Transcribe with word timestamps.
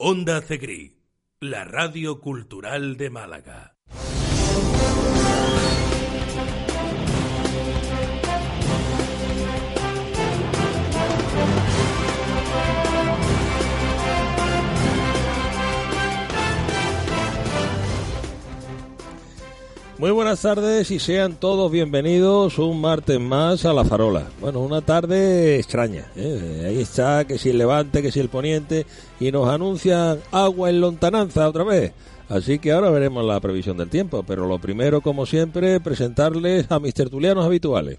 Onda 0.00 0.40
Cegri, 0.42 0.96
la 1.40 1.64
radio 1.64 2.20
cultural 2.20 2.96
de 2.96 3.10
Málaga. 3.10 3.74
Muy 19.98 20.12
buenas 20.12 20.42
tardes 20.42 20.92
y 20.92 21.00
sean 21.00 21.34
todos 21.40 21.72
bienvenidos 21.72 22.60
un 22.60 22.80
martes 22.80 23.18
más 23.18 23.64
a 23.64 23.72
La 23.72 23.84
Farola. 23.84 24.28
Bueno, 24.40 24.60
una 24.60 24.80
tarde 24.80 25.56
extraña. 25.56 26.06
¿eh? 26.14 26.66
Ahí 26.68 26.80
está, 26.80 27.24
que 27.24 27.36
si 27.36 27.50
el 27.50 27.58
levante, 27.58 28.00
que 28.00 28.12
si 28.12 28.20
el 28.20 28.28
poniente, 28.28 28.86
y 29.18 29.32
nos 29.32 29.48
anuncian 29.48 30.20
agua 30.30 30.70
en 30.70 30.80
lontananza 30.80 31.48
otra 31.48 31.64
vez. 31.64 31.92
Así 32.28 32.60
que 32.60 32.70
ahora 32.70 32.90
veremos 32.90 33.24
la 33.24 33.40
previsión 33.40 33.76
del 33.76 33.88
tiempo, 33.88 34.22
pero 34.22 34.46
lo 34.46 34.60
primero, 34.60 35.00
como 35.00 35.26
siempre, 35.26 35.80
presentarles 35.80 36.70
a 36.70 36.78
mis 36.78 36.94
tertulianos 36.94 37.44
habituales. 37.44 37.98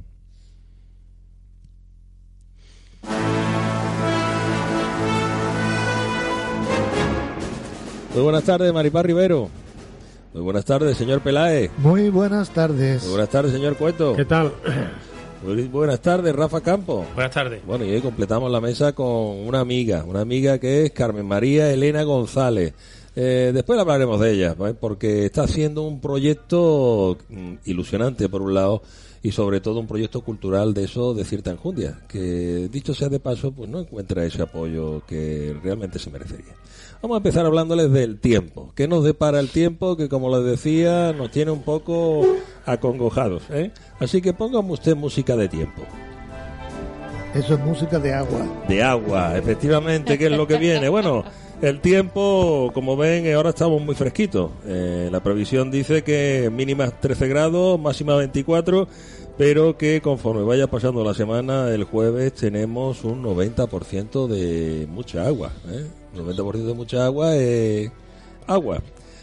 Muy 8.13 8.23
buenas 8.23 8.45
tardes, 8.45 8.71
Maripá 8.71 9.03
Rivero. 9.03 9.49
Muy 10.33 10.43
buenas 10.43 10.65
tardes, 10.65 10.95
señor 10.95 11.21
Peláez. 11.21 11.71
Muy 11.77 12.09
buenas 12.09 12.51
tardes. 12.51 13.01
Muy 13.03 13.11
buenas 13.11 13.29
tardes, 13.29 13.51
señor 13.51 13.75
Cueto. 13.77 14.15
¿Qué 14.15 14.25
tal? 14.25 14.53
Muy 15.43 15.63
buenas 15.63 16.01
tardes, 16.01 16.35
Rafa 16.35 16.61
Campo. 16.61 17.05
Buenas 17.15 17.33
tardes. 17.33 17.65
Bueno, 17.65 17.85
y 17.85 17.91
hoy 17.91 18.01
completamos 18.01 18.51
la 18.51 18.61
mesa 18.61 18.93
con 18.93 19.07
una 19.07 19.61
amiga, 19.61 20.03
una 20.03 20.21
amiga 20.21 20.59
que 20.59 20.85
es 20.85 20.91
Carmen 20.91 21.25
María 21.25 21.71
Elena 21.71 22.03
González. 22.03 22.73
Eh, 23.15 23.51
después 23.53 23.79
hablaremos 23.79 24.19
de 24.19 24.33
ella, 24.33 24.53
¿vale? 24.53 24.75
porque 24.75 25.25
está 25.25 25.43
haciendo 25.43 25.81
un 25.81 25.99
proyecto 25.99 27.17
mm, 27.29 27.53
ilusionante 27.65 28.29
por 28.29 28.41
un 28.43 28.53
lado 28.53 28.83
y 29.21 29.31
sobre 29.31 29.61
todo 29.61 29.79
un 29.79 29.87
proyecto 29.87 30.21
cultural 30.21 30.73
de 30.73 30.85
eso 30.85 31.13
de 31.13 31.25
cierta 31.25 31.51
enjundia, 31.51 31.99
que 32.07 32.69
dicho 32.71 32.93
sea 32.93 33.09
de 33.09 33.19
paso, 33.19 33.51
pues 33.51 33.69
no 33.69 33.79
encuentra 33.79 34.25
ese 34.25 34.41
apoyo 34.41 35.03
que 35.05 35.57
realmente 35.63 35.99
se 35.99 36.09
merecería. 36.09 36.53
Vamos 37.01 37.15
a 37.15 37.19
empezar 37.19 37.45
hablándoles 37.45 37.91
del 37.93 38.19
tiempo. 38.19 38.73
¿Qué 38.75 38.87
nos 38.87 39.05
depara 39.05 39.39
el 39.39 39.49
tiempo? 39.49 39.95
Que 39.95 40.09
como 40.09 40.35
les 40.35 40.45
decía, 40.45 41.13
nos 41.13 41.31
tiene 41.31 41.51
un 41.51 41.61
poco 41.61 42.25
acongojados. 42.65 43.43
¿eh? 43.51 43.71
Así 43.99 44.21
que 44.21 44.33
póngame 44.33 44.73
usted 44.73 44.97
música 44.97 45.37
de 45.37 45.47
tiempo. 45.47 45.81
Eso 47.33 47.53
es 47.53 47.59
música 47.61 47.99
de 47.99 48.13
agua. 48.13 48.45
De 48.67 48.83
agua, 48.83 49.37
efectivamente, 49.37 50.17
¿qué 50.17 50.25
es 50.25 50.31
lo 50.31 50.45
que 50.45 50.57
viene? 50.57 50.89
Bueno, 50.89 51.23
el 51.61 51.79
tiempo, 51.79 52.71
como 52.73 52.97
ven, 52.97 53.33
ahora 53.33 53.51
estamos 53.51 53.81
muy 53.81 53.95
fresquitos. 53.95 54.51
Eh, 54.65 55.07
la 55.09 55.21
previsión 55.21 55.71
dice 55.71 56.03
que 56.03 56.49
mínima 56.51 56.89
13 56.89 57.27
grados, 57.29 57.79
máxima 57.79 58.15
24, 58.15 58.89
pero 59.37 59.77
que 59.77 60.01
conforme 60.01 60.43
vaya 60.43 60.67
pasando 60.67 61.01
la 61.03 61.13
semana, 61.13 61.69
el 61.69 61.85
jueves 61.85 62.33
tenemos 62.33 63.05
un 63.05 63.23
90% 63.23 64.27
de 64.27 64.85
mucha 64.89 65.25
agua. 65.25 65.53
¿eh? 65.69 65.85
90% 66.15 66.65
de 66.65 66.73
mucha 66.73 67.05
agua 67.05 67.35
es 67.35 67.91
agua. 68.47 68.81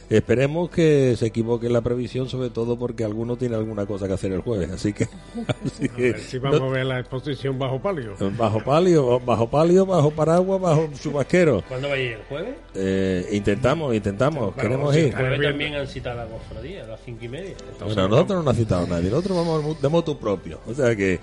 Esperemos 0.09 0.71
que 0.71 1.17
se 1.17 1.27
equivoque 1.27 1.69
la 1.69 1.81
previsión, 1.81 2.29
sobre 2.29 2.49
todo 2.51 2.79
porque 2.79 3.03
alguno 3.03 3.37
tiene 3.37 3.57
alguna 3.57 3.87
cosa 3.87 4.07
que 4.07 4.15
hacer 4.15 4.31
el 4.31 4.41
jueves. 4.41 4.71
Así 4.71 4.93
que. 4.93 5.05
Así 5.65 5.89
a 5.93 5.97
ver 5.97 6.21
si 6.21 6.39
vamos 6.39 6.61
no, 6.61 6.67
a 6.67 6.71
ver 6.71 6.87
la 6.87 7.01
exposición 7.01 7.59
bajo 7.59 7.81
palio. 7.83 8.15
Bajo 8.39 8.61
palio, 8.63 9.19
bajo 9.19 9.51
palio, 9.51 9.85
bajo 9.85 10.13
paraguas, 10.13 10.61
bajo 10.61 10.89
chubasquero. 11.03 11.65
¿Cuándo 11.67 11.89
va 11.89 11.95
a 11.95 11.99
ir 11.99 12.13
el 12.13 12.23
jueves? 12.29 12.55
Eh, 12.75 13.29
intentamos, 13.33 13.95
intentamos, 13.97 14.55
pero 14.55 14.69
queremos 14.69 14.95
si 14.95 15.01
ir. 15.01 15.07
El 15.07 15.15
jueves 15.15 15.43
también 15.43 15.75
han 15.75 15.89
citado 15.89 16.21
a 16.21 16.25
la 16.25 16.31
cofradía, 16.31 16.85
a 16.85 16.87
las 16.87 17.01
cinco 17.05 17.25
y 17.25 17.29
media. 17.29 17.57
Entonces, 17.73 17.97
bueno, 17.97 18.09
nosotros 18.09 18.39
no 18.39 18.43
nos 18.45 18.55
ha 18.55 18.57
citado 18.57 18.87
nadie, 18.87 19.11
nosotros 19.11 19.37
vamos 19.37 19.83
de 19.83 19.89
moto 19.89 20.17
propio. 20.17 20.61
O 20.69 20.75
sea 20.75 20.95
que. 20.95 21.19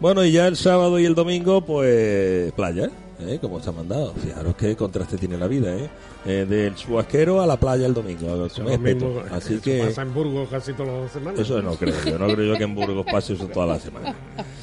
Bueno, 0.00 0.22
y 0.22 0.32
ya 0.32 0.46
el 0.46 0.56
sábado 0.56 1.00
y 1.00 1.06
el 1.06 1.14
domingo, 1.14 1.62
pues 1.62 2.52
playa, 2.52 2.90
¿eh? 3.20 3.38
como 3.40 3.58
está 3.58 3.72
mandado. 3.72 4.12
Fijaros 4.14 4.54
qué 4.56 4.76
contraste 4.76 5.16
tiene 5.16 5.36
la 5.36 5.46
vida, 5.46 5.76
¿eh? 5.76 5.90
eh 6.24 6.46
del 6.48 6.74
chubasquero 6.74 7.40
a 7.40 7.46
la 7.46 7.58
playa 7.58 7.86
el 7.86 7.94
domingo. 7.94 8.48
Mismo, 8.78 9.22
Así 9.30 9.54
eso 9.54 9.62
que. 9.62 9.84
pasa 9.84 10.02
en 10.02 10.14
Burgos 10.14 10.48
casi 10.48 10.72
todas 10.72 11.02
las 11.02 11.12
semanas. 11.12 11.40
Eso 11.40 11.62
no 11.62 11.74
creo, 11.74 11.94
yo 12.04 12.18
no 12.18 12.26
creo 12.26 12.52
yo 12.52 12.58
que 12.58 12.64
en 12.64 12.74
Burgos 12.74 13.06
pase 13.10 13.34
eso 13.34 13.46
toda 13.46 13.66
la 13.66 13.80
semana. 13.80 14.14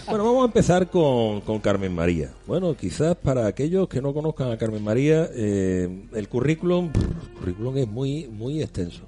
Bueno, 0.07 0.23
vamos 0.25 0.43
a 0.43 0.45
empezar 0.45 0.89
con, 0.89 1.41
con 1.41 1.59
Carmen 1.59 1.93
María. 1.93 2.31
Bueno, 2.47 2.75
quizás 2.75 3.16
para 3.16 3.47
aquellos 3.47 3.88
que 3.88 4.01
no 4.01 4.13
conozcan 4.13 4.51
a 4.51 4.57
Carmen 4.57 4.83
María, 4.83 5.29
eh, 5.33 6.07
el 6.13 6.29
currículum, 6.29 6.91
el 6.95 7.39
currículum 7.39 7.77
es 7.77 7.87
muy, 7.87 8.27
muy 8.27 8.61
extenso. 8.61 9.01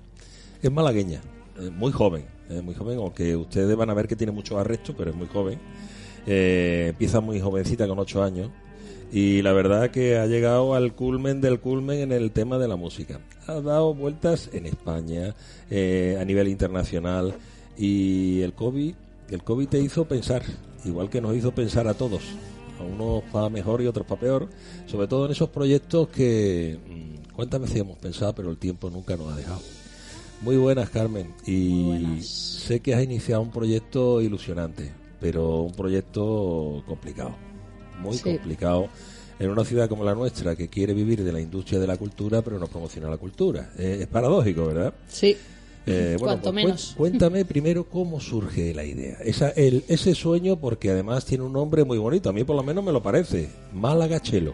Es 0.61 0.71
malagueña, 0.71 1.21
eh, 1.59 1.69
muy 1.69 1.91
joven, 1.91 2.25
muy 2.63 2.73
joven, 2.73 2.97
aunque 2.97 3.35
ustedes 3.35 3.75
van 3.75 3.89
a 3.89 3.93
ver 3.93 4.07
que 4.07 4.15
tiene 4.15 4.31
muchos 4.31 4.57
arrestos, 4.57 4.95
pero 4.97 5.11
es 5.11 5.15
muy 5.15 5.27
joven. 5.27 5.59
Eh, 6.29 6.87
empieza 6.89 7.21
muy 7.21 7.39
jovencita 7.39 7.87
con 7.87 7.99
ocho 7.99 8.21
años 8.21 8.49
y 9.12 9.41
la 9.41 9.53
verdad 9.53 9.91
que 9.91 10.18
ha 10.18 10.25
llegado 10.25 10.75
al 10.75 10.94
culmen 10.94 11.41
del 11.41 11.59
culmen 11.59 12.00
en 12.00 12.12
el 12.12 12.31
tema 12.31 12.57
de 12.57 12.68
la 12.68 12.75
música. 12.75 13.19
Ha 13.47 13.62
dado 13.62 13.94
vueltas 13.94 14.50
en 14.53 14.66
España, 14.66 15.34
eh, 15.69 16.18
a 16.19 16.25
nivel 16.25 16.47
internacional 16.50 17.35
y 17.78 18.41
el 18.41 18.53
COVID, 18.53 18.95
el 19.29 19.44
COVID 19.44 19.68
te 19.68 19.79
hizo 19.79 20.06
pensar, 20.06 20.44
igual 20.85 21.09
que 21.09 21.22
nos 21.22 21.35
hizo 21.35 21.51
pensar 21.51 21.88
a 21.88 21.94
todos, 21.94 22.22
a 22.79 22.84
unos 22.84 23.23
para 23.31 23.50
mejor 23.50 23.81
y 23.81 23.88
otros 23.88 24.06
para 24.06 24.19
peor, 24.22 24.50
sobre 24.85 25.07
todo 25.07 25.25
en 25.25 25.31
esos 25.31 25.50
proyectos 25.50 26.09
que 26.09 26.78
mmm, 26.85 27.34
cuántas 27.34 27.62
veces 27.62 27.78
hemos 27.78 27.97
pensado 27.97 28.34
pero 28.35 28.50
el 28.50 28.57
tiempo 28.57 28.89
nunca 28.89 29.16
nos 29.16 29.31
ha 29.31 29.38
dejado. 29.38 29.62
Muy 30.41 30.57
buenas 30.57 30.89
Carmen 30.89 31.34
y 31.45 31.84
buenas. 31.84 32.25
sé 32.28 32.81
que 32.81 32.94
has 32.94 33.03
iniciado 33.03 33.41
un 33.41 33.51
proyecto 33.51 34.22
ilusionante, 34.22 34.91
pero 35.19 35.62
un 35.62 35.74
proyecto 35.74 36.84
complicado, 36.85 37.35
muy 37.99 38.17
Sí. 38.17 38.23
complicado 38.23 38.87
en 39.39 39.49
una 39.51 39.63
ciudad 39.63 39.87
como 39.87 40.03
la 40.03 40.15
nuestra 40.15 40.55
que 40.55 40.67
quiere 40.67 40.93
vivir 40.93 41.23
de 41.23 41.31
la 41.31 41.39
industria 41.39 41.79
de 41.79 41.85
la 41.87 41.97
cultura 41.97 42.41
pero 42.41 42.57
no 42.59 42.67
promociona 42.67 43.09
la 43.09 43.17
cultura. 43.17 43.69
Eh, 43.77 43.99
es 44.01 44.07
paradójico, 44.07 44.65
¿verdad? 44.67 44.93
Sí. 45.07 45.37
Eh, 45.89 46.17
bueno, 46.19 46.33
Cuanto 46.33 46.51
pues, 46.51 46.65
menos. 46.65 46.93
Cuéntame 46.97 47.45
primero 47.45 47.85
cómo 47.85 48.19
surge 48.19 48.73
la 48.73 48.83
idea. 48.83 49.19
Esa, 49.23 49.49
el, 49.51 49.85
ese 49.87 50.13
sueño, 50.15 50.57
porque 50.57 50.89
además 50.91 51.23
tiene 51.25 51.45
un 51.45 51.53
nombre 51.53 51.85
muy 51.85 51.97
bonito, 51.97 52.29
a 52.29 52.33
mí 52.33 52.43
por 52.43 52.55
lo 52.57 52.63
menos 52.63 52.83
me 52.83 52.91
lo 52.91 53.01
parece, 53.01 53.49
Málaga 53.73 54.19
Chelo. 54.19 54.53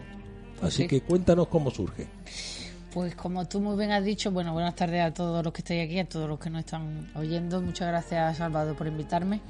Así 0.62 0.82
Sí. 0.82 0.88
que 0.88 1.00
cuéntanos 1.00 1.48
cómo 1.48 1.70
surge. 1.72 2.06
Pues 2.92 3.16
como 3.16 3.48
tú 3.48 3.58
muy 3.60 3.76
bien 3.76 3.90
has 3.90 4.04
dicho, 4.04 4.30
bueno, 4.30 4.52
buenas 4.52 4.76
tardes 4.76 5.02
a 5.02 5.12
todos 5.12 5.42
los 5.42 5.52
que 5.52 5.62
estáis 5.62 5.84
aquí, 5.84 5.98
a 5.98 6.04
todos 6.08 6.28
los 6.28 6.38
que 6.38 6.48
nos 6.50 6.60
están 6.60 7.10
oyendo. 7.16 7.60
Muchas 7.60 7.88
gracias, 7.88 8.36
Salvador, 8.36 8.76
por 8.76 8.86
invitarme. 8.86 9.40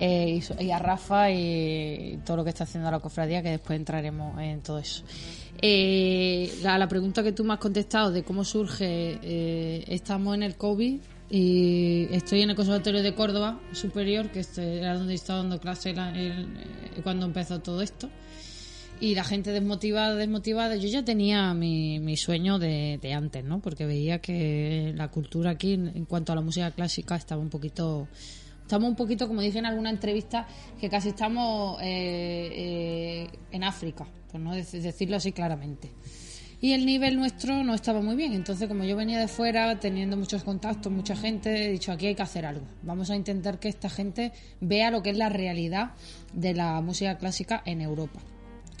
Eh, 0.00 0.40
y, 0.60 0.64
y 0.64 0.70
a 0.70 0.78
Rafa 0.78 1.30
y 1.30 2.20
todo 2.24 2.38
lo 2.38 2.44
que 2.44 2.50
está 2.50 2.64
haciendo 2.64 2.90
la 2.90 3.00
cofradía, 3.00 3.42
que 3.42 3.50
después 3.50 3.76
entraremos 3.78 4.40
en 4.40 4.60
todo 4.62 4.78
eso. 4.78 5.02
Eh, 5.60 6.56
la, 6.62 6.86
pregunta 6.86 7.22
que 7.22 7.32
tú 7.32 7.42
me 7.42 7.54
has 7.54 7.58
contestado 7.58 8.12
de 8.12 8.22
cómo 8.22 8.44
surge, 8.44 9.18
eh, 9.22 9.84
estamos 9.88 10.36
en 10.36 10.44
el 10.44 10.56
COVID 10.56 11.00
y 11.30 12.06
estoy 12.12 12.42
en 12.42 12.50
el 12.50 12.56
Conservatorio 12.56 13.02
de 13.02 13.14
Córdoba 13.14 13.60
Superior, 13.72 14.30
que 14.30 14.40
este 14.40 14.78
era 14.78 14.94
donde 14.94 15.14
estaba 15.14 15.40
dando 15.40 15.58
clase 15.58 15.94
eh, 15.96 16.46
cuando 17.02 17.26
empezó 17.26 17.60
todo 17.60 17.82
esto. 17.82 18.08
Y 19.00 19.14
la 19.14 19.22
gente 19.22 19.52
desmotivada, 19.52 20.16
desmotivada. 20.16 20.74
Yo 20.76 20.88
ya 20.88 21.04
tenía 21.04 21.54
mi, 21.54 22.00
mi 22.00 22.16
sueño 22.16 22.58
de, 22.58 22.98
de 23.00 23.14
antes, 23.14 23.44
¿no? 23.44 23.60
Porque 23.60 23.86
veía 23.86 24.20
que 24.20 24.92
la 24.96 25.08
cultura 25.08 25.50
aquí, 25.50 25.74
en 25.74 26.04
cuanto 26.04 26.32
a 26.32 26.34
la 26.34 26.40
música 26.40 26.70
clásica, 26.72 27.14
estaba 27.16 27.40
un 27.40 27.50
poquito. 27.50 28.08
Estamos 28.68 28.90
un 28.90 28.96
poquito, 28.96 29.26
como 29.28 29.40
dije 29.40 29.58
en 29.60 29.64
alguna 29.64 29.88
entrevista, 29.88 30.46
que 30.78 30.90
casi 30.90 31.08
estamos 31.08 31.80
eh, 31.80 32.50
eh, 32.52 33.38
en 33.50 33.64
África, 33.64 34.06
por 34.30 34.42
no 34.42 34.54
dec- 34.54 34.78
decirlo 34.82 35.16
así 35.16 35.32
claramente. 35.32 35.90
Y 36.60 36.72
el 36.74 36.84
nivel 36.84 37.16
nuestro 37.16 37.64
no 37.64 37.72
estaba 37.72 38.02
muy 38.02 38.14
bien. 38.14 38.34
Entonces, 38.34 38.68
como 38.68 38.84
yo 38.84 38.94
venía 38.94 39.18
de 39.20 39.26
fuera, 39.26 39.80
teniendo 39.80 40.18
muchos 40.18 40.44
contactos, 40.44 40.92
mucha 40.92 41.16
gente, 41.16 41.64
he 41.64 41.72
dicho, 41.72 41.92
aquí 41.92 42.08
hay 42.08 42.14
que 42.14 42.20
hacer 42.20 42.44
algo. 42.44 42.66
Vamos 42.82 43.08
a 43.08 43.16
intentar 43.16 43.58
que 43.58 43.70
esta 43.70 43.88
gente 43.88 44.32
vea 44.60 44.90
lo 44.90 45.02
que 45.02 45.08
es 45.10 45.16
la 45.16 45.30
realidad 45.30 45.92
de 46.34 46.52
la 46.52 46.78
música 46.82 47.16
clásica 47.16 47.62
en 47.64 47.80
Europa. 47.80 48.20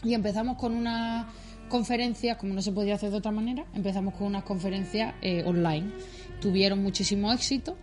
Y 0.04 0.12
empezamos 0.12 0.58
con 0.58 0.74
una 0.76 1.32
conferencias, 1.70 2.36
como 2.36 2.52
no 2.52 2.60
se 2.60 2.72
podía 2.72 2.96
hacer 2.96 3.10
de 3.10 3.16
otra 3.16 3.32
manera, 3.32 3.64
empezamos 3.74 4.12
con 4.12 4.26
unas 4.26 4.42
conferencias 4.44 5.14
eh, 5.22 5.44
online. 5.46 5.92
Tuvieron 6.42 6.82
muchísimo 6.82 7.32
éxito. 7.32 7.78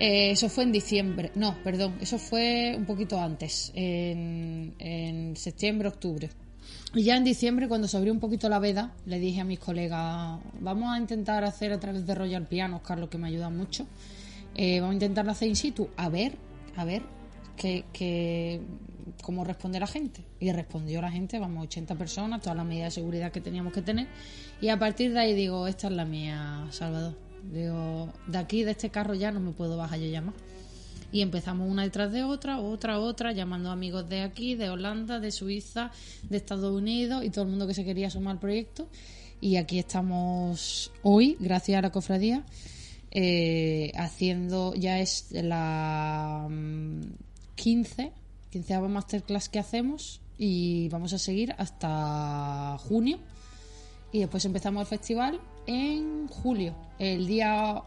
Eh, 0.00 0.30
eso 0.30 0.48
fue 0.48 0.64
en 0.64 0.72
diciembre, 0.72 1.30
no, 1.34 1.56
perdón, 1.62 1.98
eso 2.00 2.18
fue 2.18 2.74
un 2.76 2.86
poquito 2.86 3.20
antes, 3.20 3.70
en, 3.74 5.34
septiembre, 5.36 5.88
octubre. 5.88 6.30
Y 6.94 7.02
ya 7.04 7.16
en 7.16 7.24
diciembre, 7.24 7.68
cuando 7.68 7.86
se 7.86 7.96
abrió 7.98 8.12
un 8.12 8.18
poquito 8.18 8.48
la 8.48 8.58
veda, 8.58 8.94
le 9.04 9.18
dije 9.18 9.42
a 9.42 9.44
mis 9.44 9.58
colegas, 9.58 10.40
vamos 10.58 10.90
a 10.90 10.98
intentar 10.98 11.44
hacer 11.44 11.72
a 11.72 11.78
través 11.78 12.06
de 12.06 12.14
Royal 12.14 12.46
Pianos, 12.46 12.80
Carlos, 12.80 13.10
que 13.10 13.18
me 13.18 13.28
ayuda 13.28 13.50
mucho, 13.50 13.86
eh, 14.54 14.80
vamos 14.80 14.92
a 14.92 14.94
intentar 14.94 15.28
hacer 15.28 15.48
in 15.48 15.56
situ, 15.56 15.88
a 15.96 16.08
ver, 16.08 16.32
a 16.76 16.84
ver 16.84 17.02
que, 17.56 17.84
que- 17.92 18.62
cómo 19.22 19.44
responde 19.44 19.78
la 19.80 19.86
gente. 19.86 20.24
Y 20.40 20.50
respondió 20.52 21.02
la 21.02 21.10
gente, 21.10 21.38
vamos, 21.38 21.64
80 21.64 21.94
personas, 21.96 22.40
todas 22.40 22.56
las 22.56 22.64
medidas 22.64 22.94
de 22.94 23.00
seguridad 23.02 23.30
que 23.32 23.40
teníamos 23.42 23.72
que 23.74 23.82
tener. 23.82 24.08
Y 24.62 24.68
a 24.68 24.78
partir 24.78 25.12
de 25.12 25.20
ahí 25.20 25.34
digo, 25.34 25.66
esta 25.66 25.88
es 25.88 25.92
la 25.92 26.04
mía, 26.06 26.66
Salvador. 26.70 27.16
Digo, 27.52 28.12
de 28.26 28.38
aquí, 28.38 28.64
de 28.64 28.72
este 28.72 28.90
carro 28.90 29.14
ya 29.14 29.32
no 29.32 29.40
me 29.40 29.52
puedo 29.52 29.76
bajar 29.76 29.98
yo 29.98 30.22
más. 30.22 30.34
Y 31.12 31.22
empezamos 31.22 31.68
una 31.68 31.82
detrás 31.82 32.12
de 32.12 32.22
otra, 32.22 32.60
otra, 32.60 33.00
otra, 33.00 33.32
llamando 33.32 33.70
amigos 33.70 34.08
de 34.08 34.22
aquí, 34.22 34.54
de 34.54 34.70
Holanda, 34.70 35.18
de 35.18 35.32
Suiza, 35.32 35.90
de 36.28 36.36
Estados 36.36 36.72
Unidos 36.72 37.24
y 37.24 37.30
todo 37.30 37.44
el 37.44 37.50
mundo 37.50 37.66
que 37.66 37.74
se 37.74 37.84
quería 37.84 38.10
sumar 38.10 38.34
al 38.34 38.40
proyecto. 38.40 38.88
Y 39.40 39.56
aquí 39.56 39.78
estamos 39.78 40.92
hoy, 41.02 41.36
gracias 41.40 41.78
a 41.78 41.82
la 41.82 41.90
cofradía, 41.90 42.44
eh, 43.10 43.90
haciendo, 43.96 44.74
ya 44.74 45.00
es 45.00 45.28
la 45.32 46.46
mm, 46.48 47.00
15, 47.56 48.12
15 48.50 48.80
masterclass 48.80 49.48
que 49.48 49.58
hacemos 49.58 50.20
y 50.38 50.88
vamos 50.90 51.12
a 51.12 51.18
seguir 51.18 51.54
hasta 51.58 52.76
junio. 52.78 53.18
Y 54.12 54.20
después 54.20 54.44
empezamos 54.44 54.82
el 54.82 54.86
festival 54.86 55.40
en 55.70 56.26
julio, 56.28 56.74
el 56.98 57.26
día 57.26 57.82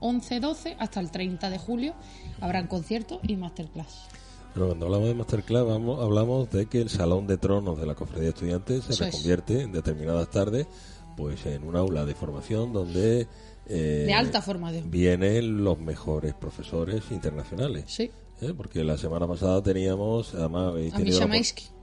11-12 0.00 0.76
hasta 0.78 1.00
el 1.00 1.10
30 1.10 1.50
de 1.50 1.58
julio 1.58 1.94
habrán 2.40 2.66
conciertos 2.68 3.18
y 3.24 3.36
masterclass. 3.36 4.06
Pero 4.54 4.68
cuando 4.68 4.86
hablamos 4.86 5.08
de 5.08 5.14
Masterclass, 5.14 5.66
vamos, 5.66 6.00
hablamos 6.00 6.48
de 6.50 6.66
que 6.66 6.80
el 6.80 6.88
Salón 6.88 7.26
de 7.26 7.38
Tronos 7.38 7.76
de 7.76 7.86
la 7.86 7.96
Cofradía 7.96 8.24
de 8.26 8.28
Estudiantes 8.30 8.84
se 8.84 8.92
Eso 8.92 9.04
es. 9.04 9.10
reconvierte 9.12 9.62
en 9.62 9.72
determinadas 9.72 10.30
tardes 10.30 10.68
pues 11.16 11.44
en 11.46 11.64
un 11.64 11.74
aula 11.76 12.04
de 12.04 12.14
formación 12.14 12.72
donde 12.72 13.26
eh, 13.66 14.04
De 14.06 14.14
alta 14.14 14.40
formación. 14.42 14.90
vienen 14.92 15.64
los 15.64 15.78
mejores 15.80 16.34
profesores 16.34 17.02
internacionales. 17.10 17.84
Sí. 17.88 18.10
¿eh? 18.42 18.54
Porque 18.56 18.84
la 18.84 18.96
semana 18.96 19.26
pasada 19.26 19.60
teníamos 19.60 20.34
además 20.34 20.74
A 20.92 20.98
Misha. 21.00 21.26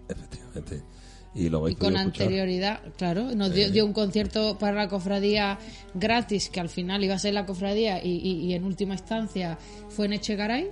Efectivamente. 0.08 0.84
Y 1.34 1.48
lo 1.50 1.60
habéis 1.60 1.78
Y 1.78 1.80
con 1.80 1.96
escuchar. 1.96 2.24
anterioridad, 2.28 2.82
claro, 2.98 3.34
nos 3.36 3.54
dio, 3.54 3.72
dio 3.72 3.86
un 3.86 3.94
concierto 3.94 4.58
para 4.58 4.76
la 4.76 4.90
cofradía 4.90 5.58
gratis, 5.94 6.50
que 6.50 6.60
al 6.60 6.68
final 6.70 7.04
iba 7.04 7.16
a 7.16 7.20
ser 7.20 7.34
la 7.34 7.46
cofradía 7.46 8.04
y, 8.04 8.10
y- 8.18 8.46
y 8.48 8.54
en 8.54 8.66
última 8.66 8.96
instancia 8.96 9.58
fue 9.90 10.08
en 10.08 10.14
Echegaray, 10.14 10.70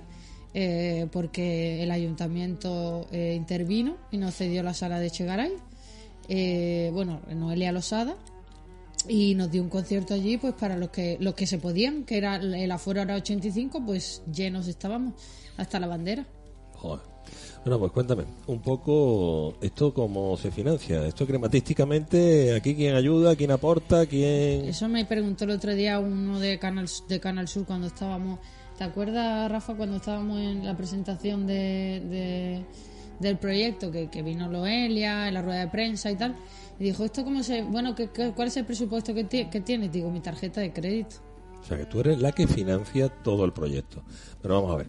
eh, 0.52 1.06
porque 1.12 1.82
el 1.82 1.90
ayuntamiento 1.90 3.06
eh, 3.10 3.34
intervino 3.36 3.96
y 4.10 4.18
nos 4.18 4.34
cedió 4.34 4.62
la 4.62 4.74
sala 4.74 5.00
de 5.00 5.06
Echegaray. 5.06 5.52
Eh, 6.28 6.90
bueno, 6.92 7.20
Noelia 7.34 7.72
Losada. 7.72 8.16
Y 9.08 9.34
nos 9.34 9.50
dio 9.50 9.62
un 9.62 9.70
concierto 9.70 10.12
allí, 10.12 10.36
pues 10.36 10.52
para 10.52 10.76
los 10.76 10.90
que 10.90 11.16
los 11.20 11.32
que 11.34 11.46
se 11.46 11.56
podían, 11.56 12.04
que 12.04 12.18
era 12.18 12.36
el 12.36 12.70
aforo 12.70 13.00
era 13.00 13.14
85, 13.14 13.82
pues 13.86 14.22
llenos 14.30 14.68
estábamos, 14.68 15.14
hasta 15.56 15.80
la 15.80 15.86
bandera. 15.86 16.26
Joder. 16.74 17.00
Bueno, 17.64 17.78
pues 17.78 17.92
cuéntame 17.92 18.24
un 18.46 18.60
poco 18.60 19.54
esto 19.60 19.92
cómo 19.92 20.36
se 20.38 20.50
financia. 20.50 21.06
Esto 21.06 21.26
crematísticamente, 21.26 22.54
aquí 22.54 22.74
quién 22.74 22.94
ayuda, 22.94 23.36
quién 23.36 23.50
aporta, 23.50 24.06
quién... 24.06 24.64
Eso 24.64 24.88
me 24.88 25.04
preguntó 25.04 25.44
el 25.44 25.50
otro 25.50 25.74
día 25.74 25.98
uno 25.98 26.40
de 26.40 26.58
Canal, 26.58 26.86
de 27.08 27.20
Canal 27.20 27.48
Sur 27.48 27.66
cuando 27.66 27.86
estábamos. 27.88 28.38
¿Te 28.78 28.84
acuerdas, 28.84 29.50
Rafa, 29.52 29.74
cuando 29.74 29.96
estábamos 29.96 30.38
en 30.40 30.64
la 30.64 30.74
presentación 30.74 31.46
de, 31.46 32.00
de- 32.08 32.64
del 33.18 33.36
proyecto? 33.36 33.90
Que, 33.90 34.08
que 34.08 34.22
vino 34.22 34.48
Loelia, 34.48 35.28
en 35.28 35.34
la 35.34 35.42
rueda 35.42 35.60
de 35.60 35.68
prensa 35.68 36.10
y 36.10 36.16
tal. 36.16 36.34
Y 36.78 36.84
dijo, 36.84 37.04
¿esto 37.04 37.24
cómo 37.24 37.42
se.? 37.42 37.60
Bueno, 37.62 37.94
¿qué, 37.94 38.08
qué- 38.08 38.32
cuál 38.34 38.48
es 38.48 38.56
el 38.56 38.64
presupuesto 38.64 39.12
que, 39.12 39.26
que 39.26 39.60
tienes? 39.60 39.92
Digo, 39.92 40.10
mi 40.10 40.20
tarjeta 40.20 40.62
de 40.62 40.72
crédito. 40.72 41.16
O 41.62 41.64
sea, 41.66 41.76
que 41.76 41.84
tú 41.86 42.00
eres 42.00 42.20
la 42.20 42.32
que 42.32 42.46
financia 42.46 43.08
todo 43.08 43.44
el 43.44 43.52
proyecto. 43.52 44.02
Pero 44.42 44.54
vamos 44.54 44.72
a 44.74 44.76
ver. 44.78 44.86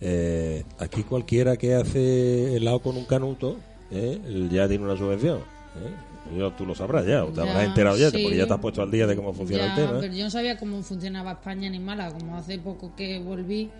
Eh, 0.00 0.64
aquí 0.78 1.02
cualquiera 1.02 1.56
que 1.56 1.74
hace 1.74 2.56
helado 2.56 2.80
con 2.80 2.96
un 2.96 3.04
canuto 3.04 3.56
¿eh? 3.90 4.48
Ya 4.50 4.68
tiene 4.68 4.84
una 4.84 4.96
subvención. 4.96 5.38
¿eh? 5.38 6.36
Yo, 6.38 6.52
tú 6.52 6.64
lo 6.64 6.74
sabrás 6.74 7.06
ya, 7.06 7.24
o 7.24 7.28
te 7.28 7.36
Ya, 7.36 7.42
habrás 7.42 7.64
enterado 7.66 7.96
ya, 7.96 8.10
sí. 8.10 8.18
porque 8.22 8.36
ya 8.36 8.46
te 8.46 8.52
has 8.52 8.60
puesto 8.60 8.82
al 8.82 8.90
día 8.90 9.06
de 9.06 9.16
cómo 9.16 9.32
funciona 9.32 9.64
Ya, 9.64 9.70
el 9.70 9.76
tema. 9.76 9.98
¿eh? 9.98 10.00
Pero 10.02 10.14
yo 10.14 10.24
no 10.24 10.30
sabía 10.30 10.56
cómo 10.58 10.82
funcionaba 10.82 11.32
España 11.32 11.68
ni 11.70 11.78
Málaga. 11.78 12.16
Como 12.16 12.36
hace 12.36 12.58
poco 12.58 12.94
que 12.94 13.18
volví, 13.18 13.70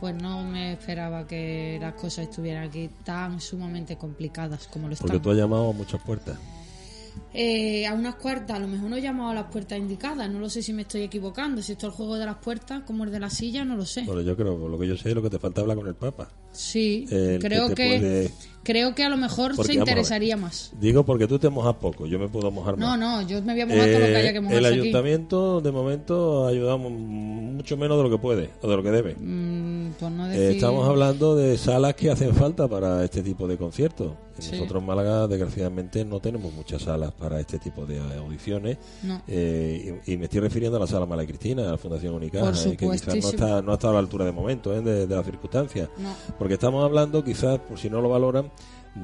pues 0.00 0.14
no 0.14 0.42
me 0.44 0.72
esperaba 0.72 1.26
que 1.26 1.78
las 1.80 1.94
cosas 1.94 2.28
estuvieran 2.28 2.68
aquí 2.68 2.88
tan 3.04 3.40
sumamente 3.40 3.96
complicadas 3.96 4.68
como 4.68 4.86
lo 4.88 4.94
están. 4.94 5.08
Porque 5.08 5.22
tú 5.22 5.30
has 5.30 5.36
llamado 5.36 5.70
a 5.70 5.72
muchas 5.72 6.00
puertas. 6.02 6.38
Eh, 7.34 7.86
a 7.86 7.94
unas 7.94 8.16
cuartas, 8.16 8.56
a 8.56 8.60
lo 8.60 8.68
mejor 8.68 8.90
no 8.90 8.96
he 8.96 9.02
llamado 9.02 9.30
a 9.30 9.34
las 9.34 9.44
puertas 9.46 9.78
indicadas, 9.78 10.30
no 10.30 10.38
lo 10.40 10.48
sé 10.50 10.62
si 10.62 10.72
me 10.72 10.82
estoy 10.82 11.02
equivocando, 11.02 11.62
si 11.62 11.72
esto 11.72 11.86
es 11.86 11.92
el 11.92 11.96
juego 11.96 12.16
de 12.16 12.26
las 12.26 12.36
puertas 12.38 12.82
como 12.84 13.04
el 13.04 13.10
de 13.10 13.20
la 13.20 13.30
silla, 13.30 13.64
no 13.64 13.76
lo 13.76 13.84
sé. 13.84 14.02
Bueno, 14.04 14.22
yo 14.22 14.36
creo, 14.36 14.58
por 14.58 14.70
lo 14.70 14.78
que 14.78 14.86
yo 14.88 14.96
sé, 14.96 15.14
lo 15.14 15.22
que 15.22 15.30
te 15.30 15.38
falta 15.38 15.60
hablar 15.60 15.76
con 15.76 15.86
el 15.86 15.94
Papa. 15.94 16.30
Sí, 16.52 17.06
El 17.10 17.38
creo 17.40 17.68
que 17.68 17.74
que, 17.74 17.82
te 17.82 17.98
puede- 17.98 18.32
creo 18.68 18.94
que 18.94 19.02
a 19.02 19.08
lo 19.08 19.16
mejor 19.16 19.56
Porque, 19.56 19.72
se 19.72 19.78
interesaría 19.78 20.36
más. 20.36 20.70
Digo 20.78 21.02
porque 21.02 21.26
tú 21.26 21.38
te 21.38 21.48
mojas 21.48 21.74
poco, 21.76 22.04
yo 22.06 22.18
me 22.18 22.28
puedo 22.28 22.50
mojar 22.50 22.76
No, 22.76 22.88
más. 22.88 22.98
no, 22.98 23.22
yo 23.22 23.40
me 23.40 23.54
voy 23.54 23.62
a 23.62 23.66
mojar 23.66 23.86
todo 23.88 23.98
lo 24.00 24.06
que 24.06 24.16
haya 24.16 24.32
que 24.32 24.36
Eh, 24.36 24.40
mojarse 24.42 24.58
el 24.58 24.66
aquí. 24.66 24.80
ayuntamiento, 24.80 25.60
de 25.62 25.72
momento, 25.72 26.44
ha 26.46 26.50
ayudado 26.50 26.76
mucho 26.78 27.76
menos 27.78 27.96
de 27.96 28.02
lo 28.02 28.10
que 28.10 28.18
puede, 28.18 28.50
o 28.60 28.68
de 28.68 28.76
lo 28.76 28.82
que 28.82 28.90
debe. 28.90 29.14
Mm, 29.14 29.90
no 30.14 30.30
Eh, 30.30 30.50
estamos 30.52 30.86
hablando 30.86 31.34
de 31.34 31.56
salas 31.56 31.94
que 31.94 32.10
hacen 32.10 32.34
falta 32.34 32.68
para 32.68 33.02
este 33.04 33.22
tipo 33.22 33.48
de 33.48 33.56
conciertos. 33.56 34.12
Sí. 34.38 34.52
Nosotros 34.52 34.82
en 34.82 34.86
Málaga, 34.86 35.26
desgraciadamente, 35.26 36.04
no 36.04 36.20
tenemos 36.20 36.52
muchas 36.52 36.82
salas 36.82 37.10
para 37.12 37.40
este 37.40 37.58
tipo 37.58 37.84
de 37.86 37.98
audiciones. 38.18 38.78
No. 39.02 39.20
Eh, 39.26 40.00
y, 40.06 40.12
y 40.12 40.16
me 40.16 40.24
estoy 40.26 40.38
refiriendo 40.38 40.76
a 40.76 40.80
la 40.80 40.86
sala 40.86 41.06
Mala 41.06 41.26
Cristina, 41.26 41.66
a 41.66 41.72
la 41.72 41.76
Fundación 41.78 42.14
Unicaja, 42.14 42.52
eh, 42.68 42.76
que 42.76 42.88
quizás 42.88 43.16
no 43.16 43.28
está, 43.30 43.62
no 43.62 43.72
estado 43.72 43.90
a 43.90 43.94
la 43.94 43.98
altura 43.98 44.24
de 44.24 44.30
momento 44.30 44.70
de, 44.70 45.08
de 45.08 45.16
las 45.16 45.24
circunstancias. 45.26 45.88
No. 45.98 46.14
Porque 46.38 46.54
estamos 46.54 46.84
hablando, 46.84 47.24
quizás, 47.24 47.58
por 47.58 47.78
si 47.80 47.90
no 47.90 48.00
lo 48.00 48.10
valoran, 48.10 48.48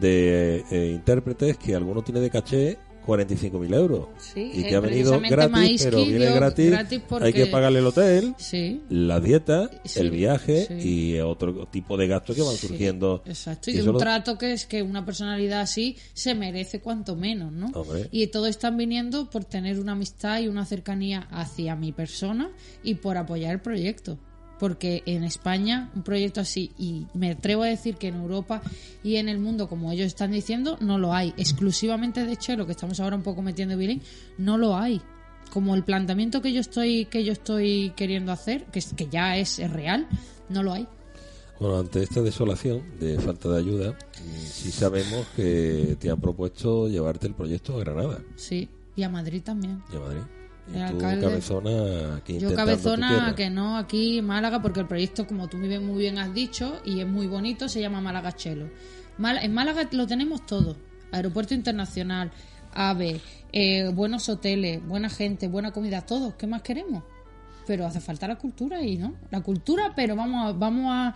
de 0.00 0.64
eh, 0.70 0.92
intérpretes 0.94 1.56
que 1.58 1.74
alguno 1.74 2.02
tiene 2.02 2.20
de 2.20 2.30
caché 2.30 2.78
45.000 3.06 3.74
euros. 3.74 4.08
Sí, 4.16 4.50
y 4.54 4.62
eh, 4.62 4.66
que 4.66 4.74
ha 4.76 4.80
venido 4.80 5.20
gratis, 5.20 5.82
pero 5.84 5.98
viene 6.06 6.24
gratis. 6.32 6.70
gratis 6.70 7.00
porque- 7.06 7.26
Hay 7.26 7.32
que 7.34 7.46
pagarle 7.48 7.80
el 7.80 7.86
hotel 7.86 8.34
Sí. 8.38 8.80
la 8.88 9.20
dieta, 9.20 9.70
Sí, 9.84 10.00
el 10.00 10.10
viaje 10.10 10.66
y 10.82 11.18
otro 11.18 11.66
tipo 11.66 11.98
de 11.98 12.06
gastos 12.06 12.34
que 12.34 12.40
van 12.40 12.56
surgiendo. 12.56 13.22
Exacto, 13.26 13.70
Y 13.70 13.76
y 13.76 13.80
un 13.82 13.98
trato 13.98 14.38
que 14.38 14.54
es 14.54 14.64
que 14.64 14.82
una 14.82 15.04
personalidad 15.04 15.60
así 15.60 15.96
se 16.14 16.34
merece 16.34 16.80
cuanto 16.80 17.14
menos, 17.14 17.52
¿no? 17.52 17.66
Hombre. 17.74 18.08
Y 18.10 18.28
todo 18.28 18.46
están 18.46 18.78
viniendo 18.78 19.28
por 19.28 19.44
tener 19.44 19.78
una 19.78 19.92
amistad 19.92 20.40
y 20.40 20.48
una 20.48 20.64
cercanía 20.64 21.28
hacia 21.30 21.76
mi 21.76 21.92
persona 21.92 22.50
y 22.82 22.94
por 22.94 23.18
apoyar 23.18 23.52
el 23.52 23.60
proyecto. 23.60 24.18
Porque 24.58 25.02
en 25.06 25.24
España 25.24 25.90
un 25.94 26.02
proyecto 26.02 26.40
así, 26.40 26.70
y 26.78 27.06
me 27.14 27.32
atrevo 27.32 27.62
a 27.64 27.66
decir 27.66 27.96
que 27.96 28.08
en 28.08 28.14
Europa 28.16 28.62
y 29.02 29.16
en 29.16 29.28
el 29.28 29.38
mundo, 29.38 29.68
como 29.68 29.90
ellos 29.92 30.06
están 30.06 30.30
diciendo, 30.30 30.78
no 30.80 30.96
lo 30.98 31.12
hay. 31.12 31.34
Exclusivamente 31.36 32.24
de 32.24 32.36
Chelo, 32.36 32.64
que 32.66 32.72
estamos 32.72 33.00
ahora 33.00 33.16
un 33.16 33.22
poco 33.22 33.42
metiendo 33.42 33.76
bilín, 33.76 34.00
no 34.38 34.56
lo 34.56 34.76
hay. 34.76 35.00
Como 35.52 35.74
el 35.74 35.84
planteamiento 35.84 36.40
que 36.40 36.52
yo 36.52 36.60
estoy, 36.60 37.04
que 37.06 37.24
yo 37.24 37.32
estoy 37.32 37.92
queriendo 37.96 38.32
hacer, 38.32 38.64
que, 38.66 38.78
es- 38.78 38.94
que 38.94 39.08
ya 39.08 39.36
es, 39.36 39.58
es 39.58 39.70
real, 39.70 40.06
no 40.48 40.62
lo 40.62 40.72
hay. 40.72 40.86
Bueno, 41.60 41.78
ante 41.78 42.02
esta 42.02 42.20
desolación 42.22 42.82
de 42.98 43.18
falta 43.20 43.48
de 43.48 43.58
ayuda, 43.58 43.90
mm, 43.92 44.40
sí 44.46 44.70
sabemos 44.72 45.26
que 45.36 45.96
te 46.00 46.10
han 46.10 46.20
propuesto 46.20 46.88
llevarte 46.88 47.26
el 47.28 47.34
proyecto 47.34 47.76
a 47.76 47.80
Granada 47.80 48.20
Sí, 48.36 48.68
y 48.96 49.02
a 49.04 49.08
Madrid 49.08 49.42
también. 49.42 49.82
y 49.92 49.96
a 49.96 50.00
Madrid. 50.00 50.22
Y 50.72 50.78
El 50.78 50.90
tú, 50.90 50.96
alcalde- 50.96 51.20
cabezona, 51.20 52.16
aquí 52.16 52.38
Yo 52.38 52.54
cabezona 52.54 53.34
que 53.36 53.50
no, 53.50 53.76
aquí 53.76 54.18
en 54.18 54.26
Málaga, 54.26 54.62
porque 54.62 54.80
el 54.80 54.86
proyecto, 54.86 55.26
como 55.26 55.48
tú 55.48 55.58
muy 55.58 55.68
bien, 55.68 55.86
muy 55.86 55.98
bien 55.98 56.18
has 56.18 56.32
dicho, 56.32 56.80
y 56.84 57.00
es 57.00 57.06
muy 57.06 57.26
bonito, 57.26 57.68
se 57.68 57.80
llama 57.80 58.00
Málaga 58.00 58.32
Chelo. 58.32 58.70
En 59.18 59.52
Málaga 59.54 59.88
lo 59.92 60.06
tenemos 60.06 60.46
todo. 60.46 60.76
Aeropuerto 61.12 61.54
internacional, 61.54 62.32
AVE, 62.72 63.20
eh, 63.52 63.88
buenos 63.94 64.28
hoteles, 64.28 64.84
buena 64.86 65.08
gente, 65.10 65.48
buena 65.48 65.70
comida, 65.70 66.00
todo. 66.00 66.36
¿Qué 66.36 66.46
más 66.46 66.62
queremos? 66.62 67.04
Pero 67.66 67.86
hace 67.86 68.00
falta 68.00 68.26
la 68.26 68.36
cultura 68.36 68.82
y 68.82 68.96
no. 68.98 69.14
La 69.30 69.40
cultura, 69.42 69.92
pero 69.94 70.16
vamos 70.16 70.46
a, 70.48 70.52
vamos 70.52 70.86
a, 70.88 71.14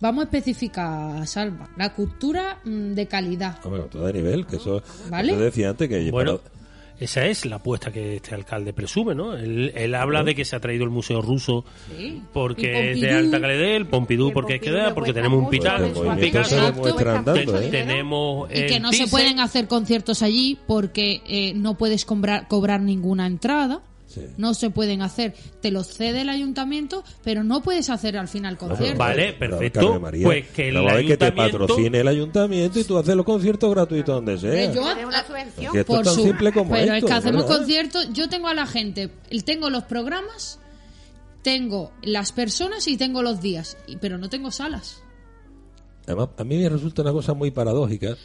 vamos 0.00 0.22
a 0.22 0.24
especificar, 0.26 1.26
Salva. 1.26 1.68
La 1.76 1.92
cultura 1.94 2.60
mm, 2.64 2.92
de 2.92 3.06
calidad. 3.08 3.58
Hombre, 3.64 3.82
todo 3.90 4.06
de 4.06 4.12
nivel, 4.12 4.46
que 4.46 4.56
eso, 4.56 4.82
¿Vale? 5.10 5.32
eso 5.32 5.40
decía 5.40 5.70
antes 5.70 5.88
que 5.88 6.10
Bueno, 6.10 6.38
para- 6.38 6.61
Esa 7.02 7.26
es 7.26 7.44
la 7.46 7.56
apuesta 7.56 7.90
que 7.90 8.16
este 8.16 8.32
alcalde 8.34 8.72
presume, 8.72 9.12
¿no? 9.14 9.36
Él, 9.36 9.72
él 9.74 9.94
habla 9.96 10.22
de 10.22 10.36
que 10.36 10.44
se 10.44 10.54
ha 10.54 10.60
traído 10.60 10.84
el 10.84 10.90
museo 10.90 11.20
ruso 11.20 11.64
Sí. 11.98 12.22
porque 12.32 12.92
es 12.92 13.00
de 13.00 13.10
alta 13.10 13.40
calidad, 13.40 13.76
el 13.76 13.86
Pompidou 13.86 14.32
porque 14.32 14.54
hay 14.54 14.60
que 14.60 14.70
porque 14.94 15.12
tenemos 15.12 15.40
un 15.44 15.52
Exacto. 15.52 16.00
un 16.08 16.16
Picasso, 16.16 16.56
¿eh? 17.60 17.68
tenemos 17.70 18.48
Y 18.52 18.66
que 18.66 18.78
no 18.78 18.92
se 18.92 19.08
pueden 19.08 19.40
hacer 19.40 19.66
conciertos 19.66 20.22
allí 20.22 20.58
porque 20.66 21.22
eh, 21.26 21.54
no 21.54 21.76
puedes 21.76 22.04
cobrar, 22.04 22.46
cobrar 22.46 22.80
ninguna 22.80 23.26
entrada. 23.26 23.82
Sí. 24.12 24.20
No 24.36 24.52
se 24.54 24.68
pueden 24.70 25.00
hacer. 25.02 25.34
Te 25.60 25.70
los 25.70 25.88
cede 25.88 26.20
el 26.22 26.28
ayuntamiento, 26.28 27.02
pero 27.24 27.42
no 27.44 27.62
puedes 27.62 27.88
hacer 27.88 28.16
al 28.18 28.28
final 28.28 28.58
concierto. 28.58 28.98
Vale, 28.98 29.34
Pero, 29.38 29.58
perfecto. 29.58 30.00
María, 30.00 30.24
Pues 30.26 30.48
que 30.48 30.68
el 30.68 30.74
vamos 30.74 30.92
a 30.92 30.94
ver 30.96 31.06
que 31.06 31.16
te 31.16 31.24
ayuntamiento- 31.26 31.58
patrocine 31.60 32.00
el 32.00 32.08
ayuntamiento 32.08 32.78
y 32.80 32.84
tú 32.84 32.98
haces 32.98 33.16
los 33.16 33.24
conciertos 33.24 33.70
gratuitos 33.70 34.14
donde 34.14 34.38
sea. 34.38 34.72
Yo- 34.72 34.82
una 34.82 35.26
subvención. 35.26 35.76
Esto 35.76 35.86
Por 35.92 36.00
es 36.00 36.04
tan 36.06 36.14
su- 36.14 36.22
simple 36.22 36.52
como 36.52 36.70
pero 36.72 36.92
esto, 36.94 37.06
es 37.06 37.12
que 37.12 37.18
hacemos 37.18 37.42
¿verdad? 37.44 37.56
conciertos. 37.58 38.12
Yo 38.12 38.28
tengo 38.28 38.48
a 38.48 38.54
la 38.54 38.66
gente, 38.66 39.10
tengo 39.44 39.70
los 39.70 39.84
programas, 39.84 40.58
tengo 41.42 41.92
las 42.02 42.32
personas 42.32 42.86
y 42.88 42.96
tengo 42.96 43.22
los 43.22 43.40
días, 43.40 43.76
pero 44.00 44.18
no 44.18 44.28
tengo 44.28 44.50
salas. 44.50 45.02
Además, 46.06 46.28
a 46.36 46.44
mí 46.44 46.56
me 46.58 46.68
resulta 46.68 47.02
una 47.02 47.12
cosa 47.12 47.34
muy 47.34 47.50
paradójica. 47.50 48.16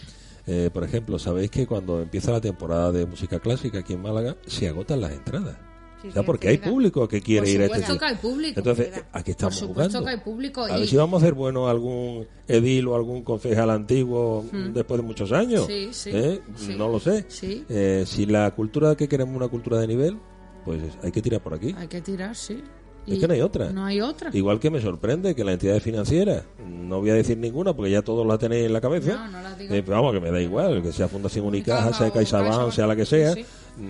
Eh, 0.49 0.69
por 0.73 0.83
ejemplo, 0.83 1.19
sabéis 1.19 1.51
que 1.51 1.67
cuando 1.67 2.01
empieza 2.01 2.31
la 2.31 2.39
temporada 2.41 2.91
de 2.91 3.05
música 3.05 3.39
clásica 3.39 3.79
aquí 3.79 3.93
en 3.93 4.01
Málaga, 4.01 4.37
se 4.45 4.67
agotan 4.67 5.01
las 5.01 5.11
entradas. 5.11 5.57
Sí, 6.01 6.09
porque 6.25 6.49
hay 6.49 6.57
público 6.59 7.07
que 7.07 7.21
quiere 7.21 7.49
ir 7.49 7.61
a 7.61 7.65
este 7.65 7.79
sitio. 7.85 8.07
Entonces, 8.55 8.91
aquí 9.11 9.31
estamos 9.31 9.59
Por 9.59 9.67
jugando. 9.69 10.03
que 10.03 10.09
hay 10.09 10.17
público 10.17 10.63
A 10.63 10.77
y- 10.77 10.79
ver 10.81 10.87
si 10.89 10.95
vamos 10.95 11.21
a 11.21 11.25
hacer 11.25 11.33
bueno 11.33 11.67
algún 11.67 12.27
edil 12.47 12.87
o 12.87 12.95
algún 12.95 13.23
concejal 13.23 13.69
antiguo 13.69 14.45
después 14.73 15.01
de 15.01 15.07
muchos 15.07 15.31
años. 15.31 15.65
Sí, 15.67 15.89
sí, 15.91 16.11
¿Eh? 16.13 16.41
No 16.77 16.87
lo 16.89 16.99
sé. 16.99 17.25
Sí. 17.29 17.65
Eh, 17.69 18.03
si 18.05 18.25
la 18.25 18.51
cultura 18.51 18.95
que 18.95 19.07
queremos 19.07 19.35
una 19.35 19.47
cultura 19.47 19.79
de 19.79 19.87
nivel, 19.87 20.17
pues 20.65 20.81
hay 21.03 21.11
que 21.11 21.21
tirar 21.21 21.41
por 21.41 21.53
aquí. 21.53 21.73
Hay 21.77 21.87
que 21.87 22.01
tirar, 22.01 22.35
sí. 22.35 22.61
Es 23.07 23.15
Y 23.15 23.19
que 23.21 23.27
no 23.27 23.33
hay 23.35 23.39
otra. 23.41 23.71
No 23.71 23.85
hay 23.85 24.01
otra. 24.01 24.29
Igual 24.33 24.59
que 24.59 24.69
me 24.69 24.81
sorprende 24.81 25.33
que 25.33 25.45
la 25.45 25.53
entidad 25.53 25.79
financiera, 25.79 26.43
no 26.69 26.99
voy 26.99 27.09
a 27.09 27.13
decir 27.13 27.37
ninguna 27.37 27.73
porque 27.73 27.89
ya 27.89 28.01
todos 28.01 28.27
la 28.27 28.37
tenéis 28.37 28.65
en 28.65 28.73
la 28.73 28.81
cabeza, 28.81 29.13
No, 29.15 29.27
no 29.31 29.41
la 29.41 29.55
digas. 29.55 29.77
eh, 29.77 29.81
vamos, 29.87 30.11
que 30.13 30.19
me 30.19 30.29
da 30.29 30.41
igual, 30.41 30.83
que 30.83 30.91
sea 30.91 31.07
Fundación 31.07 31.45
Unicaja, 31.45 31.93
sea 31.93 32.11
CaixaBank, 32.11 32.49
CaixaBank, 32.49 32.71
sea 32.73 32.85
la 32.85 32.95
que 32.97 33.05
sea, 33.05 33.33
sí. 33.33 33.45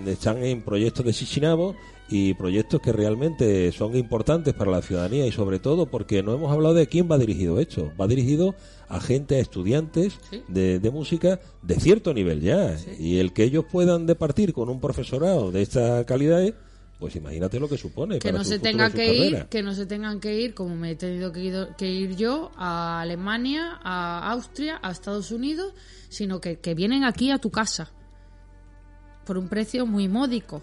están 0.06 0.38
en 0.44 0.62
proyectos 0.62 1.04
de 1.04 1.12
Chichinabo 1.12 1.74
y 2.10 2.34
proyectos 2.34 2.80
que 2.80 2.92
realmente 2.92 3.70
son 3.72 3.94
importantes 3.96 4.54
para 4.54 4.70
la 4.70 4.80
ciudadanía 4.82 5.26
y 5.26 5.32
sobre 5.32 5.58
todo 5.58 5.86
porque 5.86 6.22
no 6.22 6.34
hemos 6.34 6.50
hablado 6.50 6.74
de 6.74 6.86
quién 6.86 7.08
va 7.10 7.18
dirigido 7.18 7.60
esto. 7.60 7.92
Va 8.00 8.06
dirigido 8.06 8.54
a 8.88 9.00
gente, 9.00 9.36
a 9.36 9.40
estudiantes 9.40 10.18
Sí. 10.30 10.42
de, 10.48 10.78
de 10.80 10.90
música 10.90 11.38
de 11.62 11.74
cierto 11.80 12.14
nivel 12.14 12.40
ya. 12.40 12.76
Y 12.98 13.18
el 13.18 13.32
que 13.32 13.44
ellos 13.44 13.64
puedan 13.70 14.06
departir 14.06 14.52
con 14.54 14.68
un 14.70 14.80
profesorado 14.80 15.52
de 15.52 15.60
esta 15.62 16.04
calidad, 16.06 16.42
pues 16.98 17.14
imagínate 17.14 17.60
lo 17.60 17.68
que 17.68 17.76
supone. 17.76 18.18
que 18.18 18.28
para 18.28 18.38
no 18.38 18.44
se 18.44 18.54
futuro 18.54 18.68
y 18.70 18.72
tenga 18.72 18.90
su 18.90 18.96
que 18.96 19.14
ir, 19.14 19.22
carrera. 19.32 19.48
que 19.50 19.62
no 19.62 19.74
se 19.74 19.86
tengan 19.86 20.18
que 20.20 20.40
ir, 20.40 20.54
como 20.54 20.74
me 20.76 20.92
he 20.92 20.96
tenido 20.96 21.30
que 21.30 21.40
ir, 21.44 21.68
que 21.76 21.90
ir 21.90 22.16
yo, 22.16 22.50
a 22.56 23.02
Alemania, 23.02 23.78
a 23.84 24.32
Austria, 24.32 24.78
a 24.82 24.90
Estados 24.90 25.30
Unidos, 25.30 25.74
sino 26.08 26.40
que, 26.40 26.58
que 26.58 26.74
vienen 26.74 27.04
aquí 27.04 27.30
a 27.30 27.38
tu 27.38 27.50
casa 27.50 27.90
por 29.26 29.36
un 29.36 29.48
precio 29.48 29.84
muy 29.84 30.08
módico. 30.08 30.62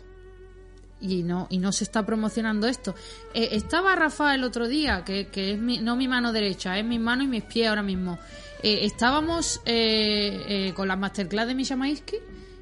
Y 1.01 1.23
no, 1.23 1.47
y 1.49 1.57
no 1.59 1.71
se 1.71 1.83
está 1.83 2.05
promocionando 2.05 2.67
esto. 2.67 2.95
Eh, 3.33 3.49
estaba 3.51 3.95
Rafa 3.95 4.33
el 4.33 4.43
otro 4.43 4.67
día, 4.67 5.03
que, 5.03 5.27
que 5.27 5.51
es 5.51 5.59
mi- 5.59 5.79
no 5.79 5.95
mi 5.95 6.07
mano 6.07 6.31
derecha, 6.31 6.79
es 6.79 6.85
mi 6.85 6.99
mano 6.99 7.23
y 7.23 7.27
mis 7.27 7.43
pies 7.43 7.67
ahora 7.67 7.83
mismo. 7.83 8.17
Eh, 8.63 8.79
estábamos 8.85 9.61
eh, 9.65 10.45
eh, 10.69 10.73
con 10.73 10.87
la 10.87 10.95
masterclass 10.95 11.47
de 11.47 11.53
Misha 11.55 11.75
Maisky 11.75 12.15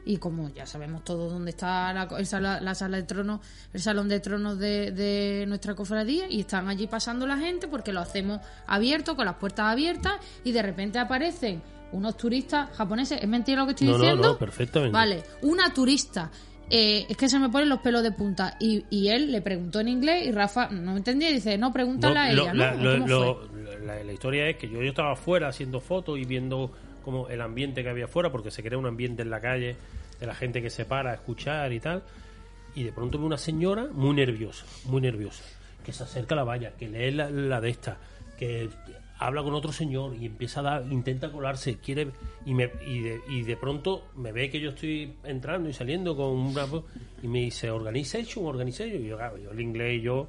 y 0.05 0.17
como 0.17 0.49
ya 0.49 0.65
sabemos 0.65 1.03
todos 1.05 1.31
dónde 1.31 1.51
está 1.51 1.93
la, 1.93 2.09
el 2.17 2.25
sala, 2.25 2.59
la 2.59 2.75
sala 2.75 2.97
de 2.97 3.03
tronos, 3.03 3.39
el 3.71 3.81
salón 3.81 4.09
de 4.09 4.19
tronos 4.19 4.57
de, 4.59 4.91
de 4.91 5.45
nuestra 5.47 5.75
cofradía 5.75 6.25
y 6.29 6.41
están 6.41 6.67
allí 6.67 6.87
pasando 6.87 7.25
la 7.27 7.37
gente 7.37 7.67
porque 7.69 7.93
lo 7.93 8.01
hacemos 8.01 8.41
abierto, 8.67 9.15
con 9.15 9.25
las 9.25 9.35
puertas 9.35 9.67
abiertas 9.71 10.13
y 10.43 10.51
de 10.51 10.61
repente 10.63 10.99
aparecen 10.99 11.61
unos 11.93 12.17
turistas 12.17 12.75
japoneses. 12.75 13.21
¿Es 13.21 13.27
mentira 13.29 13.61
lo 13.61 13.67
que 13.67 13.71
estoy 13.73 13.87
No, 13.87 13.93
no, 13.93 13.99
diciendo? 13.99 14.27
no, 14.29 14.37
perfectamente. 14.37 14.91
Vale, 14.91 15.23
una 15.43 15.71
turista. 15.71 16.31
Eh, 16.75 17.05
es 17.07 17.15
que 17.17 17.29
se 17.29 17.37
me 17.37 17.49
ponen 17.49 17.69
los 17.69 17.79
pelos 17.81 18.01
de 18.01 18.11
punta. 18.11 18.57
Y, 18.59 18.83
y 18.89 19.09
él 19.09 19.31
le 19.31 19.41
preguntó 19.43 19.79
en 19.79 19.89
inglés 19.89 20.25
y 20.25 20.31
Rafa 20.31 20.69
no 20.71 20.97
entendía 20.97 21.29
y 21.29 21.33
dice, 21.33 21.55
no, 21.57 21.71
pregúntale 21.71 22.17
a 22.19 22.33
No, 22.33 22.41
ella, 22.43 22.53
lo- 22.53 22.53
¿no? 22.53 22.63
la, 22.65 22.73
¿O 22.73 22.77
lo- 22.83 22.91
cómo 22.93 23.07
lo- 23.07 23.35
fue? 23.47 23.77
la- 23.85 24.03
la 24.03 24.11
historia 24.13 24.49
es 24.49 24.57
que 24.57 24.67
yo, 24.67 24.81
yo 24.81 24.89
estaba 24.89 25.11
afuera 25.13 25.49
haciendo 25.49 25.79
fotos 25.79 26.17
y 26.17 26.25
viendo 26.25 26.71
como 27.05 27.29
el 27.29 27.41
ambiente 27.41 27.83
que 27.83 27.89
había 27.89 28.05
afuera, 28.05 28.31
porque 28.31 28.49
se 28.49 28.63
crea 28.63 28.77
un 28.79 28.87
ambiente 28.87 29.21
en 29.21 29.29
la 29.29 29.39
calle 29.39 29.75
de 30.19 30.25
la 30.25 30.33
gente 30.33 30.61
que 30.63 30.69
se 30.71 30.85
para 30.85 31.11
a 31.11 31.13
escuchar 31.13 31.71
y 31.73 31.79
tal. 31.79 32.01
Y 32.75 32.83
de 32.83 32.91
pronto 32.91 33.19
ve 33.19 33.25
una 33.25 33.37
señora 33.37 33.85
muy 33.91 34.15
nerviosa, 34.15 34.65
muy 34.85 34.99
nerviosa, 35.01 35.43
que 35.85 35.93
se 35.93 36.03
acerca 36.03 36.33
a 36.33 36.37
la 36.37 36.43
valla, 36.43 36.71
que 36.71 36.87
lee 36.87 37.11
la, 37.11 37.29
la 37.29 37.61
de 37.61 37.69
esta, 37.69 37.97
que 38.39 38.67
habla 39.25 39.43
con 39.43 39.53
otro 39.53 39.71
señor 39.71 40.15
y 40.15 40.25
empieza 40.25 40.59
a 40.59 40.63
dar, 40.63 40.85
intenta 40.91 41.31
colarse, 41.31 41.77
quiere 41.77 42.09
y, 42.45 42.53
me, 42.53 42.69
y, 42.85 42.99
de, 42.99 43.21
y 43.29 43.41
de 43.43 43.55
pronto 43.57 44.05
me 44.15 44.31
ve 44.31 44.49
que 44.49 44.59
yo 44.59 44.69
estoy 44.71 45.13
entrando 45.23 45.69
y 45.69 45.73
saliendo 45.73 46.15
con 46.15 46.31
una 46.31 46.65
y 47.21 47.27
me 47.27 47.39
dice 47.39 47.69
organization, 47.71 48.45
organization 48.45 49.03
y 49.03 49.07
yo, 49.07 49.17
claro, 49.17 49.37
yo 49.37 49.51
el 49.51 49.61
inglés 49.61 50.01
yo 50.03 50.27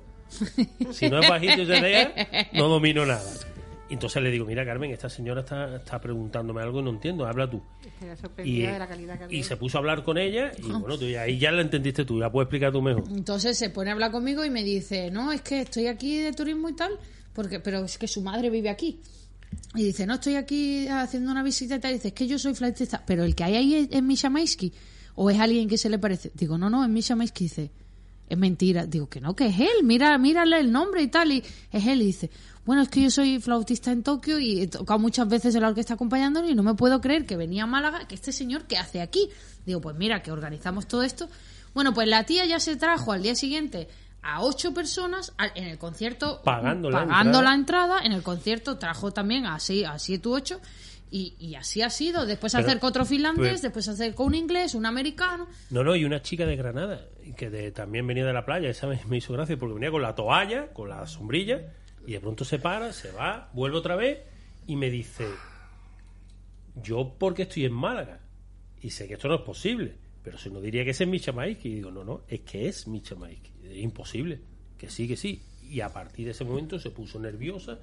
si 0.93 1.09
no 1.09 1.21
es 1.21 1.29
bajito 1.29 1.63
y 1.63 1.67
se 1.67 2.09
no 2.55 2.69
domino 2.69 3.05
nada. 3.05 3.23
Entonces 3.91 4.23
le 4.23 4.31
digo, 4.31 4.47
mira 4.47 4.65
Carmen, 4.65 4.91
esta 4.91 5.09
señora 5.09 5.41
está, 5.43 5.77
está 5.77 6.01
preguntándome 6.01 6.63
algo 6.63 6.81
y 6.81 6.83
no 6.83 6.91
entiendo, 6.91 7.27
habla 7.27 7.49
tú. 7.49 7.63
Y, 8.43 8.63
de 8.63 8.79
la 8.79 8.89
calidad 8.89 9.31
y 9.31 9.43
se 9.43 9.57
puso 9.57 9.79
a 9.79 9.81
hablar 9.81 10.03
con 10.03 10.19
ella 10.19 10.53
y 10.59 10.63
bueno, 10.73 10.99
tú, 10.99 11.07
ya- 11.07 11.23
ahí 11.23 11.39
ya 11.39 11.53
la 11.53 11.61
entendiste 11.63 12.05
tú, 12.05 12.19
ya 12.19 12.31
puedes 12.31 12.47
explicar 12.47 12.73
tú 12.73 12.81
mejor. 12.83 13.05
Entonces 13.11 13.57
se 13.59 13.71
pone 13.71 13.91
a 13.91 13.93
hablar 13.93 14.11
conmigo 14.11 14.45
y 14.45 14.51
me 14.51 14.65
dice, 14.65 15.11
no, 15.11 15.31
es 15.33 15.43
que 15.43 15.61
estoy 15.61 15.87
aquí 15.87 16.19
de 16.19 16.33
turismo 16.33 16.71
y 16.71 16.75
tal, 16.75 16.99
porque 17.35 17.61
pero 17.61 17.85
es 17.85 17.99
que 17.99 18.09
su 18.09 18.23
madre 18.23 18.49
vive 18.49 18.71
aquí. 18.71 19.00
Y 19.75 19.85
dice, 19.85 20.07
no, 20.07 20.14
estoy 20.14 20.37
aquí 20.37 20.88
haciendo 20.88 21.31
una 21.31 21.43
visita 21.43 21.76
y 21.76 21.81
tal. 21.81 21.91
Y 21.93 21.95
dice, 21.95 22.09
es 22.09 22.14
que 22.14 22.26
yo 22.26 22.38
soy 22.38 22.55
flautista, 22.55 23.03
pero 23.07 23.25
el 23.25 23.35
que 23.35 23.45
hay 23.45 23.57
ahí 23.57 23.75
es, 23.75 23.88
es 23.91 24.03
Misha. 24.03 24.33
¿O 25.17 25.31
es 25.31 25.38
alguien 25.38 25.69
que 25.69 25.79
se 25.79 25.88
le 25.88 25.99
parece? 25.99 26.33
Digo, 26.35 26.59
no, 26.59 26.71
no, 26.71 26.83
es 26.83 26.91
Misha 26.91 27.14
Maisky. 27.14 27.45
Dice, 27.45 27.71
es 28.29 28.38
mentira. 28.38 28.87
Digo, 28.87 29.09
que 29.09 29.21
no, 29.21 29.37
que 29.37 29.47
es 29.47 29.61
él. 29.61 29.85
Mira, 29.85 30.17
mírale 30.19 30.59
el 30.59 30.73
nombre 30.73 31.03
y 31.03 31.09
tal. 31.09 31.33
Y 31.33 31.43
es 31.71 31.87
él. 31.87 32.03
Y 32.03 32.07
dice, 32.07 32.31
bueno, 32.64 32.83
es 32.83 32.88
que 32.88 33.03
yo 33.03 33.11
soy 33.11 33.41
flautista 33.41 33.93
en 33.93 34.03
Tokio 34.03 34.38
y 34.38 34.62
he 34.62 34.67
tocado 34.69 34.99
muchas 34.99 35.29
veces 35.29 35.55
en 35.55 35.62
la 35.62 35.69
orquesta 35.69 35.95
acompañándolo 35.95 36.49
y 36.49 36.55
no 36.55 36.62
me 36.62 36.75
puedo 36.75 37.00
creer 37.00 37.26
que 37.26 37.37
venía 37.37 37.64
a 37.64 37.67
Málaga, 37.67 38.09
que 38.09 38.14
este 38.14 38.33
señor, 38.33 38.64
¿qué 38.67 38.79
hace 38.79 39.00
aquí? 39.00 39.29
Digo, 39.67 39.81
pues 39.81 39.97
mira, 39.97 40.23
que 40.23 40.33
organizamos 40.33 40.88
todo 40.88 41.03
esto. 41.03 41.29
Bueno, 41.75 41.93
pues 41.93 42.09
la 42.09 42.25
tía 42.25 42.47
ya 42.47 42.61
se 42.61 42.76
trajo 42.76 43.12
al 43.12 43.23
día 43.23 43.35
siguiente 43.35 43.88
a 44.25 44.43
ocho 44.43 44.73
personas 44.75 45.35
en 45.54 45.64
el 45.64 45.78
concierto 45.78 46.40
Pagando 46.43 46.90
la 46.90 47.02
entrada. 47.02 47.43
la 47.43 47.54
entrada 47.54 47.99
en 48.04 48.12
el 48.12 48.23
concierto 48.23 48.78
trajo 48.78 49.12
también 49.12 49.47
a, 49.47 49.59
seis, 49.61 49.85
a 49.87 49.99
siete 49.99 50.28
u 50.28 50.35
ocho 50.35 50.61
y, 51.11 51.35
y 51.38 51.54
así 51.54 51.83
ha 51.83 51.90
sido. 51.90 52.26
Después 52.26 52.52
se 52.52 52.59
acercó 52.59 52.88
otro 52.88 53.04
finlandés 53.04 53.49
pues- 53.50 53.62
después 53.62 53.85
se 53.85 53.90
acercó 53.93 54.25
un 54.25 54.35
inglés 54.35 54.75
un 54.75 54.87
americano. 54.87 55.47
No, 55.71 55.85
no, 55.85 55.95
y 55.95 56.04
una 56.04 56.23
chica 56.23 56.47
de 56.47 56.57
Granada, 56.57 57.07
que 57.37 57.50
de- 57.50 57.71
también 57.71 58.07
venía 58.07 58.25
de 58.26 58.33
la 58.33 58.45
playa, 58.45 58.69
esa 58.71 58.87
me, 58.87 58.99
me 59.07 59.19
hizo 59.19 59.33
gracia 59.33 59.57
porque 59.57 59.75
venía 59.75 59.90
con 59.90 60.02
la 60.02 60.14
toalla, 60.14 60.73
con 60.73 60.88
la 60.88 61.07
sombrilla, 61.07 61.73
y 62.07 62.12
de 62.12 62.21
pronto 62.21 62.45
se 62.45 62.59
para, 62.59 62.93
se 62.93 63.12
va, 63.12 63.50
vuelve 63.52 63.76
otra 63.78 63.95
vez 63.97 64.19
y 64.66 64.76
me 64.76 64.90
dice, 64.90 65.26
yo 66.83 67.14
porque 67.19 67.43
estoy 67.43 67.64
en 67.64 67.73
Málaga, 67.73 68.21
y 68.81 68.90
sé 68.90 69.07
que 69.07 69.14
esto 69.14 69.28
no 69.28 69.37
es 69.37 69.43
posible, 69.43 69.97
pero 70.23 70.38
si 70.38 70.50
no 70.50 70.61
diría 70.61 70.85
que 70.85 70.90
ese 70.90 71.04
es 71.04 71.33
Maiki, 71.35 71.69
y 71.69 71.75
digo, 71.76 71.90
no, 71.90 72.02
no, 72.04 72.23
es 72.28 72.40
que 72.40 72.66
es 72.69 72.87
es 72.88 73.52
imposible, 73.75 74.40
que 74.78 74.88
sí, 74.90 75.06
que 75.09 75.16
sí. 75.16 75.40
Y 75.71 75.80
a 75.80 75.88
partir 75.88 76.26
de 76.26 76.33
ese 76.33 76.44
momento 76.44 76.78
se 76.78 76.90
puso 76.90 77.18
nerviosa, 77.18 77.78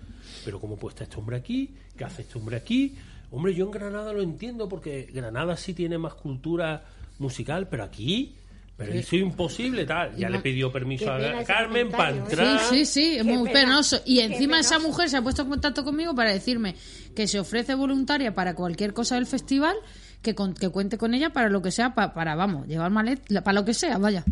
pero 0.45 0.59
¿cómo 0.59 0.77
puede 0.77 0.93
estar 0.93 1.07
este 1.07 1.17
hombre 1.19 1.37
aquí? 1.37 1.71
¿Qué 1.97 2.03
hace 2.03 2.21
este 2.21 2.37
hombre 2.37 2.55
aquí? 2.57 2.95
Hombre, 3.31 3.53
yo 3.55 3.65
en 3.65 3.71
Granada 3.71 4.13
lo 4.13 4.21
entiendo 4.21 4.69
porque 4.69 5.09
Granada 5.13 5.57
sí 5.57 5.73
tiene 5.73 5.97
más 5.97 6.13
cultura 6.13 6.83
musical, 7.17 7.67
pero 7.69 7.83
aquí, 7.83 8.35
pero 8.77 8.93
eso 8.93 9.15
es 9.15 9.21
imposible, 9.21 9.85
tal. 9.85 10.15
Ya 10.15 10.29
le 10.29 10.39
pidió 10.39 10.71
permiso 10.71 11.11
a 11.11 11.43
Carmen 11.43 11.89
para 11.91 12.11
¿eh? 12.11 12.17
entrar. 12.17 12.59
sí 12.59 12.85
sí 12.85 12.85
sí 12.85 13.17
es 13.17 13.25
muy 13.25 13.49
penoso 13.49 14.01
y 14.05 14.19
encima 14.19 14.59
esa 14.59 14.79
mujer 14.79 15.09
se 15.09 15.17
ha 15.17 15.21
puesto 15.21 15.43
en 15.43 15.49
contacto 15.49 15.83
conmigo 15.83 16.13
para 16.15 16.31
decirme 16.31 16.75
que 17.15 17.27
se 17.27 17.39
ofrece 17.39 17.75
voluntaria 17.75 18.33
para 18.33 18.53
cualquier 18.55 18.93
cosa 18.93 19.15
del 19.15 19.25
festival 19.27 19.75
que, 20.21 20.33
con- 20.35 20.53
que 20.53 20.69
cuente 20.69 20.97
con 20.97 21.13
ella 21.13 21.31
para 21.31 21.49
lo 21.49 21.61
que 21.61 21.71
sea 21.71 21.93
pa- 21.93 22.13
para 22.13 22.35
vamos 22.35 22.67
llevar 22.67 22.89
malet 22.91 23.21
para 23.43 23.53
lo 23.53 23.65
que 23.65 23.73
sea 23.75 23.97
vaya 23.97 24.23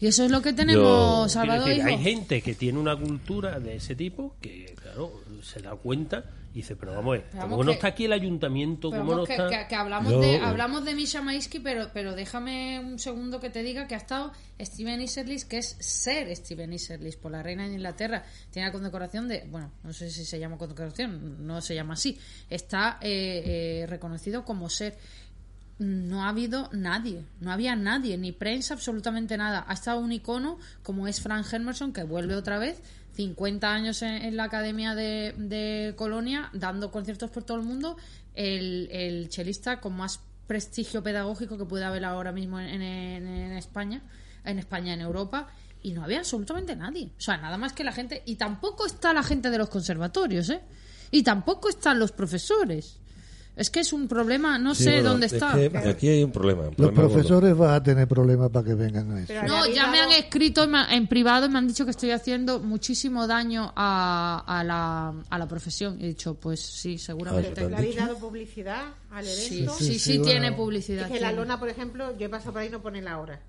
y 0.00 0.06
eso 0.06 0.24
es 0.24 0.30
lo 0.30 0.42
que 0.42 0.52
tenemos 0.52 0.82
Yo- 0.82 1.28
Salvador 1.28 1.68
decir, 1.68 1.82
hay 1.84 1.98
gente 1.98 2.42
que 2.42 2.54
tiene 2.54 2.78
una 2.78 2.96
cultura 2.96 3.58
de 3.60 3.76
ese 3.76 3.94
tipo 3.94 4.34
que, 4.40 4.74
claro, 4.82 5.12
se 5.42 5.60
da 5.60 5.74
cuenta 5.76 6.24
y 6.52 6.60
dice, 6.60 6.74
pero 6.74 6.92
vamos 6.94 7.08
a 7.08 7.12
ver, 7.18 7.22
Pero 7.30 7.42
¿cómo 7.42 7.50
vamos 7.50 7.66
no 7.66 7.72
que- 7.72 7.76
está 7.76 7.88
aquí 7.88 8.04
el 8.06 8.12
ayuntamiento? 8.14 8.88
¿Cómo 8.90 9.02
no 9.02 9.10
vamos, 9.10 9.26
que, 9.26 9.32
está...? 9.34 9.48
que- 9.50 9.68
que 9.68 9.74
hablamos, 9.74 10.20
de, 10.20 10.38
hablamos 10.38 10.84
de 10.86 10.94
Misha 10.94 11.20
Maisky, 11.20 11.60
pero, 11.60 11.90
pero 11.92 12.14
déjame 12.14 12.80
un 12.80 12.98
segundo 12.98 13.40
que 13.40 13.50
te 13.50 13.62
diga 13.62 13.86
que 13.86 13.94
ha 13.94 13.98
estado 13.98 14.32
Steven 14.58 15.00
Iserlis, 15.02 15.44
que 15.44 15.58
es 15.58 15.76
ser 15.80 16.34
Steven 16.34 16.72
Iserlis 16.72 17.16
por 17.16 17.30
la 17.32 17.42
reina 17.42 17.68
de 17.68 17.74
Inglaterra. 17.74 18.24
Tiene 18.50 18.68
la 18.68 18.72
condecoración 18.72 19.28
de, 19.28 19.44
bueno, 19.50 19.70
no 19.84 19.92
sé 19.92 20.10
si 20.10 20.24
se 20.24 20.38
llama 20.38 20.56
condecoración, 20.56 21.46
no 21.46 21.60
se 21.60 21.74
llama 21.74 21.92
así. 21.92 22.18
Está 22.48 22.98
eh, 23.02 23.82
eh, 23.82 23.86
reconocido 23.86 24.42
como 24.44 24.70
ser. 24.70 24.96
No 25.78 26.24
ha 26.24 26.28
habido 26.30 26.68
nadie, 26.72 27.24
no 27.40 27.52
había 27.52 27.76
nadie, 27.76 28.16
ni 28.16 28.32
prensa, 28.32 28.74
absolutamente 28.74 29.36
nada. 29.36 29.64
Ha 29.68 29.74
estado 29.74 30.00
un 30.00 30.12
icono 30.12 30.58
como 30.82 31.06
es 31.08 31.20
Frank 31.20 31.46
Hermerson, 31.52 31.92
que 31.92 32.02
vuelve 32.02 32.34
otra 32.34 32.58
vez, 32.58 32.80
50 33.14 33.72
años 33.72 34.02
en, 34.02 34.36
la 34.36 34.44
Academia 34.44 34.94
de, 34.94 35.34
de 35.36 35.94
Colonia, 35.96 36.50
dando 36.52 36.90
conciertos 36.90 37.30
por 37.30 37.44
todo 37.44 37.58
el 37.58 37.64
mundo, 37.64 37.96
el, 38.34 38.88
el 38.90 39.28
chelista 39.28 39.80
con 39.80 39.96
más 39.96 40.20
prestigio 40.46 41.02
pedagógico 41.02 41.58
que 41.58 41.64
puede 41.64 41.84
haber 41.84 42.04
ahora 42.04 42.32
mismo 42.32 42.60
en, 42.60 42.80
en- 42.82 43.26
en 43.26 43.52
España, 43.52 44.02
en 44.44 44.58
España, 44.58 44.94
en 44.94 45.00
Europa. 45.00 45.48
Y 45.82 45.92
no 45.92 46.02
había 46.02 46.18
absolutamente 46.18 46.74
nadie. 46.74 47.12
O 47.16 47.20
sea, 47.20 47.36
nada 47.36 47.56
más 47.58 47.72
que 47.72 47.84
la 47.84 47.92
gente. 47.92 48.22
Y 48.26 48.34
tampoco 48.36 48.86
está 48.86 49.12
la 49.12 49.22
gente 49.22 49.50
de 49.50 49.58
los 49.58 49.68
conservatorios, 49.68 50.50
¿eh? 50.50 50.60
Y 51.12 51.22
tampoco 51.22 51.68
están 51.68 51.98
los 52.00 52.10
profesores. 52.12 52.98
Es 53.56 53.70
que 53.70 53.80
es 53.80 53.92
un 53.94 54.06
problema, 54.06 54.58
no 54.58 54.74
Sí, 54.74 54.84
sé 54.84 54.90
bueno, 54.96 55.08
dónde 55.10 55.26
es 55.26 55.32
está. 55.32 55.54
que 55.54 55.78
aquí 55.88 56.08
hay 56.08 56.22
un 56.22 56.30
problema. 56.30 56.64
un 56.68 56.74
Los 56.76 56.90
gordo. 56.92 57.08
profesores 57.08 57.56
van 57.56 57.70
a 57.74 57.82
tener 57.82 58.06
problemas 58.06 58.50
para 58.50 58.66
que 58.66 58.74
vengan 58.74 59.10
a 59.12 59.18
eso. 59.22 59.28
Pero 59.28 59.46
No, 59.48 59.66
ya 59.66 59.86
me 59.86 59.98
han 59.98 60.12
escrito 60.12 60.64
en, 60.64 60.70
ma- 60.72 60.86
en 60.94 61.06
privado 61.06 61.46
y 61.46 61.48
me 61.48 61.56
han 61.58 61.66
dicho 61.66 61.86
que 61.86 61.90
estoy 61.92 62.10
haciendo 62.10 62.60
muchísimo 62.60 63.26
daño 63.26 63.72
a, 63.74 64.44
a, 64.46 64.62
la, 64.62 65.14
a 65.30 65.38
la 65.38 65.48
profesión. 65.48 65.96
He 66.02 66.08
dicho, 66.08 66.34
pues 66.34 66.60
sí, 66.60 66.96
Ah, 66.96 67.02
seguramente. 67.02 67.52
¿te 67.52 67.60
han 67.64 67.70
¿Le 67.70 67.76
habéis 67.78 67.96
dado 67.96 68.18
publicidad 68.18 68.82
al 69.10 69.24
Sí, 69.24 69.56
evento? 69.60 69.74
sí, 69.78 69.84
sí, 69.86 69.92
Sí, 69.94 69.98
sí, 69.98 70.18
tiene 70.22 70.50
bueno. 70.50 70.56
publicidad. 70.56 71.06
Es 71.06 71.12
que 71.12 71.20
la 71.20 71.32
lona, 71.32 71.58
por 71.58 71.70
ejemplo, 71.70 72.14
yo 72.18 72.26
he 72.26 72.28
pasado 72.28 72.52
por 72.52 72.60
ahí 72.60 72.68
y 72.68 72.70
no 72.70 72.82
pone 72.82 73.00
la 73.00 73.18
hora. 73.18 73.40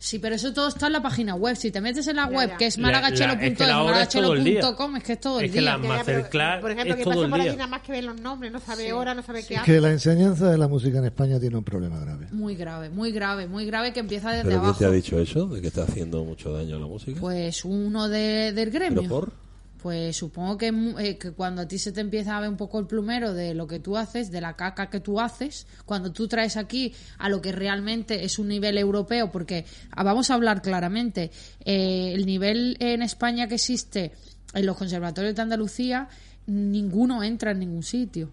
Sí, 0.00 0.20
pero 0.20 0.36
eso 0.36 0.52
todo 0.52 0.68
está 0.68 0.86
en 0.86 0.92
la 0.92 1.02
página 1.02 1.34
web. 1.34 1.56
Si 1.56 1.72
te 1.72 1.80
metes 1.80 2.06
en 2.06 2.14
la 2.16 2.30
Ya, 2.30 2.36
web, 2.36 2.48
ya. 2.50 2.56
que 2.56 2.66
es 2.66 2.78
maragachelo.es, 2.78 3.42
es 3.50 3.56
que 3.58 3.64
es 3.64 3.72
todo 4.14 4.32
el 4.34 4.44
día. 4.44 4.54
maragachelo.com, 4.62 4.96
es 4.96 5.02
que 5.02 5.12
es 5.14 5.20
todo 5.20 5.40
el 5.40 5.46
Es 5.46 5.50
que 5.52 5.58
día. 5.60 5.70
la- 5.72 5.78
Masterclass 5.78 6.60
por 6.60 6.70
ejemplo, 6.70 6.94
es 6.94 6.98
que 6.98 7.02
todo 7.04 7.14
pasa 7.14 7.24
el 7.24 7.30
por 7.30 7.40
día. 7.40 7.48
allí 7.50 7.56
nada 7.58 7.68
más 7.70 7.82
que 7.82 7.92
ve 7.92 8.02
los 8.02 8.20
nombres, 8.20 8.52
no 8.52 8.60
sabe 8.60 8.84
Sí. 8.86 8.92
hora, 8.92 9.14
no 9.14 9.22
sabe 9.24 9.44
qué 9.44 9.54
Es 9.54 9.60
hace. 9.60 9.72
que 9.72 9.80
la 9.80 9.90
enseñanza 9.90 10.50
de 10.50 10.56
la 10.58 10.68
música 10.68 10.98
en 10.98 11.04
España 11.06 11.40
tiene 11.40 11.56
un 11.56 11.64
problema 11.64 11.98
grave. 11.98 12.28
Muy 12.30 12.54
grave, 12.54 12.90
muy 12.90 13.10
grave, 13.10 13.48
muy 13.48 13.66
grave 13.66 13.92
que 13.92 13.98
empieza 13.98 14.30
desde 14.30 14.44
¿Pero 14.44 14.56
quién 14.56 14.64
abajo. 14.66 14.78
te 14.78 14.84
ha 14.86 14.90
dicho 14.90 15.18
eso? 15.18 15.46
¿De 15.48 15.60
que 15.60 15.66
está 15.66 15.82
haciendo 15.82 16.22
mucho 16.24 16.52
daño 16.52 16.76
a 16.76 16.78
la 16.78 16.86
música? 16.86 17.20
Pues 17.20 17.64
uno 17.64 18.08
de, 18.08 18.52
del 18.52 18.70
gremio. 18.70 19.00
¿Pero 19.02 19.08
por? 19.12 19.32
Pues 19.80 20.16
supongo 20.16 20.58
que, 20.58 20.68
eh, 20.98 21.18
que 21.18 21.30
cuando 21.32 21.62
a 21.62 21.68
ti 21.68 21.78
se 21.78 21.92
te 21.92 22.00
empieza 22.00 22.36
a 22.36 22.40
ver 22.40 22.48
un 22.48 22.56
poco 22.56 22.80
el 22.80 22.86
plumero 22.86 23.32
de 23.32 23.54
lo 23.54 23.68
que 23.68 23.78
tú 23.78 23.96
haces, 23.96 24.30
de 24.30 24.40
la 24.40 24.56
caca 24.56 24.90
que 24.90 24.98
tú 24.98 25.20
haces, 25.20 25.66
cuando 25.84 26.12
tú 26.12 26.26
traes 26.26 26.56
aquí 26.56 26.94
a 27.18 27.28
lo 27.28 27.40
que 27.40 27.52
realmente 27.52 28.24
es 28.24 28.40
un 28.40 28.48
nivel 28.48 28.76
europeo, 28.76 29.30
porque 29.30 29.66
ah, 29.92 30.02
vamos 30.02 30.30
a 30.30 30.34
hablar 30.34 30.62
claramente, 30.62 31.30
eh, 31.64 32.12
el 32.12 32.26
nivel 32.26 32.76
en 32.80 33.02
España 33.02 33.46
que 33.46 33.54
existe 33.54 34.12
en 34.52 34.66
los 34.66 34.76
conservatorios 34.76 35.36
de 35.36 35.42
Andalucía, 35.42 36.08
ninguno 36.46 37.22
entra 37.22 37.52
en 37.52 37.60
ningún 37.60 37.82
sitio 37.84 38.30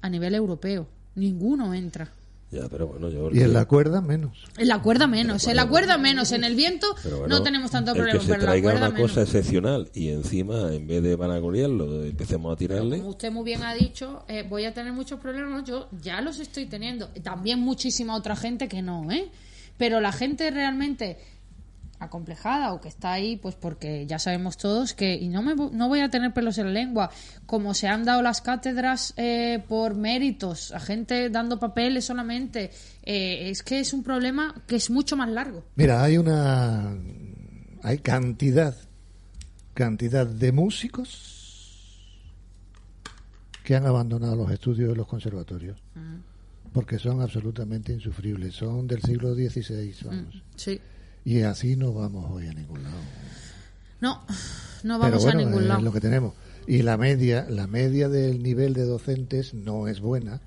a 0.00 0.08
nivel 0.08 0.34
europeo, 0.34 0.88
ninguno 1.14 1.72
entra. 1.72 2.10
Ya, 2.52 2.68
pero 2.68 2.86
bueno, 2.86 3.08
yo... 3.08 3.30
Y 3.32 3.40
en 3.40 3.54
la 3.54 3.64
cuerda 3.64 4.02
menos. 4.02 4.44
En 4.58 4.68
la 4.68 4.82
cuerda 4.82 5.06
menos, 5.06 5.48
en 5.48 5.56
la 5.56 5.66
cuerda 5.66 5.96
menos, 5.96 6.32
en 6.32 6.44
el 6.44 6.54
viento 6.54 6.86
bueno, 7.02 7.26
no 7.26 7.42
tenemos 7.42 7.70
tanto 7.70 7.92
el 7.92 7.96
problema, 7.96 8.18
que 8.18 8.26
se 8.26 8.30
pero 8.30 8.40
en 8.42 8.44
la 8.44 8.50
traiga 8.50 8.70
cuerda 8.70 8.86
una 8.88 8.94
menos. 8.94 9.10
cosa 9.10 9.22
excepcional 9.22 9.90
y 9.94 10.08
encima, 10.10 10.72
en 10.74 10.86
vez 10.86 11.02
de 11.02 11.16
vanagloriarlo, 11.16 12.04
empecemos 12.04 12.52
a 12.52 12.56
tirarle... 12.56 12.98
Como 12.98 13.08
usted 13.08 13.32
muy 13.32 13.44
bien 13.44 13.62
ha 13.62 13.72
dicho, 13.72 14.24
eh, 14.28 14.44
voy 14.46 14.66
a 14.66 14.74
tener 14.74 14.92
muchos 14.92 15.18
problemas. 15.18 15.64
Yo 15.64 15.88
ya 16.02 16.20
los 16.20 16.40
estoy 16.40 16.66
teniendo. 16.66 17.08
También 17.22 17.58
muchísima 17.58 18.14
otra 18.14 18.36
gente 18.36 18.68
que 18.68 18.82
no, 18.82 19.10
¿eh? 19.10 19.30
Pero 19.78 20.00
la 20.02 20.12
gente 20.12 20.50
realmente 20.50 21.18
acomplejada 22.04 22.72
o 22.72 22.80
que 22.80 22.88
está 22.88 23.12
ahí, 23.12 23.36
pues 23.36 23.54
porque 23.54 24.06
ya 24.06 24.18
sabemos 24.18 24.56
todos 24.56 24.94
que, 24.94 25.14
y 25.14 25.28
no, 25.28 25.42
me, 25.42 25.54
no 25.54 25.88
voy 25.88 26.00
a 26.00 26.08
tener 26.08 26.32
pelos 26.32 26.58
en 26.58 26.66
la 26.66 26.72
lengua, 26.72 27.10
como 27.46 27.74
se 27.74 27.88
han 27.88 28.04
dado 28.04 28.22
las 28.22 28.40
cátedras 28.40 29.14
eh, 29.16 29.62
por 29.68 29.94
méritos, 29.94 30.72
a 30.72 30.80
gente 30.80 31.30
dando 31.30 31.58
papeles 31.58 32.04
solamente, 32.04 32.70
eh, 33.02 33.50
es 33.50 33.62
que 33.62 33.80
es 33.80 33.92
un 33.92 34.02
problema 34.02 34.54
que 34.66 34.76
es 34.76 34.90
mucho 34.90 35.16
más 35.16 35.28
largo. 35.28 35.64
Mira, 35.76 36.02
hay 36.02 36.18
una. 36.18 36.96
Hay 37.82 37.98
cantidad. 37.98 38.76
Cantidad 39.74 40.26
de 40.26 40.52
músicos 40.52 41.42
que 43.64 43.74
han 43.74 43.86
abandonado 43.86 44.36
los 44.36 44.50
estudios 44.50 44.90
de 44.90 44.96
los 44.96 45.06
conservatorios. 45.06 45.82
Porque 46.72 46.98
son 46.98 47.20
absolutamente 47.20 47.92
insufribles. 47.92 48.54
Son 48.54 48.86
del 48.86 49.02
siglo 49.02 49.34
XVI, 49.34 49.94
vamos. 50.04 50.42
Sí. 50.56 50.80
Y 51.24 51.42
así 51.42 51.76
no 51.76 51.92
vamos 51.92 52.30
hoy 52.30 52.48
a 52.48 52.52
ningún 52.54 52.82
lado. 52.82 52.96
No, 54.00 54.22
no 54.82 54.98
vamos 54.98 55.22
bueno, 55.22 55.40
a 55.40 55.42
ningún 55.44 55.62
es 55.62 55.68
lado. 55.68 55.80
lo 55.82 55.92
que 55.92 56.00
tenemos. 56.00 56.34
Y 56.66 56.82
la 56.82 56.96
media, 56.96 57.46
la 57.48 57.66
media 57.66 58.08
del 58.08 58.42
nivel 58.42 58.74
de 58.74 58.84
docentes 58.84 59.54
no 59.54 59.88
es 59.88 60.00
buena. 60.00 60.40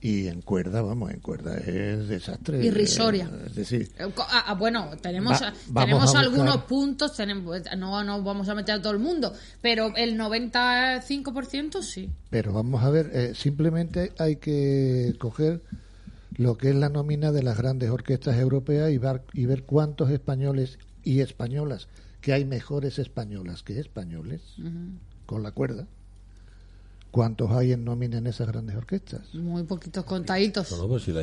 Y 0.00 0.26
en 0.26 0.42
cuerda, 0.42 0.82
vamos, 0.82 1.10
en 1.12 1.20
cuerda 1.20 1.56
es 1.56 2.08
desastre. 2.08 2.62
Irrisoria. 2.62 3.30
Es 3.46 3.54
decir, 3.54 3.90
Eh, 3.98 4.06
ah, 4.18 4.44
ah, 4.48 4.54
bueno, 4.54 4.90
tenemos, 5.00 5.40
Va- 5.40 5.80
tenemos 5.82 6.14
algunos 6.14 6.58
puntos, 6.64 7.16
tenemos, 7.16 7.62
no, 7.78 8.04
no 8.04 8.22
vamos 8.22 8.48
a 8.50 8.54
meter 8.54 8.74
a 8.74 8.82
todo 8.82 8.92
el 8.92 8.98
mundo, 8.98 9.32
pero 9.62 9.94
el 9.96 10.18
95% 10.18 11.82
sí. 11.82 12.10
Pero 12.30 12.52
vamos 12.52 12.82
a 12.84 12.90
ver, 12.90 13.10
eh, 13.14 13.32
simplemente 13.34 14.12
hay 14.18 14.36
que 14.36 15.14
coger 15.18 15.62
lo 16.36 16.56
que 16.56 16.70
es 16.70 16.74
la 16.76 16.88
nómina 16.88 17.32
de 17.32 17.42
las 17.42 17.58
grandes 17.58 17.90
orquestas 17.90 18.36
europeas 18.38 18.90
y, 18.90 18.98
ver- 18.98 19.22
y 19.32 19.46
ver 19.46 19.64
cuántos 19.64 20.10
españoles 20.10 20.78
y 21.02 21.20
españolas, 21.20 21.88
que 22.20 22.32
hay 22.32 22.44
mejores 22.44 22.98
españolas 22.98 23.62
que 23.62 23.78
españoles, 23.78 24.56
con 25.26 25.42
la 25.42 25.52
cuerda, 25.52 25.86
cuántos 27.14 27.48
hay 27.52 27.70
en 27.70 27.84
nómina 27.84 28.18
en 28.18 28.26
esas 28.26 28.48
grandes 28.48 28.74
orquestas. 28.74 29.32
Muy 29.34 29.62
poquitos 29.62 30.04
contaditos. 30.04 30.72
No, 30.72 30.78
no, 30.78 30.88
pues 30.88 31.04
si 31.04 31.12
la 31.12 31.22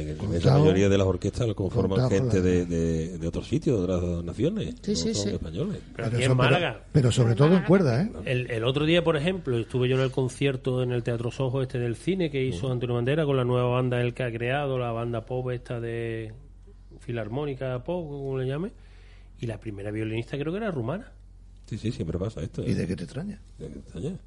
mayoría 0.57 0.87
de 0.87 0.97
las 0.97 1.05
orquestas 1.05 1.45
lo 1.49 1.53
conforman 1.53 1.99
contado 1.99 2.09
gente 2.09 2.41
de, 2.41 2.65
de, 2.65 3.17
de 3.17 3.27
otros 3.27 3.45
sitios, 3.45 3.77
de 3.77 3.83
otras 3.93 4.23
naciones. 4.23 4.75
Sí, 4.81 4.91
no 4.91 4.97
sí, 4.97 5.13
son 5.13 5.23
sí. 5.27 5.29
españoles. 5.31 5.81
Pero 5.93 6.07
aquí 6.07 6.21
eso- 6.23 6.31
en 6.31 6.37
Málaga, 6.37 6.85
pero 6.93 7.11
sobre 7.11 7.35
todo 7.35 7.53
en 7.57 7.63
cuerda, 7.63 8.03
¿eh? 8.03 8.11
el, 8.23 8.49
el 8.49 8.63
otro 8.63 8.85
día, 8.85 9.03
por 9.03 9.17
ejemplo, 9.17 9.57
estuve 9.59 9.89
yo 9.89 9.97
en 9.97 10.03
el 10.03 10.11
concierto 10.11 10.81
en 10.81 10.93
el 10.93 11.03
Teatro 11.03 11.29
Sojo 11.29 11.61
este 11.61 11.77
del 11.77 11.97
cine 11.97 12.31
que 12.31 12.41
hizo 12.45 12.71
Antonio 12.71 12.95
Bandera 12.95 13.25
con 13.25 13.35
la 13.35 13.43
nueva 13.43 13.67
banda 13.67 13.99
él 14.01 14.13
que 14.13 14.23
ha 14.23 14.31
creado, 14.31 14.79
la 14.79 14.93
banda 14.93 15.25
pop 15.25 15.51
esta 15.51 15.81
de 15.81 16.31
Filarmónica 16.99 17.83
Pop, 17.83 18.07
como 18.07 18.37
le 18.37 18.47
llame, 18.47 18.71
y 19.39 19.45
la 19.45 19.59
primera 19.59 19.91
violinista 19.91 20.37
creo 20.37 20.53
que 20.53 20.57
era 20.57 20.71
rumana. 20.71 21.11
Sí, 21.65 21.77
sí, 21.77 21.91
siempre 21.91 22.17
pasa 22.17 22.41
esto. 22.41 22.63
¿Y 22.63 22.71
¿eh? 22.71 22.75
de 22.75 22.87
qué 22.87 22.95
te 22.95 23.03
extraña? 23.03 23.41
De 23.57 23.67
que 23.67 23.79
extraña. 23.79 24.17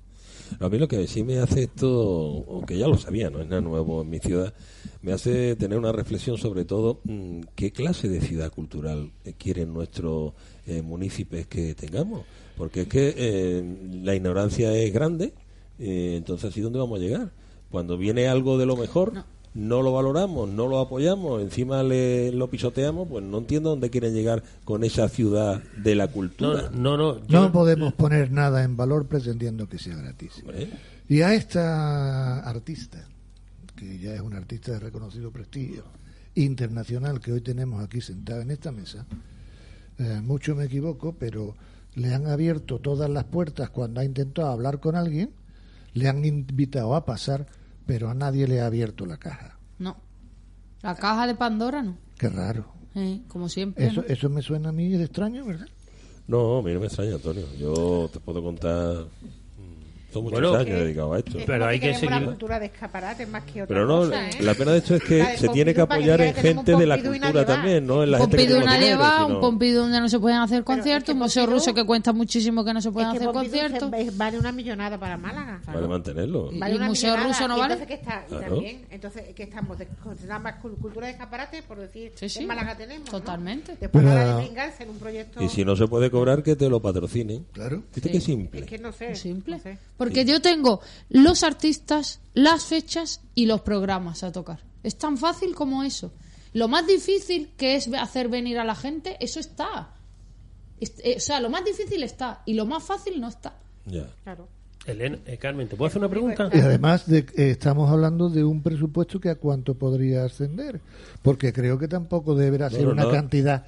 A 0.60 0.68
mí 0.68 0.78
lo 0.78 0.88
que 0.88 1.06
sí 1.06 1.22
me 1.22 1.38
hace 1.38 1.64
esto, 1.64 2.44
aunque 2.48 2.78
ya 2.78 2.88
lo 2.88 2.96
sabía, 2.96 3.30
no 3.30 3.40
es 3.40 3.48
nada 3.48 3.60
nuevo 3.60 4.02
en 4.02 4.10
mi 4.10 4.18
ciudad, 4.18 4.54
me 5.02 5.12
hace 5.12 5.56
tener 5.56 5.78
una 5.78 5.92
reflexión 5.92 6.38
sobre 6.38 6.64
todo 6.64 7.00
mm, 7.04 7.40
qué 7.54 7.72
clase 7.72 8.08
de 8.08 8.20
ciudad 8.20 8.52
cultural 8.52 9.12
quieren 9.38 9.72
nuestros 9.72 10.32
eh, 10.66 10.82
municipios 10.82 11.46
que 11.46 11.74
tengamos. 11.74 12.24
Porque 12.56 12.82
es 12.82 12.88
que 12.88 13.14
eh, 13.16 13.78
la 14.02 14.14
ignorancia 14.14 14.74
es 14.76 14.92
grande, 14.92 15.34
eh, 15.78 16.14
entonces 16.16 16.50
así 16.50 16.60
dónde 16.60 16.78
vamos 16.78 16.98
a 17.00 17.02
llegar. 17.02 17.32
Cuando 17.70 17.98
viene 17.98 18.28
algo 18.28 18.56
de 18.58 18.66
lo 18.66 18.76
mejor, 18.76 19.24
lo 19.82 19.92
valoramos, 19.92 20.48
no 20.50 20.66
lo 20.66 20.80
apoyamos, 20.80 21.40
encima 21.40 21.82
le, 21.84 22.32
lo 22.32 22.50
pisoteamos, 22.50 23.06
pues 23.08 23.24
no 23.24 23.38
entiendo 23.38 23.70
dónde 23.70 23.88
quieren 23.88 24.12
llegar 24.12 24.42
con 24.64 24.82
esa 24.82 25.08
ciudad 25.08 25.62
de 25.76 25.94
la 25.94 26.08
cultura. 26.08 26.70
No, 26.72 26.96
no, 26.96 27.14
no. 27.14 27.26
yo- 27.26 27.40
No 27.42 27.52
podemos 27.52 27.92
poner 27.94 28.32
nada 28.32 28.64
en 28.64 28.76
valor 28.76 29.06
pretendiendo 29.06 29.68
que 29.68 29.78
sea 29.78 29.96
gratis. 29.96 30.32
Hombre, 30.40 30.70
Y 31.08 31.20
a 31.22 31.34
esta 31.34 32.40
artista, 32.40 33.06
que 33.76 33.98
ya 33.98 34.14
es 34.14 34.20
una 34.20 34.38
artista 34.38 34.72
de 34.72 34.80
reconocido 34.80 35.30
prestigio 35.30 35.84
internacional 36.34 37.20
que 37.20 37.32
hoy 37.32 37.40
tenemos 37.40 37.82
aquí 37.84 38.00
sentada 38.00 38.42
en 38.42 38.50
esta 38.50 38.72
mesa, 38.72 39.06
eh, 39.98 40.20
mucho 40.22 40.56
me 40.56 40.64
equivoco, 40.64 41.14
pero 41.18 41.54
le 41.94 42.12
han 42.12 42.26
abierto 42.26 42.80
todas 42.80 43.08
las 43.08 43.24
puertas 43.24 43.70
cuando 43.70 44.00
ha 44.00 44.04
intentado 44.04 44.48
hablar 44.50 44.80
con 44.80 44.96
alguien, 44.96 45.30
le 45.92 46.08
han 46.08 46.24
invitado 46.24 46.96
a 46.96 47.04
pasar, 47.04 47.46
pero 47.86 48.10
a 48.10 48.14
nadie 48.14 48.46
le 48.46 48.60
ha 48.60 48.66
abierto 48.66 49.06
la 49.06 49.16
caja. 49.16 49.58
No. 49.78 49.96
La 50.82 50.94
caja 50.94 51.26
de 51.26 51.34
Pandora 51.34 51.82
no. 51.82 51.96
Qué 52.18 52.28
raro. 52.28 52.66
Eh, 52.94 53.22
como 53.28 53.48
siempre. 53.48 53.86
Eso, 53.86 54.02
¿no? 54.02 54.06
eso 54.06 54.28
me 54.30 54.42
suena 54.42 54.68
a 54.68 54.72
mí 54.72 54.88
de 54.90 55.04
extraño, 55.04 55.44
¿verdad? 55.44 55.66
No, 56.26 56.58
a 56.58 56.62
mí 56.62 56.72
no 56.72 56.80
me 56.80 56.86
extraña, 56.86 57.14
Antonio. 57.14 57.46
Yo 57.58 58.08
te 58.12 58.20
puedo 58.20 58.42
contar. 58.42 59.06
Muchos 60.22 60.40
Bueno, 60.40 60.56
años 60.56 60.78
dedicados 60.80 61.14
a 61.14 61.18
esto. 61.18 61.38
Es 61.38 61.44
Pero 61.44 61.66
hay 61.66 61.80
que 61.80 61.94
seguir- 61.94 62.24
cultura 62.24 62.58
de 62.60 62.66
escaparates 62.66 63.28
más 63.28 63.42
que 63.44 63.62
otra 63.62 63.74
Pero 63.74 63.86
no, 63.86 63.98
cosa, 63.98 64.28
¿eh? 64.28 64.32
la 64.40 64.54
pena 64.54 64.72
de 64.72 64.78
esto 64.78 64.94
es 64.96 65.02
que 65.04 65.36
se 65.36 65.48
tiene 65.48 65.74
que 65.74 65.80
apoyar 65.80 66.18
que 66.20 66.28
en 66.28 66.34
que 66.34 66.40
gente 66.40 66.76
de 66.76 66.86
la 66.86 66.98
cultura 67.00 67.42
y 67.42 67.44
también, 67.44 67.86
no 67.86 68.02
en 68.02 68.10
la 68.10 68.18
gente 68.18 68.36
que 68.36 68.42
Pompidou 68.44 68.60
tenemos 68.60 68.74
nadie 68.74 68.84
dinero, 68.92 69.00
va, 69.02 69.16
sino- 69.22 69.34
un 69.34 69.40
Pompidou 69.40 69.82
donde 69.82 70.00
no 70.00 70.08
se 70.08 70.18
pueden 70.20 70.38
hacer 70.38 70.62
Pero 70.64 70.72
es 70.74 70.78
conciertos, 70.78 71.06
que 71.06 71.12
un 71.12 71.18
museo 71.18 71.44
Pompidou- 71.44 71.50
ruso 71.52 71.74
que 71.74 71.84
cuesta 71.84 72.12
muchísimo 72.12 72.64
que 72.64 72.74
no 72.74 72.80
se 72.80 72.90
pueden 72.90 73.10
Es 73.10 73.18
que 73.18 73.24
hacer 73.24 73.32
conciertos. 73.34 73.90
vale 74.16 74.38
una 74.38 74.52
millonada 74.52 74.98
para 74.98 75.16
Málaga. 75.16 75.60
Vale 75.66 75.88
mantenerlo. 75.88 76.50
Y- 76.52 76.58
Vale 76.58 76.72
el 76.72 76.78
una 76.78 76.88
Museo 76.88 77.10
millonada, 77.12 77.28
Ruso 77.32 77.48
no 77.48 77.56
y 77.56 77.60
vale. 77.60 77.74
Entonces, 77.74 77.86
¿qué 77.96 78.02
está? 78.02 78.24
Y 78.26 78.28
Claro. 78.30 78.54
también, 78.54 78.86
entonces, 78.90 79.22
¿qué 79.34 79.42
estamos? 79.44 79.78
De, 79.78 79.86
considerar 80.02 80.40
más 80.42 80.54
cul- 80.62 80.76
cultura 80.80 81.06
de 81.06 81.12
escaparate, 81.12 81.62
por 81.62 81.78
decir, 81.78 82.12
Sí, 82.14 82.28
sí. 82.28 82.40
en 82.40 82.46
Málaga 82.46 82.76
tenemos, 82.76 83.06
¿no? 83.12 83.18
Totalmente. 83.18 83.76
Después 83.80 84.04
Pero- 84.04 84.36
de 84.38 84.44
pringarse 84.44 84.82
en 84.82 84.90
un 84.90 84.98
proyecto... 84.98 85.42
Y 85.42 85.48
si 85.48 85.64
no 85.64 85.76
se 85.76 85.86
puede 85.86 86.10
cobrar, 86.10 86.42
que 86.42 86.56
te 86.56 86.68
lo 86.68 86.80
patrocinen. 86.80 87.46
Claro. 87.52 87.82
¿Viste 87.94 88.10
qué 88.10 88.20
simple? 88.20 88.60
Es 88.60 88.66
que 88.66 88.78
no 88.78 88.92
sé. 88.92 89.14
Simple. 89.14 89.58
sé. 89.60 89.78
Porque 90.04 90.24
yo 90.24 90.40
tengo 90.40 90.80
los 91.08 91.42
artistas, 91.42 92.20
las 92.34 92.64
fechas 92.64 93.20
y 93.34 93.46
los 93.46 93.60
programas 93.62 94.22
a 94.22 94.32
tocar. 94.32 94.60
Es 94.82 94.96
tan 94.96 95.16
fácil 95.18 95.54
como 95.54 95.82
eso. 95.82 96.12
Lo 96.52 96.68
más 96.68 96.86
difícil 96.86 97.50
que 97.56 97.74
es 97.76 97.88
hacer 97.94 98.28
venir 98.28 98.58
a 98.58 98.64
la 98.64 98.74
gente, 98.74 99.16
eso 99.20 99.40
está. 99.40 99.90
Est- 100.80 101.00
eh, 101.02 101.14
o 101.16 101.20
sea, 101.20 101.40
lo 101.40 101.50
más 101.50 101.64
difícil 101.64 102.02
está 102.02 102.42
y 102.46 102.54
lo 102.54 102.66
más 102.66 102.82
fácil 102.82 103.20
no 103.20 103.28
está. 103.28 103.54
Ya. 103.86 104.06
Claro. 104.22 104.48
Elena, 104.86 105.18
eh, 105.24 105.38
Carmen, 105.38 105.66
¿te 105.66 105.76
puedo 105.76 105.88
hacer 105.88 105.98
una 106.00 106.10
pregunta? 106.10 106.50
Y 106.52 106.58
además 106.58 107.06
de, 107.06 107.20
eh, 107.20 107.50
estamos 107.50 107.90
hablando 107.90 108.28
de 108.28 108.44
un 108.44 108.62
presupuesto 108.62 109.18
que 109.18 109.30
a 109.30 109.36
cuánto 109.36 109.74
podría 109.74 110.24
ascender, 110.24 110.78
porque 111.22 111.54
creo 111.54 111.78
que 111.78 111.88
tampoco 111.88 112.34
deberá 112.34 112.68
ser 112.68 112.82
no, 112.84 112.90
una 112.92 113.04
no. 113.04 113.10
cantidad 113.10 113.64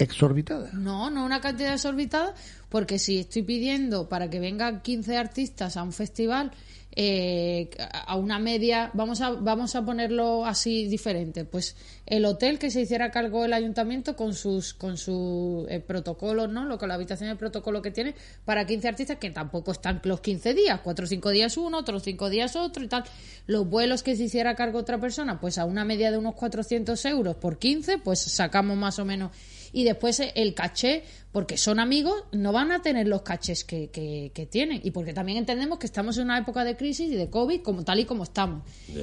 exorbitada. 0.00 0.70
No, 0.72 1.10
no 1.10 1.24
una 1.24 1.40
cantidad 1.40 1.72
desorbitada, 1.72 2.34
porque 2.68 2.98
si 2.98 3.18
estoy 3.18 3.42
pidiendo 3.42 4.08
para 4.08 4.30
que 4.30 4.40
vengan 4.40 4.80
15 4.82 5.16
artistas 5.16 5.76
a 5.76 5.82
un 5.82 5.92
festival, 5.92 6.52
eh, 6.96 7.70
a 7.78 8.16
una 8.16 8.40
media, 8.40 8.90
vamos 8.94 9.20
a, 9.20 9.30
vamos 9.30 9.76
a 9.76 9.84
ponerlo 9.84 10.44
así 10.44 10.88
diferente, 10.88 11.44
pues 11.44 11.76
el 12.04 12.24
hotel 12.24 12.58
que 12.58 12.68
se 12.72 12.80
hiciera 12.80 13.12
cargo 13.12 13.44
el 13.44 13.52
ayuntamiento 13.52 14.16
con 14.16 14.34
sus 14.34 14.74
con 14.74 14.96
sus 14.96 15.70
eh, 15.70 15.78
protocolos, 15.78 16.50
¿no? 16.50 16.64
Lo 16.64 16.78
que 16.78 16.88
la 16.88 16.94
habitación 16.94 17.30
de 17.30 17.36
protocolo 17.36 17.80
que 17.80 17.92
tiene 17.92 18.16
para 18.44 18.66
15 18.66 18.88
artistas 18.88 19.18
que 19.18 19.30
tampoco 19.30 19.70
están 19.70 20.00
los 20.02 20.20
15 20.20 20.52
días, 20.52 20.80
cuatro 20.82 21.04
o 21.04 21.08
cinco 21.08 21.30
días 21.30 21.56
uno, 21.56 21.78
otros 21.78 22.02
cinco 22.02 22.28
días 22.28 22.56
otro 22.56 22.82
y 22.82 22.88
tal. 22.88 23.04
Los 23.46 23.68
vuelos 23.68 24.02
que 24.02 24.16
se 24.16 24.24
hiciera 24.24 24.56
cargo 24.56 24.80
otra 24.80 24.98
persona, 24.98 25.38
pues 25.40 25.58
a 25.58 25.66
una 25.66 25.84
media 25.84 26.10
de 26.10 26.18
unos 26.18 26.34
400 26.34 27.04
euros 27.04 27.36
por 27.36 27.58
15, 27.58 27.98
pues 27.98 28.20
sacamos 28.20 28.76
más 28.76 28.98
o 28.98 29.04
menos 29.04 29.30
y 29.72 29.84
después 29.84 30.20
eh, 30.20 30.32
el 30.34 30.54
caché, 30.54 31.04
porque 31.32 31.56
son 31.56 31.78
amigos, 31.78 32.24
no 32.32 32.52
van 32.52 32.72
a 32.72 32.82
tener 32.82 33.06
los 33.06 33.22
cachés 33.22 33.64
que, 33.64 33.88
que, 33.90 34.32
que 34.34 34.46
tienen. 34.46 34.80
Y 34.82 34.90
porque 34.90 35.12
también 35.12 35.38
entendemos 35.38 35.78
que 35.78 35.86
estamos 35.86 36.16
en 36.18 36.24
una 36.24 36.38
época 36.38 36.64
de 36.64 36.76
crisis 36.76 37.10
y 37.10 37.14
de 37.14 37.30
COVID 37.30 37.62
como 37.62 37.84
tal 37.84 38.00
y 38.00 38.04
como 38.04 38.24
estamos. 38.24 38.62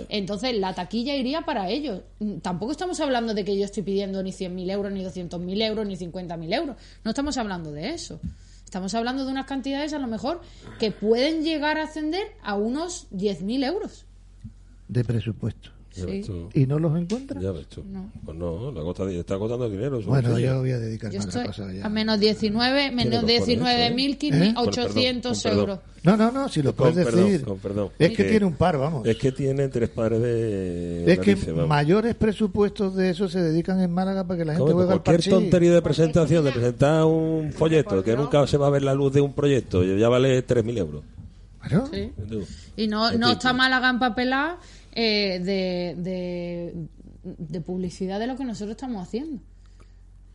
Entonces 0.09 0.57
la 0.57 0.73
taquilla 0.73 1.15
iría 1.15 1.41
para 1.41 1.69
ellos. 1.69 2.01
Mm, 2.19 2.37
Tampoco 2.39 2.71
estamos 2.71 2.99
hablando 2.99 3.33
de 3.33 3.43
que 3.45 3.57
yo 3.57 3.65
estoy 3.65 3.83
pidiendo 3.83 4.21
ni 4.23 4.31
100.000 4.31 4.71
euros, 4.71 4.91
ni 4.91 5.03
200.000 5.03 5.61
euros, 5.63 5.85
ni 5.87 5.95
50.000 5.95 6.53
euros. 6.55 6.75
No 7.03 7.11
estamos 7.11 7.37
hablando 7.37 7.71
de 7.71 7.89
eso. 7.89 8.19
Estamos 8.65 8.93
hablando 8.93 9.25
de 9.25 9.31
unas 9.31 9.45
cantidades 9.45 9.93
a 9.93 9.99
lo 9.99 10.07
mejor 10.07 10.41
que 10.79 10.91
pueden 10.91 11.43
llegar 11.43 11.77
a 11.77 11.83
ascender 11.83 12.23
a 12.43 12.55
unos 12.55 13.07
10.000 13.11 13.65
euros. 13.65 14.05
de 14.89 15.03
presupuesto. 15.05 15.71
Sí. 16.05 16.23
¿Y 16.53 16.65
no 16.67 16.77
los 16.79 16.95
encuentra? 16.99 17.39
Ya 17.41 17.51
ves 17.51 17.67
tú. 17.67 17.83
No. 17.89 18.11
Pues 18.23 18.37
no, 18.37 18.71
la 18.71 18.81
costa 18.81 19.09
está 19.11 19.37
costando 19.37 19.69
dinero. 19.69 19.99
eso 19.99 20.07
Bueno, 20.09 20.37
yo 20.37 20.59
voy 20.59 20.71
a 20.71 20.79
dedicarme 20.79 21.15
Yo 21.15 21.21
a 21.21 21.23
estoy 21.25 21.45
cosa 21.47 21.73
ya. 21.73 21.85
a 21.85 21.89
menos 21.89 22.19
19, 22.19 22.91
menos 22.91 23.21
cojones, 23.21 23.47
19.800 23.47 25.45
¿Eh? 25.45 25.49
Euros. 25.53 25.79
No, 26.03 26.15
no, 26.15 26.31
no, 26.31 26.47
si 26.47 26.61
lo 26.61 26.73
Con 26.75 26.91
puedes 26.93 27.05
perdón, 27.05 27.25
decir. 27.25 27.45
con 27.45 27.57
perdón. 27.57 27.89
Es 27.99 28.09
que 28.11 28.15
Que- 28.17 28.23
tiene 28.29 28.45
un 28.45 28.53
par, 28.53 28.77
vamos. 28.77 29.05
Es 29.05 29.17
que 29.17 29.31
tienen 29.31 29.69
tres 29.69 29.89
pares 29.89 30.21
de. 30.21 31.11
Es 31.11 31.19
que 31.19 31.35
vamos. 31.35 31.67
mayores 31.67 32.15
presupuestos 32.15 32.95
de 32.95 33.09
eso 33.09 33.27
se 33.27 33.41
dedican 33.41 33.81
en 33.81 33.91
Málaga 33.91 34.23
para 34.25 34.37
que 34.37 34.45
la 34.45 34.55
gente 34.55 34.71
juegue 34.71 34.93
al 34.93 35.01
cualquier 35.01 35.29
tontería 35.33 35.73
de 35.73 35.81
presentación, 35.81 36.45
de 36.45 36.51
presentar 36.51 37.03
un 37.05 37.51
folleto 37.51 38.03
que 38.03 38.15
nunca 38.15 38.45
se 38.47 38.57
va 38.57 38.67
a 38.67 38.69
ver 38.69 38.83
la 38.83 38.93
luz 38.93 39.11
de 39.13 39.21
un 39.21 39.33
proyecto, 39.33 39.83
ya 39.83 40.07
vale 40.07 40.45
3.000 40.45 40.77
euros. 40.77 41.03
Claro. 41.59 41.89
Sí. 41.91 42.11
Y 42.77 42.87
no, 42.87 43.11
no 43.11 43.31
está 43.31 43.51
Málaga 43.51 43.89
empapelada 43.89 44.57
eh, 44.99 45.39
de, 45.39 45.95
de, 46.01 46.87
de 47.23 47.61
publicidad 47.61 48.19
de 48.19 48.25
lo 48.25 48.35
que 48.35 48.43
nosotros 48.43 48.71
estamos 48.71 49.07
haciendo. 49.07 49.39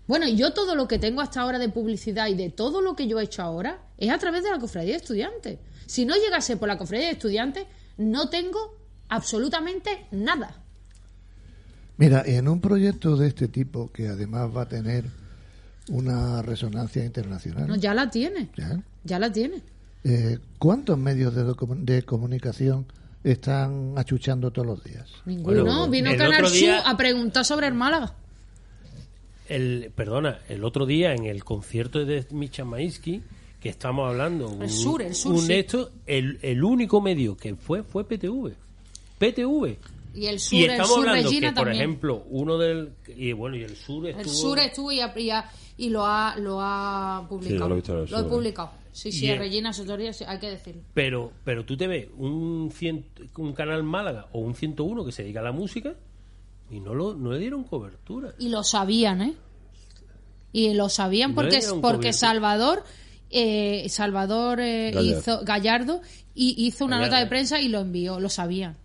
Bueno, 0.07 0.29
y 0.29 0.37
yo 0.37 0.53
todo 0.53 0.77
lo 0.77 0.87
que 0.87 1.01
tengo 1.01 1.21
hasta 1.21 1.41
ahora 1.41 1.59
de 1.59 1.69
publicidad 1.69 2.29
y 2.29 2.35
de 2.35 2.49
todo 2.51 2.81
lo 2.81 2.95
que 2.95 3.09
yo 3.09 3.19
he 3.19 3.25
hecho 3.25 3.43
ahora 3.43 3.81
es 3.99 4.09
a 4.11 4.19
través 4.19 4.45
de 4.45 4.51
la 4.51 4.61
cofradía 4.61 4.93
de 4.93 4.99
estudiantes. 4.99 5.59
Si 5.87 6.05
no 6.05 6.15
llegase 6.15 6.57
por 6.57 6.69
la 6.69 6.79
cofradía 6.79 7.07
de 7.07 7.15
estudiantes, 7.15 7.67
no 7.99 8.29
tengo 8.29 8.77
absolutamente 9.09 10.07
nada. 10.13 10.55
Mira, 11.97 12.23
en 12.25 12.47
un 12.47 12.61
proyecto 12.61 13.17
de 13.17 13.27
este 13.29 13.49
tipo, 13.49 13.91
que 13.91 14.07
además 14.07 14.49
va 14.57 14.63
a 14.63 14.69
tener 14.69 15.07
una 15.89 16.41
resonancia 16.43 17.05
internacional, 17.05 17.67
No, 17.67 17.75
ya 17.75 17.95
la 17.95 18.11
tiene. 18.11 18.49
¿ya? 18.57 18.81
Ya 19.03 19.19
la 19.19 19.33
tiene. 19.33 19.61
Eh, 20.05 20.39
¿cuántos 20.59 20.97
medios 20.99 21.35
de, 21.35 21.45
de 21.79 22.03
comunicación 22.03 22.87
están 23.25 23.95
achuchando 23.97 24.51
todos 24.51 24.67
los 24.67 24.85
días? 24.85 25.09
Ninguno. 25.27 25.63
Bueno, 25.65 25.89
Vino 25.89 26.11
el 26.11 26.17
Canal 26.17 26.51
día- 26.53 26.81
Sur 26.83 26.93
a 26.93 26.97
preguntar 26.97 27.45
sobre 27.45 27.67
el 27.69 27.75
Málaga. 27.75 28.15
El, 29.49 29.91
perdona, 29.95 30.39
el 30.49 30.65
otro 30.65 30.87
día 30.87 31.15
en 31.15 31.27
el 31.27 31.45
concierto 31.45 32.05
de 32.05 32.25
Micha 32.31 32.65
Maisky, 32.65 33.23
que 33.61 33.69
estamos 33.69 34.09
hablando, 34.09 34.49
un, 34.49 34.69
sur, 34.69 35.03
el 35.03 35.15
sur, 35.15 35.35
un 35.35 35.41
sí. 35.41 35.53
esto, 35.55 35.91
el, 36.07 36.39
el 36.43 36.65
único 36.65 37.01
medio 37.01 37.37
que 37.37 37.55
fue 37.55 37.83
fue 37.83 38.05
PTV. 38.05 38.53
PTV. 39.19 39.77
Y 40.15 40.27
el 40.27 40.41
sur, 40.41 40.59
Y 40.59 40.65
el 40.65 40.71
estamos 40.73 40.93
sur 40.95 41.09
hablando 41.09 41.29
Regina 41.29 41.49
que, 41.49 41.55
por 41.55 41.65
también. 41.65 41.83
ejemplo, 41.83 42.25
uno 42.31 42.59
del. 42.59 42.93
Y 43.17 43.33
bueno, 43.33 43.57
y 43.57 43.63
el 43.63 43.77
sur 43.77 44.07
estuvo. 44.07 44.23
El 44.23 44.29
sur 44.29 44.59
estuvo 44.59 44.93
y, 44.93 45.01
y 45.79 45.89
lo 45.91 46.07
ha, 46.07 46.37
lo 46.39 46.59
ha 46.61 47.25
publicado. 47.29 47.59
yo 47.61 47.69
lo 47.69 47.75
he 47.75 47.77
visto 47.77 47.93
en 47.93 47.99
el 48.05 48.11
Lo 48.11 48.19
he 48.21 48.25
publicado. 48.25 48.71
Sí, 48.93 49.11
sí, 49.11 49.27
Y 49.27 49.31
a 49.31 49.33
el- 49.35 49.39
Regina 49.39 49.73
Sotoria, 49.73 50.13
sí, 50.13 50.25
hay 50.27 50.39
que 50.39 50.51
decirlo. 50.51 50.83
Pero, 50.95 51.33
pero 51.45 51.65
tú 51.65 51.77
te 51.77 51.87
ves 51.87 52.09
un, 52.19 52.71
cien- 52.71 53.05
un 53.39 53.53
canal 53.55 53.83
Málaga 53.83 54.29
o 54.33 54.41
un 54.41 54.55
101 54.55 55.05
que 55.05 55.13
se 55.13 55.23
dedica 55.23 55.41
a 55.41 55.45
la 55.45 55.53
música 55.53 55.95
y 56.71 56.79
no, 56.81 56.95
lo, 56.95 57.15
no 57.15 57.33
le 57.33 57.39
dieron 57.39 57.65
cobertura. 57.65 58.35
Y 58.39 58.49
lo 58.51 58.63
sabían, 58.63 59.23
¿eh? 59.23 59.35
Y 60.53 60.75
lo 60.75 60.89
sabían 60.91 61.31
No 61.31 61.37
porque, 61.37 61.61
porque. 61.81 62.13
Salvador, 62.13 62.85
eh, 63.31 63.89
Salvador 63.89 64.61
eh, 64.61 64.91
Gallardo. 64.93 65.19
hizo, 65.19 65.41
Gallardo 65.45 66.01
y 66.35 66.67
hizo 66.67 66.85
una 66.85 66.97
Gallardo. 66.97 67.13
nota 67.17 67.25
de 67.25 67.29
prensa 67.31 67.61
y 67.61 67.69
lo 67.69 67.81
envió, 67.81 68.21
lo 68.21 68.29
sabían. 68.29 68.77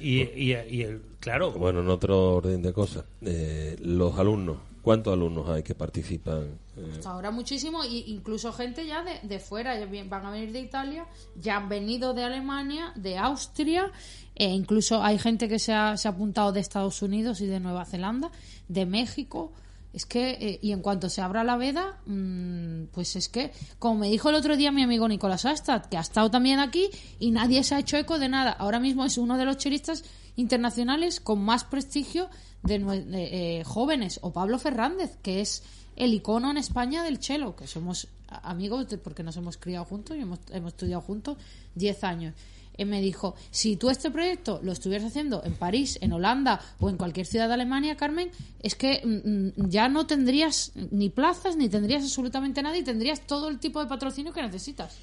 Y, 0.00 0.22
y, 0.22 0.52
y 0.70 0.82
el, 0.82 1.00
claro, 1.20 1.52
Bueno, 1.52 1.80
en 1.80 1.88
otro 1.88 2.34
orden 2.36 2.60
de 2.62 2.72
cosas, 2.72 3.04
eh, 3.22 3.76
los 3.80 4.18
alumnos, 4.18 4.56
¿cuántos 4.84 5.14
alumnos 5.14 5.48
hay 5.48 5.62
que 5.62 5.74
participan? 5.74 6.58
Hasta 6.92 7.10
ahora 7.10 7.30
muchísimo, 7.30 7.84
y 7.84 8.04
incluso 8.08 8.52
gente 8.52 8.86
ya 8.86 9.02
de, 9.02 9.18
de 9.26 9.38
fuera, 9.38 9.78
ya 9.78 9.86
van 10.04 10.26
a 10.26 10.30
venir 10.30 10.52
de 10.52 10.60
Italia, 10.60 11.06
ya 11.34 11.56
han 11.56 11.68
venido 11.70 12.12
de 12.12 12.22
Alemania, 12.22 12.92
de 12.94 13.16
Austria, 13.16 13.90
e 14.34 14.50
incluso 14.50 15.02
hay 15.02 15.18
gente 15.18 15.48
que 15.48 15.58
se 15.58 15.72
ha, 15.72 15.96
se 15.96 16.06
ha 16.06 16.10
apuntado 16.10 16.52
de 16.52 16.60
Estados 16.60 17.00
Unidos 17.00 17.40
y 17.40 17.46
de 17.46 17.60
Nueva 17.60 17.86
Zelanda, 17.86 18.30
de 18.68 18.84
México. 18.84 19.52
Es 19.94 20.06
que, 20.06 20.30
eh, 20.32 20.58
y 20.60 20.72
en 20.72 20.82
cuanto 20.82 21.08
se 21.08 21.22
abra 21.22 21.44
la 21.44 21.56
veda, 21.56 22.00
mm, 22.06 22.86
pues 22.92 23.14
es 23.14 23.28
que, 23.28 23.52
como 23.78 24.00
me 24.00 24.10
dijo 24.10 24.28
el 24.28 24.34
otro 24.34 24.56
día 24.56 24.72
mi 24.72 24.82
amigo 24.82 25.06
Nicolás 25.06 25.44
Astad, 25.44 25.86
que 25.86 25.96
ha 25.96 26.00
estado 26.00 26.32
también 26.32 26.58
aquí 26.58 26.90
y 27.20 27.30
nadie 27.30 27.62
se 27.62 27.76
ha 27.76 27.78
hecho 27.78 27.96
eco 27.96 28.18
de 28.18 28.28
nada. 28.28 28.50
Ahora 28.50 28.80
mismo 28.80 29.04
es 29.04 29.18
uno 29.18 29.38
de 29.38 29.44
los 29.44 29.56
chelistas 29.56 30.04
internacionales 30.34 31.20
con 31.20 31.44
más 31.44 31.62
prestigio 31.62 32.28
de, 32.64 33.60
eh, 33.60 33.64
jóvenes, 33.64 34.18
o 34.22 34.32
Pablo 34.32 34.58
Fernández, 34.58 35.16
que 35.22 35.40
es 35.40 35.62
el 35.96 36.12
icono 36.14 36.50
en 36.50 36.56
España 36.56 37.02
del 37.04 37.20
chelo, 37.20 37.54
que 37.54 37.66
somos 37.66 38.08
amigos 38.28 38.86
porque 39.02 39.22
nos 39.22 39.36
hemos 39.36 39.56
criado 39.56 39.84
juntos 39.84 40.16
y 40.16 40.20
hemos, 40.20 40.40
hemos 40.50 40.72
estudiado 40.72 41.02
juntos 41.02 41.38
10 41.74 42.04
años. 42.04 42.34
Él 42.76 42.88
me 42.88 43.00
dijo, 43.00 43.36
si 43.50 43.76
tú 43.76 43.88
este 43.88 44.10
proyecto 44.10 44.60
lo 44.62 44.72
estuvieras 44.72 45.06
haciendo 45.06 45.42
en 45.44 45.54
París, 45.54 45.98
en 46.00 46.12
Holanda 46.12 46.60
o 46.80 46.90
en 46.90 46.96
cualquier 46.96 47.26
ciudad 47.26 47.46
de 47.46 47.54
Alemania, 47.54 47.96
Carmen, 47.96 48.30
es 48.60 48.74
que 48.74 49.00
mm, 49.04 49.62
mm, 49.62 49.70
ya 49.70 49.88
no 49.88 50.06
tendrías 50.06 50.72
ni 50.90 51.08
plazas, 51.08 51.56
ni 51.56 51.68
tendrías 51.68 52.02
absolutamente 52.02 52.62
nada 52.62 52.76
y 52.76 52.82
tendrías 52.82 53.20
todo 53.20 53.48
el 53.48 53.60
tipo 53.60 53.80
de 53.80 53.86
patrocinio 53.86 54.32
que 54.32 54.42
necesitas. 54.42 54.96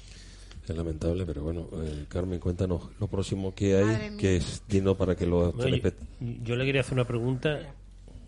Es 0.68 0.76
lamentable, 0.76 1.24
pero 1.26 1.42
bueno, 1.42 1.66
eh, 1.82 2.04
Carmen, 2.08 2.38
cuéntanos 2.38 2.82
lo 3.00 3.06
próximo 3.08 3.54
que 3.54 3.76
hay, 3.76 4.16
que 4.16 4.36
es 4.36 4.62
digno 4.68 4.96
para 4.96 5.14
que 5.16 5.26
Bueno, 5.26 5.52
yo, 6.44 6.56
le 6.56 6.64
quería 6.64 6.80
hacer 6.82 6.94
una 6.94 7.06
pregunta. 7.06 7.58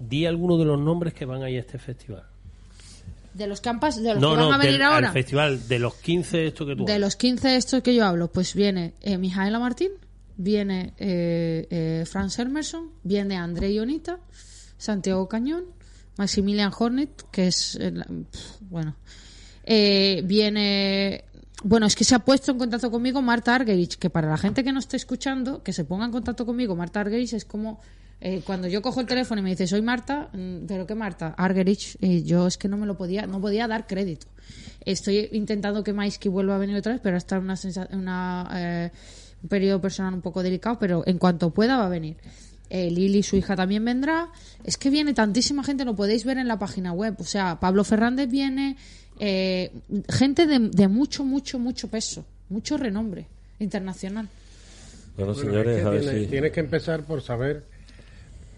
Di 0.01 0.27
algunos 0.27 0.59
de 0.59 0.65
los 0.65 0.81
nombres 0.81 1.15
que 1.15 1.25
van 1.25 1.43
a 1.43 1.51
ir 1.51 1.59
a 1.59 1.61
este 1.61 1.79
festival. 1.79 2.25
De 3.33 3.47
los 3.47 3.61
que, 3.61 3.69
han 3.69 3.81
pas- 3.81 3.97
de 4.01 4.15
los 4.15 4.21
No, 4.21 4.31
que 4.31 4.37
van 4.37 4.49
no, 4.49 4.53
a 4.55 4.59
venir 4.59 4.73
del- 4.75 4.83
ahora. 4.83 5.09
al 5.09 5.13
festival, 5.13 5.69
de 5.69 5.79
los 5.79 5.95
15 5.95 6.47
esto 6.49 6.67
que 6.67 6.75
tú 6.77 6.85
De 6.85 6.93
hablas. 6.95 7.07
los 7.07 7.17
15 7.17 7.57
estos 7.57 7.83
que 7.83 7.95
yo 7.95 8.05
hablo, 8.05 8.29
pues 8.31 8.55
viene 8.55 8.95
eh, 9.01 9.19
Mijaela 9.19 9.59
Martín, 9.59 9.91
viene 10.37 10.93
eh, 10.99 11.67
eh, 11.71 12.05
Franz 12.07 12.39
Hermerson, 12.39 12.91
viene 13.05 13.37
André 13.37 13.73
Ionita, 13.73 14.19
Santiago 14.77 15.29
Cañón, 15.29 15.65
Maximilian 16.17 16.73
Hornet, 16.77 17.25
que 17.33 17.49
es, 17.49 17.77
eh, 17.81 17.93
bueno, 18.71 18.95
eh, 19.65 20.23
viene, 20.25 21.25
bueno, 21.65 21.87
es 21.87 21.97
que 21.97 22.05
se 22.05 22.15
ha 22.15 22.19
puesto 22.19 22.53
en 22.53 22.59
contacto 22.59 22.91
conmigo 22.91 23.23
Marta 23.23 23.55
Argerich, 23.55 23.97
que 23.97 24.11
para 24.11 24.29
la 24.29 24.37
gente 24.37 24.63
que 24.63 24.71
no 24.71 24.79
esté 24.79 24.97
escuchando, 24.97 25.63
que 25.63 25.73
se 25.73 25.85
ponga 25.85 26.05
en 26.05 26.13
contacto 26.13 26.45
conmigo, 26.45 26.77
Marta 26.77 27.01
Argerich 27.01 27.33
es 27.33 27.47
como 27.47 27.81
eh, 28.21 28.43
cuando 28.45 28.69
yo 28.69 28.83
cojo 28.83 29.01
el 29.01 29.07
teléfono 29.07 29.41
y 29.41 29.45
me 29.45 29.51
dice 29.51 29.67
soy 29.67 29.81
Marta, 29.81 30.29
mm, 30.35 30.67
pero 30.69 30.87
qué 30.87 30.95
Marta, 30.95 31.35
Argerich, 31.39 31.97
y 32.01 32.23
yo 32.23 32.47
es 32.47 32.59
que 32.59 32.69
no 32.69 32.77
me 32.77 32.87
lo 32.87 32.99
podía, 32.99 33.27
no 33.27 33.41
podía 33.41 33.67
dar 33.67 33.87
crédito. 33.87 34.27
Estoy 34.85 35.31
intentando 35.33 35.83
que 35.83 35.95
Maisky 35.95 36.29
vuelva 36.29 36.57
a 36.57 36.59
venir 36.59 36.77
otra 36.77 36.93
vez, 36.93 37.01
pero 37.03 37.17
está 37.17 37.37
en 37.37 37.45
una, 37.45 37.59
una, 37.93 38.51
eh, 38.55 38.91
un 39.43 39.49
periodo 39.49 39.81
personal 39.81 40.13
un 40.13 40.21
poco 40.21 40.43
delicado, 40.43 40.79
pero 40.79 41.03
en 41.07 41.17
cuanto 41.17 41.49
pueda 41.51 41.79
va 41.79 41.87
a 41.87 41.89
venir. 41.89 42.19
Eh, 42.71 42.91
Lili, 42.91 43.23
su 43.23 43.37
hija, 43.37 43.57
también 43.57 43.85
vendrá. 43.85 44.31
Es 44.65 44.77
que 44.77 44.91
viene 44.91 45.15
tantísima 45.15 45.63
gente, 45.63 45.85
lo 45.85 45.95
podéis 45.95 46.25
ver 46.25 46.39
en 46.39 46.49
la 46.49 46.59
página 46.59 46.93
web. 46.93 47.15
O 47.19 47.25
sea, 47.25 47.61
Pablo 47.61 47.85
Fernández 47.85 48.29
viene, 48.29 48.77
eh, 49.19 49.71
gente 50.09 50.47
de, 50.47 50.59
de 50.59 50.89
mucho, 50.89 51.25
mucho, 51.25 51.59
mucho 51.59 51.89
peso, 51.89 52.25
mucho 52.49 52.77
renombre 52.77 53.27
internacional. 53.59 54.29
Bueno, 55.17 55.33
Bueno, 55.35 55.49
señores, 55.49 55.77
es 55.77 55.83
que 55.83 55.87
a 55.87 55.91
ver 55.91 56.01
tienes, 56.01 56.23
si... 56.23 56.27
tienes 56.31 56.53
que 56.53 56.61
empezar 56.61 57.05
por 57.05 57.23
saber 57.23 57.63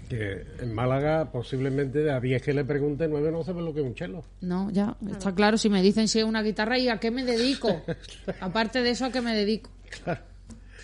Que 0.08 0.44
en 0.60 0.72
Málaga, 0.72 1.32
posiblemente 1.32 2.10
a 2.12 2.20
10 2.20 2.40
que 2.40 2.54
le 2.54 2.64
pregunte, 2.64 3.08
9 3.08 3.32
no 3.32 3.42
saben 3.42 3.64
lo 3.64 3.74
que 3.74 3.80
es 3.80 3.86
un 3.86 3.94
chelo. 3.96 4.24
No, 4.40 4.70
ya, 4.70 4.96
está 5.10 5.34
claro. 5.34 5.58
Si 5.58 5.68
me 5.68 5.82
dicen 5.82 6.06
si 6.06 6.20
es 6.20 6.24
una 6.24 6.42
guitarra 6.42 6.78
y 6.78 6.88
a 6.88 6.98
qué 6.98 7.10
me 7.10 7.24
dedico. 7.24 7.82
Aparte 8.40 8.82
de 8.82 8.90
eso, 8.90 9.04
¿a 9.06 9.10
qué 9.10 9.20
me 9.20 9.34
dedico? 9.34 9.68
Claro. 10.04 10.20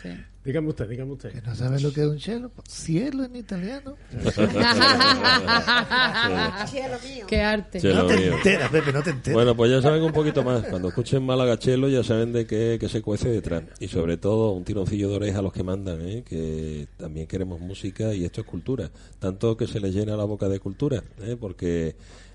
Sí. 0.03 0.09
Dígame 0.44 0.68
usted, 0.70 0.88
dígame 0.88 1.12
usted. 1.12 1.31
Que 1.33 1.40
no 1.40 1.55
saben 1.55 1.81
lo 1.83 1.92
que 1.92 2.00
es 2.00 2.07
un 2.09 2.18
cielo. 2.18 2.50
Cielo 2.68 3.24
en 3.24 3.37
italiano. 3.37 3.94
Cielo 6.66 6.96
mío. 7.05 7.26
qué 7.28 7.40
arte. 7.42 7.81
Chelo 7.81 8.02
No 8.02 8.07
te 8.07 8.16
mío. 8.16 8.35
enteras, 8.37 8.70
Pepe, 8.70 8.92
no 8.92 9.02
te 9.02 9.11
enteras. 9.11 9.35
Bueno, 9.35 9.57
pues 9.57 9.70
ya 9.70 9.81
saben 9.81 10.02
un 10.02 10.12
poquito 10.12 10.42
más. 10.42 10.64
Cuando 10.66 10.88
escuchen 10.88 11.22
Málaga 11.24 11.59
Chelo 11.59 11.88
ya 11.88 12.02
saben 12.02 12.33
de 12.33 12.44
qué, 12.46 12.76
qué 12.81 12.88
se 12.88 13.02
cuece 13.02 13.28
detrás. 13.28 13.62
Y 13.78 13.87
sobre 13.88 14.16
todo 14.16 14.50
un 14.52 14.64
tironcillo 14.64 15.09
de 15.11 15.16
oreja 15.16 15.38
a 15.38 15.42
los 15.42 15.52
que 15.52 15.62
mandan, 15.62 16.00
¿eh? 16.09 16.24
que 16.26 16.88
también 16.96 17.26
queremos 17.28 17.61
música 17.61 18.12
y 18.14 18.24
esto 18.24 18.40
es 18.40 18.46
cultura. 18.46 18.90
Tanto 19.20 19.57
que 19.57 19.66
se 19.68 19.78
les 19.81 19.94
llena 19.94 20.16
la 20.16 20.24
boca 20.24 20.48
de 20.48 20.59
cultura, 20.59 21.02
¿eh? 21.20 21.37
porque 21.38 21.94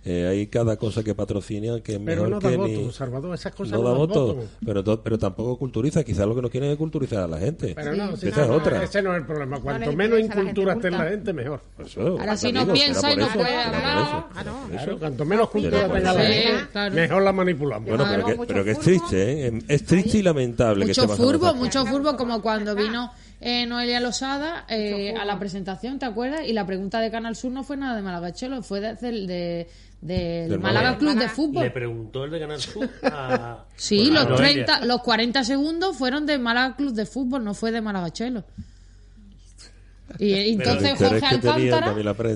eh, 0.09 0.25
hay 0.27 0.47
cada 0.47 0.77
cosa 0.77 1.03
que 1.03 1.13
patrocinan 1.13 1.81
que 1.81 1.93
es 1.95 1.99
Pero 1.99 2.23
mejor 2.23 2.29
no 2.29 2.39
da 2.39 2.49
que 2.49 2.55
voto, 2.57 2.69
ni... 2.69 2.91
Salvador, 2.93 3.35
esas 3.35 3.53
cosas 3.53 3.71
No 3.73 3.77
no, 3.79 3.83
da 3.83 3.89
dan 3.89 3.97
voto, 3.97 4.27
voto. 4.35 4.47
pero, 4.65 4.83
to- 4.83 5.03
pero 5.03 5.17
tampoco 5.19 5.57
culturiza. 5.57 6.03
Quizás 6.03 6.25
lo 6.25 6.33
que 6.35 6.41
no 6.41 6.49
quieren 6.49 6.69
es 6.71 6.77
culturizar 6.77 7.23
a 7.23 7.27
la 7.27 7.39
gente. 7.39 7.73
Pero 7.75 7.93
no, 7.95 8.15
sí, 8.15 8.29
es 8.29 8.37
no, 8.37 8.53
otra. 8.53 8.83
Ese 8.83 9.01
no 9.01 9.11
es 9.13 9.19
el 9.19 9.25
problema. 9.25 9.59
Cuanto 9.59 9.91
menos 9.91 10.19
incultura 10.19 10.73
esté 10.73 10.87
en 10.87 10.93
la 10.97 11.09
gente, 11.09 11.33
mejor. 11.33 11.61
Eso, 11.77 12.01
Ahora, 12.19 12.37
si 12.37 12.51
no 12.51 12.71
piensa 12.71 13.11
y 13.11 13.15
no 13.17 13.25
eso, 13.25 13.33
puede 13.33 13.55
hablar. 13.55 13.97
eso, 14.73 14.91
Ah, 14.93 14.95
cuanto 14.99 15.25
menos 15.25 15.49
cultura 15.49 15.91
tenga 15.91 16.13
la 16.13 16.21
gente, 16.23 16.89
mejor 16.91 17.21
la 17.23 17.33
manipulamos. 17.33 17.89
Bueno, 17.89 18.05
pero 18.09 18.25
que, 18.25 18.45
pero 18.47 18.63
que 18.63 18.71
es 18.71 18.79
triste, 18.79 19.47
¿eh? 19.47 19.59
Es 19.67 19.83
triste 19.85 20.19
y 20.19 20.21
lamentable 20.23 20.85
que 20.85 20.91
Mucho 21.01 21.07
furbo, 21.15 21.53
mucho 21.53 21.85
furbo, 21.85 22.15
como 22.15 22.41
cuando 22.41 22.75
vino 22.75 23.11
eh, 23.41 23.65
Noelia 23.65 23.99
Losada 23.99 24.65
eh, 24.69 25.13
a 25.15 25.23
la 25.25 25.37
presentación, 25.37 25.99
¿te 25.99 26.05
acuerdas? 26.05 26.41
Y 26.47 26.53
la 26.53 26.65
pregunta 26.65 26.99
de 27.01 27.11
Canal 27.11 27.35
Sur 27.35 27.51
no 27.51 27.63
fue 27.63 27.77
nada 27.77 27.95
de 27.95 28.01
Malagachelo, 28.01 28.63
fue 28.63 28.79
de- 28.81 28.95
de, 28.95 29.67
del 30.01 30.49
Del 30.49 30.59
Málaga 30.59 30.91
Málaga. 30.91 30.97
Club 30.99 31.13
de 31.15 31.19
Le 31.25 31.29
Fútbol. 31.29 31.71
preguntó 31.71 32.23
el 32.25 32.31
de 32.31 32.39
Canal 32.39 32.61
Sur 32.61 32.89
a. 33.03 33.65
Sí, 33.75 34.11
los 34.11 34.27
Noelia. 34.29 34.65
30, 34.65 34.85
los 34.85 35.01
40 35.01 35.43
segundos 35.43 35.97
fueron 35.97 36.25
de 36.25 36.37
Málaga 36.37 36.75
Club 36.75 36.93
de 36.93 37.05
Fútbol, 37.05 37.43
no 37.43 37.53
fue 37.53 37.71
de 37.71 37.81
Malagachelo. 37.81 38.43
Y 40.19 40.31
eh, 40.33 40.49
entonces 40.53 40.97
Jorge 40.97 41.25
Alcántara, 41.25 41.93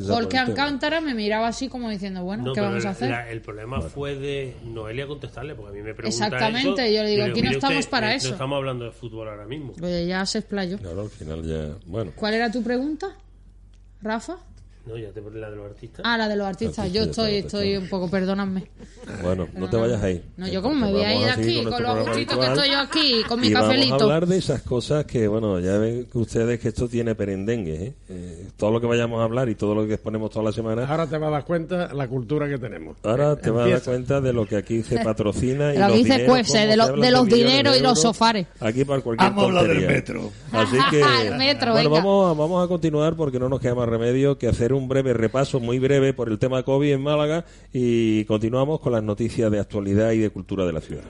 Jorge. 0.08 0.38
Alcántara 0.38 1.00
me 1.00 1.14
miraba 1.16 1.48
así 1.48 1.70
como 1.70 1.90
diciendo, 1.90 2.22
bueno, 2.24 2.44
No, 2.44 2.54
¿qué 2.54 2.60
vamos 2.60 2.86
a 2.86 2.90
hacer? 2.90 3.10
la- 3.10 3.30
el 3.30 3.42
problema 3.42 3.80
fue 3.80 4.16
de 4.16 4.58
Noelia 4.66 5.08
contestarle, 5.08 5.56
porque 5.56 5.70
a 5.72 5.74
mí 5.74 5.82
me 5.82 5.94
pregunta 5.96 6.26
Exactamente, 6.26 6.86
eso, 6.86 6.94
yo 6.96 7.04
le 7.04 7.10
digo, 7.10 7.28
y 7.28 7.30
aquí 7.30 7.42
no 7.42 7.52
estamos 7.52 7.88
para 7.88 8.12
eh, 8.12 8.18
eso. 8.18 8.28
No 8.28 8.34
estamos 8.34 8.58
hablando 8.58 8.86
de 8.86 8.92
fútbol 8.92 9.30
ahora 9.30 9.46
mismo. 9.46 9.72
Pues 9.80 10.06
ya 10.06 10.26
se 10.26 10.40
explayó. 10.40 10.78
Claro, 10.80 11.04
al 11.04 11.10
final 11.10 11.44
ya. 11.44 11.76
Bueno, 11.86 12.12
¿Cuál 12.16 12.34
era 12.34 12.52
tu 12.52 12.62
pregunta, 12.62 13.08
Rafa? 14.02 14.38
No, 14.84 14.98
ya 14.98 15.10
te 15.12 15.22
la 15.22 15.50
de 15.52 15.56
los 15.56 15.66
artistas. 15.68 16.02
Ah, 16.04 16.18
la 16.18 16.28
de 16.28 16.36
los 16.36 16.48
artistas. 16.48 16.80
Artistas, 16.80 16.94
Yo 17.06 17.10
estoy, 17.12 17.36
estoy 17.36 17.78
un 17.78 17.88
poco, 17.88 18.10
perdóname. 18.10 18.68
bueno, 19.22 19.48
no 19.54 19.70
te 19.70 19.78
vayas 19.78 20.02
ahí. 20.02 20.24
No, 20.38 20.48
yo 20.48 20.62
como 20.64 20.74
me 20.76 20.92
voy 20.92 21.04
a 21.04 21.14
ir 21.16 21.30
aquí, 21.30 21.64
con 21.64 21.84
lo 21.84 22.04
gustito 22.04 22.40
que 22.40 22.48
estoy 22.48 22.72
yo 22.72 22.80
aquí, 22.80 23.22
con 23.28 23.40
mi 23.40 23.48
y 23.48 23.54
Vamos 23.54 23.70
a 23.70 23.74
cafelito. 23.74 24.04
hablar 24.04 24.26
de 24.26 24.38
esas 24.38 24.64
cosas 24.64 25.06
que, 25.06 25.28
bueno, 25.28 25.60
ya 25.60 25.78
ven 25.78 26.06
que 26.12 26.18
ustedes 26.18 26.60
que 26.60 26.70
esto 26.70 26.88
tiene 26.88 27.14
perendengue. 27.14 27.74
¿eh? 27.86 27.94
Eh, 28.10 28.48
todo 28.58 28.72
lo 28.72 28.82
que 28.82 28.88
vayamos 28.88 29.20
a 29.22 29.24
hablar 29.26 29.50
y 29.50 29.56
todo 29.56 29.76
lo 29.76 29.86
que 29.86 29.94
exponemos 29.94 30.32
toda 30.32 30.46
la 30.46 30.52
semana. 30.52 30.86
Ahora 30.88 31.06
te 31.08 31.18
vas 31.20 31.28
a 31.28 31.32
dar 31.32 31.46
cuenta 31.46 31.94
la 31.94 32.08
cultura 32.08 32.50
que 32.50 32.58
tenemos. 32.58 32.98
Ahora 33.04 33.36
te 33.36 33.52
vas 33.52 33.68
a 33.68 33.70
dar 33.70 33.82
cuenta 33.84 34.20
de 34.20 34.34
lo 34.34 34.48
que 34.48 34.56
aquí 34.58 34.82
se 34.82 34.98
patrocina 35.04 35.74
y 35.74 35.78
De 35.78 35.80
lo 35.80 35.86
que 35.86 35.92
los 35.92 35.98
dice 35.98 36.14
dineros, 36.18 36.52
de 36.54 36.76
lo- 36.78 36.88
de 37.02 37.12
los 37.12 37.26
dineros 37.28 37.78
y 37.78 37.82
los 37.82 38.02
sofares. 38.02 38.48
Aquí 38.60 38.84
para 38.84 39.02
cualquier 39.02 39.30
Vamos 39.30 39.44
a 39.44 39.48
hablar 39.48 39.68
del 39.68 39.86
metro. 39.88 40.32
Así 40.52 40.78
que 40.90 41.02
El 41.28 41.38
metro, 41.38 41.72
bueno, 41.74 41.90
venga. 41.92 42.02
vamos 42.04 42.32
a, 42.36 42.40
vamos 42.40 42.66
a 42.66 42.68
continuar 42.68 43.16
porque 43.16 43.40
no 43.40 43.48
nos 43.48 43.60
queda 43.60 43.76
más 43.76 43.88
remedio 43.88 44.38
que 44.40 44.48
hacer 44.48 44.71
un 44.74 44.88
breve 44.88 45.14
repaso, 45.14 45.60
muy 45.60 45.80
breve, 45.80 46.14
por 46.14 46.30
el 46.30 46.40
tema 46.40 46.64
COVID 46.64 46.92
en 46.94 47.02
Málaga 47.02 47.46
y 47.74 48.26
continuamos 48.26 48.80
con 48.80 48.94
las 48.94 49.04
noticias 49.04 49.52
de 49.52 49.60
actualidad 49.60 50.12
y 50.12 50.20
de 50.20 50.30
cultura 50.30 50.66
de 50.66 50.74
la 50.74 50.82
ciudad. 50.82 51.04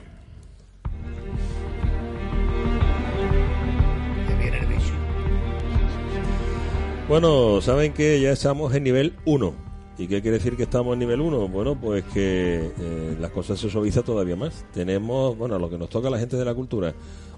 Bueno, 7.08 7.60
saben 7.60 7.92
que 7.92 8.20
ya 8.20 8.30
estamos 8.30 8.74
en 8.74 8.84
nivel 8.84 9.12
1. 9.26 9.54
¿Y 9.98 10.06
qué 10.06 10.22
quiere 10.22 10.38
decir 10.38 10.56
que 10.56 10.62
estamos 10.62 10.94
en 10.94 11.00
nivel 11.00 11.20
1? 11.20 11.48
Bueno, 11.48 11.78
pues 11.78 12.04
que 12.04 12.72
eh, 12.78 13.16
las 13.20 13.30
cosas 13.30 13.60
se 13.60 13.68
suavizan 13.68 14.02
todavía 14.02 14.34
más. 14.34 14.64
Tenemos, 14.72 15.36
bueno, 15.36 15.58
lo 15.58 15.68
que 15.68 15.76
nos 15.76 15.90
toca 15.90 16.08
a 16.08 16.10
la 16.10 16.18
gente 16.18 16.36
de 16.36 16.44
la 16.46 16.54
cultura, 16.54 16.94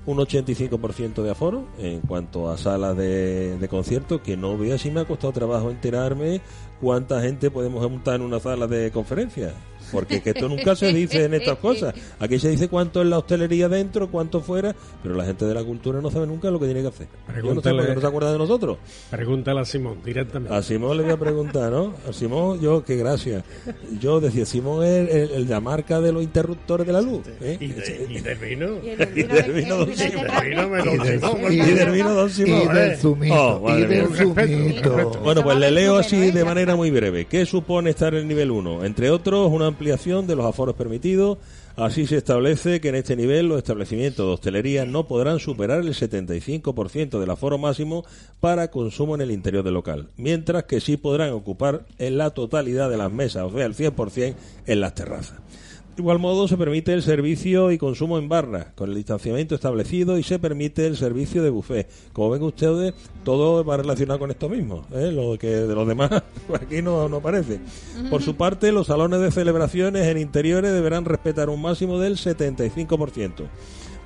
un 0.07 0.19
85% 0.19 1.23
de 1.23 1.31
aforo 1.31 1.65
en 1.79 2.01
cuanto 2.01 2.51
a 2.51 2.59
salas 2.59 2.97
de, 2.97 3.59
de 3.59 3.69
conciertos, 3.69 4.21
que 4.21 4.37
no 4.37 4.59
vea 4.59 4.79
si 4.79 4.91
me 4.91 5.01
ha 5.01 5.05
costado 5.05 5.33
trabajo 5.33 5.71
enterarme 5.71 6.41
cuánta 6.81 7.23
gente 7.23 7.51
podemos 7.51 7.89
montar 7.91 8.17
en 8.17 8.23
una 8.23 8.41
sala 8.41 8.67
de 8.67 8.91
conferencia. 8.91 9.55
Porque 9.95 10.21
que 10.21 10.31
esto 10.31 10.49
nunca 10.49 10.77
se 10.77 10.93
dice 10.93 11.25
en 11.25 11.33
estas 11.35 11.57
cosas. 11.59 11.95
Aquí 12.19 12.39
se 12.39 12.51
dice 12.51 12.69
cuánto 12.69 13.01
es 13.01 13.07
la 13.09 13.19
hostelería 13.19 13.69
dentro, 13.69 14.11
cuánto 14.11 14.41
fuera, 14.43 14.75
pero 15.03 15.15
la 15.15 15.25
gente 15.25 15.45
de 15.47 15.55
la 15.55 15.65
cultura 15.65 16.01
no 16.03 16.11
sabe 16.11 16.27
nunca 16.27 16.51
lo 16.51 16.59
que 16.61 16.67
tiene 16.67 16.83
que 16.83 16.89
hacer. 16.89 17.07
Yo 17.07 17.23
no 17.33 17.33
sé 17.35 17.41
Pregúntale- 17.71 17.77
por 17.79 17.87
qué 17.87 17.95
no 17.95 18.01
se 18.03 18.07
acuerda 18.07 18.33
de 18.33 18.39
nosotros. 18.39 18.79
Pregúntale 19.11 19.61
a 19.61 19.65
Simón 19.65 19.99
directamente. 20.05 20.55
A 20.55 20.61
Simón 20.63 20.97
le 20.99 21.05
voy 21.05 21.13
a 21.13 21.17
preguntar, 21.17 21.71
¿no? 21.73 21.95
A 22.09 22.13
Simón, 22.13 22.61
yo, 22.61 22.85
qué 22.85 22.97
gracia. 22.97 23.45
Yo 24.01 24.21
decía, 24.21 24.45
Simón 24.45 24.85
es 24.85 25.09
el, 25.11 25.31
el- 25.31 25.49
la 25.49 25.61
marca 25.61 26.01
de 26.01 26.13
los 26.13 26.23
interruptores 26.23 26.87
de 26.87 26.93
la 26.93 27.01
luz. 27.01 27.23
¿eh? 27.41 27.57
¿Y, 27.61 27.69
de, 27.69 28.07
y 28.11 28.21
del 28.21 28.39
vino? 28.39 28.67
Y 28.83 28.91
del 28.97 29.29
de- 29.29 29.53
vino 29.53 29.85
de 29.87 29.97
Simón. 29.97 30.27
Y 31.53 31.57
del- 31.61 31.91
vino 31.93 32.15
Don 32.15 32.31
Simón. 32.31 32.63
Y 32.63 32.75
del 32.75 32.91
¿eh? 32.93 32.97
zumito. 32.97 33.35
Oh, 33.63 33.79
y 33.79 33.83
del 33.87 34.07
zumito. 34.09 35.21
Bueno, 35.23 35.43
pues 35.43 35.57
le 35.59 35.71
leo 35.71 35.97
así 35.97 36.31
de 36.31 36.45
manera 36.45 36.75
muy 36.77 36.91
breve. 36.91 37.27
¿Qué 37.27 37.47
supone 37.47 37.91
estar 37.91 38.15
en 38.15 38.21
el 38.23 38.29
nivel 38.29 38.51
1? 38.51 38.85
Entre 38.85 39.11
otros, 39.11 39.51
una 39.51 39.67
ampliación 39.67 39.84
de 39.85 40.37
los 40.37 40.47
aforos 40.47 40.75
permitidos. 40.75 41.39
Así 41.77 42.07
se 42.07 42.17
establece 42.17 42.81
que 42.81 42.89
en 42.89 42.95
este 42.95 43.17
nivel 43.17 43.49
los 43.49 43.59
establecimientos 43.59 44.27
de 44.27 44.33
hostelería 44.33 44.87
no 44.87 45.09
podrán 45.09 45.41
superar 45.41 45.81
el 45.81 45.89
75% 45.89 47.19
del 47.19 47.31
aforo 47.31 47.59
máximo 47.59 48.05
para 48.41 48.71
consumo 48.71 49.15
en 49.15 49.23
el 49.23 49.31
interior 49.31 49.65
del 49.65 49.75
local, 49.75 50.09
mientras 50.17 50.65
que 50.65 50.81
sí 50.81 50.97
podrán 50.97 51.33
ocupar 51.33 51.85
en 51.99 52.17
la 52.17 52.31
totalidad 52.31 52.89
de 52.91 52.97
las 52.97 53.13
mesas, 53.13 53.45
o 53.45 53.51
sea, 53.51 53.67
el 53.67 53.75
100% 53.75 54.35
en 54.67 54.81
las 54.81 54.95
terrazas. 54.95 55.39
Igual 55.97 56.19
modo, 56.19 56.49
se 56.49 56.57
permite 56.57 56.93
el 56.93 57.03
servicio 57.03 57.71
y 57.71 57.79
consumo 57.79 58.19
en 58.19 58.29
barra, 58.29 58.73
con 58.75 58.91
el 58.91 58.97
distanciamiento 58.97 59.55
establecido, 59.55 60.19
y 60.19 60.25
se 60.25 60.41
permite 60.41 60.87
el 60.87 60.97
servicio 60.97 61.43
de 61.43 61.51
buffet. 61.51 61.89
Como 62.13 62.31
ven 62.31 62.43
ustedes, 62.43 62.95
todo 63.23 63.65
va 63.65 63.77
relacionado 63.77 64.19
con 64.19 64.31
esto 64.33 64.49
mismo. 64.49 64.85
¿eh? 64.93 65.13
Lo 65.13 65.39
que 65.39 65.49
de 65.49 65.75
los 65.75 65.87
demás 65.87 66.11
pues 66.49 66.63
aquí 66.63 66.83
no, 66.83 67.09
no 67.09 67.19
aparece. 67.19 67.61
Por 68.11 68.23
su 68.23 68.35
parte, 68.35 68.73
los 68.73 68.89
salones 68.89 69.21
de 69.21 69.31
celebraciones 69.31 70.07
en 70.07 70.19
interiores 70.19 70.73
deberán 70.73 71.05
respetar 71.05 71.49
un 71.49 71.63
máximo 71.63 72.01
del 72.01 72.17
75%. 72.17 73.45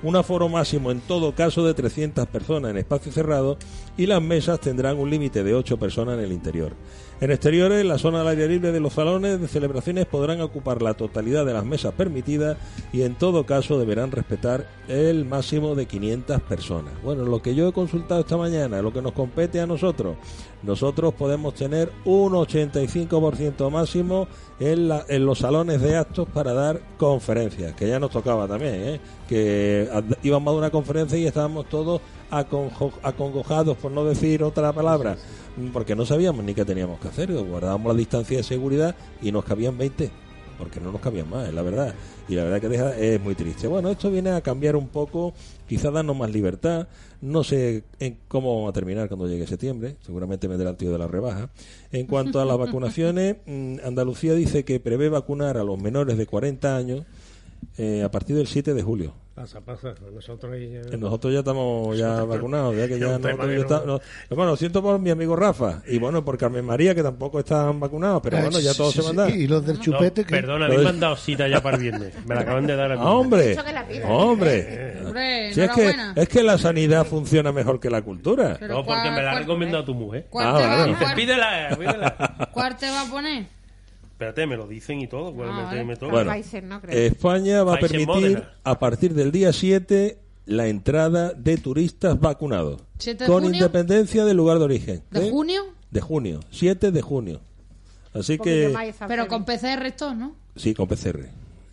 Un 0.01 0.15
aforo 0.15 0.47
máximo 0.47 0.91
en 0.91 1.01
todo 1.01 1.35
caso 1.35 1.65
de 1.65 1.73
300 1.73 2.25
personas 2.27 2.71
en 2.71 2.77
espacio 2.77 3.11
cerrado 3.11 3.57
y 3.97 4.05
las 4.05 4.21
mesas 4.21 4.61
tendrán 4.61 4.97
un 4.97 5.09
límite 5.09 5.43
de 5.43 5.53
8 5.53 5.77
personas 5.77 6.17
en 6.17 6.23
el 6.23 6.31
interior. 6.31 6.71
En 7.19 7.31
exteriores, 7.31 7.83
la 7.83 7.97
zona 7.97 8.21
al 8.21 8.29
aire 8.29 8.47
libre 8.47 8.71
de 8.71 8.79
los 8.79 8.93
salones 8.93 9.41
de 9.41 9.49
celebraciones 9.49 10.05
podrán 10.05 10.39
ocupar 10.39 10.81
la 10.81 10.93
totalidad 10.93 11.45
de 11.45 11.51
las 11.51 11.65
mesas 11.65 11.93
permitidas 11.93 12.55
y 12.93 13.01
en 13.01 13.15
todo 13.15 13.45
caso 13.45 13.77
deberán 13.77 14.11
respetar 14.11 14.65
el 14.87 15.25
máximo 15.25 15.75
de 15.75 15.85
500 15.85 16.41
personas. 16.43 16.93
Bueno, 17.03 17.25
lo 17.25 17.41
que 17.41 17.53
yo 17.53 17.67
he 17.67 17.73
consultado 17.73 18.21
esta 18.21 18.37
mañana, 18.37 18.81
lo 18.81 18.93
que 18.93 19.01
nos 19.01 19.11
compete 19.11 19.59
a 19.59 19.67
nosotros, 19.67 20.15
nosotros 20.63 21.13
podemos 21.13 21.53
tener 21.53 21.91
un 22.05 22.33
85% 22.33 23.69
máximo 23.71 24.27
en, 24.59 24.89
la- 24.89 25.05
en 25.07 25.25
los 25.25 25.39
salones 25.39 25.81
de 25.81 25.95
actos 25.95 26.27
para 26.33 26.53
dar 26.53 26.81
conferencias, 26.97 27.73
que 27.75 27.87
ya 27.87 27.99
nos 27.99 28.11
tocaba 28.11 28.47
también, 28.47 28.73
¿eh? 28.75 28.99
que 29.27 29.89
íbamos 30.23 30.53
a 30.53 30.57
una 30.57 30.69
conferencia 30.69 31.17
y 31.17 31.25
estábamos 31.27 31.67
todos 31.69 32.01
acongojados, 33.01 33.77
por 33.77 33.91
no 33.91 34.03
decir 34.05 34.43
otra 34.43 34.73
palabra, 34.73 35.17
porque 35.73 35.95
no 35.95 36.05
sabíamos 36.05 36.43
ni 36.43 36.53
qué 36.53 36.65
teníamos 36.65 36.99
que 36.99 37.07
hacer, 37.07 37.31
guardábamos 37.33 37.93
la 37.93 37.97
distancia 37.97 38.37
de 38.37 38.43
seguridad 38.43 38.95
y 39.21 39.31
nos 39.31 39.43
cabían 39.45 39.77
20 39.77 40.11
porque 40.59 40.81
no 40.81 40.91
nos 40.91 41.01
cabían 41.01 41.29
más, 41.29 41.47
es 41.47 41.53
la 41.53 41.61
verdad. 41.61 41.95
Y 42.27 42.35
la 42.35 42.43
verdad 42.43 42.61
que 42.61 42.67
deja, 42.67 42.95
es 42.95 43.19
muy 43.19 43.33
triste. 43.33 43.67
Bueno, 43.67 43.89
esto 43.89 44.11
viene 44.11 44.31
a 44.31 44.41
cambiar 44.41 44.75
un 44.75 44.89
poco, 44.89 45.33
quizás 45.67 45.93
darnos 45.93 46.15
más 46.15 46.31
libertad. 46.31 46.87
No 47.21 47.43
sé 47.43 47.85
en 47.99 48.17
cómo 48.27 48.55
vamos 48.55 48.69
a 48.69 48.73
terminar 48.73 49.07
cuando 49.07 49.27
llegue 49.27 49.47
septiembre, 49.47 49.95
seguramente 50.05 50.47
me 50.47 50.55
el 50.55 50.75
tío 50.75 50.91
de 50.91 50.97
la 50.97 51.07
rebaja. 51.07 51.49
En 51.91 52.05
cuanto 52.05 52.41
a 52.41 52.45
las 52.45 52.57
vacunaciones, 52.59 53.37
mm, 53.45 53.77
Andalucía 53.85 54.33
dice 54.33 54.65
que 54.65 54.79
prevé 54.79 55.09
vacunar 55.09 55.57
a 55.57 55.63
los 55.63 55.81
menores 55.81 56.17
de 56.17 56.25
40 56.27 56.75
años 56.75 57.05
eh, 57.77 58.03
a 58.03 58.11
partir 58.11 58.35
del 58.35 58.47
7 58.47 58.73
de 58.73 58.81
julio. 58.83 59.13
Pasa, 59.35 59.61
pasa. 59.61 59.93
Nosotros 60.13 60.51
ahí 60.51 60.69
ya... 60.69 60.81
Eh, 60.81 60.97
Nosotros 60.97 61.31
ya 61.31 61.39
estamos 61.39 61.97
ya 61.97 62.23
vacunados, 62.25 62.75
ya 62.75 62.89
que 62.89 62.99
ya 62.99 63.17
no- 63.17 63.29
está- 63.49 63.83
no- 63.85 64.01
bueno, 64.31 64.51
lo 64.51 64.57
siento 64.57 64.81
por 64.81 64.99
mi 64.99 65.11
amigo 65.11 65.33
Rafa 65.33 65.81
y 65.87 65.97
bueno, 65.97 66.25
por 66.25 66.37
Carmen 66.37 66.65
María 66.65 66.93
que 66.93 67.01
tampoco 67.01 67.39
están 67.39 67.79
vacunados, 67.79 68.21
pero 68.21 68.35
Ah, 68.37 68.41
bueno, 68.41 68.59
ya 68.59 68.73
todos 68.73 68.91
sí, 68.91 68.97
se 69.01 69.07
sí. 69.09 69.15
mandan. 69.15 69.39
Y 69.39 69.47
los 69.47 69.65
del 69.65 69.77
No, 69.77 69.81
chupete 69.83 70.25
que... 70.25 70.29
perdona, 70.31 70.65
habéis 70.65 70.81
de- 70.81 70.85
mandado 70.87 71.15
cita 71.15 71.47
ya 71.47 71.63
para 71.63 71.77
el 71.77 71.83
viernes. 71.83 72.13
Me 72.25 72.35
la 72.35 72.41
acaban 72.41 72.67
de 72.67 72.75
dar 72.75 72.91
a 72.91 72.95
mí. 72.95 73.01
Ah, 73.01 73.11
hombre, 73.13 73.55
hombre. 74.05 74.97
Hombre, 75.05 75.53
Si 75.53 75.61
es 75.61 75.69
que, 75.71 75.81
enhorabuena. 75.89 76.13
es 76.17 76.27
que 76.29 76.43
la 76.43 76.57
sanidad 76.57 77.05
funciona 77.05 77.53
mejor 77.53 77.79
que 77.79 77.89
la 77.89 78.01
cultura. 78.01 78.57
Pero 78.59 78.73
No, 78.73 78.85
porque 78.85 79.01
¿cuál- 79.03 79.13
me 79.15 79.23
la 79.23 79.31
ha 79.31 79.39
recomendado 79.39 79.85
tu 79.85 79.93
mujer. 79.93 80.27
¿Cuál, 80.29 80.47
Ah, 80.49 80.85
te 80.99 81.15
pídela, 81.15 81.77
pídela. 81.79 82.49
cuál 82.51 82.75
te 82.75 82.89
va 82.91 83.03
a 83.03 83.05
poner? 83.05 83.45
Espérate, 84.19 84.45
me 84.47 84.57
lo 84.57 84.67
dicen 84.67 84.99
y 84.99 85.07
todo. 85.07 85.33
¿cuál 85.33 85.47
Ah, 85.49 85.71
me- 85.73 85.85
me 85.85 85.95
toca? 85.95 86.11
Bueno, 86.11 86.33
no 86.63 86.81
creo. 86.81 86.97
España 87.07 87.63
va 87.63 87.75
a 87.75 87.79
permitir 87.79 88.43
a 88.65 88.77
partir 88.77 89.13
del 89.13 89.31
día 89.31 89.53
7 89.53 90.17
la 90.45 90.67
entrada 90.67 91.31
de 91.31 91.55
turistas 91.55 92.19
vacunados. 92.19 92.81
7 92.97 93.23
de 93.23 93.27
Con 93.29 93.43
junio. 93.43 93.55
independencia 93.59 94.25
del 94.25 94.35
lugar 94.35 94.57
de 94.59 94.65
origen. 94.65 95.03
¿De 95.09 95.25
¿eh? 95.25 95.31
junio? 95.31 95.61
De 95.89 96.01
junio, 96.01 96.41
7 96.51 96.91
de 96.91 97.01
junio. 97.01 97.39
Así 98.13 98.37
que, 98.37 98.75
Pero 99.07 99.29
con 99.29 99.45
PCR 99.45 99.89
todos, 99.95 100.17
¿no? 100.17 100.35
sí, 100.53 100.73
con 100.73 100.89
PCR. 100.89 101.29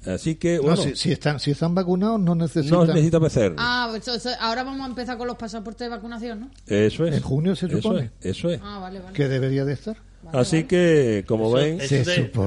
Así 0.06 0.36
que, 0.36 0.60
No, 0.64 0.76
si, 0.76 0.94
si 0.94 1.10
están, 1.10 1.40
si 1.40 1.50
están 1.50 1.74
vacunados 1.74 2.20
no 2.20 2.36
necesitan... 2.36 2.78
no 2.78 2.86
necesita 2.86 3.18
PCR. 3.18 3.56
Ah, 3.58 3.88
pues, 3.90 4.24
ahora 4.38 4.62
vamos 4.62 4.82
a 4.82 4.86
empezar 4.90 5.18
con 5.18 5.26
los 5.26 5.36
pasaportes 5.36 5.80
de 5.84 5.88
vacunación, 5.88 6.38
¿no? 6.42 6.50
Eso 6.68 7.04
es. 7.06 7.16
En 7.16 7.22
junio 7.22 7.56
se 7.56 7.66
Eso 7.66 7.78
supone. 7.82 8.12
es, 8.20 8.36
Eso 8.36 8.50
es. 8.50 8.60
Ah, 8.62 8.78
vale, 8.78 9.00
vale. 9.00 9.12
que 9.14 9.26
debería 9.26 9.64
de 9.64 9.72
estar. 9.72 9.96
Así 10.32 10.64
que, 10.64 11.24
como 11.26 11.52
ven, 11.52 11.80
Eso 11.80 11.96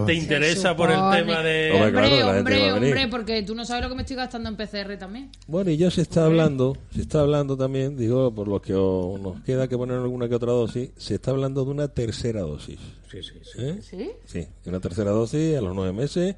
te, 0.06 0.13
interesa 0.13 0.76
por 0.76 0.89
el 0.92 0.98
tema 0.98 1.42
de... 1.42 1.72
Hombre, 1.72 2.24
Hombre, 2.24 2.58
claro, 2.58 2.76
hombre, 2.76 3.08
porque 3.10 3.44
tú 3.44 3.56
no 3.56 3.65
sabes 3.65 3.84
lo 3.84 3.89
que 3.89 3.96
me 3.96 4.02
estoy 4.02 4.15
gastando 4.18 4.50
en 4.50 4.56
PCR 4.56 4.98
también. 4.98 5.30
Bueno, 5.48 5.72
y 5.72 5.78
ya 5.78 5.89
se 5.92 6.02
está 6.02 6.26
hablando, 6.26 6.78
se 6.94 7.02
está 7.02 7.22
hablando 7.22 7.58
también, 7.58 7.98
digo, 7.98 8.34
por 8.34 8.48
lo 8.48 8.62
que 8.62 8.74
o- 8.76 9.18
nos 9.18 9.42
queda 9.44 9.68
que 9.68 9.78
poner 9.78 9.98
alguna 9.98 10.28
que 10.28 10.36
otra 10.36 10.52
dosis, 10.52 10.92
se 10.98 11.15
está 11.15 11.32
hablando 11.32 11.63
de 11.65 11.72
una 11.72 11.88
tercera 11.88 12.42
dosis. 12.42 12.80
Sí, 13.12 13.24
sí, 13.24 13.34
sí. 13.44 13.60
¿eh? 13.60 13.80
¿Sí? 13.82 14.10
Sí, 14.26 14.48
una 14.65 14.80
tercera 14.80 15.12
dosis 15.12 15.58
a 15.58 15.62
los 15.62 15.74
nueve 15.74 15.94
meses 15.94 16.36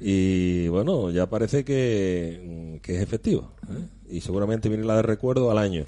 y 0.00 0.68
bueno, 0.68 1.10
ya 1.10 1.28
parece 1.28 1.64
que, 1.64 2.78
que 2.82 2.96
es 2.96 3.00
efectivo. 3.02 3.52
¿eh? 3.70 4.16
Y 4.16 4.20
seguramente 4.20 4.68
viene 4.68 4.84
la 4.84 4.96
de 4.96 5.02
recuerdo 5.02 5.50
al 5.50 5.58
año. 5.58 5.84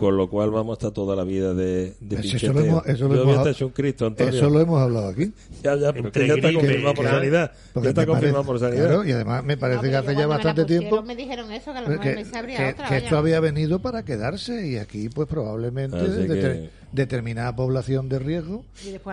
Con 0.00 0.16
lo 0.16 0.28
cual 0.28 0.50
vamos 0.50 0.78
hasta 0.78 0.90
toda 0.92 1.14
la 1.14 1.22
vida 1.22 1.54
de, 1.54 1.94
de 2.00 2.16
Eso, 2.16 2.52
lo 2.52 2.60
hemos, 2.60 2.86
eso 2.86 3.06
lo 3.08 3.14
hemos- 3.14 3.24
voy 3.36 3.46
a 3.46 3.50
estar 3.50 3.66
un 3.66 3.72
Cristo, 3.72 4.06
Antonio. 4.06 4.34
eso 4.34 4.50
lo 4.50 4.60
hemos 4.60 4.80
hablado 4.82 5.08
aquí. 5.08 5.32
Ya, 5.62 5.76
ya, 5.76 5.92
pero 5.92 6.06
Entre 6.08 6.22
que 6.22 6.28
ya 6.28 6.34
está 6.34 6.52
confirmado 6.52 6.94
por 6.94 7.06
sanidad. 7.06 7.52
Porque 7.72 7.84
Ya 7.86 7.90
está 7.90 8.00
me 8.00 8.06
confirmado 8.08 8.44
parece- 8.44 8.46
por 8.46 8.58
sanidad. 8.70 8.86
claro, 8.88 9.04
y 9.04 9.12
además 9.12 9.44
me 9.44 9.56
parece 9.56 9.82
No, 9.84 9.90
que 9.90 9.96
hace 9.96 10.12
ya 10.14 10.20
me 10.20 10.26
bastante 10.26 10.62
pusieron 10.62 10.80
tiempo 10.88 11.02
Me 11.02 11.16
dijeron 11.16 11.52
eso, 11.52 11.72
que 11.72 11.78
a 11.78 11.80
los 11.82 11.90
que, 11.90 11.96
nueve 11.96 12.14
meses 12.16 12.34
habría 12.34 12.56
que- 12.56 12.70
otra. 12.72 12.88
que 12.88 12.96
esto 12.96 13.16
había 13.16 13.40
venido 13.40 13.78
para 13.78 14.04
quedarse 14.04 14.66
y 14.66 14.76
aquí 14.78 15.08
pues 15.08 15.28
probablemente 15.28 15.96
que- 15.98 16.70
determinada 16.96 17.54
población 17.54 18.08
de 18.08 18.18
riesgo 18.18 18.64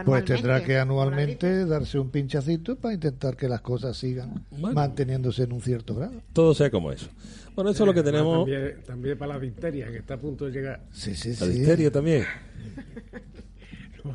pues 0.05 0.25
tendrá 0.25 0.63
que 0.63 0.79
anualmente 0.79 1.65
darse 1.65 1.99
un 1.99 2.09
pinchacito 2.09 2.75
para 2.77 2.95
intentar 2.95 3.35
que 3.37 3.47
las 3.47 3.61
cosas 3.61 3.95
sigan 3.95 4.43
Bueno. 4.49 4.73
manteniéndose 4.73 5.43
en 5.43 5.53
un 5.53 5.61
cierto 5.61 5.93
grado. 5.93 6.13
Todo 6.33 6.55
sea 6.55 6.71
como 6.71 6.91
eso. 6.91 7.07
Bueno, 7.55 7.69
eso 7.69 7.83
es 7.83 7.87
lo 7.87 7.93
que 7.93 8.01
tenemos. 8.01 8.39
También, 8.49 8.83
también 8.87 9.17
para 9.17 9.33
la 9.35 9.39
difteria, 9.39 9.91
que 9.91 9.97
está 9.97 10.15
a 10.15 10.19
punto 10.19 10.45
de 10.45 10.51
llegar. 10.51 10.81
Sí, 10.91 11.13
sí, 11.13 11.29
La 11.29 11.35
sí. 11.35 11.49
difteria 11.49 11.91
también. 11.91 12.23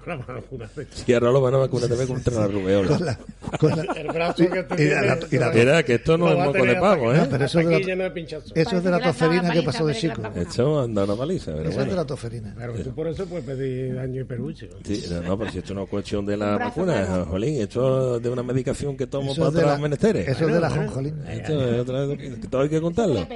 Van 0.06 0.20
a 0.20 0.32
vacunar. 0.34 0.68
Y 1.06 1.12
ahora 1.14 1.30
lo 1.30 1.40
van 1.40 1.54
a 1.54 1.56
vacunar 1.58 1.88
también 1.88 2.08
contra 2.08 2.34
la 2.40 2.46
rubeola. 2.46 2.88
Con 2.96 3.06
la- 3.06 3.18
con 3.58 3.70
la- 3.70 3.92
El 3.94 4.08
brazo 4.08 4.50
que 4.50 4.62
te 4.62 4.82
y 4.84 4.88
la- 4.90 5.18
y 5.30 5.36
la- 5.38 5.50
Mira, 5.50 5.82
que 5.82 5.94
esto 5.94 6.18
no 6.18 6.28
es 6.30 6.36
moco 6.38 6.64
de 6.64 6.74
pavo, 6.76 7.14
¿eh? 7.14 7.26
Pero 7.30 7.44
eso 7.46 7.58
de 7.58 7.64
la-. 7.64 8.06
Eso 8.54 8.76
es 8.76 8.84
de 8.84 8.90
la 8.90 9.00
toferina 9.00 9.50
que 9.50 9.62
pasó 9.62 9.86
de 9.86 9.94
chico. 9.94 10.22
Esto 10.34 10.80
anda 10.80 11.04
una 11.04 11.16
paliza, 11.16 11.52
pero 11.52 11.60
Eso 11.62 11.70
es 11.70 11.76
bueno. 11.76 11.90
de 11.90 11.96
la 11.96 12.04
toferina. 12.06 12.54
Pero 12.58 12.74
tú 12.74 12.94
por 12.94 13.06
eso 13.08 13.26
puedes 13.26 13.44
pedir 13.46 13.94
daño 13.94 14.20
y 14.20 14.24
peluche. 14.24 14.68
Sí, 14.84 15.04
no, 15.10 15.22
no, 15.22 15.38
pero 15.38 15.50
si 15.50 15.58
esto 15.58 15.74
no 15.74 15.84
es 15.84 15.88
cuestión 15.88 16.26
de 16.26 16.36
la 16.36 16.58
vacuna. 16.58 17.24
Jolín, 17.28 17.60
esto 17.60 18.16
es 18.16 18.22
de 18.22 18.28
una 18.30 18.42
medicación 18.42 18.96
que 18.96 19.06
tomo 19.06 19.32
Eso 19.32 19.40
para 19.46 19.58
es 19.58 19.64
otros 19.64 19.80
menesteres. 19.80 20.28
Eso 20.28 20.46
es 20.48 20.54
de 20.54 20.60
la 20.60 20.70
jonjolín. 20.70 21.14
Esto 21.28 21.64
es 21.74 21.80
otra 21.80 22.06
vez 22.06 22.18
que 22.18 22.48
todo 22.48 22.62
hay 22.62 22.68
que 22.68 22.80
contarlo. 22.80 23.26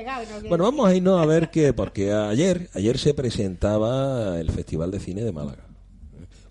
Bueno, 0.48 0.64
vamos 0.64 0.88
a 0.88 0.94
irnos 0.94 1.20
a 1.20 1.26
ver 1.26 1.50
que, 1.50 1.72
porque 1.72 2.12
ayer, 2.12 2.68
ayer 2.74 2.98
se 2.98 3.14
presentaba 3.14 4.38
el 4.38 4.50
Festival 4.50 4.90
de 4.90 5.00
Cine 5.00 5.22
de 5.24 5.32
Málaga. 5.32 5.64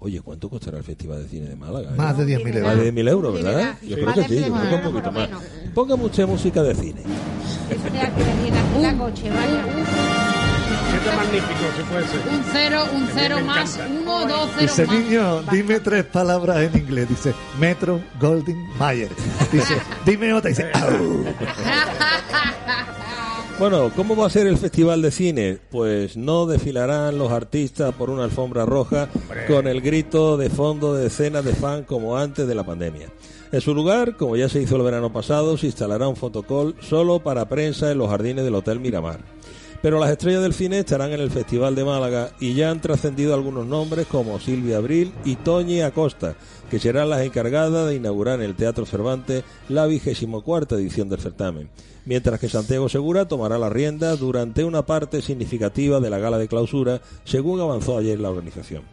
Oye, 0.03 0.19
¿cuánto 0.21 0.49
costará 0.49 0.79
el 0.79 0.83
Festival 0.83 1.21
de 1.21 1.29
Cine 1.29 1.47
de 1.47 1.55
Málaga? 1.55 1.91
eh? 1.91 1.95
Más 1.95 2.17
de 2.17 2.25
10.000 2.25 2.43
Más 2.43 2.55
euros. 2.71 2.83
de 2.85 2.91
mil 2.91 3.07
euros, 3.07 3.37
Sí, 3.37 3.43
¿verdad? 3.43 3.75
Yo 3.83 3.95
creo 3.95 4.13
que 4.13 4.19
Más 4.21 4.27
sí, 4.29 4.35
yo 4.39 4.53
creo 4.53 4.69
que 4.69 4.75
un 4.75 4.81
poquito 4.93 5.11
más. 5.11 5.29
Póngame 5.75 6.03
usted 6.05 6.25
música 6.27 6.63
de 6.63 6.73
cine. 6.75 7.01
Eso 7.69 7.83
te 7.83 7.97
da 7.97 8.15
que 8.15 8.23
venir 8.23 8.53
aquí 8.53 8.81
la 8.81 8.97
coche, 8.97 9.29
vaya. 9.29 9.63
Qué 11.03 11.15
magnífico, 11.15 11.65
si 11.77 11.83
puede 11.83 12.07
ser. 12.07 12.19
Un 12.33 12.43
cero, 12.51 12.83
un 12.95 13.07
cero 13.13 13.39
más, 13.45 13.79
uno, 14.01 14.25
dos, 14.27 14.49
cero 14.57 14.61
Dice, 14.71 14.85
más. 14.87 14.95
niño, 14.95 15.41
dime 15.51 15.79
tres 15.79 16.03
palabras 16.05 16.57
en 16.61 16.77
inglés. 16.81 17.07
Dice, 17.07 17.33
Metro 17.59 18.01
Golden 18.19 18.57
Mayer. 18.79 19.09
Dice, 19.51 19.75
dime 20.05 20.33
otra. 20.33 20.49
Dice, 20.49 20.71
"Au". 20.73 21.25
Bueno, 23.59 23.91
¿cómo 23.95 24.15
va 24.15 24.25
a 24.25 24.29
ser 24.29 24.47
el 24.47 24.57
Festival 24.57 25.01
de 25.01 25.11
Cine? 25.11 25.59
Pues 25.69 26.17
no 26.17 26.47
desfilarán 26.47 27.17
los 27.19 27.31
artistas 27.31 27.93
por 27.93 28.09
una 28.09 28.23
alfombra 28.23 28.65
roja 28.65 29.07
con 29.47 29.67
el 29.67 29.81
grito 29.81 30.35
de 30.37 30.49
fondo 30.49 30.95
de 30.95 31.03
decenas 31.03 31.45
de 31.45 31.53
fans 31.53 31.85
como 31.85 32.17
antes 32.17 32.47
de 32.47 32.55
la 32.55 32.63
pandemia. 32.63 33.09
En 33.51 33.61
su 33.61 33.75
lugar, 33.75 34.17
como 34.17 34.35
ya 34.35 34.49
se 34.49 34.61
hizo 34.61 34.77
el 34.77 34.81
verano 34.81 35.13
pasado, 35.13 35.57
se 35.57 35.67
instalará 35.67 36.07
un 36.07 36.15
fotocall 36.15 36.75
solo 36.81 37.19
para 37.19 37.49
prensa 37.49 37.91
en 37.91 37.99
los 37.99 38.09
jardines 38.09 38.43
del 38.43 38.55
Hotel 38.55 38.79
Miramar. 38.79 39.19
Pero 39.81 39.99
las 39.99 40.11
estrellas 40.11 40.43
del 40.43 40.53
cine 40.53 40.79
estarán 40.79 41.11
en 41.11 41.19
el 41.19 41.31
Festival 41.31 41.75
de 41.75 41.83
Málaga 41.83 42.31
y 42.39 42.53
ya 42.53 42.69
han 42.69 42.81
trascendido 42.81 43.33
algunos 43.33 43.65
nombres 43.65 44.05
como 44.07 44.39
Silvia 44.39 44.77
Abril 44.77 45.11
y 45.25 45.35
Toñi 45.37 45.81
Acosta, 45.81 46.35
que 46.71 46.79
serán 46.79 47.09
las 47.09 47.21
encargadas 47.21 47.89
de 47.89 47.95
inaugurar 47.95 48.39
en 48.39 48.45
el 48.45 48.55
Teatro 48.55 48.85
Cervantes 48.85 49.43
la 49.67 49.87
vigésimo 49.87 50.41
cuarta 50.41 50.75
edición 50.75 51.09
del 51.09 51.19
certamen, 51.19 51.69
mientras 52.05 52.39
que 52.39 52.47
Santiago 52.47 52.87
Segura 52.87 53.27
tomará 53.27 53.57
la 53.57 53.69
rienda 53.69 54.15
durante 54.15 54.63
una 54.63 54.85
parte 54.85 55.21
significativa 55.21 55.99
de 55.99 56.09
la 56.09 56.17
gala 56.17 56.37
de 56.37 56.47
clausura, 56.47 57.01
según 57.25 57.59
avanzó 57.59 57.97
ayer 57.97 58.21
la 58.21 58.29
organización. 58.29 58.83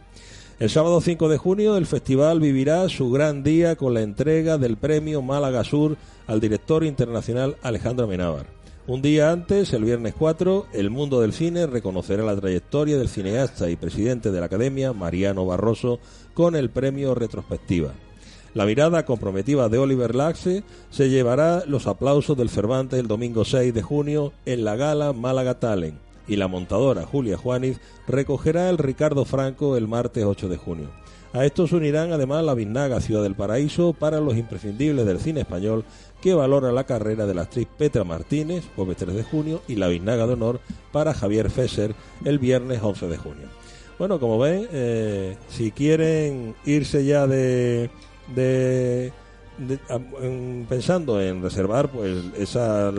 El 0.59 0.69
sábado 0.69 0.99
5 0.99 1.29
de 1.29 1.37
junio 1.37 1.77
el 1.77 1.85
festival 1.85 2.41
vivirá 2.41 2.89
su 2.89 3.11
gran 3.11 3.43
día 3.43 3.77
con 3.77 3.93
la 3.93 4.01
entrega 4.01 4.57
del 4.57 4.75
premio 4.75 5.21
Málaga 5.21 5.63
Sur 5.63 5.95
al 6.27 6.41
director 6.41 6.83
internacional 6.83 7.55
Alejandro 7.61 8.03
Amenábar. 8.07 8.59
Un 8.89 9.03
día 9.03 9.31
antes, 9.31 9.71
el 9.73 9.83
viernes 9.83 10.15
4, 10.17 10.65
el 10.73 10.89
mundo 10.89 11.21
del 11.21 11.31
cine 11.31 11.67
reconocerá 11.67 12.23
la 12.23 12.35
trayectoria 12.35 12.97
del 12.97 13.07
cineasta 13.07 13.69
y 13.69 13.75
presidente 13.75 14.31
de 14.31 14.39
la 14.39 14.47
Academia, 14.47 14.93
Mariano 14.93 15.45
Barroso, 15.45 15.99
con 16.39 16.55
el 16.55 16.69
premio 16.69 17.15
Retrospectiva. 17.15 17.91
La 18.53 18.65
mirada 18.65 19.03
comprometida 19.03 19.67
de 19.67 19.77
Oliver 19.77 20.15
Laxe 20.15 20.63
se 20.89 21.09
llevará 21.09 21.65
los 21.67 21.85
aplausos 21.85 22.37
del 22.37 22.49
Cervantes 22.49 22.97
el 22.97 23.09
domingo 23.09 23.43
6 23.43 23.73
de 23.73 23.81
junio 23.81 24.31
en 24.45 24.63
la 24.63 24.77
gala 24.77 25.11
Málaga 25.11 25.59
Talent 25.59 25.97
y 26.29 26.37
la 26.37 26.47
montadora 26.47 27.05
Julia 27.05 27.35
Juaniz 27.35 27.81
recogerá 28.07 28.69
el 28.69 28.77
Ricardo 28.77 29.25
Franco 29.25 29.75
el 29.75 29.89
martes 29.89 30.23
8 30.23 30.47
de 30.47 30.55
junio. 30.55 30.87
A 31.33 31.43
estos 31.43 31.73
unirán 31.73 32.13
además 32.13 32.41
la 32.45 32.53
Biznaga 32.53 33.01
Ciudad 33.01 33.23
del 33.23 33.35
Paraíso 33.35 33.91
para 33.91 34.21
los 34.21 34.37
imprescindibles 34.37 35.05
del 35.05 35.19
cine 35.19 35.41
español 35.41 35.83
que 36.21 36.35
valora 36.35 36.71
la 36.71 36.85
carrera 36.85 37.25
de 37.25 37.33
la 37.33 37.41
actriz 37.41 37.67
Petra 37.77 38.05
Martínez, 38.05 38.63
jueves 38.77 38.95
3 38.95 39.13
de 39.13 39.23
junio, 39.23 39.61
y 39.67 39.75
la 39.75 39.89
Biznaga 39.89 40.25
de 40.25 40.33
Honor 40.35 40.61
para 40.93 41.13
Javier 41.13 41.49
Fesser 41.49 41.95
el 42.23 42.39
viernes 42.39 42.79
11 42.81 43.07
de 43.09 43.17
junio. 43.17 43.58
Bueno, 43.99 44.17
como 44.17 44.39
ven, 44.39 44.65
eh, 44.71 45.35
si 45.49 45.71
quieren 45.71 46.55
irse 46.63 47.03
ya 47.03 47.27
de, 47.27 47.89
de, 48.33 49.11
pensando 50.69 51.21
en 51.21 51.43
reservar 51.43 51.89
pues 51.89 52.23
esas 52.37 52.93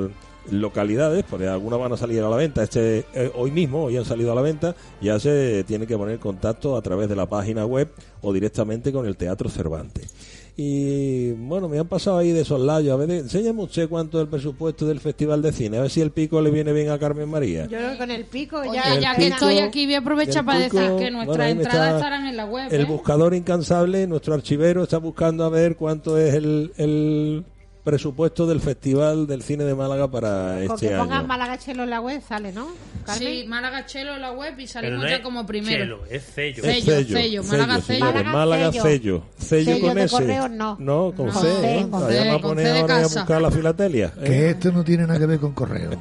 localidades, 0.50 1.24
porque 1.28 1.48
algunas 1.48 1.80
van 1.80 1.94
a 1.94 1.96
salir 1.96 2.22
a 2.22 2.28
la 2.28 2.36
venta 2.36 2.62
este 2.62 3.06
eh, 3.14 3.32
hoy 3.34 3.50
mismo, 3.50 3.84
hoy 3.84 3.96
han 3.96 4.04
salido 4.04 4.30
a 4.32 4.34
la 4.34 4.42
venta, 4.42 4.74
ya 5.00 5.18
se 5.18 5.64
tiene 5.64 5.86
que 5.86 5.96
poner 5.96 6.18
contacto 6.18 6.76
a 6.76 6.82
través 6.82 7.08
de 7.08 7.16
la 7.16 7.24
página 7.24 7.64
web 7.64 7.90
o 8.20 8.30
directamente 8.34 8.92
con 8.92 9.06
el 9.06 9.16
Teatro 9.16 9.48
Cervantes. 9.48 10.12
Y 10.62 11.32
bueno, 11.32 11.70
me 11.70 11.78
han 11.78 11.88
pasado 11.88 12.18
ahí 12.18 12.32
de 12.32 12.44
soslayo. 12.44 12.92
A 12.92 12.96
ver, 12.96 13.10
enséñame 13.10 13.62
usted 13.62 13.88
cuánto 13.88 14.18
es 14.18 14.24
el 14.24 14.28
presupuesto 14.28 14.86
del 14.86 15.00
Festival 15.00 15.40
de 15.40 15.52
Cine, 15.52 15.78
a 15.78 15.80
ver 15.82 15.90
si 15.90 16.02
el 16.02 16.10
pico 16.10 16.42
le 16.42 16.50
viene 16.50 16.74
bien 16.74 16.90
a 16.90 16.98
Carmen 16.98 17.30
María. 17.30 17.62
Yo 17.62 17.78
creo 17.78 17.92
que 17.92 17.96
con 17.96 18.10
el 18.10 18.24
pico 18.26 18.62
ya. 18.64 18.98
ya 19.00 19.12
El 19.12 19.16
que 19.16 19.22
pico- 19.24 19.34
estoy 19.36 19.58
aquí, 19.60 19.86
voy 19.86 19.94
a 19.94 19.98
aprovechar 20.00 20.44
para 20.44 20.64
pico- 20.66 20.76
decir 20.76 20.88
que 20.90 21.02
bueno, 21.04 21.16
nuestras 21.24 21.46
me 21.56 21.62
entradas 21.62 21.86
está 21.86 21.96
estarán 21.96 22.26
en 22.26 22.36
la 22.36 22.44
web. 22.44 22.68
El 22.70 22.82
¿eh? 22.82 22.84
buscador 22.84 23.32
incansable, 23.34 24.06
nuestro 24.06 24.34
archivero, 24.34 24.82
está 24.82 24.98
buscando 24.98 25.44
a 25.44 25.48
ver 25.48 25.76
cuánto 25.76 26.18
es 26.18 26.34
el, 26.34 26.72
el, 26.76 27.44
presupuesto 27.84 28.46
del 28.46 28.60
Festival 28.60 29.26
del 29.26 29.42
Cine 29.42 29.64
de 29.64 29.74
Málaga 29.74 30.10
para 30.10 30.58
Con 30.66 30.74
este 30.76 30.88
que 30.90 30.96
pongas 30.96 31.18
año. 31.20 31.26
Málaga 31.28 31.58
Chelo 31.58 31.82
en 31.84 31.90
la 31.90 32.00
web 32.00 32.22
sale, 32.26 32.52
¿no? 32.52 32.68
Carmen? 33.06 33.28
Sí, 33.42 33.44
Málaga 33.48 33.86
Chelo 33.86 34.14
en 34.14 34.20
la 34.22 34.32
web 34.32 34.58
y 34.58 34.66
salimos 34.66 35.00
no 35.02 35.08
ya 35.08 35.22
como 35.22 35.46
primero. 35.46 35.78
chelo, 35.84 36.00
es 36.10 36.22
sello. 36.24 36.62
Es 36.64 36.84
Sello, 36.84 37.16
sello, 37.16 37.44
Málaga 37.44 37.80
sello. 37.80 38.04
Málaga 38.04 38.32
Málaga 38.32 38.72
sello. 38.72 38.82
sello. 38.82 39.22
Sello 39.38 39.64
Sello 39.74 39.86
con 39.86 39.94
de 39.96 40.08
correo, 40.08 40.48
no. 40.48 40.76
No, 40.78 41.12
con 41.16 41.26
No, 41.26 41.32
C. 41.32 41.48
C, 41.60 41.78
¿eh? 41.78 41.86
con 41.90 42.00
Vayamos 42.02 42.12
C, 42.12 42.28
a 42.28 42.32
con 42.32 42.40
poner 42.42 42.66
C 42.66 42.72
de 42.72 42.80
ahora 42.80 42.96
a 42.96 43.02
casa. 43.02 43.20
buscar 43.20 43.42
la 43.42 43.50
filatelia. 43.50 44.12
¿eh? 44.18 44.24
Que 44.24 44.50
esto 44.50 44.72
no 44.72 44.84
tiene 44.84 45.06
nada 45.06 45.18
que 45.18 45.26
ver 45.26 45.40
con 45.40 45.52
correo. 45.52 45.90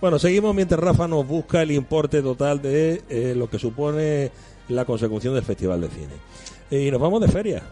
Bueno, 0.00 0.18
seguimos 0.18 0.54
mientras 0.54 0.78
Rafa 0.80 1.08
nos 1.08 1.26
busca 1.26 1.62
el 1.62 1.70
importe 1.70 2.20
total 2.20 2.60
de 2.60 3.02
eh, 3.08 3.32
lo 3.34 3.48
que 3.48 3.58
supone 3.58 4.30
la 4.68 4.84
consecución 4.84 5.32
del 5.34 5.44
Festival 5.44 5.80
de 5.80 5.88
Cine. 5.88 6.12
Y 6.84 6.90
nos 6.90 7.00
vamos 7.00 7.22
de 7.22 7.28
feria. 7.28 7.62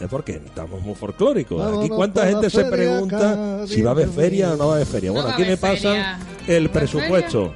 Es 0.00 0.08
porque 0.08 0.40
estamos 0.44 0.80
muy 0.82 0.94
folclóricos. 0.94 1.78
Aquí 1.78 1.88
cuánta 1.88 2.26
gente 2.26 2.50
se 2.50 2.64
pregunta 2.66 3.66
si 3.66 3.80
va 3.82 3.90
a 3.90 3.94
haber 3.94 4.08
feria 4.08 4.52
o 4.52 4.56
no 4.56 4.66
va 4.68 4.74
a 4.74 4.76
haber 4.76 4.86
feria. 4.86 5.08
No 5.10 5.14
Bueno, 5.14 5.30
aquí 5.30 5.42
me 5.42 5.56
feria. 5.56 5.76
el 5.78 5.86
¿No 5.86 5.98
va 5.98 6.08
a 6.08 6.56
haber 6.56 6.70
presupuesto. 6.70 7.54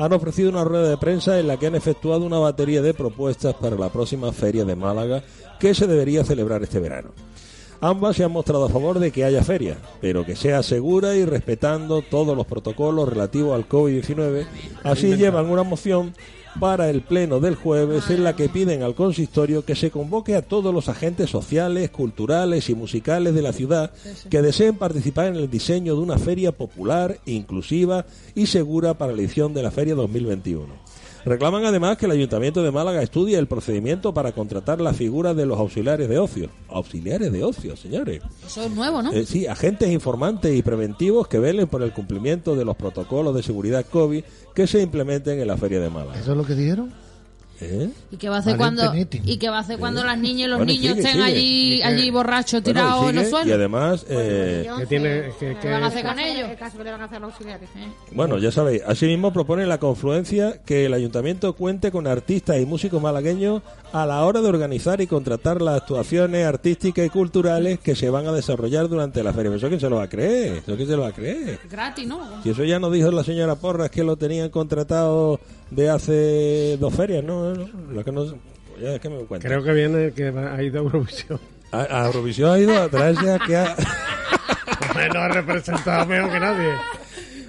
han 0.00 0.12
ofrecido 0.14 0.48
una 0.48 0.64
rueda 0.64 0.88
de 0.88 0.96
prensa 0.96 1.38
en 1.38 1.46
la 1.46 1.58
que 1.58 1.66
han 1.66 1.74
efectuado 1.74 2.24
una 2.24 2.38
batería 2.38 2.80
de 2.80 2.94
propuestas 2.94 3.54
para 3.54 3.76
la 3.76 3.90
próxima 3.90 4.32
feria 4.32 4.64
de 4.64 4.74
Málaga 4.74 5.22
que 5.58 5.74
se 5.74 5.86
debería 5.86 6.24
celebrar 6.24 6.62
este 6.62 6.80
verano. 6.80 7.10
Ambas 7.82 8.16
se 8.16 8.24
han 8.24 8.32
mostrado 8.32 8.64
a 8.64 8.68
favor 8.68 8.98
de 8.98 9.10
que 9.10 9.24
haya 9.24 9.42
feria, 9.42 9.76
pero 10.00 10.24
que 10.24 10.36
sea 10.36 10.62
segura 10.62 11.16
y 11.16 11.24
respetando 11.24 12.02
todos 12.02 12.36
los 12.36 12.46
protocolos 12.46 13.08
relativos 13.08 13.54
al 13.54 13.68
COVID-19. 13.68 14.46
Así 14.84 15.16
llevan 15.16 15.50
una 15.50 15.62
moción 15.62 16.14
para 16.58 16.90
el 16.90 17.02
pleno 17.02 17.38
del 17.38 17.54
jueves 17.54 18.10
en 18.10 18.24
la 18.24 18.34
que 18.34 18.48
piden 18.48 18.82
al 18.82 18.94
consistorio 18.94 19.64
que 19.64 19.76
se 19.76 19.90
convoque 19.90 20.34
a 20.34 20.42
todos 20.42 20.74
los 20.74 20.88
agentes 20.88 21.30
sociales, 21.30 21.90
culturales 21.90 22.68
y 22.70 22.74
musicales 22.74 23.34
de 23.34 23.42
la 23.42 23.52
ciudad 23.52 23.92
que 24.28 24.42
deseen 24.42 24.76
participar 24.76 25.26
en 25.28 25.36
el 25.36 25.50
diseño 25.50 25.94
de 25.94 26.00
una 26.00 26.18
feria 26.18 26.52
popular, 26.52 27.18
inclusiva 27.26 28.06
y 28.34 28.46
segura 28.46 28.94
para 28.94 29.12
la 29.12 29.20
edición 29.20 29.54
de 29.54 29.62
la 29.62 29.70
feria 29.70 29.94
2021. 29.94 30.89
Reclaman 31.24 31.64
además 31.64 31.98
que 31.98 32.06
el 32.06 32.12
Ayuntamiento 32.12 32.62
de 32.62 32.70
Málaga 32.70 33.02
estudie 33.02 33.38
el 33.38 33.46
procedimiento 33.46 34.14
para 34.14 34.32
contratar 34.32 34.80
la 34.80 34.94
figura 34.94 35.34
de 35.34 35.46
los 35.46 35.58
auxiliares 35.58 36.08
de 36.08 36.18
ocio. 36.18 36.48
Auxiliares 36.68 37.30
de 37.32 37.44
ocio, 37.44 37.76
señores. 37.76 38.22
Eso 38.46 38.62
es 38.62 38.70
nuevo, 38.70 39.02
¿no? 39.02 39.12
Eh, 39.12 39.26
sí, 39.26 39.46
agentes 39.46 39.90
informantes 39.90 40.56
y 40.56 40.62
preventivos 40.62 41.28
que 41.28 41.38
velen 41.38 41.68
por 41.68 41.82
el 41.82 41.92
cumplimiento 41.92 42.56
de 42.56 42.64
los 42.64 42.76
protocolos 42.76 43.34
de 43.34 43.42
seguridad 43.42 43.84
COVID 43.84 44.24
que 44.54 44.66
se 44.66 44.80
implementen 44.80 45.40
en 45.40 45.46
la 45.46 45.56
Feria 45.56 45.80
de 45.80 45.90
Málaga. 45.90 46.18
¿Eso 46.18 46.32
es 46.32 46.36
lo 46.36 46.44
que 46.44 46.54
dijeron? 46.54 46.92
¿Eh? 47.62 47.90
¿Y 48.10 48.16
qué 48.16 48.28
va 48.28 48.36
a 48.36 48.38
hacer 48.40 48.56
cuando 48.56 48.92
y 48.94 49.36
qué 49.36 49.48
va 49.50 49.58
a 49.58 49.60
hacer 49.60 49.78
cuando 49.78 50.02
las 50.02 50.18
niñas 50.18 50.46
y 50.46 50.50
los 50.50 50.58
Bueno, 50.58 50.72
niños 50.72 50.96
sigue, 50.96 51.00
estén 51.00 51.12
sigue. 51.12 51.24
allí 51.24 51.82
allí 51.82 52.10
borrachos 52.10 52.62
Bueno, 52.62 52.80
tirados 52.80 53.04
y 53.04 53.08
en 53.10 53.14
los 53.16 53.24
sigue, 53.24 53.28
y 53.28 53.30
suelos? 53.30 53.54
además, 53.54 54.06
eh, 54.08 54.62
Yo 54.66 54.76
que 54.78 54.86
tiene- 54.86 55.08
que- 55.38 55.50
eh, 55.52 55.56
que- 55.60 55.70
van 55.70 55.82
a 55.82 55.86
hacer 55.88 56.04
con 56.06 56.18
ellos? 56.18 56.50
El 56.50 56.56
caso 56.56 56.78
que 56.78 56.84
le 56.84 56.90
van 56.92 57.02
a 57.02 57.04
hacer 57.04 57.16
a 57.18 57.20
los 57.20 57.30
auxiliares. 57.32 57.68
bueno, 58.12 58.38
ya 58.38 58.50
sabéis, 58.50 58.82
asimismo 58.86 59.32
propone 59.32 59.66
la 59.66 59.78
confluencia 59.78 60.60
que 60.64 60.86
el 60.86 60.94
ayuntamiento 60.94 61.52
cuente 61.54 61.90
con 61.90 62.06
artistas 62.06 62.58
y 62.60 62.66
músicos 62.66 63.00
malagueños 63.02 63.62
a 63.92 64.06
la 64.06 64.24
hora 64.24 64.40
de 64.40 64.48
organizar 64.48 65.00
y 65.00 65.06
contratar 65.06 65.60
las 65.60 65.82
actuaciones 65.82 66.46
artísticas 66.46 67.04
y 67.06 67.10
culturales 67.10 67.78
que 67.80 67.94
se 67.94 68.08
van 68.10 68.26
a 68.26 68.32
desarrollar 68.32 68.88
durante 68.88 69.22
la 69.22 69.32
feria. 69.32 69.54
¿Eso 69.54 69.68
quién 69.68 69.80
se 69.80 69.90
lo 69.90 69.96
va 69.96 70.04
a 70.04 70.08
creer? 70.08 70.56
¿Eso 70.64 70.76
quién 70.76 70.88
se 70.88 70.96
lo 70.96 71.02
va 71.02 71.08
a 71.08 71.12
creer? 71.12 71.58
Gratis, 71.70 72.06
¿no? 72.06 72.20
Si 72.42 72.50
eso 72.50 72.64
ya 72.64 72.78
nos 72.78 72.92
dijo 72.92 73.10
la 73.10 73.24
señora 73.24 73.56
Porras 73.56 73.90
que 73.90 74.02
lo 74.04 74.16
tenían 74.16 74.48
contratado 74.50 75.40
de 75.70 75.90
hace 75.90 76.76
dos 76.78 76.94
ferias, 76.94 77.24
¿no? 77.24 77.54
no, 77.54 77.68
Lo 77.92 78.04
que 78.04 78.12
no 78.12 78.24
ya 78.80 78.94
es 78.94 79.00
que 79.00 79.10
me 79.10 79.24
cuenta. 79.24 79.46
Creo 79.46 79.62
que 79.62 79.72
viene 79.72 80.12
que 80.12 80.28
ha 80.28 80.62
ido 80.62 80.80
a 80.80 80.82
Eurovisión. 80.84 81.38
A, 81.72 81.82
a 81.82 82.06
Eurovisión 82.06 82.50
ha 82.50 82.58
ido 82.58 82.82
a 82.82 82.88
traerse 82.88 83.30
a 83.30 83.38
que 83.46 83.56
ha... 83.56 83.76
no 85.12 85.20
ha 85.20 85.28
representado 85.28 86.06
mejor 86.06 86.30
que 86.32 86.40
nadie. 86.40 86.72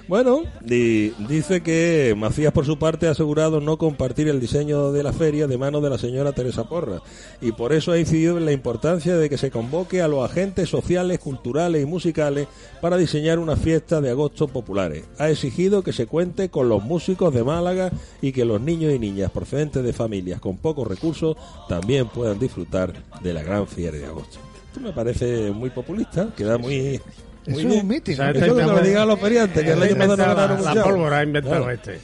Bueno, 0.08 0.42
di- 0.60 1.10
dice 1.28 1.62
que 1.62 2.14
Macías 2.18 2.52
por 2.52 2.66
su 2.66 2.78
parte 2.78 3.06
ha 3.06 3.12
asegurado 3.12 3.60
no 3.60 3.78
compartir 3.78 4.28
el 4.28 4.40
diseño 4.40 4.90
de 4.92 5.02
la 5.02 5.12
feria 5.12 5.46
de 5.46 5.56
manos 5.56 5.82
de 5.82 5.90
la 5.90 5.96
señora 5.96 6.32
Teresa 6.32 6.64
Porra 6.68 7.00
y 7.40 7.52
por 7.52 7.72
eso 7.72 7.92
ha 7.92 7.98
incidido 7.98 8.36
en 8.36 8.44
la 8.44 8.52
importancia 8.52 9.16
de 9.16 9.30
que 9.30 9.38
se 9.38 9.50
convoque 9.50 10.02
a 10.02 10.08
los 10.08 10.28
agentes 10.28 10.68
sociales, 10.68 11.18
culturales 11.20 11.82
y 11.82 11.86
musicales 11.86 12.48
para 12.80 12.96
diseñar 12.96 13.38
una 13.38 13.56
fiesta 13.56 14.00
de 14.00 14.10
agosto 14.10 14.48
populares. 14.48 15.04
Ha 15.18 15.30
exigido 15.30 15.82
que 15.82 15.92
se 15.92 16.06
cuente 16.06 16.50
con 16.50 16.68
los 16.68 16.82
músicos 16.82 17.32
de 17.32 17.44
Málaga 17.44 17.90
y 18.20 18.32
que 18.32 18.44
los 18.44 18.60
niños 18.60 18.92
y 18.92 18.98
niñas 18.98 19.30
procedentes 19.30 19.82
de 19.84 19.92
familias 19.92 20.40
con 20.40 20.56
pocos 20.58 20.86
recursos 20.88 21.36
también 21.68 22.08
puedan 22.08 22.38
disfrutar 22.38 22.92
de 23.22 23.32
la 23.32 23.42
gran 23.42 23.66
feria 23.66 23.92
de 23.92 24.06
agosto. 24.06 24.38
Esto 24.66 24.80
me 24.80 24.92
parece 24.92 25.52
muy 25.52 25.70
populista, 25.70 26.28
queda 26.36 26.58
muy... 26.58 27.00
Eso 27.46 27.60
muy 27.60 27.76
es 27.76 27.82
un 27.82 27.88
meeting. 27.88 28.12
O 28.12 28.16
sea, 28.16 28.30
Eso 28.30 28.34
que 28.34 28.40
te 28.40 28.46
lo 28.48 28.52
inventado- 28.60 28.80
digan 28.86 29.08
los 29.08 29.18
feriantes, 29.20 29.62
que 29.64 29.70
el 29.72 29.82
año 29.82 29.96
pasado 29.96 30.16
no 30.16 30.24
la, 30.26 30.34
ganaron 30.34 30.64
la 30.76 30.84
pólvora 30.84 31.18
ha 31.18 31.22
inventado 31.24 31.56
Claro. 31.56 31.70
este. 31.72 32.00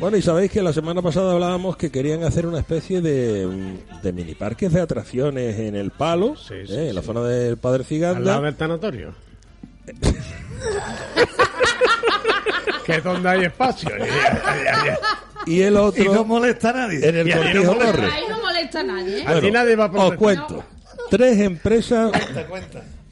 Bueno, 0.00 0.16
y 0.16 0.22
sabéis 0.22 0.50
que 0.52 0.62
la 0.62 0.72
semana 0.72 1.02
pasada 1.02 1.32
hablábamos 1.32 1.76
que 1.76 1.90
querían 1.90 2.22
hacer 2.22 2.46
una 2.46 2.60
especie 2.60 3.00
de, 3.00 3.76
de 4.02 4.12
mini 4.12 4.34
parques 4.36 4.72
de 4.72 4.80
atracciones 4.80 5.58
en 5.58 5.74
el 5.74 5.90
Palo, 5.90 6.36
Sí, 6.36 6.54
¿eh? 6.54 6.64
sí, 6.68 6.74
en 6.76 6.94
la 6.94 7.02
zona 7.02 7.22
del 7.22 7.56
Padre 7.56 7.80
Al 7.80 7.84
Ciganda. 7.86 8.20
lado 8.20 8.42
del 8.44 8.54
tanatorio. 8.54 9.12
que 12.86 12.92
es 12.96 13.04
donde 13.04 13.28
hay 13.28 13.44
espacio. 13.44 13.90
Y 15.46 15.62
el 15.62 15.76
otro 15.76 16.02
Y 16.04 16.08
no 16.08 16.24
molesta 16.24 16.70
a 16.70 16.72
nadie. 16.74 17.08
en 17.08 17.16
el 17.16 17.28
no 17.28 17.36
Cortijo. 17.36 17.74
Torres. 17.74 18.12
Ahí 18.12 18.22
no 18.28 18.38
molesta 18.40 18.80
a 18.80 18.82
nadie, 18.84 19.18
¿eh? 19.18 19.24
Aquí 19.26 19.50
nadie 19.50 19.76
va 19.76 19.90
por 19.90 20.00
os 20.00 20.14
cuento. 20.14 20.64
Tres 21.10 21.38
empresas 21.40 22.10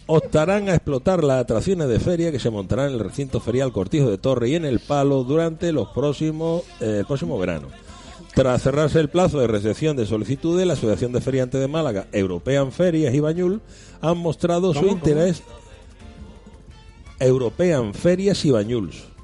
optarán 0.07 0.69
a 0.69 0.75
explotar 0.75 1.25
las 1.25 1.43
atracciones 1.43 1.89
de 1.89 2.01
feria 2.01 2.33
que 2.33 2.39
se 2.39 2.51
montarán 2.51 2.89
en 2.89 2.95
el 2.95 3.01
recinto 3.01 3.41
ferial 3.41 3.73
Cortijo 3.73 4.11
de 4.11 4.19
Torre 4.19 4.51
y 4.51 4.55
en 4.55 4.65
el 4.65 4.81
Palo 4.81 5.25
durante 5.25 5.73
los 5.73 5.89
próximos 5.89 6.63
eh, 6.81 6.99
el 7.01 7.07
próximo 7.07 7.39
verano. 7.39 7.69
Tras 8.35 8.63
cerrarse 8.63 9.01
el 9.01 9.09
plazo 9.09 9.41
de 9.41 9.47
recepción 9.47 9.97
de 9.97 10.07
solicitudes, 10.07 10.67
la 10.67 10.75
Asociación 10.75 11.13
de 11.13 11.21
Feriantes 11.21 11.61
de 11.61 11.69
Málaga, 11.69 12.07
European 12.13 12.71
Ferias 12.71 13.15
y 13.15 13.21
Bañul 13.21 13.63
han 14.01 14.19
mostrado 14.19 14.75
su 14.75 14.81
¿Cómo, 14.81 14.93
interés. 14.93 15.43
European 17.19 17.95
Ferias 17.95 18.45
y 18.45 18.51
Bañuls. 18.51 19.16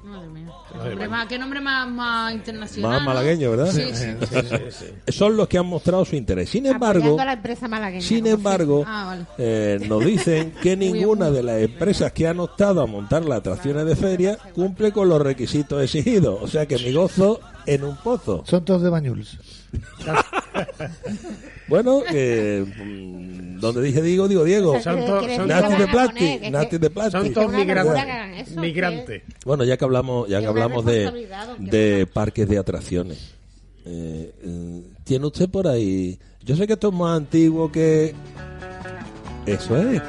Nombre 0.91 1.09
más, 1.09 1.27
qué 1.27 1.39
nombre 1.39 1.61
más, 1.61 1.89
más 1.89 2.33
internacional. 2.35 2.91
Más 2.93 3.01
¿no? 3.01 3.07
malagueño, 3.07 3.51
¿verdad? 3.51 3.71
Sí, 3.73 3.83
sí. 3.93 4.87
Son 5.09 5.37
los 5.37 5.49
que 5.49 5.59
han 5.59 5.67
mostrado 5.67 6.05
su 6.05 6.17
interés. 6.17 6.49
Sin 6.51 6.67
embargo, 6.67 7.01
Apoyando 7.01 7.23
a 7.23 7.25
la 7.27 7.33
empresa 7.35 7.69
malagueña. 7.69 8.03
sin 8.03 8.27
embargo, 8.27 8.85
Ah, 8.87 9.05
vale. 9.07 9.27
eh, 9.39 9.79
nos 9.89 10.05
dicen 10.05 10.53
que 10.63 10.77
ninguna 10.77 11.31
de 11.31 11.43
las 11.43 11.61
empresas 11.63 12.13
que 12.13 12.27
han 12.29 12.41
optado 12.41 12.83
a 12.83 12.87
montar 12.87 13.25
las 13.25 13.39
atracciones 13.39 13.87
de 13.87 13.97
feria 13.97 14.39
cumple 14.55 14.93
con 14.93 15.09
los 15.09 15.21
requisitos 15.21 15.83
exigidos. 15.83 16.39
O 16.43 16.49
sea 16.49 16.67
que 16.67 16.79
mi 16.79 16.93
gozo 16.93 17.41
en 17.67 17.85
un 17.85 17.97
pozo. 17.97 18.45
Son 18.47 18.65
todos 18.65 18.83
de 18.83 18.91
Bañuls. 18.91 19.39
Bueno, 21.69 22.03
eh, 22.13 22.65
mm, 22.85 23.61
donde 23.61 23.83
dije 23.83 24.03
digo, 24.03 24.29
digo 24.29 24.45
Diego. 24.45 24.73
Son 24.83 24.99
Son 24.99 25.07
to- 25.07 25.19
quiere 25.21 25.37
son 25.37 25.49
decir 25.49 25.63
que 25.63 25.63
Nati 25.63 25.73
de 25.73 25.87
que- 25.87 26.51
Nati 26.51 26.79
de 26.79 26.91
migrantes. 28.57 29.23
Bueno, 29.47 29.65
ya 29.65 29.77
que 29.79 29.85
hablamos, 29.85 30.29
ya 30.29 30.41
que 30.41 30.47
hablamos 30.47 30.85
de, 30.85 31.05
de 31.59 32.07
parques 32.07 32.49
de 32.49 32.59
atracciones, 32.59 33.35
eh, 33.87 34.33
eh, 34.43 34.83
tiene 35.05 35.27
usted 35.27 35.49
por 35.49 35.67
ahí. 35.67 36.19
Yo 36.45 36.57
sé 36.57 36.67
que 36.67 36.75
esto 36.75 36.89
es 36.89 36.95
más 36.95 37.17
antiguo 37.17 37.71
que. 37.73 38.15
Eso 39.47 39.77
es. 39.79 40.03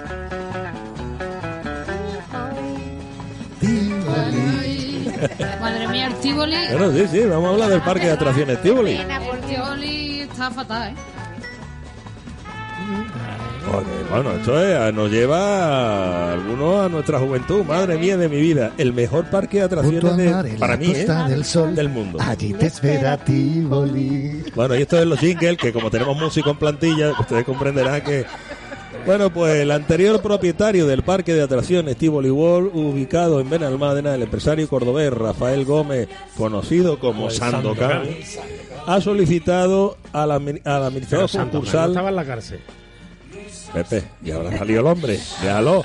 Madre 5.62 5.88
mía, 5.88 6.08
el 6.08 6.16
Tivoli. 6.16 6.56
Bueno, 6.72 6.92
sí, 6.92 7.06
sí, 7.12 7.20
vamos 7.26 7.46
a 7.46 7.50
hablar 7.54 7.70
del 7.70 7.82
parque 7.82 8.06
de 8.08 8.12
atracciones 8.12 8.62
Tivoli. 8.62 8.92
El 8.92 9.08
Tivoli 9.48 10.20
está 10.22 10.52
fatal, 10.52 10.92
¿eh? 10.92 10.96
Joder, 13.66 13.86
bueno, 14.12 14.32
esto 14.34 14.62
es- 14.62 14.94
nos 14.94 15.10
lleva 15.10 15.40
a 15.40 16.34
algunos 16.34 16.86
a 16.86 16.90
nuestra 16.90 17.18
juventud. 17.20 17.64
Madre 17.64 17.98
mía 17.98 18.18
de 18.18 18.28
mi 18.28 18.42
vida. 18.42 18.72
El 18.78 18.92
mejor 18.94 19.26
parque 19.30 19.60
de 19.60 19.64
atracciones 19.64 20.18
de- 20.18 20.30
mar, 20.32 20.46
para 20.60 20.76
mí, 20.78 20.92
¿eh? 20.94 21.08
del 21.30 21.46
sol. 21.46 21.74
del 21.74 21.88
mundo. 21.90 22.20
Allí 22.22 22.54
te 22.54 22.66
espera 22.68 23.16
Tivoli. 23.18 24.44
Bueno, 24.54 24.76
y 24.76 24.82
esto 24.82 25.00
es 25.00 25.06
los 25.08 25.18
jingles, 25.20 25.58
que 25.58 25.72
como 25.72 25.90
tenemos 25.90 26.18
músico 26.18 26.50
en 26.52 26.58
plantilla, 26.58 27.12
ustedes 27.18 27.46
comprenderán 27.46 28.02
que 28.02 28.26
Bueno, 29.06 29.34
pues 29.34 29.56
el 29.58 29.72
anterior 29.72 30.22
propietario 30.22 30.88
del 30.88 31.04
parque 31.04 31.34
de 31.34 31.42
atracciones 31.42 31.98
Tivoli 31.98 32.30
World, 32.30 32.72
ubicado 32.74 33.42
en 33.42 33.50
Benalmádena, 33.50 34.16
el 34.16 34.22
empresario 34.24 34.68
cordobés 34.70 35.12
Rafael 35.12 35.66
Gómez, 35.66 36.08
conocido 36.38 37.00
como 37.00 37.30
Sandokan, 37.30 38.04
ha 38.88 39.02
solicitado 39.02 39.98
al, 40.14 40.30
admi- 40.32 40.62
al 40.64 40.84
administrador 40.84 41.30
concursal 41.30 41.90
estaba 41.92 42.10
en 42.10 42.16
la 42.16 42.26
cárcel. 42.26 42.60
Pepe, 43.74 44.04
y 44.24 44.32
ahora 44.32 44.58
salió 44.58 44.80
el 44.80 44.86
hombre, 44.88 45.20
déjalo. 45.42 45.84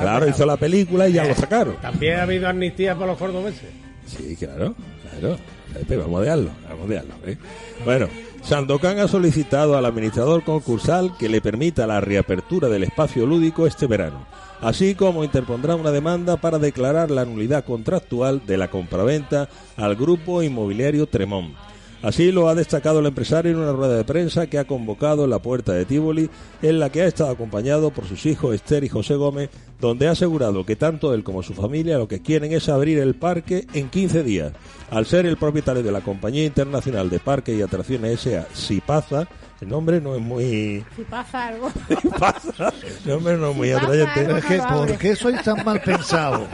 Claro, 0.00 0.28
hizo 0.28 0.44
la 0.46 0.56
película 0.56 1.08
y 1.08 1.12
ya 1.12 1.24
lo 1.24 1.34
sacaron. 1.34 1.76
También 1.76 2.18
ha 2.18 2.22
habido 2.22 2.48
amnistía 2.48 2.94
para 2.94 3.08
los 3.08 3.18
cordobeses. 3.18 3.68
Sí, 4.06 4.34
claro, 4.36 4.74
claro. 5.20 5.36
Pepe, 5.74 5.96
vamos 5.96 6.20
a 6.20 6.22
dejarlo, 6.24 6.50
vamos 6.68 6.86
a 6.86 6.88
dejarlo. 6.88 7.14
¿eh? 7.26 7.36
Bueno, 7.84 8.08
Sandokan 8.48 8.98
ha 8.98 9.08
solicitado 9.08 9.76
al 9.76 9.84
administrador 9.84 10.42
concursal 10.42 11.14
que 11.18 11.28
le 11.28 11.42
permita 11.42 11.86
la 11.86 12.00
reapertura 12.00 12.70
del 12.70 12.84
espacio 12.84 13.26
lúdico 13.26 13.66
este 13.66 13.86
verano, 13.86 14.24
así 14.62 14.94
como 14.94 15.22
interpondrá 15.22 15.76
una 15.76 15.90
demanda 15.90 16.38
para 16.38 16.58
declarar 16.58 17.10
la 17.10 17.26
nulidad 17.26 17.66
contractual 17.66 18.40
de 18.46 18.56
la 18.56 18.68
compraventa 18.68 19.50
al 19.76 19.96
grupo 19.96 20.42
inmobiliario 20.42 21.06
Tremont. 21.06 21.54
Así 22.00 22.30
lo 22.30 22.48
ha 22.48 22.54
destacado 22.54 23.00
el 23.00 23.06
empresario 23.06 23.50
en 23.50 23.58
una 23.58 23.72
rueda 23.72 23.96
de 23.96 24.04
prensa 24.04 24.46
que 24.46 24.58
ha 24.58 24.66
convocado 24.66 25.24
en 25.24 25.30
la 25.30 25.40
puerta 25.40 25.72
de 25.72 25.84
Tívoli, 25.84 26.30
en 26.62 26.78
la 26.78 26.90
que 26.90 27.02
ha 27.02 27.06
estado 27.06 27.30
acompañado 27.30 27.90
por 27.90 28.06
sus 28.06 28.24
hijos 28.26 28.54
Esther 28.54 28.84
y 28.84 28.88
José 28.88 29.16
Gómez, 29.16 29.50
donde 29.80 30.06
ha 30.06 30.12
asegurado 30.12 30.64
que 30.64 30.76
tanto 30.76 31.12
él 31.12 31.24
como 31.24 31.42
su 31.42 31.54
familia 31.54 31.98
lo 31.98 32.06
que 32.06 32.22
quieren 32.22 32.52
es 32.52 32.68
abrir 32.68 32.98
el 32.98 33.16
parque 33.16 33.66
en 33.74 33.88
15 33.88 34.22
días. 34.22 34.52
Al 34.90 35.06
ser 35.06 35.26
el 35.26 35.36
propietario 35.36 35.82
de 35.82 35.90
la 35.90 36.00
compañía 36.00 36.44
internacional 36.44 37.10
de 37.10 37.18
parques 37.18 37.58
y 37.58 37.62
atracciones 37.62 38.26
S.A. 38.26 38.46
Sipaza, 38.54 39.26
el 39.60 39.68
nombre 39.68 40.00
no 40.00 40.14
es 40.14 40.20
muy... 40.20 40.84
Si 40.96 41.02
pasa 41.02 41.48
algo. 41.48 41.70
Sipaza, 42.02 42.72
el 43.04 43.10
nombre 43.10 43.36
no 43.36 43.50
es 43.50 43.56
muy 43.56 43.70
atrayente. 43.72 44.10
Pero 44.14 44.36
es 44.36 44.44
que, 44.44 44.58
¿por 44.58 44.98
qué 44.98 45.16
sois 45.16 45.42
tan 45.42 45.64
mal 45.64 45.80
pensados? 45.80 46.48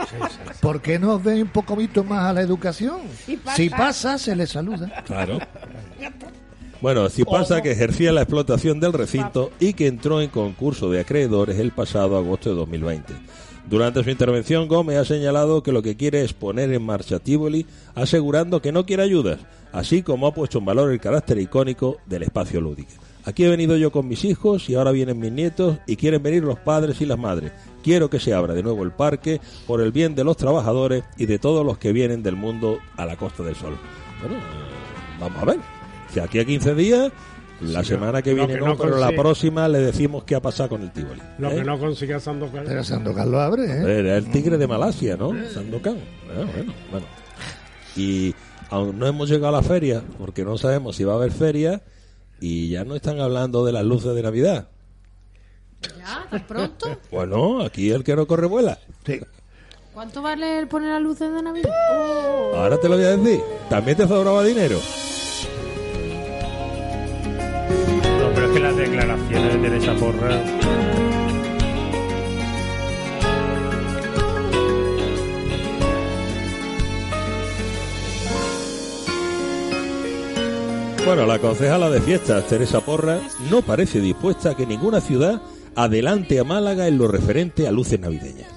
¿Por 0.59 0.81
qué 0.81 0.97
no 0.97 1.13
os 1.15 1.23
veis 1.23 1.43
un 1.43 1.49
poquito 1.49 2.03
más 2.03 2.23
a 2.25 2.33
la 2.33 2.41
educación? 2.41 3.01
Si 3.25 3.37
pasa- 3.37 3.55
Si 3.57 3.69
pasa, 3.69 4.17
se 4.17 4.35
le 4.35 4.47
saluda. 4.47 5.03
Claro. 5.05 5.39
Bueno, 6.81 7.09
si 7.09 7.23
pasa 7.23 7.61
que 7.61 7.71
ejercía 7.71 8.11
la 8.11 8.21
explotación 8.21 8.79
del 8.79 8.93
recinto 8.93 9.51
y 9.59 9.73
que 9.73 9.87
entró 9.87 10.21
en 10.21 10.29
concurso 10.29 10.89
de 10.91 10.99
acreedores 10.99 11.57
el 11.59 11.71
pasado 11.71 12.17
agosto 12.17 12.49
de 12.49 12.55
2020. 12.55 13.13
Durante 13.67 14.03
su 14.03 14.09
intervención, 14.11 14.67
Gómez 14.67 14.97
ha 14.97 15.05
señalado 15.05 15.63
que 15.63 15.71
lo 15.71 15.81
que 15.81 15.95
quiere 15.97 16.23
es 16.23 16.33
poner 16.33 16.71
en 16.71 16.83
marcha 16.85 17.17
Tivoli, 17.19 17.65
asegurando 17.95 18.61
que 18.61 18.71
no 18.71 18.85
quiere 18.85 19.01
ayudas, 19.01 19.39
así 19.75 20.01
como 20.03 20.27
ha 20.27 20.33
puesto 20.33 20.57
en 20.59 20.65
valor 20.65 20.91
el 20.91 20.99
carácter 20.99 21.37
icónico 21.39 21.97
del 22.05 22.23
espacio 22.23 22.59
lúdico. 22.61 22.91
Aquí 23.25 23.43
he 23.43 23.49
venido 23.49 23.75
yo 23.75 23.91
con 23.91 24.07
mis 24.07 24.23
hijos 24.23 24.69
y 24.69 24.75
ahora 24.75 24.91
vienen 24.91 25.19
mis 25.19 25.31
nietos 25.31 25.77
y 25.87 25.95
quieren 25.95 26.21
venir 26.21 26.43
los 26.43 26.59
padres 26.59 27.01
y 27.01 27.05
las 27.07 27.17
madres. 27.17 27.51
Quiero 27.83 28.07
que 28.09 28.19
se 28.19 28.33
abra 28.33 28.53
de 28.53 28.61
nuevo 28.61 28.83
el 28.83 28.91
parque 28.91 29.41
por 29.65 29.81
el 29.81 29.91
bien 29.91 30.13
de 30.13 30.23
los 30.23 30.37
trabajadores 30.37 31.03
y 31.17 31.25
de 31.25 31.39
todos 31.39 31.65
los 31.65 31.77
que 31.79 31.91
vienen 31.91 32.21
del 32.21 32.35
mundo 32.35 32.77
a 32.97 33.05
la 33.05 33.15
Costa 33.15 33.41
del 33.41 33.55
Sol. 33.55 33.75
Bueno, 34.21 34.37
eh, 34.37 35.19
vamos 35.19 35.41
a 35.41 35.45
ver. 35.45 35.57
Si 36.13 36.19
aquí 36.19 36.37
a 36.39 36.45
15 36.45 36.75
días, 36.75 37.11
la 37.61 37.81
Sí, 37.81 37.89
semana 37.89 38.21
que 38.21 38.33
viene 38.35 38.53
que 38.53 38.59
no, 38.59 38.67
no 38.67 38.77
pero 38.77 38.91
la 38.97 39.07
consigue- 39.07 39.21
próxima 39.21 39.67
le 39.69 39.79
decimos 39.79 40.23
qué 40.23 40.35
ha 40.35 40.41
pasado 40.41 40.69
con 40.69 40.83
el 40.83 40.91
Tivoli. 40.91 41.21
Lo 41.39 41.49
¿eh? 41.49 41.55
que 41.55 41.63
no 41.63 41.79
consiga 41.79 42.19
Sandokan. 42.19 42.63
Pero 42.67 42.83
Sandokan 42.83 43.31
lo 43.31 43.39
abre, 43.41 43.63
¿eh? 43.65 43.99
Era 44.01 44.17
el 44.17 44.29
tigre 44.29 44.57
de 44.59 44.67
Malasia, 44.67 45.17
¿no? 45.17 45.31
Sandokan. 45.51 45.97
Bueno, 46.27 46.51
bueno, 46.53 46.73
bueno. 46.91 47.05
Y 47.95 48.35
aún 48.69 48.99
no 48.99 49.07
hemos 49.07 49.29
llegado 49.29 49.55
a 49.55 49.61
la 49.61 49.67
feria, 49.67 50.03
porque 50.17 50.43
no 50.43 50.57
sabemos 50.57 50.95
si 50.95 51.03
va 51.03 51.13
a 51.13 51.17
haber 51.17 51.31
feria, 51.31 51.81
y 52.39 52.69
ya 52.69 52.83
no 52.83 52.95
están 52.95 53.19
hablando 53.19 53.65
de 53.65 53.71
las 53.71 53.83
luces 53.83 54.15
de 54.15 54.23
Navidad. 54.23 54.69
¿Ya? 55.97 56.27
¿Tan 56.29 56.47
pronto? 56.47 56.97
Bueno, 57.11 57.61
aquí 57.61 57.91
el 57.91 58.03
que 58.03 58.15
no 58.15 58.27
corre 58.27 58.47
vuela. 58.47 58.77
Sí. 59.05 59.19
¿Cuánto 59.93 60.21
vale 60.21 60.59
el 60.59 60.67
poner 60.67 60.89
las 60.89 61.01
luces 61.01 61.33
de 61.33 61.41
Navidad? 61.41 61.71
Ahora 62.53 62.77
te 62.77 62.89
lo 62.89 62.97
voy 62.97 63.05
a 63.05 63.15
decir. 63.15 63.39
También 63.69 63.95
te 63.95 64.07
sobraba 64.07 64.43
dinero. 64.43 64.77
No, 68.19 68.29
pero 68.33 68.47
es 68.47 68.53
que 68.53 68.59
las 68.59 68.75
declaraciones 68.75 69.53
de 69.53 69.69
Teresa 69.69 69.95
Porra. 69.95 70.84
Bueno, 81.05 81.27
la 81.27 81.37
concejala 81.37 81.91
de 81.91 82.01
fiestas, 82.01 82.47
Teresa 82.47 82.81
Porra, 82.81 83.19
no 83.51 83.61
parece 83.61 84.01
dispuesta 84.01 84.49
a 84.49 84.55
que 84.55 84.65
ninguna 84.65 85.01
ciudad 85.01 85.39
adelante 85.75 86.39
a 86.39 86.43
Málaga 86.43 86.87
en 86.87 86.97
lo 86.97 87.07
referente 87.07 87.67
a 87.67 87.71
luces 87.71 87.99
navideñas. 87.99 88.47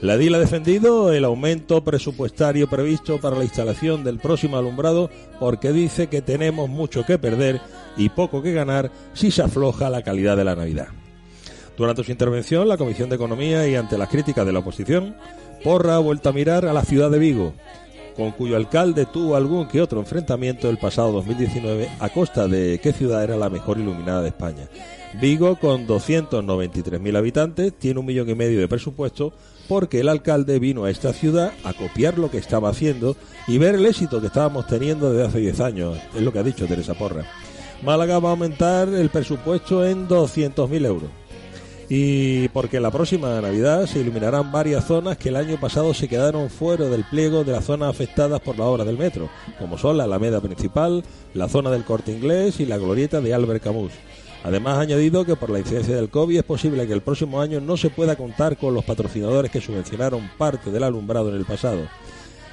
La 0.00 0.16
DIL 0.16 0.36
ha 0.36 0.38
defendido 0.38 1.12
el 1.12 1.24
aumento 1.24 1.82
presupuestario 1.82 2.70
previsto 2.70 3.20
para 3.20 3.36
la 3.36 3.42
instalación 3.42 4.04
del 4.04 4.20
próximo 4.20 4.56
alumbrado 4.56 5.10
porque 5.40 5.72
dice 5.72 6.06
que 6.06 6.22
tenemos 6.22 6.70
mucho 6.70 7.04
que 7.04 7.18
perder 7.18 7.60
y 7.96 8.08
poco 8.10 8.40
que 8.40 8.52
ganar 8.52 8.92
si 9.12 9.32
se 9.32 9.42
afloja 9.42 9.90
la 9.90 10.02
calidad 10.02 10.36
de 10.36 10.44
la 10.44 10.54
Navidad. 10.54 10.88
Durante 11.76 12.04
su 12.04 12.12
intervención, 12.12 12.68
la 12.68 12.76
Comisión 12.78 13.08
de 13.08 13.16
Economía 13.16 13.66
y 13.66 13.74
ante 13.74 13.98
las 13.98 14.08
críticas 14.08 14.46
de 14.46 14.52
la 14.52 14.60
oposición, 14.60 15.16
Porra 15.64 15.96
ha 15.96 15.98
vuelto 15.98 16.28
a 16.28 16.32
mirar 16.32 16.66
a 16.66 16.72
la 16.72 16.82
ciudad 16.82 17.10
de 17.10 17.18
Vigo, 17.18 17.52
con 18.16 18.32
cuyo 18.32 18.56
alcalde 18.56 19.06
tuvo 19.06 19.36
algún 19.36 19.68
que 19.68 19.82
otro 19.82 20.00
enfrentamiento 20.00 20.70
el 20.70 20.78
pasado 20.78 21.12
2019 21.12 21.88
a 22.00 22.08
costa 22.08 22.48
de 22.48 22.80
qué 22.82 22.92
ciudad 22.92 23.22
era 23.22 23.36
la 23.36 23.50
mejor 23.50 23.78
iluminada 23.78 24.22
de 24.22 24.28
España. 24.28 24.68
Vigo, 25.20 25.56
con 25.56 25.86
293.000 25.86 27.16
habitantes, 27.16 27.72
tiene 27.78 28.00
un 28.00 28.06
millón 28.06 28.28
y 28.28 28.34
medio 28.34 28.60
de 28.60 28.68
presupuesto 28.68 29.32
porque 29.68 30.00
el 30.00 30.08
alcalde 30.08 30.58
vino 30.58 30.84
a 30.84 30.90
esta 30.90 31.12
ciudad 31.12 31.52
a 31.64 31.72
copiar 31.72 32.18
lo 32.18 32.30
que 32.30 32.38
estaba 32.38 32.70
haciendo 32.70 33.16
y 33.46 33.58
ver 33.58 33.74
el 33.74 33.86
éxito 33.86 34.20
que 34.20 34.28
estábamos 34.28 34.66
teniendo 34.66 35.12
desde 35.12 35.28
hace 35.28 35.38
10 35.40 35.60
años, 35.60 35.98
es 36.14 36.22
lo 36.22 36.32
que 36.32 36.38
ha 36.38 36.42
dicho 36.42 36.66
Teresa 36.66 36.94
Porra. 36.94 37.24
Málaga 37.82 38.18
va 38.18 38.30
a 38.30 38.32
aumentar 38.32 38.88
el 38.88 39.10
presupuesto 39.10 39.86
en 39.86 40.08
200.000 40.08 40.86
euros. 40.86 41.10
Y 41.88 42.48
porque 42.48 42.80
la 42.80 42.90
próxima 42.90 43.40
Navidad 43.40 43.86
se 43.86 44.00
iluminarán 44.00 44.50
varias 44.50 44.86
zonas 44.86 45.16
que 45.16 45.28
el 45.28 45.36
año 45.36 45.56
pasado 45.60 45.94
se 45.94 46.08
quedaron 46.08 46.50
fuera 46.50 46.86
del 46.86 47.04
pliego 47.04 47.44
de 47.44 47.52
las 47.52 47.64
zonas 47.64 47.90
afectadas 47.90 48.40
por 48.40 48.58
la 48.58 48.64
obra 48.64 48.84
del 48.84 48.98
metro, 48.98 49.28
como 49.58 49.78
son 49.78 49.96
la 49.96 50.04
Alameda 50.04 50.40
Principal, 50.40 51.04
la 51.34 51.48
zona 51.48 51.70
del 51.70 51.84
Corte 51.84 52.10
Inglés 52.10 52.58
y 52.58 52.66
la 52.66 52.78
glorieta 52.78 53.20
de 53.20 53.34
Albert 53.34 53.62
Camus. 53.62 53.92
Además 54.42 54.78
ha 54.78 54.80
añadido 54.80 55.24
que 55.24 55.36
por 55.36 55.50
la 55.50 55.60
incidencia 55.60 55.94
del 55.94 56.08
COVID 56.08 56.38
es 56.38 56.44
posible 56.44 56.86
que 56.86 56.92
el 56.92 57.02
próximo 57.02 57.40
año 57.40 57.60
no 57.60 57.76
se 57.76 57.90
pueda 57.90 58.16
contar 58.16 58.56
con 58.56 58.74
los 58.74 58.84
patrocinadores 58.84 59.50
que 59.50 59.60
subvencionaron 59.60 60.28
parte 60.36 60.70
del 60.70 60.84
alumbrado 60.84 61.30
en 61.30 61.36
el 61.36 61.44
pasado. 61.44 61.82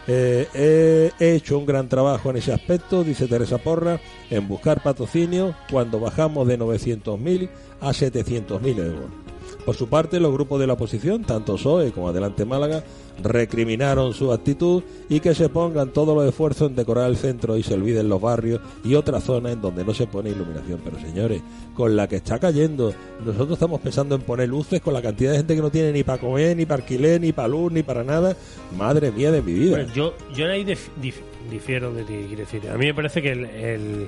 Eh, 0.08 1.12
he 1.20 1.36
hecho 1.36 1.58
un 1.58 1.66
gran 1.66 1.88
trabajo 1.88 2.30
en 2.30 2.38
ese 2.38 2.52
aspecto, 2.52 3.04
dice 3.04 3.28
Teresa 3.28 3.58
Porra, 3.58 4.00
en 4.30 4.48
buscar 4.48 4.84
patrocinio 4.84 5.56
cuando 5.72 6.00
bajamos 6.00 6.48
de 6.48 6.60
900.000 6.60 7.50
a 7.80 7.90
700.000 7.90 8.78
euros. 8.80 9.23
Por 9.66 9.76
su 9.76 9.88
parte, 9.88 10.20
los 10.20 10.34
grupos 10.34 10.60
de 10.60 10.68
la 10.68 10.74
oposición, 10.74 11.24
tanto 11.24 11.56
PSOE 11.56 11.92
como 11.92 12.10
Adelante 12.10 12.44
Málaga, 12.46 12.84
recriminaron 13.22 14.14
su 14.14 14.32
actitud 14.34 14.84
y 15.10 15.20
que 15.20 15.34
se 15.34 15.50
pongan 15.50 15.90
todos 15.92 16.16
los 16.16 16.28
esfuerzos 16.28 16.70
en 16.70 16.76
decorar 16.76 17.10
el 17.10 17.16
centro 17.18 17.58
y 17.58 17.64
se 17.64 17.74
olviden 17.74 18.10
los 18.10 18.20
barrios 18.22 18.60
y 18.84 18.96
otras 18.96 19.24
zonas 19.24 19.54
en 19.54 19.62
donde 19.62 19.86
no 19.86 19.94
se 19.94 20.06
pone 20.08 20.30
iluminación. 20.32 20.82
Pero 20.84 21.00
señores, 21.00 21.42
con 21.76 21.96
la 21.96 22.08
que 22.08 22.18
está 22.18 22.40
cayendo, 22.40 22.94
nosotros 23.26 23.52
estamos 23.54 23.80
pensando 23.82 24.16
en 24.16 24.22
poner 24.22 24.50
luces 24.50 24.82
con 24.82 24.94
la 24.94 25.02
cantidad 25.02 25.32
de 25.32 25.38
gente 25.38 25.56
que 25.56 25.62
no 25.62 25.70
tiene 25.72 25.92
ni 25.94 26.04
para 26.04 26.20
comer, 26.20 26.56
ni 26.58 26.66
para 26.66 26.82
alquiler, 26.84 27.22
ni 27.22 27.32
para 27.32 27.48
luz, 27.48 27.72
ni 27.72 27.84
para 27.84 28.04
nada. 28.04 28.36
Madre 28.78 29.12
mía 29.12 29.32
de 29.32 29.42
mi 29.42 29.54
vida. 29.54 29.76
Pues 29.78 29.94
yo, 29.94 30.14
yo 30.36 30.46
ahí 30.50 30.64
dif- 30.66 30.90
dif- 31.02 31.22
difiero 31.50 31.94
de 31.94 32.04
ti, 32.04 32.14
quiero 32.28 32.42
decir. 32.44 32.70
A 32.70 32.78
mí 32.78 32.86
me 32.88 32.94
parece 32.94 33.22
que 33.22 33.32
el- 33.32 33.46
el- 33.46 34.08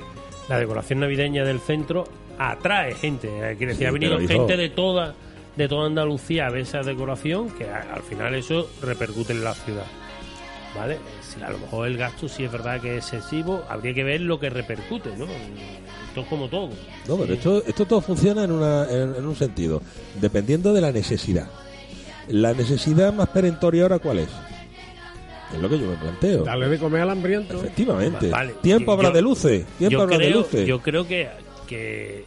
la 0.50 0.60
decoración 0.60 1.00
navideña 1.00 1.44
del 1.46 1.60
centro 1.60 2.04
atrae 2.38 2.94
gente. 2.96 3.28
eh, 3.30 3.56
Quiero 3.58 3.72
decir, 3.72 3.78
Sí, 3.78 3.86
ha 3.86 3.92
venido 3.92 4.20
gente 4.20 4.58
de 4.58 4.70
toda 4.70 5.16
de 5.56 5.68
toda 5.68 5.88
Andalucía 5.88 6.48
a 6.48 6.50
ver 6.50 6.62
esa 6.62 6.82
decoración 6.82 7.50
que 7.52 7.70
al 7.70 8.02
final 8.04 8.34
eso 8.36 8.70
repercute 8.82 9.34
en 9.34 9.44
la 9.44 9.54
ciudad. 9.54 9.86
¿Vale? 10.76 10.98
Si 11.22 11.42
a 11.42 11.50
lo 11.50 11.58
mejor 11.58 11.88
el 11.88 11.96
gasto 11.98 12.28
sí 12.28 12.44
es 12.44 12.52
verdad 12.52 12.82
que 12.82 12.98
es 12.98 13.14
excesivo, 13.14 13.64
habría 13.70 13.94
que 13.94 14.04
ver 14.04 14.20
lo 14.20 14.40
que 14.40 14.50
repercute, 14.50 15.16
¿no? 15.18 15.24
Esto 15.26 16.22
es 16.22 16.28
como 16.28 16.50
todo. 16.50 16.70
No, 17.08 17.16
pero 17.18 17.34
esto, 17.34 17.64
esto 17.66 17.86
todo 17.86 18.02
funciona 18.02 18.44
en, 18.44 18.52
una, 18.52 18.86
en, 18.90 19.16
en 19.16 19.26
un 19.26 19.36
sentido, 19.38 19.82
dependiendo 20.20 20.74
de 20.74 20.82
la 20.82 20.92
necesidad. 20.92 21.48
La 22.28 22.54
necesidad 22.54 23.14
más 23.14 23.30
perentoria 23.30 23.84
ahora, 23.84 24.00
¿cuál 24.00 24.20
es? 24.20 24.30
Es 25.54 25.62
lo 25.62 25.70
que 25.70 25.80
yo 25.80 25.86
me 25.86 25.96
planteo. 25.96 26.44
Darle 26.44 26.68
de 26.68 26.78
comer 26.80 27.02
al 27.04 27.12
hambriento. 27.12 27.56
Efectivamente. 27.58 28.30
Vale. 28.30 28.56
Tiempo 28.62 28.92
habrá 28.92 29.10
yo- 29.10 29.14
de 29.16 29.22
luces. 29.22 29.66
Tiempo 29.78 29.92
yo 29.98 30.02
habrá 30.02 30.18
de 30.18 30.26
creo, 30.26 30.40
luces. 30.40 30.68
Yo 30.68 30.82
creo 30.82 31.08
que, 31.08 31.30
que 31.68 32.26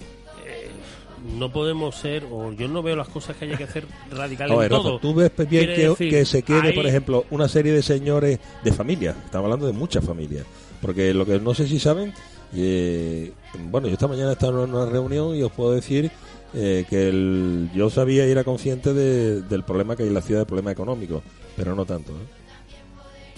no 1.36 1.52
podemos 1.52 1.94
ser, 1.96 2.24
o 2.30 2.52
yo 2.52 2.68
no 2.68 2.82
veo 2.82 2.96
las 2.96 3.08
cosas 3.08 3.36
que 3.36 3.44
haya 3.44 3.56
que 3.56 3.64
hacer 3.64 3.86
radicales 4.10 4.56
A 4.56 4.58
ver, 4.60 4.66
en 4.66 4.70
Rafa, 4.78 4.82
todo. 4.88 4.98
tú 4.98 5.14
ves 5.14 5.30
bien 5.48 5.66
que, 5.66 5.88
decir, 5.88 6.10
que 6.10 6.24
se 6.24 6.42
quede, 6.42 6.68
hay- 6.68 6.72
por 6.74 6.86
ejemplo, 6.86 7.24
una 7.30 7.48
serie 7.48 7.72
de 7.72 7.82
señores 7.82 8.38
de 8.64 8.72
familia. 8.72 9.14
Estamos 9.24 9.44
hablando 9.44 9.66
de 9.66 9.72
muchas 9.72 10.04
familias. 10.04 10.44
Porque 10.80 11.12
lo 11.12 11.26
que 11.26 11.38
no 11.40 11.54
sé 11.54 11.66
si 11.66 11.78
saben, 11.78 12.12
eh, 12.54 13.32
bueno, 13.70 13.88
yo 13.88 13.94
esta 13.94 14.06
mañana 14.08 14.30
he 14.30 14.32
estado 14.34 14.64
en 14.64 14.72
una 14.74 14.86
reunión 14.86 15.34
y 15.34 15.42
os 15.42 15.52
puedo 15.52 15.72
decir 15.72 16.10
eh, 16.54 16.86
que 16.88 17.08
el, 17.08 17.68
yo 17.74 17.90
sabía 17.90 18.26
y 18.26 18.30
era 18.30 18.42
consciente 18.44 18.94
de- 18.94 19.42
del 19.42 19.64
problema 19.64 19.96
que 19.96 20.04
hay 20.04 20.08
en 20.08 20.14
la 20.14 20.22
ciudad, 20.22 20.42
el 20.42 20.46
problema 20.46 20.70
económico, 20.72 21.22
pero 21.56 21.74
no 21.74 21.84
tanto. 21.84 22.12
¿eh? 22.12 22.37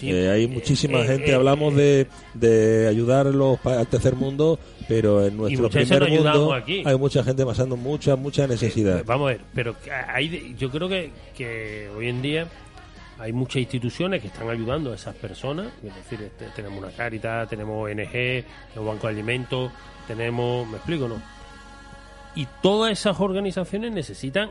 Eh, 0.09 0.29
hay 0.29 0.47
muchísima 0.47 1.01
Eh, 1.01 1.07
gente, 1.07 1.31
eh, 1.31 1.35
hablamos 1.35 1.75
de, 1.75 2.07
de 2.33 2.87
ayudar 2.87 3.27
a 3.27 3.31
los 3.31 3.59
pa- 3.59 3.79
al 3.79 3.87
tercer 3.87 4.15
mundo, 4.15 4.57
pero 4.87 5.25
en 5.25 5.37
nuestro 5.37 5.69
primer 5.69 6.09
mundo 6.09 6.53
aquí. 6.53 6.81
hay 6.85 6.97
mucha 6.97 7.23
gente 7.23 7.45
pasando 7.45 7.77
mucha, 7.77 8.15
mucha 8.15 8.47
necesidad. 8.47 9.03
Vamos 9.05 9.27
a 9.29 9.33
ver, 9.33 9.41
pero 9.53 9.75
hay, 10.07 10.55
yo 10.57 10.69
creo 10.71 10.87
que, 10.89 11.11
que 11.37 11.89
hoy 11.95 12.07
en 12.07 12.21
día 12.21 12.47
hay 13.19 13.33
muchas 13.33 13.57
instituciones 13.57 14.21
que 14.21 14.27
están 14.27 14.49
ayudando 14.49 14.91
a 14.91 14.95
esas 14.95 15.13
personas. 15.15 15.67
Es 15.85 15.93
decir, 15.95 16.21
este, 16.23 16.45
tenemos 16.55 16.79
una 16.79 16.91
Caritas, 16.91 17.47
tenemos 17.49 17.83
ONG, 17.87 18.11
tenemos 18.11 18.45
Banco 18.95 19.07
de 19.07 19.13
Alimentos, 19.13 19.71
tenemos. 20.07 20.67
¿Me 20.67 20.77
explico 20.77 21.07
no? 21.07 21.21
Y 22.35 22.47
todas 22.63 22.91
esas 22.93 23.19
organizaciones 23.19 23.91
necesitan 23.91 24.49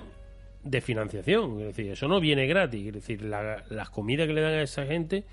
de 0.63 0.81
financiación. 0.81 1.61
Es 1.61 1.67
decir, 1.77 1.91
eso 1.93 2.07
no 2.09 2.21
viene 2.21 2.47
gratis. 2.47 2.87
Es 2.89 2.93
decir, 2.95 3.23
la- 3.23 3.65
las 3.71 3.91
comidas 3.91 4.27
que 4.27 4.35
le 4.35 4.41
dan 4.43 4.55
a 4.55 4.63
esa 4.63 4.85
gente 4.87 5.25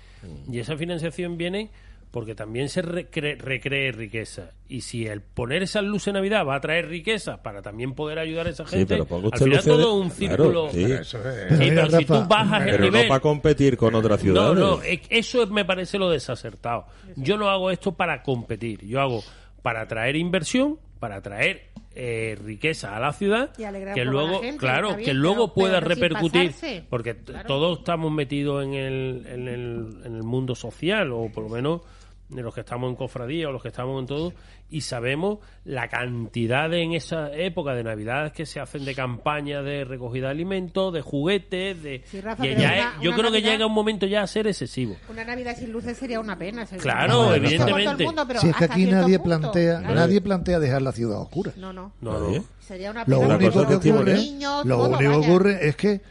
y 0.50 0.58
esa 0.58 0.76
financiación 0.76 1.36
viene 1.36 1.70
porque 2.10 2.34
también 2.34 2.70
se 2.70 2.82
recre- 2.82 3.36
recree 3.38 3.92
riqueza. 3.92 4.52
Y 4.66 4.80
si 4.80 5.06
el 5.06 5.20
poner 5.20 5.62
esas 5.62 5.84
luces 5.84 6.08
en 6.08 6.14
Navidad 6.14 6.46
va 6.46 6.54
a 6.56 6.60
traer 6.60 6.88
riqueza 6.88 7.42
para 7.42 7.60
también 7.60 7.92
poder 7.94 8.18
ayudar 8.18 8.46
a 8.46 8.50
esa 8.50 8.64
Sí, 8.66 8.76
gente, 8.78 8.94
pero 8.94 9.04
ponga 9.04 9.28
al 9.30 9.38
final 9.38 9.50
luces 9.50 9.64
de- 9.66 9.70
todo 9.70 9.94
un 9.94 10.08
Claro, 10.08 10.16
círculo. 10.44 10.70
sí. 10.70 10.84
Pero 10.84 10.94
eso 11.02 11.18
es- 11.28 11.34
Sí, 11.34 11.44
Pero 11.50 11.58
mira, 11.58 11.82
pero 11.86 11.98
si 11.98 12.04
tú 12.06 12.12
Rafa, 12.14 12.26
bajas 12.26 12.62
el 12.66 12.70
pero 12.70 12.90
no 12.90 13.08
para 13.08 13.20
competir 13.20 13.76
con 13.76 13.94
otras 13.94 14.18
No, 14.20 14.22
ciudades. 14.24 14.58
no, 14.58 14.82
es- 14.82 15.00
eso 15.10 15.42
es- 15.42 15.50
me 15.50 15.66
parece 15.66 15.98
lo 15.98 16.08
desacertado. 16.08 16.86
Yo 17.16 17.36
no 17.36 17.50
hago 17.50 17.70
esto 17.70 17.92
para 17.92 18.22
competir, 18.22 18.86
yo 18.86 19.02
hago 19.02 19.22
para 19.60 19.86
traer 19.86 20.16
inversión, 20.16 20.78
para 20.98 21.20
traer 21.20 21.66
eh, 22.00 22.38
riqueza 22.44 22.96
a 22.96 23.00
la 23.00 23.12
ciudad, 23.12 23.50
Y 23.58 23.64
que 23.92 24.04
luego, 24.04 24.40
gente, 24.40 24.56
claro, 24.56 24.96
que 24.96 25.12
luego 25.12 25.48
pero- 25.48 25.54
pueda 25.54 25.80
pero 25.80 25.88
repercutir, 25.88 26.54
porque 26.88 27.16
Claro. 27.16 27.46
todos 27.48 27.78
estamos 27.80 28.12
metidos 28.12 28.62
en 28.64 28.74
el, 28.74 29.26
en, 29.28 29.48
el, 29.48 29.96
en 30.04 30.14
el 30.14 30.22
mundo 30.22 30.54
social, 30.54 31.10
o 31.12 31.28
por 31.32 31.42
lo 31.42 31.48
menos 31.50 31.80
de 32.28 32.42
los 32.42 32.54
que 32.54 32.60
estamos 32.60 32.90
en 32.90 32.96
cofradía 32.96 33.48
o 33.48 33.52
los 33.52 33.62
que 33.62 33.68
estamos 33.68 33.98
en 34.00 34.06
todo, 34.06 34.32
y 34.68 34.82
sabemos 34.82 35.38
la 35.64 35.88
cantidad 35.88 36.68
de, 36.68 36.82
en 36.82 36.92
esa 36.92 37.32
época 37.34 37.72
de 37.74 37.82
Navidad 37.84 38.32
que 38.32 38.44
se 38.44 38.60
hacen 38.60 38.84
de 38.84 38.94
campañas 38.94 39.64
de 39.64 39.84
recogida 39.84 40.26
de 40.26 40.32
alimentos, 40.32 40.92
de 40.92 41.00
juguetes, 41.00 41.82
de... 41.82 42.02
Sí, 42.04 42.20
Rafa, 42.20 42.44
ya 42.44 42.52
una- 42.54 42.76
es- 42.76 42.86
yo 43.00 43.12
creo 43.14 43.32
que 43.32 43.40
llega 43.40 43.64
un 43.64 43.72
momento 43.72 44.04
ya 44.06 44.22
a 44.22 44.26
ser 44.26 44.46
excesivo. 44.46 44.96
Una 45.08 45.24
Navidad 45.24 45.56
sin 45.56 45.72
luces 45.72 45.96
sería 45.96 46.20
una 46.20 46.36
pena. 46.36 46.66
sería 46.66 46.82
Claro, 46.82 47.28
una 47.28 47.36
evidentemente. 47.36 47.72
Por 47.72 47.82
todo 47.82 47.98
el 48.00 48.06
mundo, 48.06 48.24
pero 48.28 48.40
si 48.40 48.48
es 48.50 48.56
que 48.56 48.64
aquí 48.64 48.84
nadie 48.86 49.18
punto, 49.18 49.24
plantea, 49.40 49.78
claro. 49.78 49.94
nadie 49.94 50.20
plantea 50.20 50.58
dejar 50.58 50.82
la 50.82 50.92
ciudad 50.92 51.20
oscura. 51.22 51.52
No, 51.56 51.72
no. 51.72 51.92
No. 52.02 52.44
Sería 52.60 52.90
una 52.90 53.04
Lo 53.06 53.20
pena. 53.20 53.26
Una 53.26 53.36
único 53.36 53.66
que 53.66 53.74
ocurre, 53.90 54.14
Niños, 54.14 54.66
lo 54.66 54.76
todo, 54.76 54.98
único 54.98 55.16
ocurre 55.16 55.66
es 55.66 55.76
que 55.76 56.02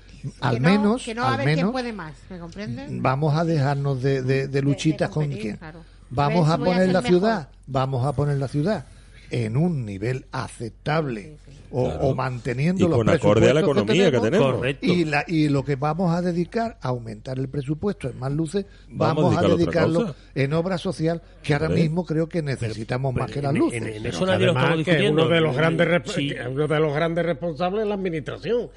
al 0.42 0.56
Que 0.56 0.60
no- 0.62 0.70
menos, 0.70 1.04
que 1.06 1.14
no 1.14 1.24
a 1.24 1.30
al 1.36 1.44
quien 1.44 1.56
menos 1.58 1.72
puede 1.72 1.94
más, 1.94 2.14
¿me 2.32 2.40
comprenden? 2.40 3.04
vamos 3.04 3.36
a 3.38 3.46
dejarnos 3.46 4.02
de, 4.02 4.24
de- 4.24 4.48
de 4.48 4.62
luchitas 4.64 5.10
con 5.12 5.26
competir, 5.26 5.42
quién. 5.44 5.58
claro. 5.58 5.80
Vamos 6.10 6.48
a 6.50 6.54
a 6.54 6.58
poner 6.58 6.86
ser 6.86 6.94
la 6.94 7.02
mejor. 7.02 7.20
ciudad, 7.20 7.50
vamos 7.68 8.06
a 8.06 8.14
poner 8.14 8.38
la 8.38 8.48
ciudad 8.48 8.86
en 9.30 9.58
un 9.58 9.86
nivel 9.86 10.26
aceptable 10.32 11.36
o, 11.70 11.84
Claro. 11.84 12.00
o 12.00 12.16
manteniendo 12.16 12.86
Y 12.86 12.88
los 12.88 12.98
con 12.98 13.10
acorde 13.10 13.50
a 13.50 13.54
la 13.54 13.60
economía 13.60 14.10
que 14.10 14.20
tenemos. 14.22 14.56
Correcto. 14.56 14.86
Y, 14.86 15.04
la, 15.04 15.26
y 15.28 15.50
lo 15.50 15.66
que 15.66 15.76
vamos 15.76 16.16
a 16.16 16.22
dedicar 16.22 16.78
a 16.82 16.88
aumentar 16.88 17.38
el 17.38 17.50
presupuesto 17.50 18.10
en 18.10 18.18
más 18.20 18.32
luces, 18.32 18.66
Vamos 18.90 19.26
vamos, 19.26 19.38
a 19.38 19.46
a 19.46 19.50
dedicarlo 19.58 20.02
a 20.08 20.16
en 20.34 20.54
obra 20.54 20.78
social, 20.78 21.22
que 21.44 21.54
ahora 21.54 21.68
mismo 21.68 22.06
creo 22.06 22.30
que 22.30 22.42
necesitamos 22.42 23.14
más 23.14 23.30
que 23.30 23.42
las 23.42 23.52
en- 23.54 23.60
luces. 23.60 23.82
en- 23.82 23.88
en 23.90 24.04
Pero 24.04 24.10
eso 24.16 24.20
que 24.26 24.32
nadie 24.32 24.46
lo 24.46 24.52
estamos 24.54 24.72
que 24.72 24.78
discutiendo. 24.78 25.22
uno 25.26 25.34
de 25.36 25.42
los 25.42 25.56
grandes 25.58 25.88
Sí. 26.14 26.30
que 26.30 26.48
uno 26.48 26.68
de 26.70 26.80
los 26.80 26.94
grandes 26.96 27.26
responsables 27.26 27.82
es 27.82 27.88
la 27.90 27.96
administración 27.96 28.70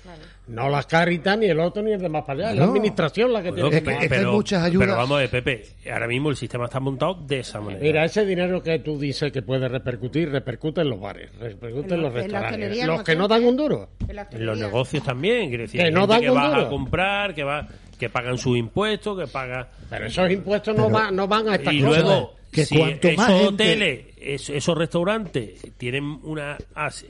no 0.50 0.68
las 0.68 0.86
Caritas 0.86 1.38
ni 1.38 1.46
el 1.46 1.60
otro 1.60 1.82
ni 1.82 1.92
el 1.92 2.00
de 2.00 2.08
más 2.08 2.24
para 2.24 2.40
allá 2.40 2.50
es 2.52 2.58
la 2.58 2.64
No. 2.66 2.72
administración 2.72 3.32
la 3.32 3.42
que 3.42 3.50
Bueno, 3.50 3.70
tiene 3.70 3.92
Es 3.92 4.08
que- 4.08 4.14
hay 4.16 4.26
muchas 4.26 4.62
ayudas. 4.64 4.86
Pero 4.88 4.98
vamos 4.98 5.28
Pepe, 5.28 5.64
ahora 5.92 6.06
mismo 6.08 6.30
el 6.30 6.36
sistema 6.36 6.64
está 6.64 6.80
montado 6.80 7.14
de 7.14 7.38
esa 7.40 7.60
manera. 7.60 7.80
Mira, 7.82 8.04
ese 8.04 8.26
dinero 8.26 8.62
que 8.62 8.78
tú 8.80 8.98
dices 8.98 9.30
que 9.32 9.42
puede 9.42 9.68
repercutir, 9.68 10.30
repercute 10.30 10.80
en 10.80 10.90
los 10.90 11.00
bares, 11.00 11.30
repercute 11.38 11.94
en, 11.94 12.02
los 12.02 12.10
en 12.14 12.16
restaurantes. 12.22 12.86
Los 12.86 12.98
no 12.98 13.04
que 13.04 13.16
no 13.16 13.28
dan 13.28 13.44
un 13.44 13.56
duro. 13.56 13.88
En 14.08 14.46
los 14.46 14.58
negocios 14.58 15.02
también, 15.04 15.48
quiere 15.48 15.64
decir, 15.64 15.80
Que 15.82 15.90
no 15.90 16.06
dan 16.06 16.20
que 16.20 16.30
un 16.30 16.36
va 16.36 16.48
duro. 16.48 16.62
a 16.62 16.68
comprar, 16.68 17.34
que 17.34 17.44
va 17.44 17.66
que 17.98 18.08
pagan 18.08 18.38
sus 18.38 18.56
impuestos, 18.56 19.18
que 19.18 19.26
paga 19.26 19.68
Pero 19.90 20.06
esos 20.06 20.30
impuestos 20.30 20.74
no, 20.74 20.84
Pero- 20.86 20.94
van, 20.98 21.14
no 21.14 21.28
van 21.28 21.48
a 21.50 21.54
estas 21.56 21.74
y 21.74 21.82
cosas. 21.82 22.02
luego 22.02 22.34
que 22.50 22.64
si 22.66 22.76
cuanto 22.78 23.08
esos 23.08 23.16
más 23.28 23.30
hoteles, 23.42 24.06
es- 24.20 24.50
esos 24.50 24.76
restaurantes 24.76 25.60
tienen 25.78 26.04
una 26.22 26.56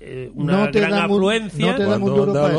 eh, 0.01 0.30
una 0.34 0.64
No 0.66 0.70
te 0.70 0.80
gran 0.80 0.91
dan 0.93 1.05
un- 1.11 1.14
afluencia, 1.16 1.66
no 1.72 1.76
te 1.76 1.82
dan 1.84 2.03
un 2.03 2.11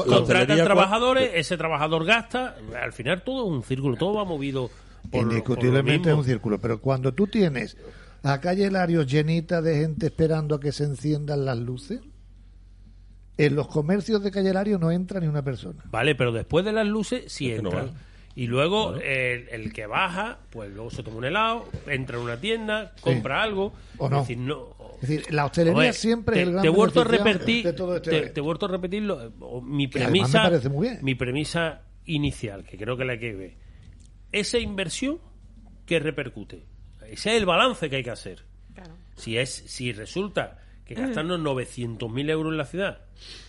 contratan 0.06 0.58
trabajadores, 0.64 1.32
ese 1.36 1.58
trabajador 1.58 2.06
gasta, 2.06 2.56
al 2.82 2.92
final 2.94 3.24
todo 3.24 3.46
es 3.46 3.52
un 3.52 3.64
círculo, 3.64 3.96
todo 3.98 4.14
va 4.16 4.26
movido 4.26 4.70
por, 5.12 5.24
lo- 5.24 5.32
Indiscutiblemente 5.32 6.00
por 6.00 6.08
lo 6.08 6.14
es 6.14 6.20
un 6.20 6.26
círculo, 6.26 6.60
pero 6.60 6.80
cuando 6.82 7.14
tú 7.14 7.28
tienes 7.28 7.78
a 8.24 8.40
calle 8.40 8.70
Larios 8.72 9.08
llenita 9.08 9.62
de 9.62 9.80
gente 9.80 10.08
esperando 10.08 10.56
a 10.56 10.60
que 10.60 10.72
se 10.72 10.84
enciendan 10.84 11.46
las 11.46 11.58
luces, 11.58 12.02
en 13.38 13.56
los 13.56 13.68
comercios 13.68 14.22
de 14.24 14.30
calle 14.32 14.54
Larios 14.54 14.80
no 14.80 14.92
entra 14.92 15.20
ni 15.20 15.28
una 15.28 15.42
persona. 15.44 15.82
Vale, 15.86 16.16
pero 16.16 16.32
después 16.32 16.64
de 16.66 16.72
las 16.74 16.86
luces 16.86 17.24
sí 17.28 17.50
Es 17.50 17.58
que 17.58 17.62
no 17.64 17.70
entran. 17.70 17.94
Y 18.36 18.48
luego 18.48 18.96
el, 18.96 19.50
el 19.50 19.74
que 19.74 19.86
baja, 19.88 20.40
pues 20.50 20.72
luego 20.72 20.90
se 20.90 21.04
toma 21.04 21.18
un 21.18 21.26
helado, 21.26 21.68
entra 21.88 22.18
en 22.18 22.24
una 22.24 22.38
tienda, 22.40 22.94
compra 23.02 23.44
algo. 23.44 23.74
O 23.98 24.10
no. 24.10 24.22
Es 24.22 24.28
decir, 24.28 24.38
no. 24.38 24.76
Es 25.02 25.10
decir, 25.10 25.34
la 25.34 25.46
hostelería 25.46 25.94
siempre 25.94 26.36
te, 26.36 26.42
es 26.42 26.48
el 26.48 26.54
gran 26.54 26.64
te 26.64 26.70
vuelto 26.70 27.02
a 27.02 27.04
repetir, 27.06 27.66
de 27.66 27.74
todo 27.74 27.96
este 27.98 28.12
te, 28.12 28.30
te 28.30 28.40
he 28.40 28.44
vuelto 28.44 28.68
a 28.68 28.70
repetir 28.70 29.02
lo- 29.04 29.34
o 29.40 29.62
mi 29.62 29.88
premisa, 29.88 30.44
me 30.44 30.50
parece 30.50 30.70
muy 30.70 30.88
bien. 30.90 31.00
mi 31.04 31.16
premisa 31.16 31.82
inicial, 32.06 32.64
que 32.64 32.78
creo 32.78 32.96
que 32.98 33.06
la 33.06 33.18
que 33.18 33.34
ve. 33.34 33.58
Esa 34.32 34.60
inversión 34.60 35.20
que 35.86 36.00
repercute. 36.00 36.66
Ese 37.10 37.32
es 37.32 37.38
el 37.42 37.46
balance 37.46 37.90
que 37.90 37.98
hay 37.98 38.04
que 38.04 38.12
hacer. 38.12 38.44
Claro. 38.74 38.96
Si 39.16 39.38
es, 39.38 39.50
si 39.52 39.92
resulta 39.92 40.60
que 40.86 40.94
gastarnos 40.96 41.40
900.000 41.42 42.30
euros 42.30 42.52
en 42.54 42.58
la 42.58 42.66
ciudad 42.66 43.02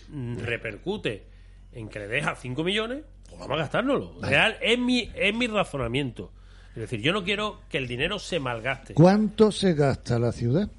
mm, 0.09 0.37
repercute 0.39 1.27
en 1.71 1.87
que 1.89 1.99
le 1.99 2.07
deja 2.07 2.35
5 2.35 2.63
millones, 2.63 3.03
vamos 3.43 3.59
a 3.59 3.63
gastárnoslo. 3.63 4.21
Real, 4.21 4.57
es 4.61 4.77
mi, 4.79 5.09
es 5.15 5.33
mi 5.33 5.47
razonamiento. 5.47 6.31
Es 6.75 6.81
decir, 6.81 7.01
yo 7.01 7.13
no 7.13 7.23
quiero 7.23 7.61
que 7.69 7.77
el 7.77 7.87
dinero 7.87 8.17
se 8.19 8.39
malgaste. 8.39 8.95
¿Cuánto 8.95 9.51
se 9.51 9.73
gasta 9.73 10.17
la 10.17 10.31
ciudad 10.31 10.69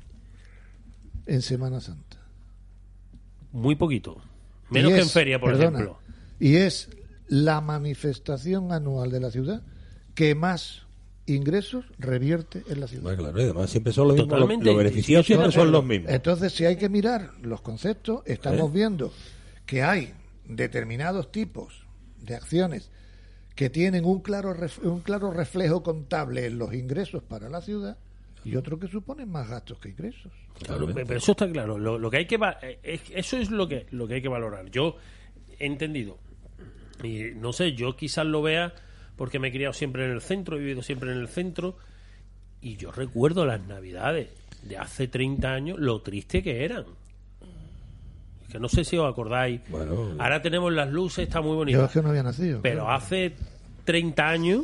en 1.26 1.42
Semana 1.42 1.80
Santa? 1.80 2.18
Muy 3.52 3.76
poquito. 3.76 4.20
Menos 4.70 4.92
que 4.92 5.00
en 5.00 5.08
feria, 5.08 5.38
por 5.38 5.52
perdona, 5.52 5.78
ejemplo. 5.78 5.98
Y 6.40 6.56
es 6.56 6.90
la 7.28 7.60
manifestación 7.60 8.72
anual 8.72 9.10
de 9.10 9.20
la 9.20 9.30
ciudad 9.30 9.62
que 10.14 10.34
más 10.34 10.82
ingresos 11.26 11.84
revierte 11.98 12.64
en 12.68 12.80
la 12.80 12.88
ciudad. 12.88 13.04
Bueno, 13.04 13.22
claro, 13.22 13.40
y 13.40 13.44
además 13.44 13.70
siempre 13.70 13.92
son 13.92 14.08
los 14.08 14.16
mismos. 14.16 14.40
Los, 14.40 14.64
los 14.64 14.76
beneficiados 14.76 15.26
siempre 15.26 15.52
son 15.52 15.70
los 15.70 15.84
mismos. 15.84 16.10
Entonces, 16.10 16.52
si 16.52 16.64
hay 16.64 16.76
que 16.76 16.88
mirar 16.88 17.30
los 17.40 17.60
conceptos, 17.60 18.22
estamos 18.26 18.72
viendo 18.72 19.12
que 19.64 19.84
hay 19.84 20.12
determinados 20.46 21.30
tipos 21.30 21.83
de 22.24 22.34
acciones 22.36 22.90
que 23.54 23.70
tienen 23.70 24.04
un 24.04 24.20
claro, 24.20 24.52
ref- 24.54 24.82
un 24.82 25.00
claro 25.00 25.30
reflejo 25.30 25.82
contable 25.82 26.46
en 26.46 26.58
los 26.58 26.74
ingresos 26.74 27.22
para 27.22 27.48
la 27.48 27.60
ciudad 27.60 27.96
y 28.44 28.56
otros 28.56 28.78
que 28.80 28.88
suponen 28.88 29.30
más 29.30 29.48
gastos 29.48 29.78
que 29.78 29.88
ingresos. 29.90 30.32
Claro, 30.62 30.86
pero 30.92 31.16
eso 31.16 31.32
está 31.32 31.50
claro. 31.50 31.78
Lo, 31.78 31.98
lo 31.98 32.10
que 32.10 32.18
hay 32.18 32.26
que 32.26 32.36
va- 32.36 32.58
eh, 32.62 32.78
es- 32.82 33.10
eso 33.14 33.36
es 33.38 33.50
lo 33.50 33.66
que 33.68 33.86
lo 33.90 34.06
que 34.08 34.14
hay 34.14 34.22
que 34.22 34.28
valorar. 34.28 34.70
Yo 34.70 34.96
he 35.58 35.66
entendido 35.66 36.18
y 37.02 37.30
no 37.36 37.52
sé, 37.52 37.72
yo 37.74 37.96
quizás 37.96 38.26
lo 38.26 38.42
vea 38.42 38.74
porque 39.16 39.38
me 39.38 39.48
he 39.48 39.52
criado 39.52 39.72
siempre 39.72 40.04
en 40.04 40.10
el 40.10 40.20
centro, 40.20 40.56
he 40.56 40.60
vivido 40.60 40.82
siempre 40.82 41.12
en 41.12 41.18
el 41.18 41.28
centro 41.28 41.76
y 42.60 42.76
yo 42.76 42.90
recuerdo 42.92 43.46
las 43.46 43.60
Navidades 43.66 44.28
de 44.62 44.78
hace 44.78 45.06
30 45.08 45.52
años 45.52 45.78
lo 45.78 46.02
triste 46.02 46.42
que 46.42 46.64
eran. 46.64 46.84
Es 48.54 48.58
que 48.58 48.62
no 48.62 48.68
sé 48.68 48.84
si 48.84 48.96
os 48.96 49.10
acordáis. 49.10 49.60
Bueno. 49.68 50.10
Ahora 50.16 50.40
tenemos 50.40 50.72
las 50.72 50.88
luces, 50.88 51.24
está 51.26 51.40
muy 51.40 51.50
Yo 51.50 51.56
bonito. 51.56 51.84
es 51.86 51.90
que 51.90 52.02
no 52.02 52.10
había 52.10 52.22
nacido. 52.22 52.60
Pero 52.62 52.84
claro. 52.84 52.92
hace 52.96 53.32
30 53.84 54.28
años 54.28 54.62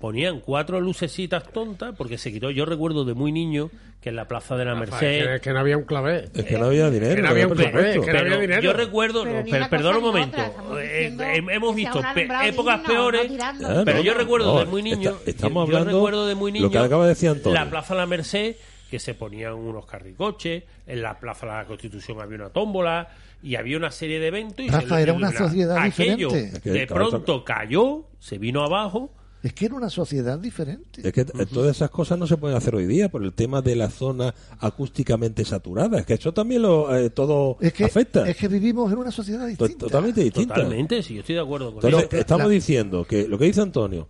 ponían 0.00 0.40
cuatro 0.40 0.80
lucecitas 0.82 1.44
tontas 1.50 1.94
porque 1.96 2.18
se 2.18 2.30
quitó. 2.30 2.50
Yo 2.50 2.66
recuerdo 2.66 3.06
de 3.06 3.14
muy 3.14 3.32
niño 3.32 3.70
que 4.02 4.10
en 4.10 4.16
la 4.16 4.28
plaza 4.28 4.54
de 4.56 4.66
la 4.66 4.72
Es 4.74 4.78
Merced. 4.80 4.98
que, 5.00 5.34
es 5.36 5.40
que 5.40 5.50
no 5.54 5.60
había 5.60 5.78
un 5.78 5.84
clavé. 5.84 6.28
Es 6.34 6.44
que 6.44 6.58
no 6.58 6.66
había 6.66 6.90
dinero. 6.90 7.14
que 7.16 7.22
no 7.22 7.28
había 7.30 7.46
un 7.48 7.54
clavé, 7.54 8.00
que 8.04 8.12
no 8.12 8.18
había 8.18 8.36
dinero. 8.38 8.60
yo 8.62 8.72
recuerdo, 8.74 9.24
Pero 9.24 9.42
no, 9.44 9.50
per- 9.50 9.70
perdón 9.70 9.96
un 9.96 10.02
momento, 10.02 10.36
otra, 10.68 10.84
eh, 10.84 11.06
eh, 11.18 11.42
hemos 11.50 11.74
visto 11.74 11.98
épocas 12.44 12.82
digno, 12.82 12.86
peores, 12.86 13.32
no 13.58 13.84
pero 13.86 14.02
yo 14.02 14.12
recuerdo 14.12 14.52
no, 14.52 14.58
de 14.60 14.66
muy 14.66 14.82
niño, 14.82 15.10
está- 15.12 15.30
estamos 15.30 15.66
yo- 15.66 15.72
yo 15.72 15.78
hablando 15.78 15.98
recuerdo 15.98 16.26
de 16.28 16.34
muy 16.34 16.52
niño 16.52 16.66
lo 16.66 16.70
que 16.70 16.78
acaba 16.78 17.04
de 17.04 17.08
decir 17.08 17.30
Antonio. 17.30 17.58
la 17.58 17.70
Plaza 17.70 17.94
La 17.94 18.04
Merced 18.04 18.56
que 18.96 19.00
se 19.00 19.12
ponían 19.14 19.52
unos 19.52 19.84
carricoches, 19.84 20.62
en 20.86 21.02
la 21.02 21.18
Plaza 21.20 21.44
de 21.46 21.52
la 21.52 21.64
Constitución 21.66 22.18
había 22.20 22.36
una 22.36 22.48
tómbola 22.48 23.08
y 23.42 23.56
había 23.56 23.76
una 23.76 23.90
serie 23.90 24.18
de 24.18 24.28
eventos 24.28 24.64
y 24.64 24.70
Rafa, 24.70 25.02
era 25.02 25.12
una 25.12 25.30
sociedad 25.32 25.76
aquello 25.76 26.28
diferente. 26.28 26.60
Que 26.62 26.70
de 26.70 26.86
pronto 26.86 27.44
cayó, 27.44 28.04
se 28.18 28.38
vino 28.38 28.64
abajo 28.64 29.10
Es 29.42 29.52
que 29.52 29.66
era 29.66 29.74
una 29.74 29.90
sociedad 29.90 30.38
diferente. 30.38 31.06
Es 31.06 31.12
que 31.12 31.24
todas 31.26 31.76
esas 31.76 31.90
cosas 31.90 32.18
no 32.18 32.26
se 32.26 32.38
pueden 32.38 32.56
hacer 32.56 32.74
hoy 32.74 32.86
día 32.86 33.10
por 33.10 33.22
el 33.22 33.34
tema 33.34 33.60
de 33.60 33.76
la 33.76 33.90
zona 33.90 34.34
acústicamente 34.60 35.44
saturada. 35.44 35.98
Es 36.00 36.06
que 36.06 36.14
eso 36.14 36.32
también 36.32 36.62
lo 36.62 36.96
eh, 36.96 37.10
todo 37.10 37.58
Es 37.60 37.72
que, 37.74 37.84
afecta. 37.84 38.26
es 38.28 38.36
que 38.36 38.48
vivimos 38.48 38.90
en 38.90 38.98
una 38.98 39.10
sociedad 39.12 39.46
distinta. 39.46 39.76
totalmente 39.86 40.22
distinta. 40.24 40.54
Totalmente, 40.54 41.02
sí, 41.02 41.14
yo 41.14 41.20
estoy 41.20 41.34
de 41.34 41.42
acuerdo 41.42 41.74
con 41.74 41.84
Entonces, 41.84 42.08
eso. 42.10 42.20
estamos 42.20 42.46
la- 42.46 42.52
diciendo 42.54 43.04
que 43.04 43.28
lo 43.28 43.38
que 43.38 43.44
dice 43.44 43.60
Antonio, 43.60 44.08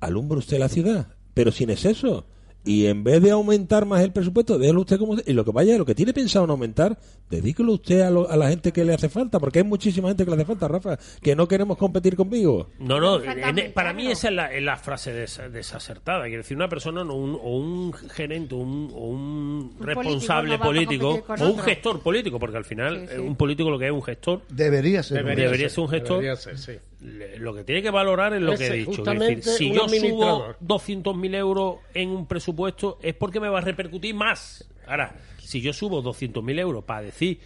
alumbra 0.00 0.38
usted 0.38 0.58
la 0.58 0.68
ciudad, 0.68 1.08
pero 1.34 1.50
sin 1.50 1.68
exceso. 1.70 2.24
Y 2.64 2.86
en 2.86 3.02
vez 3.02 3.20
de 3.20 3.32
aumentar 3.32 3.86
más 3.86 4.02
el 4.02 4.12
presupuesto, 4.12 4.56
déjelo 4.56 4.82
usted 4.82 4.96
como... 4.98 5.16
Y 5.26 5.32
lo 5.32 5.44
que 5.44 5.50
vaya, 5.50 5.76
lo 5.76 5.84
que 5.84 5.96
tiene 5.96 6.12
pensado 6.12 6.44
en 6.44 6.50
aumentar, 6.52 6.96
dedíquelo 7.28 7.72
usted 7.72 8.02
a, 8.02 8.10
lo- 8.10 8.30
a 8.30 8.36
la 8.36 8.48
gente 8.50 8.72
que 8.72 8.84
le 8.84 8.94
hace 8.94 9.08
falta, 9.08 9.40
porque 9.40 9.58
hay 9.58 9.64
muchísima 9.64 10.08
gente 10.08 10.24
que 10.24 10.30
le 10.30 10.36
hace 10.36 10.44
falta, 10.44 10.68
Rafa, 10.68 10.96
que 11.20 11.34
no 11.34 11.48
queremos 11.48 11.76
competir 11.76 12.14
conmigo. 12.14 12.68
No, 12.78 13.00
no, 13.00 13.20
en- 13.22 13.72
para 13.72 13.92
mí 13.92 14.06
esa 14.06 14.28
es 14.28 14.34
la, 14.34 14.52
es 14.52 14.62
la 14.62 14.76
frase 14.76 15.12
des- 15.12 15.40
desacertada. 15.52 16.22
Quiere 16.22 16.38
decir, 16.38 16.56
una 16.56 16.68
persona 16.68 17.02
no, 17.02 17.14
un- 17.16 17.34
o 17.42 17.56
un 17.58 17.92
gerente 17.92 18.54
un, 18.54 18.90
o 18.94 19.08
un 19.08 19.76
responsable 19.80 20.56
político 20.58 21.24
no 21.28 21.34
o 21.34 21.46
un 21.46 21.52
otro. 21.54 21.64
gestor 21.64 22.00
político, 22.00 22.38
porque 22.38 22.56
al 22.58 22.64
final 22.64 23.00
Sí, 23.00 23.06
sí. 23.08 23.14
eh, 23.16 23.20
un 23.20 23.34
político 23.34 23.70
lo 23.70 23.78
que 23.78 23.86
es 23.86 23.92
un 23.92 24.02
gestor, 24.02 24.42
Debería 24.48 25.02
ser. 25.02 25.18
Debería- 25.18 25.44
Debería 25.46 25.68
ser 25.68 25.80
un 25.80 25.88
gestor. 25.88 26.10
Debería 26.20 26.36
ser, 26.36 26.58
sí. 26.58 26.72
Lo 27.02 27.54
que 27.54 27.64
tiene 27.64 27.82
que 27.82 27.90
valorar 27.90 28.32
es 28.34 28.42
lo 28.42 28.56
que 28.56 28.66
he 28.66 28.72
dicho. 28.74 29.04
Es 29.04 29.18
decir, 29.18 29.42
si 29.42 29.68
yo 29.72 29.80
subo 29.80 29.84
administrador. 29.84 30.56
200.000 30.60 31.34
euros 31.34 31.76
en 31.94 32.10
un 32.10 32.26
presupuesto 32.26 32.98
es 33.02 33.14
porque 33.14 33.40
me 33.40 33.48
va 33.48 33.58
a 33.58 33.62
repercutir 33.62 34.14
más. 34.14 34.68
Ahora, 34.86 35.16
si 35.38 35.60
yo 35.60 35.72
subo 35.72 36.02
200.000 36.02 36.58
euros 36.60 36.84
para 36.84 37.02
decir 37.02 37.40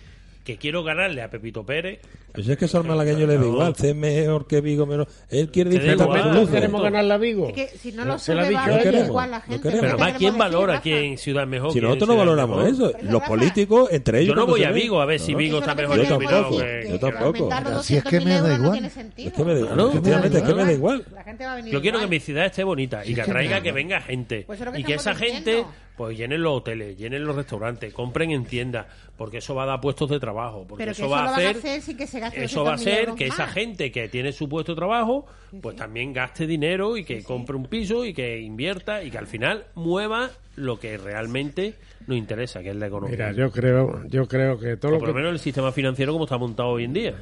que 0.44 0.58
quiero 0.58 0.84
ganarle 0.84 1.22
a 1.22 1.30
Pepito 1.30 1.64
Pérez, 1.64 2.00
Pues 2.36 2.48
es 2.48 2.56
que 2.58 2.78
malagueño 2.86 3.26
le 3.26 3.38
da 3.38 3.44
igual, 3.44 3.74
C 3.74 3.90
es 3.90 3.96
mejor 3.96 4.46
que 4.46 4.60
Vigo, 4.60 4.86
menos... 4.86 5.08
Él 5.28 5.50
quiere 5.50 5.70
disfrutar 5.70 6.06
igual. 6.06 6.20
con 6.20 6.22
su 6.22 6.34
¿No 6.34 6.40
lujo. 6.42 6.52
queremos 6.52 6.82
ganarle 6.82 7.14
a 7.14 7.16
Vigo? 7.16 7.48
Es 7.48 7.52
que 7.54 7.68
si 7.78 7.92
no 7.92 8.04
lo 8.04 8.18
sube, 8.18 8.52
va 8.52 8.64
a 8.64 9.06
igual 9.06 9.30
la 9.30 9.40
gente. 9.40 9.70
pero 9.70 9.96
¿Qué 9.96 10.02
más, 10.02 10.12
¿quién 10.14 10.38
valora 10.38 10.80
quién 10.80 11.18
ciudad 11.18 11.46
mejor? 11.46 11.72
Si 11.72 11.80
nosotros 11.80 12.08
no 12.08 12.16
valoramos 12.16 12.58
mejor? 12.58 12.72
eso, 12.72 12.92
Pero 12.98 13.12
los 13.12 13.22
políticos, 13.22 13.88
entre 13.90 14.20
ellos... 14.20 14.34
Yo 14.34 14.40
no 14.40 14.46
voy 14.46 14.64
a 14.64 14.70
Vigo 14.70 15.00
a 15.00 15.06
ver 15.06 15.18
si. 15.18 15.34
Vigo 15.34 15.58
está 15.58 15.74
mejor 15.74 15.96
que 15.96 16.06
que 16.06 16.88
yo 16.90 16.98
tampoco. 16.98 17.50
Así 17.52 17.96
es 17.96 18.04
que 18.04 18.20
me 18.20 18.38
200.000 18.38 18.42
da 18.42 18.54
igual. 18.54 18.84
Es 18.84 19.32
que 19.32 19.44
me 19.44 19.54
da- 19.54 19.66
Claro, 19.66 19.90
efectivamente, 19.90 20.38
es 20.38 20.44
que 20.44 20.54
me 20.54 20.64
da 20.64 20.72
igual. 20.72 21.04
Va 21.14 21.20
a 21.20 21.60
Yo 21.60 21.80
quiero 21.80 22.00
que 22.00 22.06
mi 22.06 22.20
ciudad 22.20 22.46
esté 22.46 22.64
bonita 22.64 23.04
y 23.04 23.14
que 23.14 23.22
atraiga 23.22 23.60
que 23.60 23.72
venga 23.72 24.00
gente. 24.00 24.44
Pues 24.46 24.60
y 24.76 24.84
que 24.84 24.94
esa 24.94 25.14
gente 25.14 25.64
pues 25.96 26.16
llenen 26.16 26.42
los 26.42 26.58
hoteles, 26.58 26.98
llenen 26.98 27.24
los 27.24 27.34
restaurantes, 27.36 27.90
compren 27.94 28.30
en 28.30 28.44
tiendas, 28.44 28.84
porque 29.16 29.38
eso 29.38 29.54
va 29.54 29.62
a 29.62 29.66
dar 29.66 29.80
puestos 29.80 30.10
de 30.10 30.20
trabajo. 30.20 30.66
Porque 30.68 30.84
Pero 30.84 30.94
que 30.94 31.02
eso 31.02 31.10
va 31.10 31.20
a 31.20 31.24
lo 31.24 31.30
van 31.30 31.40
hacer. 31.40 31.56
hacer 31.56 31.80
sin 31.80 31.96
que 31.96 32.06
se 32.06 32.20
eso 32.34 32.64
va 32.64 32.74
a 32.74 32.76
200.000 32.76 32.80
hacer 32.80 32.98
euros 33.00 33.16
que 33.16 33.26
esa 33.26 33.46
gente 33.46 33.92
que 33.92 34.08
tiene 34.08 34.32
su 34.32 34.48
puesto 34.48 34.72
de 34.72 34.76
trabajo, 34.76 35.26
pues 35.60 35.76
también 35.76 36.12
gaste 36.12 36.46
dinero 36.46 36.96
y 36.96 37.04
que 37.04 37.22
compre 37.22 37.56
un 37.56 37.66
piso 37.66 38.04
y 38.04 38.12
que 38.12 38.40
invierta 38.40 39.02
y 39.02 39.10
que 39.10 39.18
al 39.18 39.26
final 39.26 39.66
mueva 39.74 40.30
lo 40.56 40.78
que 40.78 40.96
realmente 40.98 41.74
nos 42.06 42.16
interesa, 42.16 42.62
que 42.62 42.70
es 42.70 42.76
la 42.76 42.86
economía. 42.86 43.16
Mira, 43.16 43.32
yo 43.32 43.50
creo, 43.50 44.06
yo 44.08 44.26
creo 44.26 44.58
que 44.58 44.76
todo 44.76 44.92
O 44.92 44.94
lo 44.94 44.98
por 45.00 45.08
lo 45.08 45.14
que, 45.14 45.20
menos 45.20 45.32
el 45.32 45.38
sistema 45.38 45.72
financiero 45.72 46.12
como 46.12 46.24
está 46.24 46.38
montado 46.38 46.70
hoy 46.70 46.84
en 46.84 46.92
día. 46.92 47.14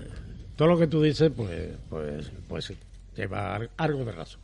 todo 0.57 0.69
lo 0.69 0.79
que 0.79 0.87
tú 0.87 1.03
dices, 1.03 1.33
pues, 1.35 1.71
pues, 1.89 2.31
pues 2.49 2.65
sí, 2.67 2.77
lleva 3.17 3.59
algo 3.77 4.05
de 4.05 4.13
razón. 4.13 4.41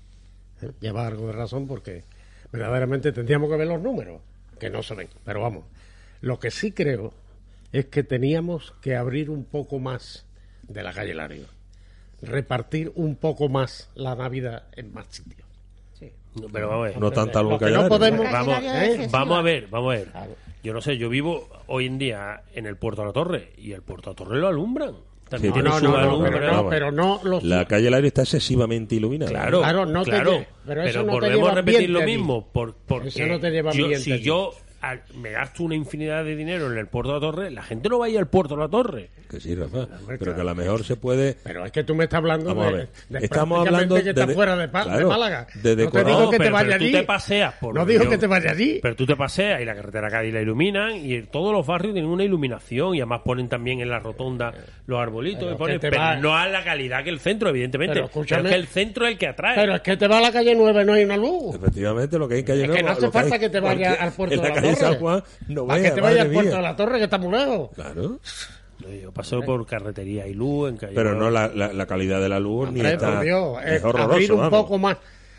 ¿eh? 0.62 0.70
Lleva 0.80 1.06
algo 1.06 1.26
de 1.26 1.32
razón 1.32 1.66
porque 1.66 2.04
verdaderamente 2.52 3.12
tendríamos 3.12 3.50
que 3.50 3.56
ver 3.56 3.68
los 3.68 3.80
números, 3.80 4.20
que 4.58 4.70
no 4.70 4.82
se 4.82 4.94
ven. 4.94 5.08
Pero 5.24 5.42
vamos, 5.42 5.64
lo 6.20 6.38
que 6.38 6.50
sí 6.50 6.72
creo 6.72 7.12
es 7.72 7.86
que 7.86 8.02
teníamos 8.02 8.72
que 8.80 8.96
abrir 8.96 9.30
un 9.30 9.44
poco 9.44 9.78
más 9.78 10.26
de 10.73 10.83
la 10.83 10.93
calle 10.93 11.14
Lario, 11.14 11.45
repartir 12.23 12.93
un 12.95 13.16
poco 13.16 13.49
más 13.49 13.91
la 13.95 14.14
Navidad 14.14 14.64
en 14.77 14.93
más 14.93 15.07
sitios. 15.11 15.47
No, 16.35 16.47
Pero 16.53 16.68
vamos 16.68 16.85
a 16.87 16.89
ver. 16.91 16.99
No 17.01 17.11
tanta 17.11 17.43
Lo 17.43 17.59
que 17.59 17.71
no 17.71 17.89
podemos- 17.89 18.31
Vamos, 18.31 18.62
¿eh? 18.62 19.09
vamos 19.11 19.39
a 19.39 19.43
ver, 19.43 19.66
vamos 19.68 19.93
a 19.93 19.97
ver. 19.99 20.09
Yo 20.62 20.73
no 20.73 20.81
sé, 20.81 20.97
yo 20.97 21.09
vivo 21.09 21.49
hoy 21.66 21.87
en 21.87 21.99
día 21.99 22.43
en 22.55 22.66
el 22.66 22.77
Puerto 22.77 23.01
de 23.03 23.09
la 23.09 23.12
Torre 23.12 23.53
y 23.59 23.73
el 23.73 23.83
Puerto 23.83 24.11
de 24.11 24.14
la 24.14 24.16
Torre 24.25 24.39
lo 24.39 24.47
alumbran. 24.47 24.95
También 25.29 25.53
Sí, 25.53 25.61
tiene 25.61 25.68
No, 25.71 25.79
su 25.79 25.85
no, 25.87 25.91
no, 25.93 25.97
alumbre. 25.99 26.31
pero 26.33 26.53
no, 26.53 26.68
pero 26.68 26.93
no 26.93 27.21
los 27.25 27.43
La 27.43 27.64
calle 27.64 27.91
Lario 27.91 28.07
está 28.09 28.23
excesivamente 28.23 28.95
iluminada. 28.95 29.31
Claro, 29.31 29.59
Claro, 29.61 29.87
no 29.87 30.05
te 30.05 30.11
claro. 30.11 30.33
lle- 30.39 30.47
pero 30.66 30.83
eso 30.85 30.99
no 31.01 31.05
te 31.07 31.11
volvemos 31.12 31.37
lleva 31.39 31.51
a 31.51 31.55
repetir 31.55 31.91
lo 31.91 32.03
mismo. 32.03 32.47
Por, 32.53 32.75
porque 32.77 33.09
Eso 33.09 33.27
no 33.27 33.41
te 33.41 33.51
lleva 33.51 33.73
yo, 33.73 33.85
ambiente 33.85 34.05
si 34.05 34.12
allí. 34.12 34.23
yo 34.23 34.53
al- 34.81 35.03
me 35.14 35.31
gasto 35.31 35.62
una 35.64 35.74
infinidad 35.74 36.24
de 36.24 36.37
dinero 36.37 36.70
en 36.70 36.78
el 36.78 36.87
Puerto 36.87 37.11
de 37.11 37.14
la 37.16 37.20
Torre, 37.20 37.51
la 37.51 37.62
gente 37.62 37.89
no 37.89 37.99
va 37.99 38.07
a 38.07 38.09
ir 38.09 38.18
al 38.18 38.26
Puerto 38.28 38.55
de 38.57 38.61
la 38.62 38.68
Torre. 38.68 39.11
Que 39.31 39.39
sí, 39.41 39.55
Rafa. 39.55 39.87
Pero 40.07 40.18
claro. 40.18 40.35
que 40.35 40.41
a 40.41 40.45
lo 40.45 40.55
mejor 40.55 40.85
se 40.85 40.97
puede... 40.97 41.37
Pero 41.45 41.64
es 41.64 41.70
que 41.72 41.85
tú 41.85 41.95
me 41.95 42.05
estás 42.05 42.18
hablando 42.18 42.47
Vamos 42.47 42.66
a 42.66 42.70
de, 42.70 42.76
ver. 42.78 42.89
de 43.09 43.18
Estamos 43.24 43.66
hablando 43.66 43.95
que 43.97 44.03
de- 44.03 44.11
está 44.11 44.26
de- 44.26 44.35
fuera 44.35 44.57
de, 44.57 44.68
claro, 44.68 45.09
Málaga. 45.09 45.47
de 45.55 45.76
no 45.76 45.91
te 45.91 46.05
digo 46.05 46.31
que 46.31 46.37
te 46.39 46.43
pero- 46.45 46.53
vayas 46.55 46.72
pero 46.72 46.74
allí. 46.85 46.93
tú 46.93 46.99
te 46.99 47.05
paseas 47.05 47.55
por 47.61 47.74
No 47.74 47.87
digo 47.87 48.05
yo- 48.05 48.11
que 48.11 48.18
te 48.18 48.26
vayas 48.26 48.53
allí. 48.53 48.78
Pero 48.83 48.97
tú 48.97 49.07
te 49.07 49.14
paseas 49.16 49.61
y 49.61 49.64
la 49.64 49.74
carretera 49.76 50.09
Cádiz 50.11 50.35
la 50.35 50.41
iluminan 50.41 50.97
y 50.97 51.22
todos 51.22 51.53
los 51.53 51.64
barrios 51.66 51.95
tienen 51.95 52.11
una 52.11 52.24
iluminación 52.24 52.95
y 52.97 52.99
además 53.01 53.20
ponen 53.24 53.49
también 53.49 53.81
en 53.81 53.89
la 53.91 54.01
rotonda 54.01 54.53
los 54.87 54.99
arbolitos 55.01 55.45
Pero 55.45 55.55
y 55.55 55.59
ponen- 55.59 55.74
que 55.74 55.78
te 55.78 55.91
pero 55.91 56.03
va- 56.03 56.16
no 56.16 56.37
a 56.37 56.49
la 56.49 56.64
calidad 56.64 57.05
que 57.05 57.11
el 57.11 57.20
centro, 57.20 57.51
evidentemente. 57.51 57.95
Pero 58.03 58.07
es 58.24 58.26
que 58.49 58.55
el 58.55 58.66
centro 58.66 59.07
es 59.07 59.12
el 59.12 59.18
que 59.18 59.28
atrae. 59.28 59.55
Pero 59.55 59.74
es 59.76 59.81
que 59.83 59.97
te 59.97 60.09
va 60.09 60.18
a 60.18 60.20
la 60.22 60.33
calle 60.33 60.55
9 60.57 60.85
no 60.85 60.95
hay 60.95 61.05
una 61.05 61.16
luz. 61.16 61.55
Efectivamente, 61.55 62.18
lo 62.18 62.26
que 62.26 62.35
hay 62.35 62.41
en 62.41 62.47
calle 62.47 62.64
Es 62.64 62.70
que 62.70 62.83
no 62.83 62.91
hace 62.91 63.11
falta 63.11 63.35
hay- 63.37 63.41
que 63.41 63.49
te 63.51 63.61
vayas 63.61 64.01
al 64.01 64.12
puerto 64.12 64.35
de 64.35 64.43
la 64.43 64.49
la 64.49 64.55
calle 64.55 64.70
Torre. 64.77 65.23
No 65.49 65.66
que 65.68 65.91
te 65.91 66.01
vayas 66.01 66.27
al 66.27 66.33
puerto 66.33 66.57
de 66.57 66.62
la 66.62 66.77
Torre, 66.77 66.99
que 66.99 67.05
está 67.05 67.18
muy 67.18 67.33
lejos. 67.39 67.71
Claro. 67.75 68.18
Yo 69.03 69.12
paso 69.12 69.43
por 69.43 69.66
carretería 69.66 70.27
y 70.27 70.33
luz 70.33 70.71
en 70.71 70.77
calle 70.79 70.95
Pero 70.95 71.14
no 71.14 71.29
la, 71.31 71.49
la, 71.49 71.71
la 71.73 71.87
calidad 71.87 72.18
de 72.21 72.31
la 72.31 72.41
luz 72.41 72.73
ni 72.73 72.81
está... 72.81 73.14
por 73.16 73.21
Dios, 73.25 73.59
es 73.64 73.73
es 73.73 73.85
horroroso, 73.85 74.12
abrir 74.14 74.33
un 74.33 74.39
vamos. 74.39 74.61
poco 74.62 74.79
más. 74.79 74.97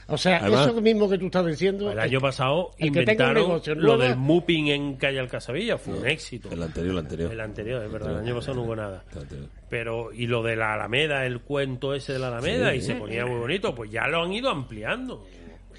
O 0.08 0.18
sea, 0.18 0.38
Además- 0.38 0.68
eso 0.68 0.82
mismo 0.82 1.10
que 1.10 1.18
tú 1.18 1.28
estás 1.28 1.46
diciendo. 1.46 1.90
El 1.90 1.98
año 1.98 2.20
pasado 2.20 2.72
el 2.78 2.88
inventaron 2.88 3.34
negocio 3.34 3.74
lo 3.76 3.98
del 3.98 4.18
mooping 4.18 4.68
en 4.68 4.96
calle 4.98 5.20
Alcazabilla, 5.20 5.78
fue 5.78 5.94
un 5.98 6.06
éxito. 6.08 6.50
El 6.52 6.62
anterior, 6.62 6.92
el 6.92 6.98
anterior. 7.00 7.32
El 7.32 7.40
anterior, 7.40 7.84
es 7.84 7.92
verdad, 7.92 8.12
el 8.12 8.18
año 8.20 8.36
pasado 8.36 8.56
no 8.58 8.64
hubo 8.64 8.76
nada. 8.76 9.04
Pero, 9.70 10.12
y 10.12 10.28
lo 10.28 10.44
de 10.44 10.56
la 10.58 10.74
Alameda, 10.74 11.26
el 11.26 11.40
cuento 11.40 11.94
ese 11.96 12.14
de 12.14 12.20
la 12.20 12.28
Alameda, 12.28 12.76
y 12.76 12.82
se 12.82 12.96
ponía 12.96 13.26
muy 13.26 13.40
bonito, 13.40 13.74
pues 13.74 13.90
ya 13.90 14.06
lo 14.08 14.22
han 14.24 14.34
ido 14.34 14.50
ampliando. 14.50 15.26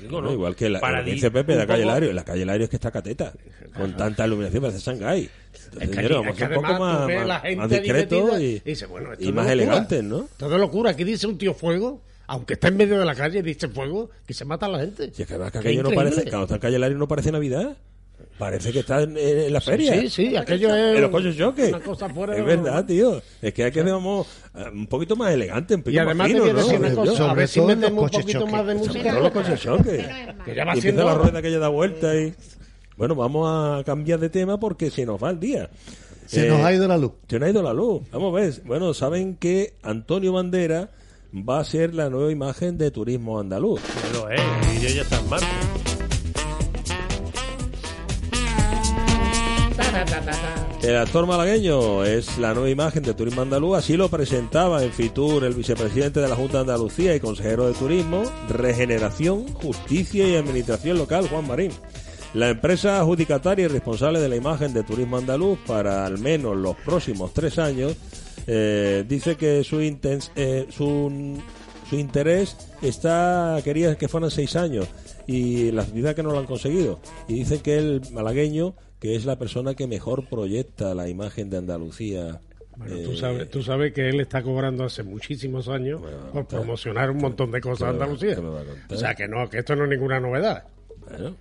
Digo, 0.02 0.12
Bueno, 0.12 0.28
¿no? 0.28 0.34
igual 0.34 0.56
que 0.56 0.68
la, 0.68 0.80
Para 0.80 1.02
dice 1.02 1.30
Pepe, 1.30 1.52
un 1.52 1.58
la 1.58 1.66
calle 1.66 1.84
Lario. 1.84 2.12
La 2.12 2.24
calle 2.24 2.44
Lario 2.44 2.64
es 2.64 2.70
que 2.70 2.76
está 2.76 2.90
cateta. 2.90 3.32
Con 3.76 3.96
tanta 3.96 4.26
iluminación, 4.26 4.62
parece 4.62 4.78
Shanghái. 4.80 5.30
Entonces, 5.64 5.82
Es 5.82 5.90
que, 5.90 6.00
allí- 6.00 6.08
vamos 6.14 6.26
es 6.28 6.34
que 6.36 6.44
un 6.44 6.62
poco 6.62 6.78
más, 6.78 7.06
ves 7.06 7.20
la 7.26 7.34
más, 7.34 7.42
gente 7.42 7.56
más 7.56 7.70
metida 7.70 8.40
y, 8.42 8.44
y 8.44 8.58
dice, 8.60 8.86
bueno, 8.86 9.10
y 9.18 9.32
más 9.32 9.48
elegantes, 9.48 10.02
¿no? 10.04 10.28
Todo 10.36 10.58
locura. 10.58 10.90
Aquí 10.90 11.04
dice 11.04 11.26
un 11.26 11.38
tío 11.38 11.54
fuego, 11.54 12.02
aunque 12.26 12.54
está 12.54 12.68
en 12.68 12.76
medio 12.76 12.98
de 12.98 13.04
la 13.04 13.14
calle 13.14 13.42
dice 13.42 13.68
fuego, 13.68 14.10
que 14.26 14.34
se 14.34 14.44
mata 14.44 14.66
a 14.66 14.68
la 14.68 14.78
gente. 14.80 15.10
Si 15.14 15.22
es 15.22 15.28
que 15.28 15.34
además 15.34 15.52
que 15.52 15.58
aquello 15.58 15.82
no 15.82 15.90
parece, 15.90 16.22
cuando 16.24 16.42
está 16.42 16.54
en 16.56 16.60
calle 16.60 16.78
Lario 16.78 16.98
no 16.98 17.08
parece 17.08 17.32
Navidad. 17.32 17.76
Parece 18.38 18.72
que 18.72 18.80
está 18.80 19.02
en, 19.02 19.16
en 19.16 19.52
la 19.52 19.60
feria. 19.60 20.00
Sí, 20.00 20.08
sí, 20.08 20.36
aquello 20.36 20.74
es. 20.74 20.96
En 20.96 21.02
los 21.02 21.10
coches 21.10 21.36
choques. 21.36 21.68
Una 21.68 21.80
cosa 21.80 22.08
fuera 22.08 22.36
Es 22.36 22.44
verdad, 22.44 22.84
tío. 22.84 23.20
Es 23.40 23.52
que 23.54 23.64
hay 23.64 23.72
que 23.72 23.82
digamos, 23.82 24.26
eh, 24.54 24.64
un 24.72 24.86
poquito 24.86 25.14
más 25.16 25.32
elegante, 25.32 25.74
un 25.74 25.80
Y 25.80 25.82
poquito 25.84 26.02
además 26.02 26.16
más 26.16 26.26
te 26.28 26.32
fino, 26.34 26.46
¿no? 26.52 26.58
decir 26.58 26.78
una 26.80 26.90
Sobre- 26.94 27.10
cosa, 27.10 27.30
a 27.30 27.34
ver 27.34 27.48
si 27.48 27.60
metemos 27.60 28.04
un 28.04 28.10
poquito 28.10 28.40
choque. 28.40 28.52
más 28.52 28.66
de 28.66 28.72
Sobre 28.74 28.86
música. 28.88 29.10
todo 29.10 29.20
los 29.22 29.30
coches 29.32 29.60
choques. 29.60 30.06
Que 30.44 30.54
ya 30.54 30.64
va 30.64 30.72
Y 30.74 30.78
empieza 30.78 30.80
siendo 30.80 31.04
la 31.04 31.14
rueda 31.14 31.42
que 31.42 31.50
ya 31.50 31.58
da 31.58 31.68
vuelta 31.68 32.14
y... 32.16 32.34
Bueno, 32.96 33.14
vamos 33.14 33.48
a 33.80 33.82
cambiar 33.84 34.20
de 34.20 34.28
tema 34.28 34.60
porque 34.60 34.90
se 34.90 35.06
nos 35.06 35.22
va 35.22 35.30
el 35.30 35.40
día. 35.40 35.70
Se 36.26 36.46
Eh, 36.46 36.48
nos 36.48 36.60
ha 36.60 36.72
ido 36.72 36.86
la 36.86 36.96
luz. 36.98 37.12
Se 37.28 37.38
nos 37.38 37.46
ha 37.46 37.50
ido 37.50 37.62
la 37.62 37.72
luz. 37.72 38.02
Vamos 38.12 38.32
a 38.36 38.40
ver. 38.40 38.52
Bueno, 38.64 38.94
saben 38.94 39.36
que 39.36 39.74
Antonio 39.82 40.32
Bandera 40.32 40.90
va 41.34 41.60
a 41.60 41.64
ser 41.64 41.94
la 41.94 42.10
nueva 42.10 42.30
imagen 42.30 42.76
de 42.78 42.90
turismo 42.90 43.40
andaluz. 43.40 43.80
Bueno, 44.12 44.30
eh, 44.30 44.36
el 44.36 44.78
vídeo 44.78 44.94
ya 44.96 45.02
está 45.02 45.18
en 45.18 45.28
marcha. 45.30 45.46
El 50.82 50.96
actor 50.96 51.26
malagueño 51.26 52.04
es 52.04 52.36
la 52.36 52.52
nueva 52.52 52.68
imagen 52.68 53.02
de 53.02 53.14
Turismo 53.14 53.42
Andaluz, 53.42 53.78
así 53.78 53.96
lo 53.96 54.10
presentaba 54.10 54.82
en 54.82 54.92
Fitur 54.92 55.44
el 55.44 55.54
vicepresidente 55.54 56.20
de 56.20 56.28
la 56.28 56.36
Junta 56.36 56.58
de 56.58 56.72
Andalucía 56.72 57.14
y 57.14 57.20
consejero 57.20 57.66
de 57.66 57.72
Turismo, 57.72 58.22
Regeneración, 58.48 59.46
Justicia 59.54 60.28
y 60.28 60.36
Administración 60.36 60.98
Local, 60.98 61.28
Juan 61.28 61.46
Marín. 61.46 61.70
La 62.34 62.50
empresa 62.50 62.98
adjudicataria 62.98 63.66
y 63.66 63.68
responsable 63.68 64.20
de 64.20 64.28
la 64.28 64.36
imagen 64.36 64.74
de 64.74 64.82
Turismo 64.82 65.16
Andaluz 65.16 65.58
para 65.66 66.04
al 66.04 66.18
menos 66.18 66.56
los 66.56 66.76
próximos 66.76 67.32
tres 67.32 67.58
años 67.58 67.96
eh, 68.46 69.04
dice 69.08 69.36
que 69.36 69.60
eh, 69.60 70.66
su, 70.70 71.42
su 71.88 71.96
interés 71.96 72.56
está 72.82 73.58
quería 73.64 73.96
que 73.96 74.08
fueran 74.08 74.30
seis 74.30 74.56
años 74.56 74.88
y 75.26 75.70
la 75.70 75.82
actividad 75.82 76.14
que 76.14 76.22
no 76.22 76.32
lo 76.32 76.38
han 76.38 76.46
conseguido 76.46 77.00
y 77.28 77.34
dice 77.34 77.60
que 77.60 77.78
el 77.78 78.02
malagueño 78.12 78.74
que 79.02 79.16
es 79.16 79.24
la 79.24 79.36
persona 79.36 79.74
que 79.74 79.88
mejor 79.88 80.28
proyecta 80.28 80.94
la 80.94 81.08
imagen 81.08 81.50
de 81.50 81.56
Andalucía 81.56 82.40
Bueno, 82.76 82.94
eh, 82.96 83.02
tú 83.04 83.16
sabes, 83.16 83.50
tú 83.50 83.60
sabes 83.60 83.92
que 83.92 84.08
él 84.08 84.20
está 84.20 84.42
cobrando 84.44 84.84
hace 84.84 85.02
muchísimos 85.02 85.66
años 85.68 86.00
por 86.32 86.46
promocionar 86.46 87.10
un 87.10 87.16
montón 87.18 87.50
de 87.50 87.60
cosas 87.60 87.78
¿Qué 87.78 87.84
de 87.86 87.92
me 87.92 87.98
va- 87.98 88.04
Andalucía. 88.04 88.32
a 88.32 88.36
contar? 88.64 88.96
O 88.96 88.96
sea 89.00 89.14
que 89.16 89.26
no, 89.26 89.50
que 89.50 89.58
esto 89.58 89.74
no 89.74 89.84
es 89.84 89.90
ninguna 89.90 90.20
novedad. 90.20 90.62
bueno, 91.08 91.34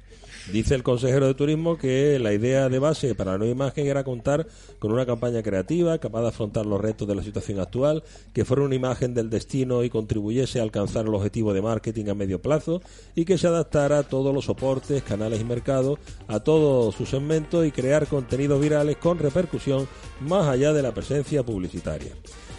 Dice 0.49 0.75
el 0.75 0.83
consejero 0.83 1.27
de 1.27 1.33
turismo 1.33 1.77
que 1.77 2.17
la 2.19 2.33
idea 2.33 2.67
de 2.67 2.79
base 2.79 3.13
para 3.15 3.33
la 3.33 3.37
nueva 3.37 3.51
imagen 3.53 3.87
era 3.87 4.03
contar 4.03 4.47
con 4.79 4.91
una 4.91 5.05
campaña 5.05 5.43
creativa 5.43 5.99
capaz 5.99 6.21
de 6.21 6.27
afrontar 6.29 6.65
los 6.65 6.81
retos 6.81 7.07
de 7.07 7.15
la 7.15 7.23
situación 7.23 7.59
actual, 7.59 8.03
que 8.33 8.43
fuera 8.43 8.63
una 8.63 8.75
imagen 8.75 9.13
del 9.13 9.29
destino 9.29 9.83
y 9.83 9.89
contribuyese 9.89 10.59
a 10.59 10.63
alcanzar 10.63 11.05
el 11.05 11.13
objetivo 11.13 11.53
de 11.53 11.61
marketing 11.61 12.07
a 12.09 12.15
medio 12.15 12.41
plazo 12.41 12.81
y 13.15 13.25
que 13.25 13.37
se 13.37 13.47
adaptara 13.47 13.99
a 13.99 14.03
todos 14.03 14.33
los 14.33 14.45
soportes, 14.45 15.03
canales 15.03 15.39
y 15.39 15.45
mercados, 15.45 15.99
a 16.27 16.39
todos 16.39 16.95
sus 16.95 17.09
segmentos 17.09 17.65
y 17.65 17.71
crear 17.71 18.07
contenidos 18.07 18.59
virales 18.59 18.97
con 18.97 19.19
repercusión 19.19 19.87
más 20.21 20.47
allá 20.47 20.73
de 20.73 20.81
la 20.81 20.93
presencia 20.93 21.43
publicitaria. 21.43 22.11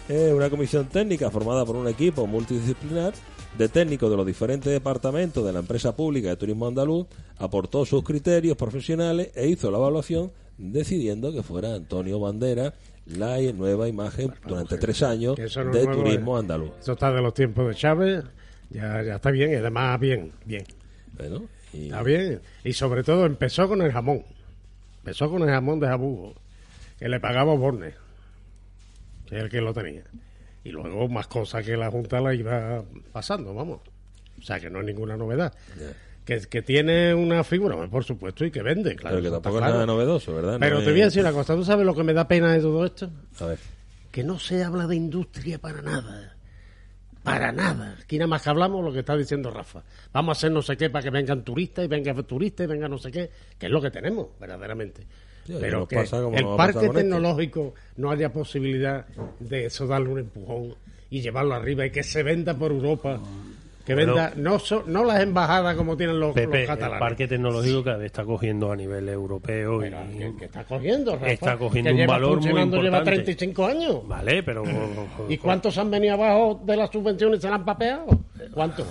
Es 0.07 0.33
una 0.33 0.49
comisión 0.49 0.87
técnica 0.89 1.29
formada 1.29 1.65
por 1.65 1.75
un 1.75 1.87
equipo 1.87 2.27
multidisciplinar 2.27 3.13
de 3.57 3.69
técnicos 3.69 4.09
de 4.09 4.17
los 4.17 4.25
diferentes 4.25 4.71
departamentos 4.71 5.45
de 5.45 5.53
la 5.53 5.59
empresa 5.59 5.95
pública 5.95 6.29
de 6.29 6.35
turismo 6.35 6.67
andaluz, 6.67 7.07
aportó 7.37 7.85
sus 7.85 8.03
criterios 8.03 8.57
profesionales 8.57 9.29
e 9.35 9.47
hizo 9.47 9.69
la 9.69 9.77
evaluación 9.77 10.31
decidiendo 10.57 11.31
que 11.31 11.43
fuera 11.43 11.75
Antonio 11.75 12.19
Bandera 12.19 12.73
la 13.05 13.39
nueva 13.53 13.87
imagen 13.89 14.31
durante 14.47 14.77
tres 14.77 15.03
años 15.03 15.37
no 15.37 15.71
de 15.71 15.83
nuevo, 15.85 16.03
turismo 16.03 16.37
eh. 16.37 16.39
andaluz. 16.39 16.71
Eso 16.79 16.93
está 16.93 17.11
de 17.11 17.21
los 17.21 17.33
tiempos 17.33 17.67
de 17.67 17.75
Chávez, 17.75 18.23
ya, 18.69 19.03
ya 19.03 19.15
está 19.15 19.29
bien, 19.29 19.51
y 19.51 19.55
además 19.55 19.99
bien, 19.99 20.31
bien. 20.45 20.63
Bueno, 21.17 21.43
y- 21.73 21.85
Está 21.85 22.01
bien. 22.03 22.41
Y 22.63 22.73
sobre 22.73 23.03
todo 23.03 23.25
empezó 23.25 23.67
con 23.67 23.81
el 23.81 23.91
jamón. 23.91 24.23
Empezó 24.99 25.29
con 25.29 25.41
el 25.43 25.49
jamón 25.49 25.79
de 25.79 25.87
jabugo, 25.87 26.33
que 26.97 27.09
le 27.09 27.19
pagaba 27.19 27.53
Borne, 27.55 27.93
que 29.27 29.37
es 29.37 29.43
el 29.43 29.49
que 29.49 29.59
lo 29.59 29.73
tenía. 29.73 30.03
Y 30.63 30.71
luego 30.71 31.07
más 31.09 31.27
cosas 31.27 31.65
que 31.65 31.75
la 31.75 31.91
Junta 31.91 32.21
la 32.21 32.33
iba 32.33 32.83
pasando, 33.11 33.53
vamos. 33.53 33.81
O 34.39 34.41
sea, 34.41 34.59
que 34.59 34.69
no 34.69 34.79
es 34.79 34.85
ninguna 34.85 35.17
novedad. 35.17 35.53
Que, 36.25 36.39
que 36.41 36.61
tiene 36.61 37.13
una 37.13 37.43
figura, 37.43 37.75
por 37.87 38.03
supuesto, 38.03 38.45
y 38.45 38.51
que 38.51 38.61
vende, 38.61 38.95
claro. 38.95 39.17
pero 39.17 39.23
que 39.23 39.31
tampoco 39.31 39.57
es 39.57 39.61
nada 39.61 39.85
novedoso, 39.85 40.33
¿verdad? 40.33 40.57
Pero 40.59 40.79
No 40.79 40.85
te 40.85 40.91
voy 40.91 41.01
a 41.01 41.05
decir 41.05 41.21
una 41.21 41.33
cosa, 41.33 41.55
¿tú 41.55 41.65
sabes 41.65 41.85
lo 41.85 41.93
que 41.93 42.03
me 42.03 42.13
da 42.13 42.27
pena 42.27 42.53
de 42.53 42.61
todo 42.61 42.85
esto? 42.85 43.09
A 43.39 43.45
ver, 43.45 43.59
que 44.11 44.23
no 44.23 44.39
se 44.39 44.63
habla 44.63 44.87
de 44.87 44.95
industria 44.95 45.59
para 45.59 45.81
nada. 45.81 46.37
Para 47.23 47.51
nada. 47.51 47.97
Aquí 48.01 48.17
nada 48.17 48.27
más 48.27 48.41
que 48.43 48.49
hablamos 48.49 48.83
lo 48.83 48.91
que 48.91 48.99
está 48.99 49.17
diciendo 49.17 49.49
Rafa. 49.49 49.81
Vamos 50.11 50.37
a 50.37 50.39
hacer 50.39 50.51
no 50.51 50.61
sé 50.61 50.77
qué 50.77 50.89
para 50.89 51.03
que 51.03 51.09
vengan 51.09 51.43
turistas 51.43 51.85
y 51.85 51.87
vengan 51.87 52.21
turistas 52.25 52.65
y 52.65 52.67
vengan 52.67 52.91
no 52.91 52.97
sé 52.97 53.11
qué, 53.11 53.31
que 53.57 53.65
es 53.65 53.71
lo 53.71 53.81
que 53.81 53.91
tenemos, 53.91 54.27
verdaderamente. 54.39 55.07
Sí, 55.45 55.57
Pero 55.59 55.87
que 55.87 55.97
pasa 55.97 56.19
el 56.19 56.45
parque 56.55 56.85
este. 56.85 56.97
tecnológico 56.99 57.73
no 57.97 58.11
haya 58.11 58.31
posibilidad 58.31 59.05
de 59.39 59.65
eso 59.65 59.85
darle 59.87 60.09
un 60.09 60.19
empujón 60.19 60.75
y 61.09 61.21
llevarlo 61.21 61.53
arriba 61.55 61.85
y 61.85 61.91
que 61.91 62.01
se 62.03 62.23
venda 62.23 62.53
por 62.53 62.71
Europa. 62.71 63.19
Que 63.85 63.93
Bueno. 63.95 64.13
venda 64.15 64.33
no, 64.37 64.57
so- 64.59 64.85
no 64.87 65.03
las 65.03 65.21
embajadas 65.21 65.75
como 65.75 65.97
tienen 65.97 66.17
los, 66.17 66.33
Pepe, 66.33 66.47
los 66.47 66.61
el 66.61 66.67
catalanes. 66.67 66.99
parque 67.01 67.27
tecnológico 67.27 67.83
cada 67.83 67.97
vez 67.97 68.05
está 68.05 68.23
cogiendo 68.23 68.71
a 68.71 68.75
nivel 68.77 69.09
europeo 69.09 69.85
y, 69.85 69.89
Pero 69.89 69.97
que, 70.17 70.37
que 70.39 70.45
está 70.45 70.63
cogiendo, 70.63 71.11
Rafa, 71.15 71.27
Está 71.31 71.57
cogiendo 71.57 71.89
que 71.89 71.93
un 71.93 71.97
lleva 71.99 72.13
valor 72.13 72.29
muy 72.29 72.37
funcionando, 72.37 72.77
lleva 72.77 72.97
importante. 72.99 73.23
35 73.35 73.65
años. 73.65 74.07
Vale, 74.07 74.43
pero... 74.43 74.63
¿Y 75.27 75.37
cuántos 75.37 75.77
han 75.77 75.91
venido 75.91 76.13
abajo 76.13 76.61
de 76.65 76.77
las 76.77 76.89
subvenciones 76.89 77.39
y 77.39 77.41
se 77.41 77.49
la 77.49 77.55
han 77.55 77.65
papeado? 77.65 78.05
¿Cuántos? 78.53 78.87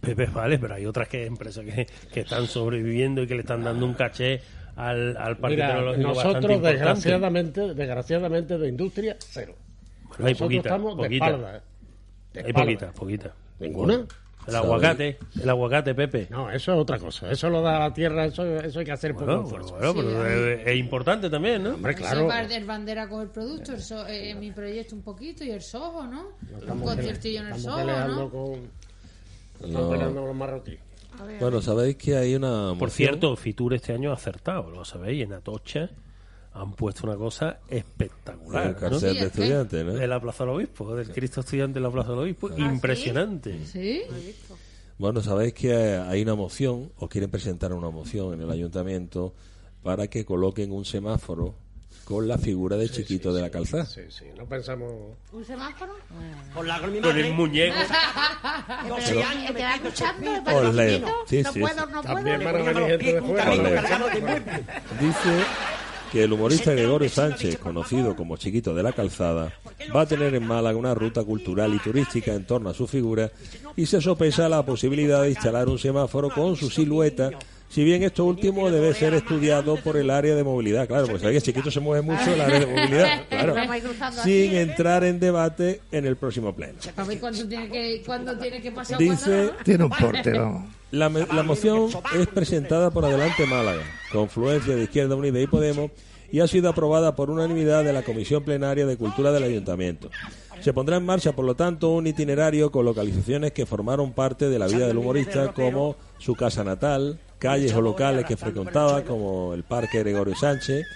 Pepe, 0.00 0.26
vale, 0.26 0.58
pero 0.58 0.74
hay 0.74 0.84
otras 0.86 1.06
que 1.06 1.24
empresas 1.24 1.64
que, 1.64 1.86
que 2.12 2.20
están 2.22 2.48
sobreviviendo 2.48 3.22
y 3.22 3.28
que 3.28 3.34
le 3.36 3.42
están 3.42 3.62
dando 3.62 3.86
un 3.86 3.94
caché 3.94 4.40
al, 4.76 5.16
al 5.16 5.36
parque 5.38 5.96
nosotros 5.98 6.62
desgraciadamente, 6.62 7.74
desgraciadamente 7.74 8.58
de 8.58 8.68
industria, 8.68 9.16
cero. 9.18 9.54
Bueno, 10.08 10.26
hay 10.26 10.32
nosotros 10.32 10.38
poquita, 10.48 10.68
estamos 10.68 10.96
de 10.96 11.02
poquita. 11.04 11.26
espalda. 11.26 11.56
¿eh? 11.56 11.60
De 12.34 12.40
Hay 12.40 12.46
espalda. 12.46 12.64
poquita, 12.66 12.92
poquita. 12.92 13.34
¿Ninguna? 13.60 14.06
El 14.44 14.56
aguacate, 14.56 15.18
el 15.40 15.48
aguacate, 15.48 15.94
Pepe. 15.94 16.26
No, 16.28 16.50
eso 16.50 16.72
es 16.72 16.78
otra 16.80 16.98
cosa. 16.98 17.30
Eso 17.30 17.48
lo 17.48 17.62
da 17.62 17.78
la 17.78 17.94
tierra, 17.94 18.24
eso, 18.24 18.44
eso 18.58 18.80
hay 18.80 18.84
que 18.84 18.90
hacer 18.90 19.14
por 19.14 19.24
Bueno, 19.26 19.42
bueno, 19.44 19.66
bueno, 19.70 19.94
pero 19.94 20.48
es, 20.48 20.66
es 20.66 20.76
importante 20.76 21.30
también, 21.30 21.62
¿no? 21.62 21.74
Hombre, 21.74 21.94
claro. 21.94 22.26
del 22.48 22.64
bandera 22.64 23.08
con 23.08 23.22
el 23.22 23.28
producto, 23.28 23.72
el 23.72 23.80
so- 23.80 24.04
eh, 24.08 24.34
mi 24.34 24.50
proyecto 24.50 24.96
un 24.96 25.02
poquito 25.02 25.44
y 25.44 25.50
el 25.52 25.62
Soho, 25.62 26.08
¿no? 26.08 26.30
Un 26.68 26.80
conciertillo 26.80 27.40
en 27.42 27.46
el 27.46 27.52
peleando 27.52 28.16
¿no? 28.16 28.30
con, 28.30 28.50
No. 29.60 29.66
estamos 29.68 29.90
peleando 29.92 30.18
con 30.20 30.26
los 30.28 30.36
marroquíes. 30.36 30.80
Bueno, 31.40 31.62
sabéis 31.62 31.96
que 31.96 32.16
hay 32.16 32.34
una 32.34 32.74
Por 32.78 32.90
cierto, 32.90 33.34
Fitur 33.36 33.74
este 33.74 33.92
año 33.92 34.10
ha 34.10 34.14
acertado, 34.14 34.70
lo 34.70 34.84
sabéis, 34.84 35.24
en 35.24 35.32
Atocha 35.32 35.90
han 36.54 36.72
puesto 36.74 37.06
una 37.06 37.16
cosa 37.16 37.60
espectacular. 37.68 38.76
el 38.80 38.90
de 38.90 38.96
es 38.96 39.02
que- 39.16 39.24
estudiantes, 39.24 39.84
¿no? 39.84 39.92
De 39.94 40.06
la 40.06 40.20
Plaza 40.20 40.44
del 40.44 40.54
Obispo, 40.54 40.94
del 40.94 41.10
Cristo 41.10 41.40
Estudiante 41.40 41.78
de 41.78 41.82
la 41.84 41.90
Plaza 41.90 42.10
del 42.10 42.18
Obispo. 42.20 42.50
Impresionante. 42.58 43.64
Sí. 43.64 44.02
Bueno, 44.98 45.20
sabéis 45.22 45.54
que 45.54 45.74
hay 45.74 46.22
una 46.22 46.34
moción, 46.34 46.92
o 46.98 47.08
quieren 47.08 47.30
presentar 47.30 47.72
una 47.72 47.90
moción 47.90 48.34
en 48.34 48.42
el 48.42 48.50
ayuntamiento 48.50 49.32
para 49.82 50.06
que 50.08 50.24
coloquen 50.24 50.70
un 50.72 50.84
semáforo 50.84 51.54
con 52.04 52.26
la 52.28 52.38
figura 52.38 52.76
de 52.76 52.88
Chiquito 52.88 53.32
de 53.32 53.42
la 53.42 53.50
Calzada. 53.50 53.86
Sí, 53.86 54.02
sí, 54.08 54.24
no 54.36 54.44
pensamos... 54.46 54.92
¿Un 55.32 55.44
semáforo? 55.44 55.94
La 56.64 56.80
con 56.80 56.92
mi 56.92 57.00
Con 57.00 57.16
el 57.16 57.32
muñeco. 57.32 57.76
12 58.88 59.22
años, 59.22 59.54
¿Te 59.54 60.42
para 60.44 60.62
los 60.62 60.74
niños? 60.74 61.10
Sí, 61.26 61.42
no 61.42 61.52
sí, 61.52 61.60
puedo, 61.60 61.74
sí. 61.86 61.92
no 61.92 62.02
También 62.02 62.40
puedo. 62.42 62.52
van 62.52 62.68
a 62.68 62.72
venir 62.72 63.00
gente 63.00 63.12
de. 63.14 64.64
Dice 65.00 65.44
que 66.10 66.24
el 66.24 66.32
humorista 66.32 66.72
Gregorio 66.72 67.08
Sánchez, 67.08 67.56
conocido 67.58 68.14
como 68.14 68.36
Chiquito 68.36 68.74
de 68.74 68.82
la 68.82 68.92
Calzada, 68.92 69.54
va 69.94 70.02
a 70.02 70.06
tener 70.06 70.34
en 70.34 70.46
Málaga 70.46 70.76
una 70.76 70.94
ruta 70.94 71.24
cultural 71.24 71.72
y 71.74 71.78
turística 71.78 72.34
en 72.34 72.44
torno 72.46 72.68
a 72.68 72.74
su 72.74 72.86
figura 72.86 73.30
y 73.76 73.86
se 73.86 74.00
sopesa 74.02 74.48
la 74.48 74.62
posibilidad 74.64 75.22
de 75.22 75.30
instalar 75.30 75.68
un 75.68 75.78
semáforo 75.78 76.28
con 76.28 76.56
su 76.56 76.68
silueta, 76.68 77.30
si 77.72 77.84
bien 77.84 78.02
esto 78.02 78.26
último 78.26 78.70
debe 78.70 78.92
ser 78.92 79.14
estudiado 79.14 79.76
por 79.76 79.96
el 79.96 80.10
área 80.10 80.34
de 80.34 80.44
movilidad, 80.44 80.86
claro, 80.86 81.06
pues 81.06 81.22
sabéis 81.22 81.42
que 81.42 81.52
Chiquito 81.52 81.70
se 81.70 81.80
mueve 81.80 82.02
mucho 82.02 82.34
el 82.34 82.40
área 82.42 82.60
de 82.60 82.66
movilidad, 82.74 83.22
claro, 83.30 83.54
sin 84.22 84.52
¿eh? 84.54 84.60
entrar 84.60 85.04
en 85.04 85.18
debate 85.18 85.80
en 85.90 86.04
el 86.04 86.16
próximo 86.16 86.54
pleno. 86.54 86.74
Cuándo 87.18 87.48
tiene 87.48 87.68
que, 87.70 88.02
cuándo 88.04 88.38
tiene 88.38 88.60
que 88.60 88.72
pasar. 88.72 88.98
Dice 88.98 89.50
Tiene 89.64 89.84
un 89.84 89.90
porte, 89.90 90.32
vamos. 90.38 90.70
La, 90.90 91.08
me- 91.08 91.26
la 91.32 91.42
moción 91.42 91.88
es 92.18 92.26
presentada 92.26 92.90
por 92.90 93.06
Adelante 93.06 93.46
Málaga, 93.46 93.80
confluencia 94.12 94.76
de 94.76 94.82
Izquierda 94.82 95.14
Unida 95.16 95.40
y 95.40 95.46
Podemos, 95.46 95.90
y 96.30 96.40
ha 96.40 96.46
sido 96.46 96.68
aprobada 96.68 97.16
por 97.16 97.30
unanimidad 97.30 97.84
de 97.84 97.94
la 97.94 98.02
Comisión 98.02 98.42
Plenaria 98.44 98.84
de 98.84 98.98
Cultura 98.98 99.32
del 99.32 99.44
Ayuntamiento. 99.44 100.10
Se 100.60 100.72
pondrá 100.74 100.98
en 100.98 101.06
marcha, 101.06 101.32
por 101.32 101.44
lo 101.46 101.54
tanto, 101.56 101.88
un 101.90 102.06
itinerario 102.06 102.70
con 102.70 102.84
localizaciones 102.84 103.52
que 103.52 103.64
formaron 103.66 104.12
parte 104.12 104.48
de 104.50 104.58
la 104.58 104.66
vida 104.66 104.86
del 104.86 104.98
humorista, 104.98 105.52
como 105.54 105.96
su 106.18 106.34
casa 106.34 106.62
natal, 106.62 107.18
calles 107.42 107.74
o 107.74 107.80
locales 107.80 108.24
que 108.24 108.36
frecuentaba, 108.36 109.02
como 109.02 109.52
el 109.52 109.64
Parque 109.64 109.98
Gregorio 109.98 110.36
Sánchez, 110.36 110.86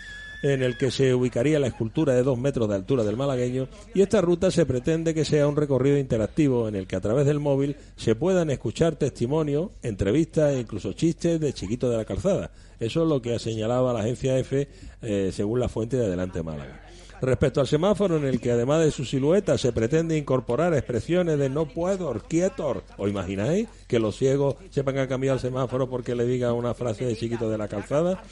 en 0.44 0.62
el 0.62 0.78
que 0.78 0.92
se 0.92 1.12
ubicaría 1.12 1.58
la 1.58 1.66
escultura 1.66 2.14
de 2.14 2.22
dos 2.22 2.38
metros 2.38 2.68
de 2.68 2.76
altura 2.76 3.02
del 3.02 3.16
malagueño 3.16 3.66
y 3.94 4.02
esta 4.02 4.20
ruta 4.20 4.52
se 4.52 4.64
pretende 4.64 5.12
que 5.12 5.24
sea 5.24 5.48
un 5.48 5.56
recorrido 5.56 5.98
interactivo 5.98 6.68
en 6.68 6.76
el 6.76 6.86
que 6.86 6.94
a 6.94 7.00
través 7.00 7.26
del 7.26 7.40
móvil 7.40 7.74
se 7.96 8.14
puedan 8.14 8.50
escuchar 8.50 8.94
testimonios, 8.94 9.70
entrevistas 9.82 10.52
e 10.52 10.60
incluso 10.60 10.92
chistes 10.92 11.40
de 11.40 11.52
Chiquito 11.52 11.90
de 11.90 11.96
la 11.96 12.04
Calzada. 12.04 12.52
Eso 12.78 13.02
es 13.02 13.08
lo 13.08 13.20
que 13.20 13.40
señalaba 13.40 13.92
la 13.92 14.00
agencia 14.00 14.38
EFE 14.38 14.68
eh, 15.02 15.30
según 15.32 15.58
la 15.58 15.68
fuente 15.68 15.96
de 15.96 16.06
Adelante 16.06 16.44
Málaga. 16.44 16.85
Respecto 17.20 17.60
al 17.60 17.66
semáforo, 17.66 18.16
en 18.16 18.24
el 18.24 18.40
que 18.40 18.52
además 18.52 18.84
de 18.84 18.90
su 18.90 19.04
silueta 19.04 19.56
se 19.58 19.72
pretende 19.72 20.16
incorporar 20.16 20.74
expresiones 20.74 21.38
de 21.38 21.48
no 21.48 21.66
puedo, 21.66 22.12
quieto, 22.28 22.82
¿os 22.96 23.10
imagináis 23.10 23.68
que 23.86 23.98
los 23.98 24.16
ciegos 24.16 24.56
sepan 24.70 24.98
a 24.98 25.08
cambiar 25.08 25.34
el 25.34 25.40
semáforo 25.40 25.88
porque 25.88 26.14
le 26.14 26.26
diga 26.26 26.52
una 26.52 26.74
frase 26.74 27.04
de 27.04 27.16
chiquito 27.16 27.48
de 27.48 27.58
la 27.58 27.68
calzada? 27.68 28.22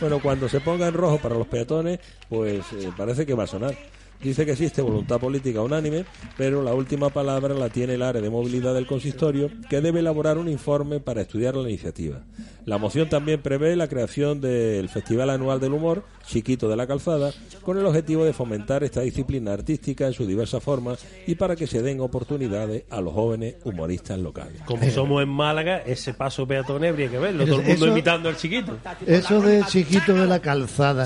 Bueno, 0.00 0.20
cuando 0.20 0.48
se 0.48 0.60
ponga 0.60 0.88
en 0.88 0.94
rojo 0.94 1.18
para 1.18 1.36
los 1.36 1.46
peatones, 1.46 2.00
pues 2.28 2.64
eh, 2.72 2.90
parece 2.96 3.24
que 3.24 3.34
va 3.34 3.44
a 3.44 3.48
sonar. 3.48 3.76
Dice 4.22 4.46
que 4.46 4.52
existe 4.52 4.80
voluntad 4.80 5.20
política 5.20 5.60
unánime, 5.60 6.06
pero 6.38 6.62
la 6.62 6.72
última 6.72 7.10
palabra 7.10 7.52
la 7.54 7.68
tiene 7.68 7.94
el 7.94 8.02
área 8.02 8.22
de 8.22 8.30
movilidad 8.30 8.72
del 8.72 8.86
consistorio, 8.86 9.50
que 9.68 9.80
debe 9.82 10.00
elaborar 10.00 10.38
un 10.38 10.48
informe 10.48 10.98
para 11.00 11.20
estudiar 11.20 11.54
la 11.56 11.68
iniciativa. 11.68 12.20
La 12.64 12.78
moción 12.78 13.10
también 13.10 13.42
prevé 13.42 13.76
la 13.76 13.86
creación 13.88 14.40
del 14.40 14.88
Festival 14.88 15.28
Anual 15.28 15.60
del 15.60 15.74
Humor, 15.74 16.04
Chiquito 16.26 16.70
de 16.70 16.76
la 16.76 16.86
Calzada, 16.86 17.32
con 17.60 17.76
el 17.78 17.84
objetivo 17.84 18.24
de 18.24 18.32
fomentar 18.32 18.82
esta 18.82 19.02
disciplina 19.02 19.52
artística 19.52 20.06
en 20.06 20.14
sus 20.14 20.26
diversas 20.26 20.62
formas 20.62 21.04
y 21.26 21.34
para 21.34 21.54
que 21.54 21.66
se 21.66 21.82
den 21.82 22.00
oportunidades 22.00 22.84
a 22.88 23.02
los 23.02 23.12
jóvenes 23.12 23.56
humoristas 23.64 24.18
locales. 24.18 24.62
Como 24.64 24.88
somos 24.90 25.22
en 25.22 25.28
Málaga, 25.28 25.82
ese 25.84 26.14
paso 26.14 26.46
peatón 26.46 26.82
habría 26.82 27.10
que 27.10 27.18
verlo. 27.18 27.44
Todo 27.44 27.56
el 27.60 27.66
mundo 27.66 27.84
Eso- 27.84 27.88
imitando 27.88 28.30
al 28.30 28.36
chiquito. 28.38 28.78
Eso 29.06 29.42
de 29.42 29.62
chiquito 29.68 30.14
de 30.14 30.26
la 30.26 30.40
calzada 30.40 31.04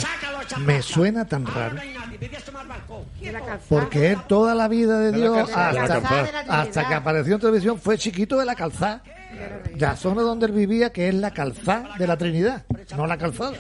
me 0.64 0.80
suena 0.82 1.26
tan 1.26 1.44
raro. 1.44 1.76
Porque 3.68 4.10
él 4.12 4.18
toda 4.28 4.54
la 4.54 4.68
vida 4.68 4.98
de 5.00 5.12
Dios, 5.12 5.48
la 5.50 5.68
hasta, 5.70 6.00
Trinidad. 6.00 6.88
que 6.88 6.94
apareció 6.94 7.34
en 7.34 7.40
televisión, 7.40 7.78
fue 7.78 7.98
chiquito 7.98 8.38
de 8.38 8.44
la 8.44 8.54
calzada. 8.54 9.02
La 9.76 9.96
zona 9.96 10.22
donde 10.22 10.46
él 10.46 10.52
vivía, 10.52 10.90
que 10.90 11.08
es 11.08 11.14
la 11.14 11.30
calzada 11.32 11.90
de 11.98 12.06
la 12.06 12.16
Trinidad, 12.16 12.64
no 12.96 13.06
la 13.06 13.16
calzada. 13.18 13.56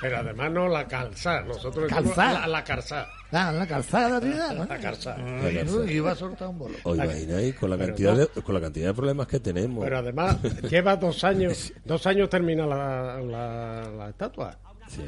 Pero 0.00 0.18
además 0.18 0.50
no 0.52 0.68
la 0.68 0.86
calzada, 0.86 1.40
nosotros 1.42 1.88
Calzada. 1.88 2.40
la, 2.40 2.46
la 2.46 2.64
calzada. 2.64 3.08
Ah, 3.32 3.50
la 3.50 3.66
calzada 3.66 4.14
de 4.14 4.20
Trinidad, 4.20 4.52
¿no? 4.54 4.64
La 4.66 4.78
calzada. 4.78 5.16
La 5.18 5.52
calzada. 5.52 5.80
Uy, 5.84 5.92
iba 5.92 6.12
a 6.12 6.14
soltar 6.14 6.48
un 6.48 6.58
bolo. 6.58 6.76
Os 6.84 6.96
imagináis 6.98 7.54
con 7.54 7.70
la 7.70 7.78
cantidad 7.78 8.14
de, 8.14 8.26
con 8.28 8.54
la 8.54 8.60
cantidad 8.60 8.88
de 8.88 8.94
problemas 8.94 9.26
que 9.26 9.40
tenemos. 9.40 9.82
Pero 9.82 9.98
además 9.98 10.36
lleva 10.70 10.96
dos 10.96 11.24
años, 11.24 11.72
dos 11.84 12.06
años 12.06 12.28
termina 12.28 12.66
la, 12.66 13.20
la, 13.22 13.88
la 13.96 14.08
estatua. 14.10 14.58
Sí. 14.88 15.02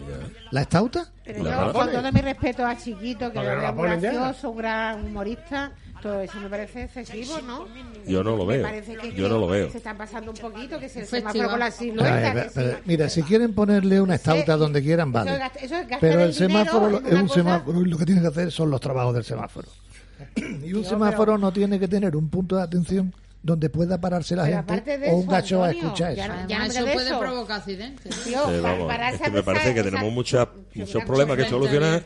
¿La 0.50 0.62
estauta? 0.62 1.06
Pero 1.24 1.44
La 1.44 1.66
yo, 1.66 1.72
con 1.72 1.90
todo 1.92 2.12
mi 2.12 2.20
respeto 2.20 2.66
a 2.66 2.76
Chiquito, 2.76 3.30
que 3.32 3.38
ponen 3.74 4.00
ya. 4.00 4.12
gracioso, 4.12 4.50
un 4.50 4.58
gran 4.58 5.04
humorista, 5.04 5.70
todo 6.02 6.20
eso 6.20 6.38
me 6.40 6.48
parece 6.48 6.82
excesivo, 6.84 7.40
¿no? 7.46 7.66
Yo 8.06 8.24
no 8.24 8.36
lo 8.36 8.44
Me 8.44 8.56
veo. 8.58 8.62
parece 8.66 8.96
que, 8.96 9.10
Yo 9.10 9.24
que 9.24 9.28
no 9.28 9.38
lo 9.38 9.46
veo. 9.46 9.70
Se 9.70 9.78
están 9.78 9.96
pasando 9.96 10.32
un 10.32 10.36
poquito, 10.36 10.78
que 10.80 10.88
se 10.88 11.00
Un 11.00 11.06
semáforo 11.06 11.48
con 11.50 11.58
la 11.60 11.70
silueta. 11.70 12.30
pero- 12.34 12.44
sí. 12.44 12.50
pero, 12.54 12.78
mira, 12.86 13.08
si 13.08 13.22
quieren 13.22 13.54
ponerle 13.54 14.00
una 14.00 14.16
estauta 14.16 14.54
Sí. 14.54 14.58
donde 14.58 14.82
quieran, 14.82 15.10
Eso 15.10 15.18
es 15.20 15.24
vale. 15.24 15.44
eso 15.60 15.74
es 15.76 15.80
gastar 15.82 16.00
Pero 16.00 16.20
el 16.20 16.26
el 16.28 16.34
semáforo 16.34 16.88
es 17.06 17.12
un 17.14 17.20
cosa- 17.22 17.34
semáforo 17.34 17.80
y 17.80 17.84
lo 17.88 17.98
que 17.98 18.04
tiene 18.06 18.20
que 18.20 18.26
hacer 18.28 18.50
son 18.52 18.70
los 18.70 18.80
trabajos 18.80 19.14
del 19.14 19.24
semáforo. 19.24 19.68
Y 20.36 20.72
un 20.72 20.82
Yo, 20.82 20.88
semáforo 20.88 21.32
pero- 21.34 21.38
no 21.38 21.52
tiene 21.52 21.78
que 21.78 21.86
tener 21.88 22.16
un 22.16 22.28
punto 22.28 22.56
de 22.56 22.62
atención 22.62 23.14
donde 23.48 23.70
pueda 23.70 24.00
pararse 24.00 24.36
la 24.36 24.44
Pero 24.44 24.64
gente 24.68 24.98
de 24.98 25.10
o 25.10 25.16
un 25.16 25.22
eso, 25.22 25.30
gacho 25.30 25.64
a 25.64 25.70
escuchar 25.70 26.14
ya 26.14 26.24
eso. 26.26 26.32
no- 26.34 26.40
Además, 26.40 26.60
me 26.60 26.66
eso 26.74 26.84
de 26.84 26.92
puede 26.92 27.06
eso. 27.08 27.18
provocar 27.20 27.56
accidentes. 27.58 28.14
Tío, 28.24 28.38
Sí, 28.44 28.50
pa- 28.62 28.72
vamos, 28.72 28.92
es 29.14 29.20
que 29.20 29.30
me 29.30 29.42
parece 29.42 29.64
esa- 29.64 29.74
que 29.74 29.82
tenemos 29.82 30.12
muchas, 30.12 30.48
muchos 30.74 31.04
problemas 31.04 31.36
que 31.36 31.48
solucionar. 31.48 32.02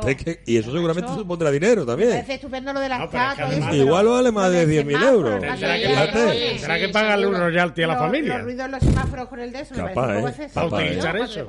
antes 0.00 0.16
que- 0.16 0.40
y 0.46 0.56
eso 0.56 0.72
seguramente 0.72 1.12
supondrá 1.14 1.50
dinero 1.50 1.82
Me 1.82 1.86
también. 1.86 2.10
parece 2.10 2.34
estupendo 2.34 2.72
lo 2.72 2.80
de 2.80 2.88
las 2.88 2.98
No, 2.98 3.04
estatuas. 3.06 3.74
Igual 3.74 4.06
vale 4.08 4.32
más 4.32 4.50
de 4.50 4.58
del 4.66 4.70
10.000 4.70 4.98
semáforo, 4.98 5.28
euros. 5.36 5.40
Tendrá 5.40 6.78
que, 6.78 6.88
pagarle 6.88 7.26
un 7.26 7.36
royalty 7.36 7.82
a 7.82 7.86
la 7.86 7.96
familia. 7.96 8.34
Los 8.34 8.44
ruidos 8.44 8.66
de 8.66 8.70
los 8.72 8.80
semáforos 8.82 9.28
con 9.28 9.40
el 9.40 9.52
de 9.52 9.60
eso, 9.60 9.74
me 9.74 9.80
Capaz, 9.82 9.94
parece 9.94 10.42
un 10.44 10.48
poco 10.50 10.66
¿eh? 10.66 10.70
Para 10.70 10.84
utilizar 10.84 11.16
eso. 11.16 11.46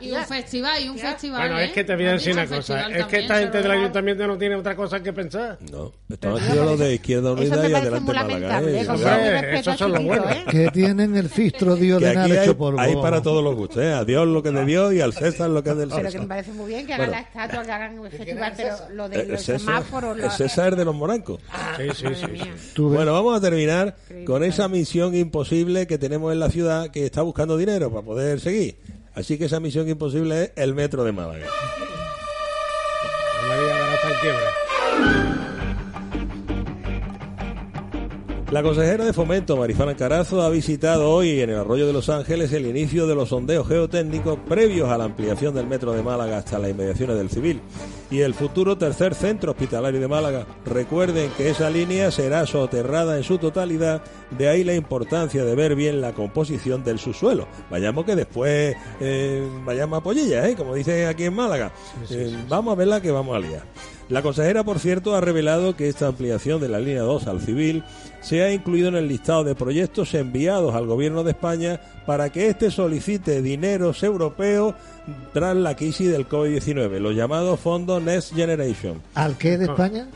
Y 0.00 0.12
un 0.12 0.24
festival, 0.24 0.82
y 0.84 0.88
un 0.88 0.98
festival. 0.98 1.40
Bueno, 1.40 1.58
¿eh? 1.58 1.64
es 1.66 1.72
que 1.72 1.84
te 1.84 1.94
voy 1.96 2.06
a 2.06 2.12
decir 2.12 2.32
una 2.34 2.46
cosa. 2.46 2.88
Es 2.90 3.06
que 3.06 3.18
esta 3.20 3.38
gente 3.38 3.62
del 3.62 3.70
ayuntamiento 3.70 4.26
no 4.26 4.38
tiene 4.38 4.54
otra 4.56 4.74
cosa 4.76 5.02
que 5.02 5.12
pensar. 5.12 5.58
No, 5.70 5.92
esto 6.08 6.36
ha 6.36 6.40
sido 6.40 6.64
lo 6.64 6.76
de 6.76 6.94
Izquierda 6.94 7.32
Unida 7.32 7.56
me 7.56 7.68
y 7.68 7.74
Adelante 7.74 8.09
lamentable, 8.14 8.80
¿eh? 8.80 8.86
con 8.86 9.00
respeto 9.30 9.70
buenos. 10.02 10.32
¿eh? 10.32 10.44
Que 10.50 10.70
tienen 10.70 11.16
el 11.16 11.28
cistro 11.28 11.76
aquí 12.08 12.32
hay, 12.32 12.38
hecho 12.44 12.56
por 12.56 12.78
hay 12.80 12.96
para 12.96 13.22
todos 13.22 13.42
los 13.42 13.54
gustos, 13.54 13.82
¿eh? 13.82 13.92
A 13.92 14.04
Dios 14.04 14.26
lo 14.26 14.42
que 14.42 14.50
de 14.50 14.64
Dios 14.64 14.92
y 14.94 15.00
al 15.00 15.12
César 15.12 15.50
lo 15.50 15.62
que 15.62 15.70
es 15.70 15.76
del 15.76 15.88
Pero 15.88 15.98
que 16.00 16.04
me 16.04 16.10
César. 16.12 16.28
parece 16.28 16.52
muy 16.52 16.68
bien 16.68 16.86
que 16.86 16.94
hagan 16.94 17.06
Bueno. 17.10 17.22
la 17.22 17.28
estatua, 17.42 17.64
que 17.64 17.72
hagan 17.72 17.98
el 18.04 18.10
festival, 18.10 18.52
pero 18.56 18.74
lo 18.94 19.06
Eh, 19.06 19.08
de 19.08 19.20
El 19.22 19.28
los 19.28 19.40
César, 19.42 19.60
semáforos... 19.60 20.16
el 20.16 20.22
lo- 20.22 20.30
César 20.30 20.72
es 20.72 20.78
de 20.78 20.84
los 20.84 20.94
morancos. 20.94 21.40
Sí, 21.76 21.84
sí, 21.94 22.06
sí. 22.14 22.26
sí. 22.74 22.82
Bueno, 22.82 23.12
vamos 23.12 23.36
a 23.36 23.40
terminar 23.40 23.96
con 24.26 24.44
esa 24.44 24.68
misión 24.68 25.14
imposible 25.14 25.86
que 25.86 25.98
tenemos 25.98 26.32
en 26.32 26.40
la 26.40 26.50
ciudad 26.50 26.90
que 26.90 27.04
está 27.06 27.22
buscando 27.22 27.56
dinero 27.56 27.90
para 27.90 28.02
poder 28.02 28.40
seguir. 28.40 28.76
Así 29.14 29.38
que 29.38 29.46
esa 29.46 29.58
misión 29.60 29.88
imposible 29.88 30.44
es 30.44 30.50
el 30.56 30.74
metro 30.74 31.04
de 31.04 31.12
Málaga. 31.12 31.46
La 33.48 33.56
vida 33.56 33.94
está 33.94 34.08
en 34.08 34.20
quiebra. 34.20 34.69
La 38.50 38.64
consejera 38.64 39.04
de 39.04 39.12
Fomento, 39.12 39.56
Marifana 39.56 39.94
Carazo, 39.94 40.42
ha 40.42 40.50
visitado 40.50 41.08
hoy 41.08 41.40
en 41.40 41.50
el 41.50 41.56
Arroyo 41.56 41.86
de 41.86 41.92
Los 41.92 42.08
Ángeles 42.08 42.52
el 42.52 42.66
inicio 42.66 43.06
de 43.06 43.14
los 43.14 43.28
sondeos 43.28 43.68
geotécnicos 43.68 44.40
previos 44.48 44.88
a 44.88 44.98
la 44.98 45.04
ampliación 45.04 45.54
del 45.54 45.68
metro 45.68 45.92
de 45.92 46.02
Málaga 46.02 46.38
hasta 46.38 46.58
las 46.58 46.72
inmediaciones 46.72 47.16
del 47.16 47.30
civil 47.30 47.60
y 48.10 48.22
el 48.22 48.34
futuro 48.34 48.76
tercer 48.76 49.14
centro 49.14 49.52
hospitalario 49.52 50.00
de 50.00 50.08
Málaga. 50.08 50.46
Recuerden 50.64 51.30
que 51.36 51.48
esa 51.48 51.70
línea 51.70 52.10
será 52.10 52.44
soterrada 52.44 53.16
en 53.16 53.22
su 53.22 53.38
totalidad, 53.38 54.02
de 54.36 54.48
ahí 54.48 54.64
la 54.64 54.74
importancia 54.74 55.44
de 55.44 55.54
ver 55.54 55.76
bien 55.76 56.00
la 56.00 56.12
composición 56.12 56.82
del 56.82 56.98
subsuelo. 56.98 57.46
Vayamos 57.70 58.04
que 58.04 58.16
después 58.16 58.74
eh, 58.98 59.48
vayamos 59.64 60.00
a 60.00 60.02
pollillas, 60.02 60.44
¿eh? 60.46 60.56
como 60.56 60.74
dicen 60.74 61.06
aquí 61.06 61.22
en 61.22 61.34
Málaga. 61.34 61.70
Eh, 62.10 62.36
vamos 62.48 62.72
a 62.72 62.74
verla 62.74 63.00
que 63.00 63.12
vamos 63.12 63.36
a 63.36 63.38
liar. 63.38 63.62
La 64.10 64.22
consejera, 64.22 64.64
por 64.64 64.80
cierto, 64.80 65.14
ha 65.14 65.20
revelado 65.20 65.76
que 65.76 65.88
esta 65.88 66.08
ampliación 66.08 66.60
de 66.60 66.68
la 66.68 66.80
línea 66.80 67.02
2 67.02 67.28
al 67.28 67.40
civil 67.40 67.84
se 68.20 68.42
ha 68.42 68.52
incluido 68.52 68.88
en 68.88 68.96
el 68.96 69.06
listado 69.06 69.44
de 69.44 69.54
proyectos 69.54 70.14
enviados 70.14 70.74
al 70.74 70.86
Gobierno 70.86 71.22
de 71.22 71.30
España 71.30 71.80
para 72.06 72.30
que 72.30 72.48
éste 72.48 72.72
solicite 72.72 73.40
dineros 73.40 74.02
europeos 74.02 74.74
tras 75.32 75.54
la 75.56 75.76
crisis 75.76 76.10
del 76.10 76.28
COVID-19, 76.28 76.98
los 76.98 77.14
llamados 77.14 77.60
fondos 77.60 78.02
Next 78.02 78.34
Generation. 78.34 79.00
¿Al 79.14 79.38
qué 79.38 79.56
de 79.56 79.66
España? 79.66 80.08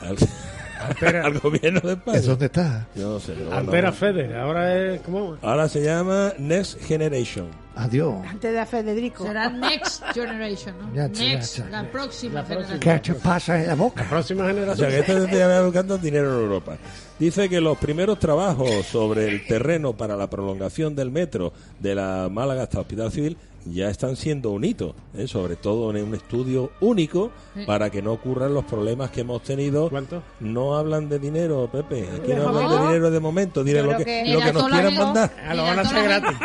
Al, 0.00 0.16
Altera, 0.88 1.26
al 1.26 1.40
Gobierno 1.40 1.80
de 1.80 1.94
España. 1.94 2.18
¿Es 2.18 2.26
donde 2.26 2.46
está? 2.46 2.86
Yo 2.94 3.14
no 3.14 3.18
sé, 3.18 3.32
pero 3.32 3.46
bueno, 3.46 3.60
Altera 3.60 3.90
Feder, 3.90 4.36
ahora 4.36 4.94
es. 4.94 5.00
¿Cómo? 5.00 5.36
Ahora 5.42 5.68
se 5.68 5.82
llama 5.82 6.32
Next 6.38 6.80
Generation. 6.84 7.48
Adiós. 7.80 8.14
Antes 8.28 8.52
de 8.52 8.58
a 8.60 8.66
Federico. 8.66 9.24
Será 9.24 9.48
Next 9.50 10.02
Generation, 10.12 10.74
¿no? 10.78 10.94
Ya, 10.94 11.08
Next, 11.08 11.58
ya. 11.58 11.68
la 11.70 11.90
próxima 11.90 12.40
La 12.42 12.46
próxima. 12.46 12.68
generación. 12.78 13.00
¿Qué 13.00 13.12
te 13.12 13.14
pasa 13.18 13.60
en 13.60 13.66
la 13.68 13.74
boca? 13.74 14.06
Próxima 14.08 14.44
O 14.44 14.46
generación. 14.48 14.90
sea, 14.90 15.04
que 15.04 15.12
este 15.12 15.26
te 15.28 15.44
va 15.46 15.62
buscando 15.62 15.98
dinero 15.98 16.36
en 16.36 16.42
Europa. 16.44 16.76
Dice 17.18 17.48
que 17.48 17.60
los 17.60 17.76
primeros 17.78 18.18
trabajos 18.18 18.86
sobre 18.86 19.28
el 19.28 19.46
terreno 19.46 19.92
para 19.94 20.16
la 20.16 20.28
prolongación 20.30 20.94
del 20.94 21.10
metro 21.10 21.52
de 21.78 21.94
la 21.94 22.28
Málaga 22.30 22.62
hasta 22.64 22.80
Hospital 22.80 23.10
Civil 23.12 23.36
ya 23.66 23.90
están 23.90 24.16
siendo 24.16 24.52
un 24.52 24.64
hito, 24.64 24.94
¿eh? 25.14 25.26
sobre 25.28 25.56
todo 25.56 25.94
en 25.94 26.02
un 26.02 26.14
estudio 26.14 26.72
único 26.80 27.30
para 27.66 27.90
que 27.90 28.00
no 28.00 28.12
ocurran 28.12 28.54
los 28.54 28.64
problemas 28.64 29.10
que 29.10 29.20
hemos 29.20 29.42
tenido. 29.42 29.90
¿Cuánto? 29.90 30.22
No 30.40 30.76
hablan 30.78 31.10
de 31.10 31.18
dinero, 31.18 31.68
Pepe. 31.70 32.08
Aquí 32.22 32.32
no 32.32 32.48
hablan 32.48 32.70
de 32.70 32.86
dinero 32.86 33.10
de 33.10 33.20
momento. 33.20 33.62
Diré 33.62 33.82
lo 33.82 33.96
que, 33.98 34.04
que- 34.06 34.32
lo 34.32 34.40
que 34.40 34.52
nos 34.54 34.62
la 34.70 34.80
quieran 34.80 34.96
mandar. 34.96 35.30
Ah, 35.46 35.54
lo 35.54 35.62
van 35.64 35.78
a 35.78 35.82
hacer 35.82 35.96
la 35.98 36.02
gratis. 36.20 36.38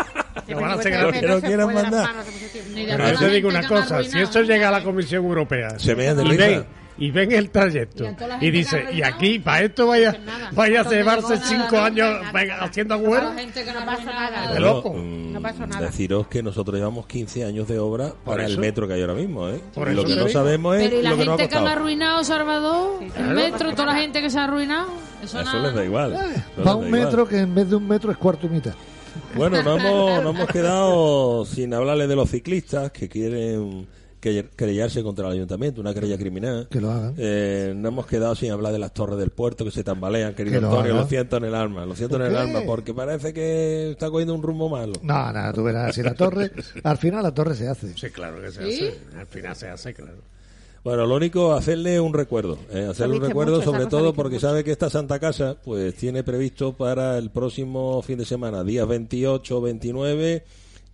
Lo 0.47 0.59
van 0.61 0.71
a 0.71 0.73
hacer 0.75 0.91
Lo 0.93 0.99
gratis. 0.99 1.21
que 1.21 1.27
no 1.27 1.41
quieran 1.41 1.73
mandar. 1.73 2.09
Pero 2.73 3.11
yo 3.11 3.17
te 3.19 3.29
digo 3.29 3.49
gente 3.49 3.57
una 3.59 3.67
cosa, 3.67 4.03
si 4.03 4.19
eso 4.19 4.41
llega 4.41 4.67
a 4.69 4.71
la 4.71 4.79
¿eh? 4.79 4.83
Comisión 4.83 5.23
Europea 5.25 5.79
Se 5.79 5.93
vean 5.95 6.17
de 6.17 6.23
y 6.23 6.27
risa. 6.29 6.45
ven, 6.47 6.65
y 6.97 7.11
ven 7.11 7.31
el 7.33 7.49
trayecto 7.49 8.05
Y 8.05 8.07
gente 8.39 8.51
dice, 8.51 8.85
ha 8.87 8.91
y 8.91 9.01
aquí 9.01 9.39
para 9.39 9.63
esto 9.65 9.87
vaya, 9.87 10.11
pues 10.13 10.55
vaya 10.55 10.81
a 10.81 10.89
llevarse 10.89 11.37
cinco 11.43 11.77
años 11.79 12.09
nada. 12.21 12.31
venga, 12.31 12.57
haciendo 12.63 12.93
agüero. 12.93 13.33
gente 13.33 13.65
ha. 13.65 14.53
De 14.53 14.59
loco. 14.59 14.93
mm, 14.93 15.33
No 15.33 15.41
pasó 15.41 15.65
nada. 15.67 15.85
Deciros 15.87 16.27
que 16.27 16.41
nosotros 16.43 16.77
llevamos 16.77 17.05
15 17.07 17.43
años 17.45 17.67
de 17.67 17.79
obra 17.79 18.13
para 18.23 18.45
el 18.45 18.57
metro 18.57 18.87
que 18.87 18.93
hay 18.93 19.01
ahora 19.01 19.13
mismo. 19.13 19.49
¿eh? 19.49 19.59
Por 19.73 19.89
lo 19.91 20.03
que 20.03 20.11
no 20.15 20.15
digo. 20.25 20.29
sabemos 20.29 20.77
es 20.77 20.83
Pero 20.89 20.99
y 20.99 21.03
la 21.03 21.09
lo 21.11 21.17
que 21.17 21.25
nos 21.25 21.33
ha 21.33 21.37
gente 21.37 21.49
que 21.49 21.55
han 21.57 21.63
costado. 21.63 21.79
arruinado, 21.81 22.23
Salvador, 22.23 22.99
el 23.17 23.25
metro, 23.27 23.71
toda 23.71 23.85
la 23.93 23.95
gente 23.99 24.21
que 24.21 24.29
se 24.29 24.39
ha 24.39 24.43
arruinado, 24.45 24.87
eso, 25.23 25.39
Eso 25.41 25.51
nada. 25.53 25.67
les 25.67 25.75
da 25.75 25.83
igual. 25.85 26.13
No 26.13 26.21
les 26.27 26.37
Va 26.37 26.63
da 26.63 26.75
un 26.75 26.87
igual. 26.87 27.01
metro 27.03 27.27
que 27.27 27.39
en 27.39 27.55
vez 27.55 27.69
de 27.69 27.75
un 27.75 27.87
metro 27.87 28.11
es 28.11 28.17
cuarto 28.17 28.47
y 28.47 28.49
mitad. 28.51 28.73
Bueno, 29.35 29.61
no 29.63 29.77
hemos, 29.77 30.23
no 30.23 30.29
hemos 30.31 30.47
quedado 30.47 31.45
sin 31.45 31.73
hablarle 31.73 32.07
de 32.07 32.15
los 32.15 32.29
ciclistas 32.29 32.91
que 32.91 33.09
quieren 33.09 33.87
que- 34.19 34.49
querellarse 34.55 35.03
contra 35.03 35.27
el 35.27 35.33
ayuntamiento, 35.33 35.81
una 35.81 35.93
querella 35.93 36.17
criminal. 36.17 36.67
Que 36.71 36.81
lo 36.81 36.89
hagan. 36.91 37.13
Eh, 37.17 37.73
no 37.75 37.89
hemos 37.89 38.07
quedado 38.07 38.33
sin 38.35 38.51
hablar 38.51 38.73
de 38.73 38.79
las 38.79 38.93
torres 38.93 39.19
del 39.19 39.29
puerto 39.29 39.63
que 39.65 39.71
se 39.71 39.83
tambalean, 39.83 40.33
querido 40.33 40.55
Que 40.55 40.61
lo 40.61 40.69
Antonio, 40.71 40.93
lo 40.95 41.07
siento 41.07 41.37
en 41.37 41.43
el 41.45 41.53
alma, 41.55 41.85
lo 41.85 41.95
siento 41.95 42.15
en 42.15 42.23
¿Por 42.23 42.31
el 42.31 42.37
alma, 42.37 42.61
porque 42.65 42.93
parece 42.93 43.33
que 43.33 43.91
está 43.91 44.09
cogiendo 44.09 44.33
un 44.33 44.41
rumbo 44.41 44.67
malo. 44.69 44.93
No, 45.03 45.13
nada, 45.13 45.53
tú 45.53 45.63
verás. 45.63 45.93
Si 45.93 46.01
la 46.01 46.15
torre, 46.15 46.51
al 46.83 46.97
final 46.97 47.21
la 47.23 47.33
torre 47.33 47.53
se 47.55 47.67
hace. 47.67 47.95
Sí, 47.95 48.09
claro 48.09 48.41
que 48.41 48.51
se 48.51 48.63
¿Sí? 48.71 48.87
hace. 48.87 49.19
Al 49.19 49.27
final 49.27 49.55
se 49.55 49.67
hace, 49.69 49.93
claro. 49.93 50.17
Bueno, 50.85 51.07
lo 51.07 51.15
único, 51.15 51.53
hacerle 51.53 51.99
un 51.99 52.13
recuerdo. 52.13 52.59
eh, 52.69 52.85
hacerle 52.87 53.15
un 53.15 53.23
recuerdo 53.23 53.55
mucho, 53.55 53.71
sobre 53.71 53.87
todo 53.87 54.13
porque 54.13 54.35
mucho. 54.35 54.47
sabe 54.47 54.63
que 54.63 54.69
esta 54.69 54.91
Santa 54.91 55.17
Casa 55.17 55.57
pues 55.63 55.95
tiene 55.95 56.23
previsto 56.23 56.73
para 56.73 57.17
el 57.17 57.31
próximo 57.31 58.03
fin 58.03 58.19
de 58.19 58.25
semana, 58.25 58.63
días 58.63 58.87
28 58.87 59.61
29, 59.61 60.45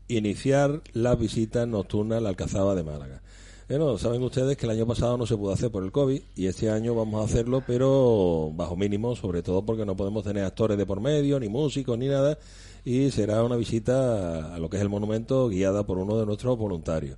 iniciar 0.08 0.82
las 0.94 1.20
visitas 1.20 1.68
nocturnas 1.68 2.20
a 2.20 2.22
la 2.22 2.30
Alcazaba 2.30 2.74
de 2.74 2.84
Málaga. 2.84 3.22
Bueno, 3.68 3.98
saben 3.98 4.24
ustedes 4.24 4.56
que 4.56 4.66
el 4.66 4.72
año 4.72 4.88
pasado 4.88 5.18
no 5.18 5.26
se 5.26 5.36
pudo 5.36 5.52
hacer 5.52 5.72
por 5.72 5.84
el 5.84 5.92
COVID 5.92 6.22
y 6.38 6.46
este 6.46 6.70
año 6.70 6.96
vamos 6.96 7.20
a 7.20 7.26
hacerlo, 7.26 7.62
pero 7.68 8.50
bajo 8.56 8.78
mínimo, 8.78 9.18
sobre 9.18 9.44
todo 9.44 9.66
porque 9.66 9.86
no 9.86 9.98
podemos 9.98 10.24
tener 10.24 10.46
actores 10.46 10.78
de 10.78 10.86
por 10.86 11.02
medio, 11.02 11.38
ni 11.38 11.50
músicos, 11.50 11.98
ni 11.98 12.08
nada, 12.08 12.40
y 12.86 13.12
será 13.12 13.44
una 13.44 13.58
visita 13.58 14.56
a 14.56 14.58
lo 14.58 14.70
que 14.70 14.78
es 14.78 14.82
el 14.84 14.88
monumento 14.90 15.50
guiada 15.50 15.86
por 15.86 15.98
uno 15.98 16.18
de 16.18 16.26
nuestros 16.26 16.58
voluntarios. 16.58 17.18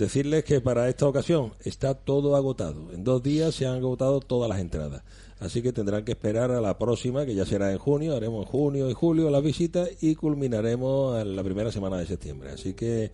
Decirles 0.00 0.44
que 0.44 0.62
para 0.62 0.88
esta 0.88 1.06
ocasión 1.06 1.52
está 1.62 1.92
todo 1.92 2.34
agotado. 2.34 2.90
En 2.90 3.04
dos 3.04 3.22
días 3.22 3.54
se 3.54 3.66
han 3.66 3.74
agotado 3.76 4.20
todas 4.20 4.48
las 4.48 4.58
entradas. 4.58 5.02
Así 5.40 5.60
que 5.60 5.74
tendrán 5.74 6.06
que 6.06 6.12
esperar 6.12 6.50
a 6.52 6.62
la 6.62 6.78
próxima, 6.78 7.26
que 7.26 7.34
ya 7.34 7.44
será 7.44 7.70
en 7.70 7.76
junio. 7.76 8.16
Haremos 8.16 8.48
junio 8.48 8.88
y 8.88 8.94
julio 8.94 9.28
las 9.28 9.42
visitas 9.42 9.90
y 10.00 10.14
culminaremos 10.14 11.20
en 11.20 11.36
la 11.36 11.44
primera 11.44 11.70
semana 11.70 11.98
de 11.98 12.06
septiembre. 12.06 12.48
Así 12.48 12.72
que 12.72 13.12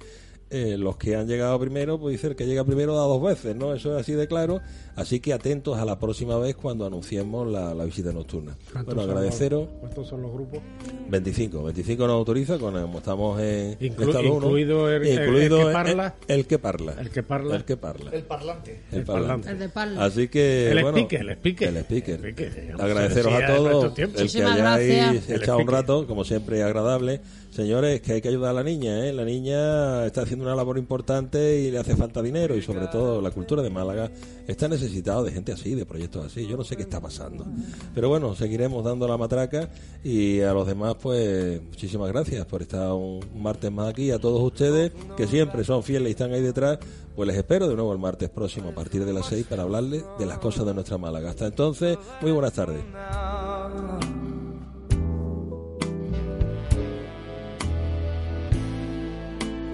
eh, 0.50 0.76
los 0.78 0.96
que 0.96 1.16
han 1.16 1.26
llegado 1.26 1.58
primero, 1.58 1.98
pues 1.98 2.12
dicen 2.12 2.34
que 2.36 2.46
llega 2.46 2.64
primero 2.64 2.94
da 2.94 3.02
dos 3.02 3.22
veces, 3.22 3.56
¿no? 3.56 3.74
Eso 3.74 3.94
es 3.96 4.00
así 4.02 4.12
de 4.12 4.28
claro. 4.28 4.60
Así 4.94 5.20
que 5.20 5.32
atentos 5.34 5.76
a 5.78 5.84
la 5.84 5.98
próxima 5.98 6.38
vez 6.38 6.54
cuando 6.56 6.86
anunciemos 6.86 7.46
la, 7.48 7.74
la 7.74 7.84
visita 7.84 8.12
nocturna. 8.12 8.56
¿Cuántos 8.72 8.94
Bueno, 8.94 9.10
agradeceros. 9.10 9.68
los- 9.68 9.80
¿Cuántos 9.80 10.08
son 10.08 10.22
los 10.22 10.32
grupos? 10.32 10.60
25. 11.08 11.62
25 11.64 12.06
nos 12.06 12.14
autoriza, 12.14 12.58
con, 12.58 12.80
como 12.80 12.98
estamos 12.98 13.40
en 13.40 13.78
Inclu- 13.78 14.06
estado 14.08 14.22
incluido 14.24 14.90
el- 14.90 15.06
el- 15.06 15.22
Incluido 15.22 15.56
el 15.58 15.62
que 15.64 15.68
el- 15.68 15.72
parla. 15.72 16.14
El, 16.28 16.46
que 16.46 16.58
parla. 16.58 16.94
El 16.98 17.10
que 17.10 17.22
parla. 17.22 17.56
El 17.56 17.64
que 17.64 17.76
parla. 17.76 18.10
El 18.12 18.22
parlante. 18.22 18.80
El 18.92 18.98
El 19.00 19.04
parlante. 19.04 19.50
El 19.50 19.58
de 19.58 19.68
Parla. 19.68 20.04
Así 20.04 20.28
que, 20.28 20.70
El 20.70 20.82
bueno, 20.82 20.98
speaker, 20.98 21.20
el 21.20 21.30
speaker. 21.36 21.68
el 21.68 21.76
speaker. 21.78 22.24
El 22.24 22.80
Agradeceros 22.80 23.32
a 23.34 23.46
todos 23.56 23.98
el 23.98 24.30
que 24.32 24.42
hayáis. 24.44 25.28
El 25.28 25.42
echado 25.42 25.58
un 25.58 25.66
rato, 25.68 26.06
como 26.06 26.24
siempre 26.24 26.62
agradable. 26.62 27.20
Señores, 27.56 28.02
que 28.02 28.12
hay 28.12 28.20
que 28.20 28.28
ayudar 28.28 28.50
a 28.50 28.52
la 28.52 28.62
niña, 28.62 29.06
¿eh? 29.06 29.14
La 29.14 29.24
niña 29.24 30.04
está 30.04 30.20
haciendo 30.20 30.44
una 30.44 30.54
labor 30.54 30.76
importante 30.76 31.58
y 31.58 31.70
le 31.70 31.78
hace 31.78 31.96
falta 31.96 32.20
dinero 32.20 32.54
y 32.54 32.60
sobre 32.60 32.86
todo 32.88 33.22
la 33.22 33.30
cultura 33.30 33.62
de 33.62 33.70
Málaga 33.70 34.10
está 34.46 34.68
necesitado 34.68 35.24
de 35.24 35.32
gente 35.32 35.52
así, 35.52 35.74
de 35.74 35.86
proyectos 35.86 36.26
así. 36.26 36.46
Yo 36.46 36.58
no 36.58 36.64
sé 36.64 36.76
qué 36.76 36.82
está 36.82 37.00
pasando. 37.00 37.46
Pero 37.94 38.10
bueno, 38.10 38.34
seguiremos 38.34 38.84
dando 38.84 39.08
la 39.08 39.16
matraca 39.16 39.70
y 40.04 40.42
a 40.42 40.52
los 40.52 40.66
demás 40.66 40.96
pues 41.00 41.62
muchísimas 41.62 42.12
gracias 42.12 42.44
por 42.44 42.60
estar 42.60 42.92
un 42.92 43.20
martes 43.34 43.72
más 43.72 43.88
aquí. 43.88 44.10
A 44.10 44.18
todos 44.18 44.42
ustedes 44.42 44.92
que 45.16 45.26
siempre 45.26 45.64
son 45.64 45.82
fieles 45.82 46.08
y 46.08 46.10
están 46.10 46.34
ahí 46.34 46.42
detrás, 46.42 46.78
pues 47.14 47.26
les 47.26 47.38
espero 47.38 47.68
de 47.68 47.74
nuevo 47.74 47.90
el 47.90 47.98
martes 47.98 48.28
próximo 48.28 48.68
a 48.68 48.74
partir 48.74 49.02
de 49.06 49.14
las 49.14 49.28
6 49.28 49.46
para 49.48 49.62
hablarles 49.62 50.04
de 50.18 50.26
las 50.26 50.36
cosas 50.40 50.66
de 50.66 50.74
nuestra 50.74 50.98
Málaga. 50.98 51.30
Hasta 51.30 51.46
entonces, 51.46 51.96
muy 52.20 52.32
buenas 52.32 52.52
tardes. 52.52 52.82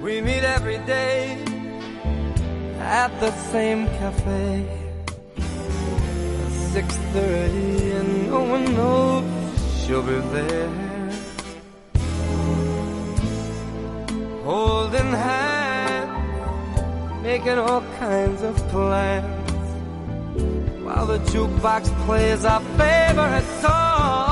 We 0.02 0.20
meet 0.20 0.42
every 0.42 0.78
day 0.78 1.38
at 2.80 3.20
the 3.20 3.30
same 3.52 3.86
cafe. 4.00 4.66
Six 6.72 6.96
thirty, 7.14 7.92
and 7.92 8.28
no 8.28 8.42
one 8.42 8.64
knows 8.74 9.22
she'll 9.78 10.02
be 10.02 10.18
there. 10.34 10.70
Holding 14.42 15.12
hands, 15.12 17.22
making 17.22 17.58
all 17.58 17.84
kinds 18.00 18.42
of 18.42 18.56
plans. 18.70 19.30
While 20.84 21.06
the 21.06 21.18
jukebox 21.30 21.86
plays 22.06 22.44
our 22.44 22.60
favorite 22.76 23.46
song. 23.60 24.31